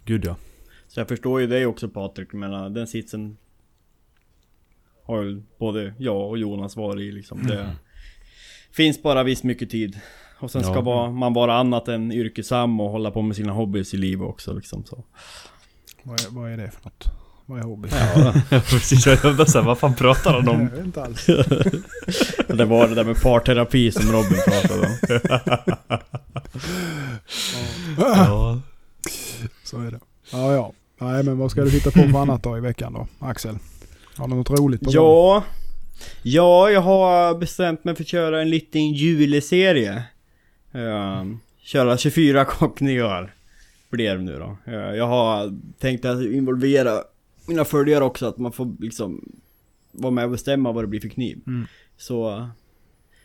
Gud 0.05 0.25
ja. 0.25 0.37
Så 0.95 1.01
jag 1.01 1.09
förstår 1.09 1.41
ju 1.41 1.47
dig 1.47 1.67
också 1.67 1.89
Patrik, 1.89 2.33
men 2.33 2.53
äh, 2.53 2.67
den 2.71 2.87
sitsen 2.87 3.37
har 5.07 5.23
ju 5.23 5.43
både 5.59 5.95
jag 5.99 6.29
och 6.29 6.39
Jonas 6.39 6.77
varit 6.77 7.01
i 7.03 7.13
liksom. 7.13 7.47
Det 7.47 7.71
finns 8.73 9.03
bara 9.03 9.23
visst 9.23 9.45
mycket 9.45 9.71
tid. 9.71 10.01
Och 10.41 10.51
sen 10.51 10.63
ska 10.63 10.73
Ja. 10.75 10.81
vara, 10.81 11.11
man 11.11 11.33
vara 11.35 11.55
annat 11.55 11.89
än 11.89 12.13
yrkesam 12.13 12.81
och 12.81 12.91
hålla 12.91 13.11
på 13.11 13.23
med 13.23 13.37
sina 13.37 13.53
hobbys 13.53 13.95
i 13.95 13.97
livet 13.97 14.29
också 14.29 14.53
liksom 14.53 14.85
så. 14.85 15.05
Vad, 16.03 16.21
är, 16.21 16.27
vad 16.31 16.53
är 16.53 16.57
det 16.57 16.71
för 16.71 16.85
något? 16.85 17.05
Vad 17.47 17.59
är 17.59 17.63
hobby? 17.65 17.89
Precis, 18.51 19.07
jag 19.07 19.25
undrar 19.25 19.45
såhär, 19.45 19.67
vad 19.67 19.79
fan 19.79 19.95
pratar 19.95 20.33
han 20.33 20.49
om? 20.49 20.61
Jag 20.61 20.71
vet 20.71 20.85
inte 20.85 21.03
alls. 21.03 21.27
Det 22.49 22.65
var 22.65 22.89
det 22.89 22.95
där 22.95 23.05
med 23.05 23.23
parterapi 23.23 23.93
som 23.93 24.13
Robin 24.13 24.39
pratade 24.47 24.87
om. 24.87 24.97
Ja. 27.99 28.61
Så 29.65 29.81
är 29.81 29.91
det. 29.91 30.01
Ja, 30.33 30.55
ja. 30.55 30.73
Nej, 30.99 31.25
men 31.25 31.39
vad 31.39 31.51
ska 31.51 31.61
du 31.61 31.71
hitta 31.71 31.91
på 31.91 32.09
för 32.09 32.19
annat 32.19 32.43
då 32.43 32.57
i 32.57 32.61
veckan 32.61 32.93
då, 32.93 33.07
Axel? 33.19 33.59
Har 34.17 34.29
du 34.29 34.35
något 34.35 34.51
roligt 34.51 34.81
på? 34.81 34.91
Ja, 34.93 35.45
ja, 36.23 36.71
jag 36.71 36.81
har 36.81 37.39
bestämt 37.39 37.85
mig 37.85 37.95
för 37.95 38.03
att 38.03 38.09
köra 38.09 38.43
en 38.43 38.51
liten 38.51 38.93
juleserie. 38.93 40.03
Uh, 40.75 41.25
köra 41.63 41.97
24 41.97 42.45
kockningar. 42.45 43.35
Blir 43.91 44.15
det 44.15 44.23
nu 44.23 44.39
då. 44.39 44.57
Eh, 44.73 44.95
jag 44.95 45.07
har 45.07 45.59
tänkt 45.79 46.05
att 46.05 46.23
involvera 46.23 47.03
mina 47.47 47.65
följare 47.65 48.05
också, 48.05 48.27
att 48.27 48.39
man 48.39 48.53
får 48.53 48.77
liksom 48.81 49.33
vara 49.93 50.11
med 50.11 50.25
och 50.25 50.31
bestämma 50.31 50.73
vad 50.73 50.85
det 50.85 50.89
blir 50.89 51.01
för 51.01 51.09
kniv. 51.09 51.41
Mm. 51.47 51.67
Så 51.97 52.49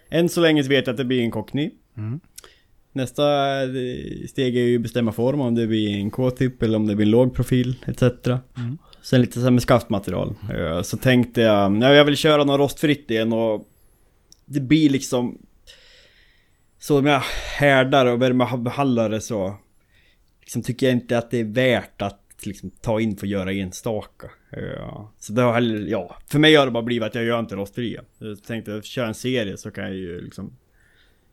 än 0.09 0.29
så 0.29 0.41
länge 0.41 0.63
så 0.63 0.69
vet 0.69 0.87
jag 0.87 0.93
att 0.93 0.97
det 0.97 1.05
blir 1.05 1.21
en 1.21 1.31
kockkniv. 1.31 1.71
Mm. 1.97 2.19
Nästa 2.95 3.61
eh, 3.63 4.27
steg 4.27 4.57
är 4.57 4.61
ju 4.61 4.75
att 4.75 4.81
bestämma 4.81 5.11
form, 5.11 5.41
om 5.41 5.55
det 5.55 5.67
blir 5.67 5.97
en 5.97 6.11
K-tip 6.11 6.63
eller 6.63 6.77
om 6.77 6.87
det 6.87 6.95
blir 6.95 7.05
en 7.05 7.11
låg 7.11 7.35
profil 7.35 7.75
etc. 7.87 8.01
Mm. 8.27 8.77
Sen 9.01 9.21
lite 9.21 9.41
så 9.41 9.51
med 9.51 9.61
skaftmaterial. 9.61 10.35
Eh, 10.53 10.81
Så 10.81 10.97
tänkte 10.97 11.41
jag, 11.41 11.71
nej, 11.71 11.95
jag 11.95 12.05
vill 12.05 12.17
köra 12.17 12.43
något 12.43 12.59
rostfritt 12.59 13.11
igen 13.11 13.33
och 13.33 13.67
det 14.45 14.59
blir 14.59 14.89
liksom 14.89 15.37
så 16.79 16.99
om 16.99 17.05
jag 17.05 17.21
härdar 17.59 18.05
och 18.05 18.21
värmebehandlar 18.21 19.09
det 19.09 19.21
så 19.21 19.55
liksom 20.41 20.61
tycker 20.61 20.85
jag 20.85 20.95
inte 20.95 21.17
att 21.17 21.31
det 21.31 21.39
är 21.39 21.43
värt 21.43 22.01
att 22.01 22.21
liksom 22.45 22.71
ta 22.71 22.99
in 23.01 23.17
för 23.17 23.25
att 23.25 23.31
göra 23.31 23.53
enstaka. 23.53 24.31
Ja. 24.51 25.13
Så 25.19 25.33
det 25.33 25.41
har 25.41 25.61
ja, 25.61 26.17
för 26.27 26.39
mig 26.39 26.55
har 26.55 26.65
det 26.65 26.71
bara 26.71 26.83
blivit 26.83 27.07
att 27.07 27.15
jag 27.15 27.23
gör 27.23 27.39
inte 27.39 27.55
rostfria. 27.55 28.01
Jag 28.17 28.43
tänkte 28.43 28.81
köra 28.83 29.07
en 29.07 29.13
serie 29.13 29.57
så 29.57 29.71
kan 29.71 29.83
jag 29.83 29.93
ju 29.93 30.21
liksom 30.21 30.57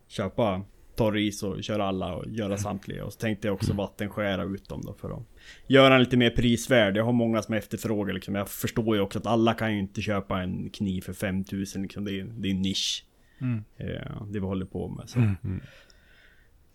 köpa 0.09 0.63
torris 1.05 1.43
och 1.43 1.65
köra 1.65 1.85
alla 1.85 2.15
och 2.15 2.31
göra 2.31 2.59
samtliga. 2.59 3.05
Och 3.05 3.13
så 3.13 3.19
tänkte 3.19 3.49
jag 3.49 3.55
också 3.55 3.73
vattenskära 3.73 4.45
ut 4.45 4.69
dem 4.69 4.81
då 4.85 4.95
för 4.95 5.11
att 5.11 5.23
göra 5.67 5.89
den 5.89 6.01
lite 6.01 6.17
mer 6.17 6.31
prisvärd. 6.31 6.97
Jag 6.97 7.05
har 7.05 7.13
många 7.13 7.43
som 7.43 7.55
efterfrågar 7.55 8.15
liksom. 8.15 8.35
Jag 8.35 8.49
förstår 8.49 8.97
ju 8.97 9.03
också 9.03 9.19
att 9.19 9.27
alla 9.27 9.55
kan 9.55 9.73
ju 9.73 9.79
inte 9.79 10.03
köpa 10.03 10.43
en 10.43 10.71
kniv 10.71 11.01
för 11.01 11.13
5000 11.13 11.83
liksom. 11.83 12.05
Det 12.05 12.21
är, 12.21 12.25
det 12.25 12.49
är 12.49 12.51
en 12.51 12.63
nisch. 12.63 13.05
Mm. 13.41 13.65
Eh, 13.77 14.23
det 14.27 14.41
vi 14.41 14.47
håller 14.47 14.67
på 14.67 14.89
med. 14.89 15.09
Så. 15.09 15.19
Mm. 15.19 15.61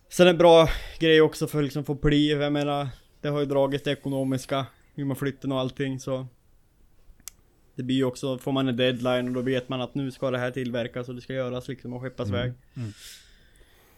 Sen 0.09 0.27
en 0.27 0.37
bra 0.37 0.69
grej 0.99 1.21
också 1.21 1.47
för 1.47 1.57
att 1.57 1.63
liksom 1.63 1.85
få 1.85 1.95
pli. 1.95 2.31
Jag 2.31 2.53
menar, 2.53 2.87
det 3.21 3.27
har 3.27 3.39
ju 3.39 3.45
dragit 3.45 3.83
det 3.83 3.91
ekonomiska. 3.91 4.65
Hur 4.95 5.05
man 5.05 5.15
flytten 5.15 5.51
och 5.51 5.59
allting 5.59 5.99
så. 5.99 6.27
Det 7.75 7.83
blir 7.83 7.95
ju 7.95 8.03
också, 8.03 8.37
får 8.37 8.51
man 8.51 8.67
en 8.67 8.77
deadline 8.77 9.27
och 9.27 9.33
då 9.33 9.41
vet 9.41 9.69
man 9.69 9.81
att 9.81 9.95
nu 9.95 10.11
ska 10.11 10.31
det 10.31 10.37
här 10.37 10.51
tillverkas 10.51 11.09
och 11.09 11.15
det 11.15 11.21
ska 11.21 11.33
göras 11.33 11.67
liksom 11.67 11.93
och 11.93 12.01
skeppas 12.01 12.29
iväg. 12.29 12.53
Mm. 12.75 12.91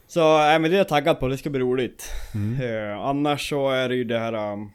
Så, 0.10 0.38
nej 0.38 0.60
men 0.60 0.72
det 0.72 0.78
är 0.78 0.78
jag 0.78 0.88
taggad 0.88 1.20
på, 1.20 1.28
det 1.28 1.38
ska 1.38 1.50
bli 1.50 1.60
roligt. 1.60 2.12
Mm. 2.36 2.62
Eh, 2.62 3.00
annars 3.00 3.50
så 3.50 3.70
är 3.70 3.90
det 3.90 3.96
ju 3.96 4.04
det 4.04 4.20
här 4.20 4.54
um, 4.54 4.72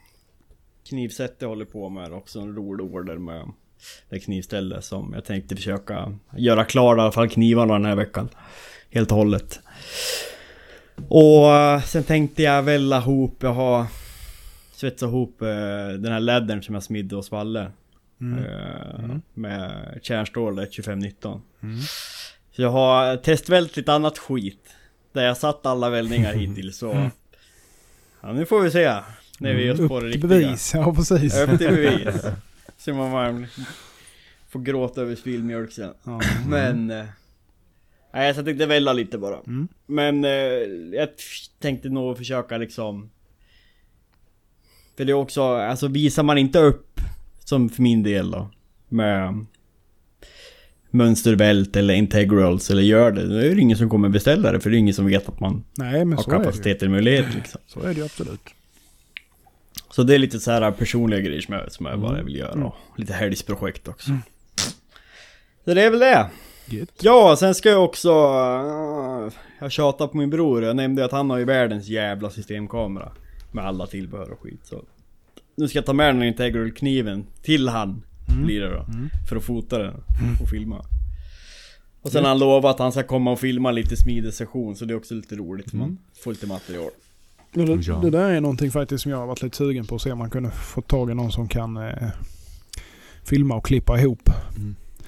knivsättet 0.89 1.37
jag 1.39 1.49
håller 1.49 1.65
på 1.65 1.89
med 1.89 2.13
också 2.13 2.39
en 2.39 2.55
rolig 2.55 2.85
order 2.93 3.17
med 3.17 3.51
det 4.09 4.19
knivställe 4.19 4.81
som 4.81 5.13
jag 5.13 5.25
tänkte 5.25 5.55
försöka 5.55 6.13
göra 6.37 6.65
klar 6.65 6.97
i 6.97 6.99
alla 7.01 7.11
fall 7.11 7.29
knivarna 7.29 7.73
den 7.73 7.85
här 7.85 7.95
veckan. 7.95 8.29
Helt 8.91 9.11
och 9.11 9.17
hållet. 9.17 9.59
Och 11.07 11.55
eh, 11.55 11.81
sen 11.81 12.03
tänkte 12.03 12.43
jag 12.43 12.63
välla 12.63 12.97
ihop, 12.97 13.37
jag 13.39 13.53
har 13.53 13.85
svetsat 14.71 15.07
ihop 15.09 15.41
eh, 15.41 15.47
den 15.99 16.11
här 16.11 16.19
läddern 16.19 16.61
som 16.61 16.75
jag 16.75 16.83
smidde 16.83 17.15
hos 17.15 17.31
Valle. 17.31 17.71
Mm. 18.21 18.43
Eh, 18.43 18.75
Mm. 18.99 19.21
Med 19.33 19.99
kärnstål 20.01 20.55
2519. 20.55 21.41
Mm. 21.63 21.79
Så 22.51 22.61
jag 22.61 22.69
har 22.69 23.17
testvält 23.17 23.77
lite 23.77 23.93
annat 23.93 24.17
skit. 24.17 24.74
Där 25.15 25.23
jag 25.25 25.37
satt 25.37 25.65
alla 25.65 25.89
väldningar 25.89 26.33
hittills 26.39 26.77
så... 26.77 27.09
Ja 28.21 28.33
nu 28.33 28.45
får 28.45 28.61
vi 28.61 28.71
se. 28.71 28.95
När 29.39 29.53
vi 29.53 29.71
oss 29.71 29.77
på 29.77 29.83
det 29.83 30.07
Upp 30.07 30.11
till 30.11 30.21
riktiga. 30.21 30.27
bevis. 30.29 30.71
Ja, 30.73 30.93
precis. 30.95 31.37
Upp 31.37 31.57
till 31.57 31.67
bevis. 31.69 32.23
Så 32.77 32.93
man 32.93 33.11
man 33.11 33.47
får 34.49 34.59
gråta 34.59 35.01
över 35.01 35.15
spilld 35.15 35.45
mjölk 35.45 35.71
sen. 35.71 35.93
Ja. 36.03 36.21
Men... 36.47 36.91
eh, 36.91 37.05
Nej, 38.13 38.33
så 38.33 38.37
jag 38.39 38.45
tänkte 38.45 38.65
välja 38.65 38.93
lite 38.93 39.17
bara. 39.17 39.37
Mm. 39.47 39.67
Men 39.85 40.25
eh, 40.25 40.31
jag 40.99 41.09
tänkte 41.59 41.89
nog 41.89 42.17
försöka 42.17 42.57
liksom... 42.57 43.09
För 44.97 45.05
det 45.05 45.11
är 45.11 45.13
också, 45.13 45.43
alltså 45.43 45.87
visar 45.87 46.23
man 46.23 46.37
inte 46.37 46.59
upp, 46.59 46.99
som 47.39 47.69
för 47.69 47.81
min 47.81 48.03
del 48.03 48.31
då, 48.31 48.49
med 48.89 49.45
mönstervält 50.95 51.75
eller 51.75 51.93
integrals 51.93 52.71
eller 52.71 52.81
gör 52.81 53.11
det, 53.11 53.27
då 53.27 53.35
är 53.35 53.55
det 53.55 53.61
ingen 53.61 53.77
som 53.77 53.89
kommer 53.89 54.09
beställa 54.09 54.51
det 54.51 54.59
för 54.59 54.69
det 54.69 54.75
är 54.77 54.79
ingen 54.79 54.93
som 54.93 55.05
vet 55.05 55.29
att 55.29 55.39
man 55.39 55.63
Nej, 55.77 55.99
har 56.05 56.23
kapacitet 56.23 56.81
eller 56.81 56.91
möjlighet 56.91 57.25
liksom. 57.35 57.61
Så 57.67 57.79
är 57.81 57.87
det 57.87 57.93
ju 57.93 58.05
absolut. 58.05 58.41
Så 59.91 60.03
det 60.03 60.15
är 60.15 60.19
lite 60.19 60.39
så 60.39 60.51
här 60.51 60.71
personliga 60.71 61.19
grejer 61.19 61.41
som 61.41 61.53
jag, 61.53 61.71
som 61.71 61.85
jag 61.85 61.99
bara 61.99 62.13
Mm. 62.13 62.25
vill 62.25 62.35
göra. 62.35 62.65
Och 62.65 62.99
lite 62.99 63.13
helgsprojekt 63.13 63.87
också. 63.87 64.11
Så 65.65 65.73
det 65.73 65.81
är 65.83 65.89
väl 65.89 65.99
det. 65.99 66.29
Gött. 66.69 66.89
Ja, 67.01 67.35
sen 67.39 67.55
ska 67.55 67.69
jag 67.69 67.83
också... 67.83 68.09
äh, 68.09 69.33
jag 69.59 69.71
tjatar 69.71 70.07
på 70.07 70.17
min 70.17 70.29
bror. 70.29 70.63
Jag 70.63 70.75
nämnde 70.75 71.05
att 71.05 71.11
han 71.11 71.29
har 71.29 71.37
ju 71.37 71.45
världens 71.45 71.87
jävla 71.87 72.29
systemkamera. 72.29 73.11
Med 73.51 73.65
alla 73.65 73.87
tillbehör 73.87 74.31
och 74.31 74.39
skit. 74.41 74.59
Så 74.63 74.83
nu 75.55 75.67
ska 75.67 75.77
jag 75.77 75.85
ta 75.85 75.93
med 75.93 76.15
den 76.15 76.23
Integral-kniven 76.23 77.25
till 77.41 77.67
han. 77.69 78.03
Blir 78.27 78.61
det 78.61 78.69
då. 78.69 78.85
För 79.29 79.35
att 79.35 79.43
fota 79.43 79.77
den 79.79 79.93
och 80.41 80.49
filma. 80.49 80.85
Och 82.01 82.11
sen 82.11 82.23
har 82.23 82.29
han 82.29 82.39
lovat 82.39 82.75
att 82.75 82.79
han 82.79 82.91
ska 82.91 83.03
komma 83.03 83.31
och 83.31 83.39
filma 83.39 83.71
lite 83.71 83.97
smidesession. 83.97 84.75
Så 84.75 84.85
det 84.85 84.93
är 84.93 84.97
också 84.97 85.13
lite 85.13 85.35
roligt. 85.35 85.73
Man 85.73 85.97
får 86.23 86.31
lite 86.31 86.47
material. 86.47 86.91
Det, 87.53 88.01
det 88.01 88.09
där 88.09 88.29
är 88.29 88.41
någonting 88.41 88.71
faktiskt 88.71 89.01
som 89.03 89.11
jag 89.11 89.17
har 89.17 89.27
varit 89.27 89.41
lite 89.41 89.57
sugen 89.57 89.85
på 89.85 89.95
att 89.95 90.01
se 90.01 90.11
om 90.11 90.17
man 90.17 90.29
kunde 90.29 90.51
få 90.51 90.81
tag 90.81 91.11
i 91.11 91.13
någon 91.13 91.31
som 91.31 91.47
kan 91.47 91.77
eh, 91.77 92.07
filma 93.23 93.55
och 93.55 93.65
klippa 93.65 93.99
ihop. 93.99 94.29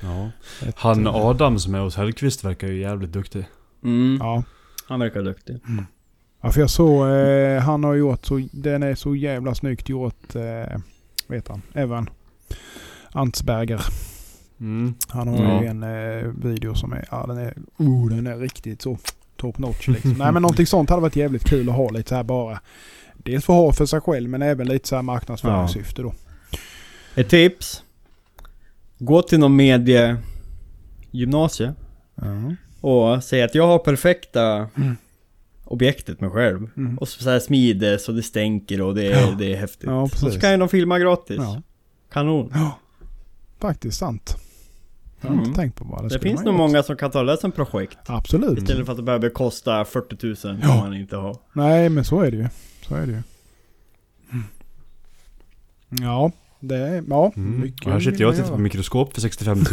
ja. 0.01 0.31
Ett, 0.67 0.75
Han 0.77 1.07
eh, 1.07 1.15
Adam 1.15 1.59
som 1.59 1.75
är 1.75 1.79
hos 1.79 1.95
Hellqvist 1.95 2.43
verkar 2.43 2.67
ju 2.67 2.79
jävligt 2.79 3.11
duktig. 3.13 3.45
Mm. 3.83 4.17
Ja, 4.21 4.43
Han 4.87 4.99
verkar 4.99 5.23
duktig. 5.23 5.59
Ja, 6.41 6.51
för 6.51 6.59
jag 6.61 6.69
såg, 6.69 7.07
eh, 7.09 7.59
han 7.61 7.83
har 7.83 7.95
gjort 7.95 8.25
så, 8.25 8.47
den 8.51 8.83
är 8.83 8.95
så 8.95 9.15
jävla 9.15 9.55
snyggt 9.55 9.89
gjort, 9.89 10.35
eh, 10.35 10.79
vet 11.27 11.47
han, 11.47 11.61
Evan 11.73 12.09
Antsberger. 13.11 13.81
Mm. 14.59 14.93
Han 15.07 15.27
har 15.27 15.43
Ja. 15.43 15.61
ju 15.61 15.67
en 15.67 15.83
eh, 15.83 16.31
video 16.43 16.75
som 16.75 16.93
är, 16.93 17.07
ja 17.11 17.25
den 17.27 17.37
är, 17.37 17.53
oh, 17.77 18.09
den 18.09 18.27
är 18.27 18.37
riktigt 18.37 18.81
så 18.81 18.97
top 19.35 19.57
notch 19.57 19.87
liksom. 19.87 20.11
Nej 20.17 20.31
men 20.31 20.41
någonting 20.41 20.65
sånt 20.67 20.89
hade 20.89 21.01
varit 21.01 21.15
jävligt 21.15 21.43
kul 21.43 21.69
att 21.69 21.75
ha 21.75 21.89
lite 21.89 22.09
så 22.09 22.15
här 22.15 22.23
bara. 22.23 22.59
Dels 23.17 23.45
för 23.45 23.53
att 23.53 23.57
ha 23.65 23.73
för 23.73 23.85
sig 23.85 24.01
själv 24.01 24.29
men 24.29 24.41
även 24.41 24.67
lite 24.67 24.87
så 24.87 24.95
här 24.95 25.03
marknadsföringssyfte 25.03 26.01
då. 26.01 26.13
Ett 27.15 27.29
tips. 27.29 27.83
Gå 28.99 29.21
till 29.21 29.39
någon 29.39 29.55
medie 29.55 30.17
gymnasie 31.11 31.73
Ja. 32.15 32.55
och 32.81 33.23
säg 33.23 33.43
att 33.43 33.55
jag 33.55 33.67
har 33.67 33.79
perfekta 33.79 34.41
Mm. 34.75 34.95
objektet 35.63 36.21
mig 36.21 36.29
själv. 36.29 36.69
Mm. 36.77 36.97
Och 36.97 37.07
så, 37.07 37.23
så 37.23 37.29
här 37.29 37.39
smider 37.39 37.97
så 37.97 38.11
det 38.11 38.23
stänker 38.23 38.81
och 38.81 38.95
det 38.95 39.05
är, 39.05 39.21
Ja. 39.21 39.35
det 39.39 39.53
är 39.53 39.57
häftigt. 39.57 39.89
Ja, 39.89 40.01
och 40.01 40.09
så 40.11 40.39
kan 40.39 40.51
ju 40.51 40.57
de 40.57 40.69
filma 40.69 40.99
gratis. 40.99 41.37
Ja. 41.39 41.61
Kanon. 42.11 42.51
ja. 42.53 42.79
Faktiskt 43.59 43.97
sant. 43.97 44.37
Det 45.21 45.27
har 45.27 45.33
jag 45.35 45.37
Mm. 45.37 45.47
inte 45.49 45.59
tänkt 45.61 45.75
på 45.77 45.85
bara. 45.85 46.01
Det, 46.03 46.09
skulle 46.09 46.23
finns 46.29 46.39
nog 46.45 46.53
gjort. 46.53 46.57
många 46.57 46.83
som 46.83 46.95
kan 46.97 47.11
ta 47.11 47.23
det 47.23 47.37
som 47.37 47.51
projekt. 47.51 47.97
Absolut. 48.05 48.57
Istället 48.57 48.85
för 48.85 48.91
att 48.93 48.97
det 48.97 49.03
behöver 49.03 49.29
kosta 49.29 49.85
40 49.85 50.25
000 50.27 50.35
som 50.37 50.59
Ja. 50.61 50.75
man 50.75 50.93
inte 50.93 51.15
har. 51.15 51.37
Nej 51.53 51.89
men 51.89 52.05
så 52.05 52.21
är 52.21 52.31
det 52.31 52.37
ju. 52.37 52.47
Så 52.87 52.95
är 52.95 53.05
det 53.05 53.11
ju. 53.11 53.21
Ja, 55.89 56.31
det 56.59 56.75
är, 56.75 57.03
ja. 57.09 57.31
Mm. 57.35 57.61
mycket 57.61 57.87
Och 57.87 57.93
här 57.93 57.99
sitter 57.99 58.21
jag 58.21 58.29
och 58.29 58.35
tittar 58.35 58.49
på 58.51 58.57
mikroskop 58.57 59.13
för 59.13 59.21
65 59.21 59.57
000. 59.57 59.65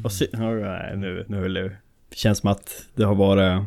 Och 0.04 0.12
se, 0.12 0.24
oh, 0.26 0.54
nej, 0.54 0.96
nu, 0.96 1.24
nu 1.28 1.44
är 1.44 1.48
det 1.48 1.62
det 2.08 2.16
känns 2.16 2.38
som 2.38 2.50
att 2.50 2.84
det 2.94 3.04
har 3.04 3.14
varit... 3.14 3.62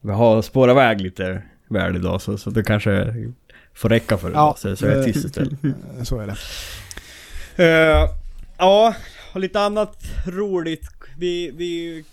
Vi 0.00 0.12
har 0.12 0.42
spårat 0.42 0.72
iväg 0.74 1.00
lite 1.00 1.42
väl 1.68 1.96
idag 1.96 2.22
så, 2.22 2.38
så 2.38 2.50
det 2.50 2.62
kanske 2.62 3.14
får 3.74 3.88
räcka 3.88 4.18
för 4.18 4.30
idag. 4.30 4.58
så 4.58 4.76
så 4.76 4.86
är 4.86 4.96
jag 4.96 5.04
tyst 5.04 5.24
istället. 5.24 5.58
Så 6.02 6.18
är 6.20 6.26
det. 6.26 6.36
Eh, 7.64 8.10
ja, 8.58 8.94
och 9.34 9.40
lite 9.40 9.60
annat 9.60 10.02
roligt. 10.26 10.88
Vi, 11.18 11.50
vi 11.50 12.04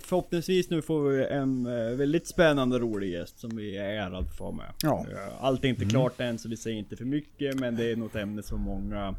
förhoppningsvis 0.00 0.70
nu 0.70 0.82
får 0.82 1.02
vi 1.08 1.24
en 1.24 1.66
eh, 1.66 1.96
väldigt 1.96 2.26
spännande 2.26 2.78
rolig 2.78 3.10
gäst 3.12 3.38
som 3.38 3.56
vi 3.56 3.76
är 3.76 3.84
ärade 3.84 4.24
för 4.24 4.30
att 4.30 4.36
få 4.36 4.52
med. 4.52 4.72
Ja. 4.82 5.06
Eh, 5.10 5.44
Allt 5.44 5.64
är 5.64 5.68
inte 5.68 5.84
klart 5.84 6.20
än 6.20 6.38
så 6.38 6.48
vi 6.48 6.56
säger 6.56 6.78
inte 6.78 6.96
för 6.96 7.04
mycket 7.04 7.60
men 7.60 7.76
det 7.76 7.90
är 7.92 7.96
något 7.96 8.16
ämne 8.16 8.42
som 8.42 8.60
många 8.60 9.14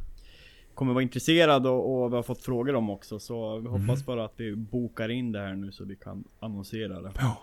kommer 0.74 0.94
vara 0.94 1.04
intresserade 1.04 1.70
och, 1.70 2.04
och 2.04 2.12
vi 2.12 2.16
har 2.16 2.24
fått 2.24 2.42
frågor 2.44 2.76
om 2.76 2.90
också 2.90 3.20
så 3.20 3.60
vi 3.60 3.68
hoppas 3.68 4.06
bara 4.06 4.26
att 4.26 4.34
vi 4.38 4.56
bokar 4.56 5.10
in 5.10 5.32
det 5.32 5.40
här 5.40 5.56
nu 5.56 5.72
så 5.72 5.86
vi 5.86 5.96
kan 5.96 6.24
annonsera 6.40 7.02
det 7.02 7.12
Ja, 7.18 7.42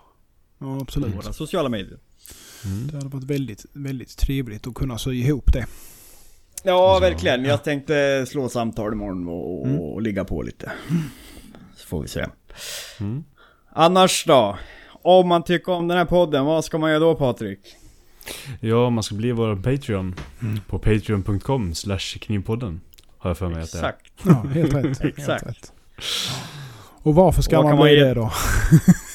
ja 0.59 0.77
absolut. 0.81 1.15
våra 1.15 1.33
sociala 1.33 1.69
medier. 1.69 1.97
Det 2.91 2.97
hade 2.97 3.09
varit 3.09 3.23
väldigt, 3.23 3.65
väldigt 3.73 4.17
trevligt 4.17 4.67
att 4.67 4.73
kunna 4.73 4.97
sy 4.97 5.11
ihop 5.11 5.53
det. 5.53 5.65
Ja, 6.63 6.99
verkligen. 6.99 7.45
Jag 7.45 7.63
tänkte 7.63 8.25
slå 8.29 8.49
samtal 8.49 8.93
imorgon 8.93 9.27
och, 9.27 9.59
och, 9.61 9.67
Mm. 9.67 9.79
och 9.79 10.01
ligga 10.01 10.25
på 10.25 10.41
lite. 10.41 10.71
Så 11.75 11.87
får 11.87 12.01
vi 12.01 12.07
se. 12.07 12.25
Mm. 12.99 13.23
Annars 13.69 14.25
då? 14.25 14.57
Om 15.01 15.27
man 15.27 15.43
tycker 15.43 15.71
om 15.71 15.87
den 15.87 15.97
här 15.97 16.05
podden, 16.05 16.45
vad 16.45 16.65
ska 16.65 16.77
man 16.77 16.89
göra 16.89 16.99
då 16.99 17.15
Patrik? 17.15 17.59
Ja, 18.59 18.89
man 18.89 19.03
ska 19.03 19.15
bli 19.15 19.31
vår 19.31 19.55
Patreon. 19.55 20.15
På 20.67 20.79
patreon.com 20.79 21.75
slash 21.75 21.99
knivpodden. 22.21 22.81
Har 23.17 23.29
jag 23.29 23.37
för 23.37 23.49
mig 23.49 23.61
att 23.63 23.71
det 23.71 23.79
är. 23.79 23.89
Exakt. 23.89 24.11
Ja, 24.23 24.33
helt 24.53 24.73
rätt. 24.73 25.01
Exakt. 25.17 25.43
Helt 25.45 25.57
rätt. 25.57 25.73
Och 27.03 27.15
varför 27.15 27.41
ska 27.41 27.57
Och 27.57 27.63
vad 27.63 27.75
man 27.75 27.83
bli 27.83 27.95
det 27.95 28.13
då? 28.13 28.31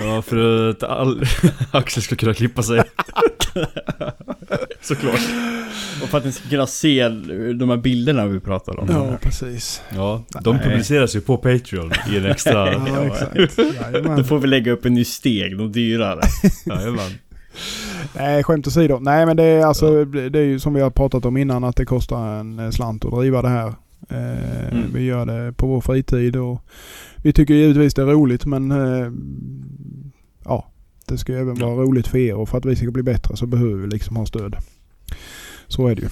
Ja, 0.00 0.22
för 0.22 0.68
att 0.70 0.82
all... 0.82 1.22
Axel 1.70 2.02
ska 2.02 2.16
kunna 2.16 2.34
klippa 2.34 2.62
sig. 2.62 2.82
Såklart. 4.80 5.20
Och 6.02 6.08
för 6.08 6.18
att 6.18 6.24
ni 6.24 6.32
ska 6.32 6.48
kunna 6.48 6.66
se 6.66 7.08
de 7.54 7.70
här 7.70 7.76
bilderna 7.76 8.26
vi 8.26 8.40
pratar 8.40 8.80
om. 8.80 8.88
Ja, 8.90 9.18
precis. 9.22 9.82
Ja, 9.96 10.24
de 10.42 10.56
Nej. 10.56 10.64
publiceras 10.64 11.16
ju 11.16 11.20
på 11.20 11.36
Patreon 11.36 11.92
i 12.12 12.16
en 12.16 12.26
extra... 12.26 12.72
Ja, 12.86 13.04
exakt. 13.06 13.56
Då 13.56 13.62
Jajamän. 13.92 14.24
får 14.24 14.38
vi 14.38 14.46
lägga 14.48 14.72
upp 14.72 14.84
en 14.86 14.94
ny 14.94 15.04
steg, 15.04 15.58
de 15.58 15.72
dyrare. 15.72 16.20
Jajamän. 16.66 17.10
Nej, 18.16 18.42
skämt 18.44 18.66
åsido. 18.66 18.98
Nej, 19.00 19.26
men 19.26 19.36
det 19.36 19.44
är 19.44 19.66
alltså, 19.66 20.04
det 20.04 20.38
är 20.38 20.44
ju 20.44 20.58
som 20.58 20.74
vi 20.74 20.80
har 20.80 20.90
pratat 20.90 21.24
om 21.24 21.36
innan 21.36 21.64
att 21.64 21.76
det 21.76 21.84
kostar 21.84 22.26
en 22.40 22.72
slant 22.72 23.04
att 23.04 23.12
driva 23.12 23.42
det 23.42 23.48
här. 23.48 23.66
Eh, 24.10 24.60
Mm. 24.72 24.90
Vi 24.94 25.02
gör 25.04 25.26
det 25.26 25.52
på 25.52 25.66
vår 25.66 25.80
fritid 25.80 26.36
och 26.36 26.62
vi 27.22 27.32
tycker 27.32 27.54
givetvis 27.54 27.94
det 27.94 28.02
är 28.02 28.06
roligt 28.06 28.46
men 28.46 28.70
eh, 28.70 29.10
ja, 30.44 30.70
det 31.06 31.18
ska 31.18 31.32
ju 31.32 31.38
även 31.38 31.54
vara 31.54 31.74
roligt 31.74 32.06
för 32.06 32.18
er 32.18 32.34
och 32.34 32.48
för 32.48 32.58
att 32.58 32.64
vi 32.64 32.76
ska 32.76 32.90
bli 32.90 33.02
bättre 33.02 33.36
så 33.36 33.46
behöver 33.46 33.74
vi 33.74 33.86
liksom 33.86 34.16
ha 34.16 34.26
stöd. 34.26 34.56
Så 35.66 35.86
är 35.88 35.94
det 35.94 36.02
ju. 36.02 36.08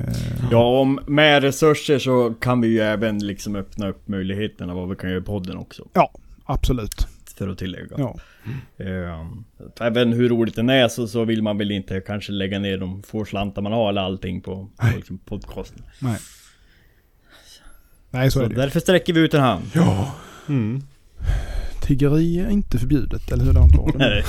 Eh, 0.00 0.14
Ja, 0.50 0.80
om 0.80 1.00
med 1.06 1.42
resurser 1.42 1.98
så 1.98 2.34
kan 2.40 2.60
vi 2.60 2.68
ju 2.68 2.80
även 2.80 3.18
liksom 3.18 3.56
öppna 3.56 3.88
upp 3.88 4.08
möjligheterna 4.08 4.74
vad 4.74 4.88
vi 4.88 4.96
kan 4.96 5.10
göra 5.10 5.20
i 5.20 5.24
podden 5.24 5.56
också. 5.56 5.88
Absolut. 6.44 7.06
För 7.36 7.48
att 7.48 7.58
tillägga. 7.58 7.96
Ja. 7.98 8.16
Ehm, 8.84 9.44
även 9.80 10.12
hur 10.12 10.28
roligt 10.28 10.54
den 10.56 10.70
är 10.70 10.88
så, 10.88 11.06
så 11.08 11.24
vill 11.24 11.42
man 11.42 11.58
väl 11.58 11.70
inte 11.70 12.00
kanske 12.00 12.32
lägga 12.32 12.58
ner 12.58 12.78
de 12.78 13.02
få 13.02 13.24
slantar 13.24 13.62
man 13.62 13.72
har 13.72 13.88
eller 13.88 14.00
allting 14.00 14.40
på, 14.40 14.68
på 14.76 14.86
liksom 14.96 15.18
podcasten. 15.18 15.82
Nej. 16.00 16.18
Nej, 18.12 18.30
så, 18.30 18.38
Så 18.38 18.44
är 18.44 18.48
det 18.48 18.54
därför 18.54 18.80
sträcker 18.80 19.12
vi 19.12 19.20
ut 19.20 19.34
en 19.34 19.40
hand. 19.40 19.64
Ja, 19.72 20.10
Mm. 20.48 20.82
tiggeri 21.80 22.38
är 22.38 22.50
inte 22.50 22.78
förbjudet, 22.78 23.32
eller 23.32 23.44
hur 23.44 23.52
var 23.52 23.92
det? 23.92 23.98
Nej. 23.98 24.24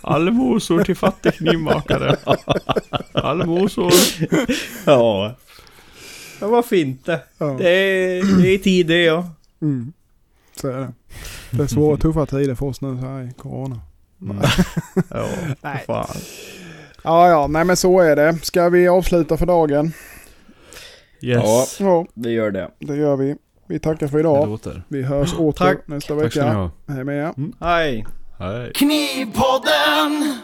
Allmosor 0.00 0.84
till 0.84 0.96
fattig 0.96 1.34
knivmakare. 1.34 2.16
Allmosor. 3.12 3.92
ja. 4.84 5.34
Ja, 6.40 6.46
varför 6.48 6.76
inte? 6.76 7.20
Ja. 7.38 7.46
Det 7.58 7.68
är, 7.70 8.42
det 8.42 8.48
är 8.48 8.58
tid 8.58 8.86
det 8.86 9.02
ja. 9.04 9.30
Mm. 9.62 9.92
Så 10.60 10.68
är 10.68 10.76
det. 10.76 10.92
Det 11.50 11.62
är 11.62 11.66
svåra 11.66 11.96
tuffa 11.96 12.26
tider 12.26 12.54
för 12.54 12.66
oss 12.66 12.80
nu 12.80 12.98
så 13.00 13.06
här 13.06 13.22
i 13.22 13.32
Corona. 13.38 13.80
Mm. 14.22 14.36
Ja, 15.10 15.28
Nej. 15.60 15.84
fan. 15.86 16.16
Ja, 17.04 17.28
ja, 17.30 17.46
nej 17.46 17.64
men 17.64 17.76
så 17.76 18.00
är 18.00 18.16
det. 18.16 18.38
Ska 18.42 18.68
vi 18.68 18.88
avsluta 18.88 19.36
för 19.36 19.46
dagen? 19.46 19.92
Yes. 21.20 21.80
Ja, 21.80 22.06
Det 22.14 22.30
gör 22.30 22.50
det. 22.50 22.70
det 22.78 22.96
gör 22.96 23.16
vi. 23.16 23.36
Vi 23.68 23.78
tackar 23.78 24.06
för 24.08 24.18
idag. 24.18 24.58
Vi 24.88 25.02
hörs 25.02 25.34
åter 25.34 25.52
Tack. 25.52 25.88
nästa 25.88 26.14
Tack 26.20 26.32
ska 26.32 26.40
ni 26.40 26.46
vecka. 26.48 26.58
ha. 26.58 26.70
Hej 26.94 27.04
med 27.04 27.16
er. 27.28 27.34
Hej. 27.64 28.06
Hej. 28.38 28.72
Knivpodden! 28.74 30.38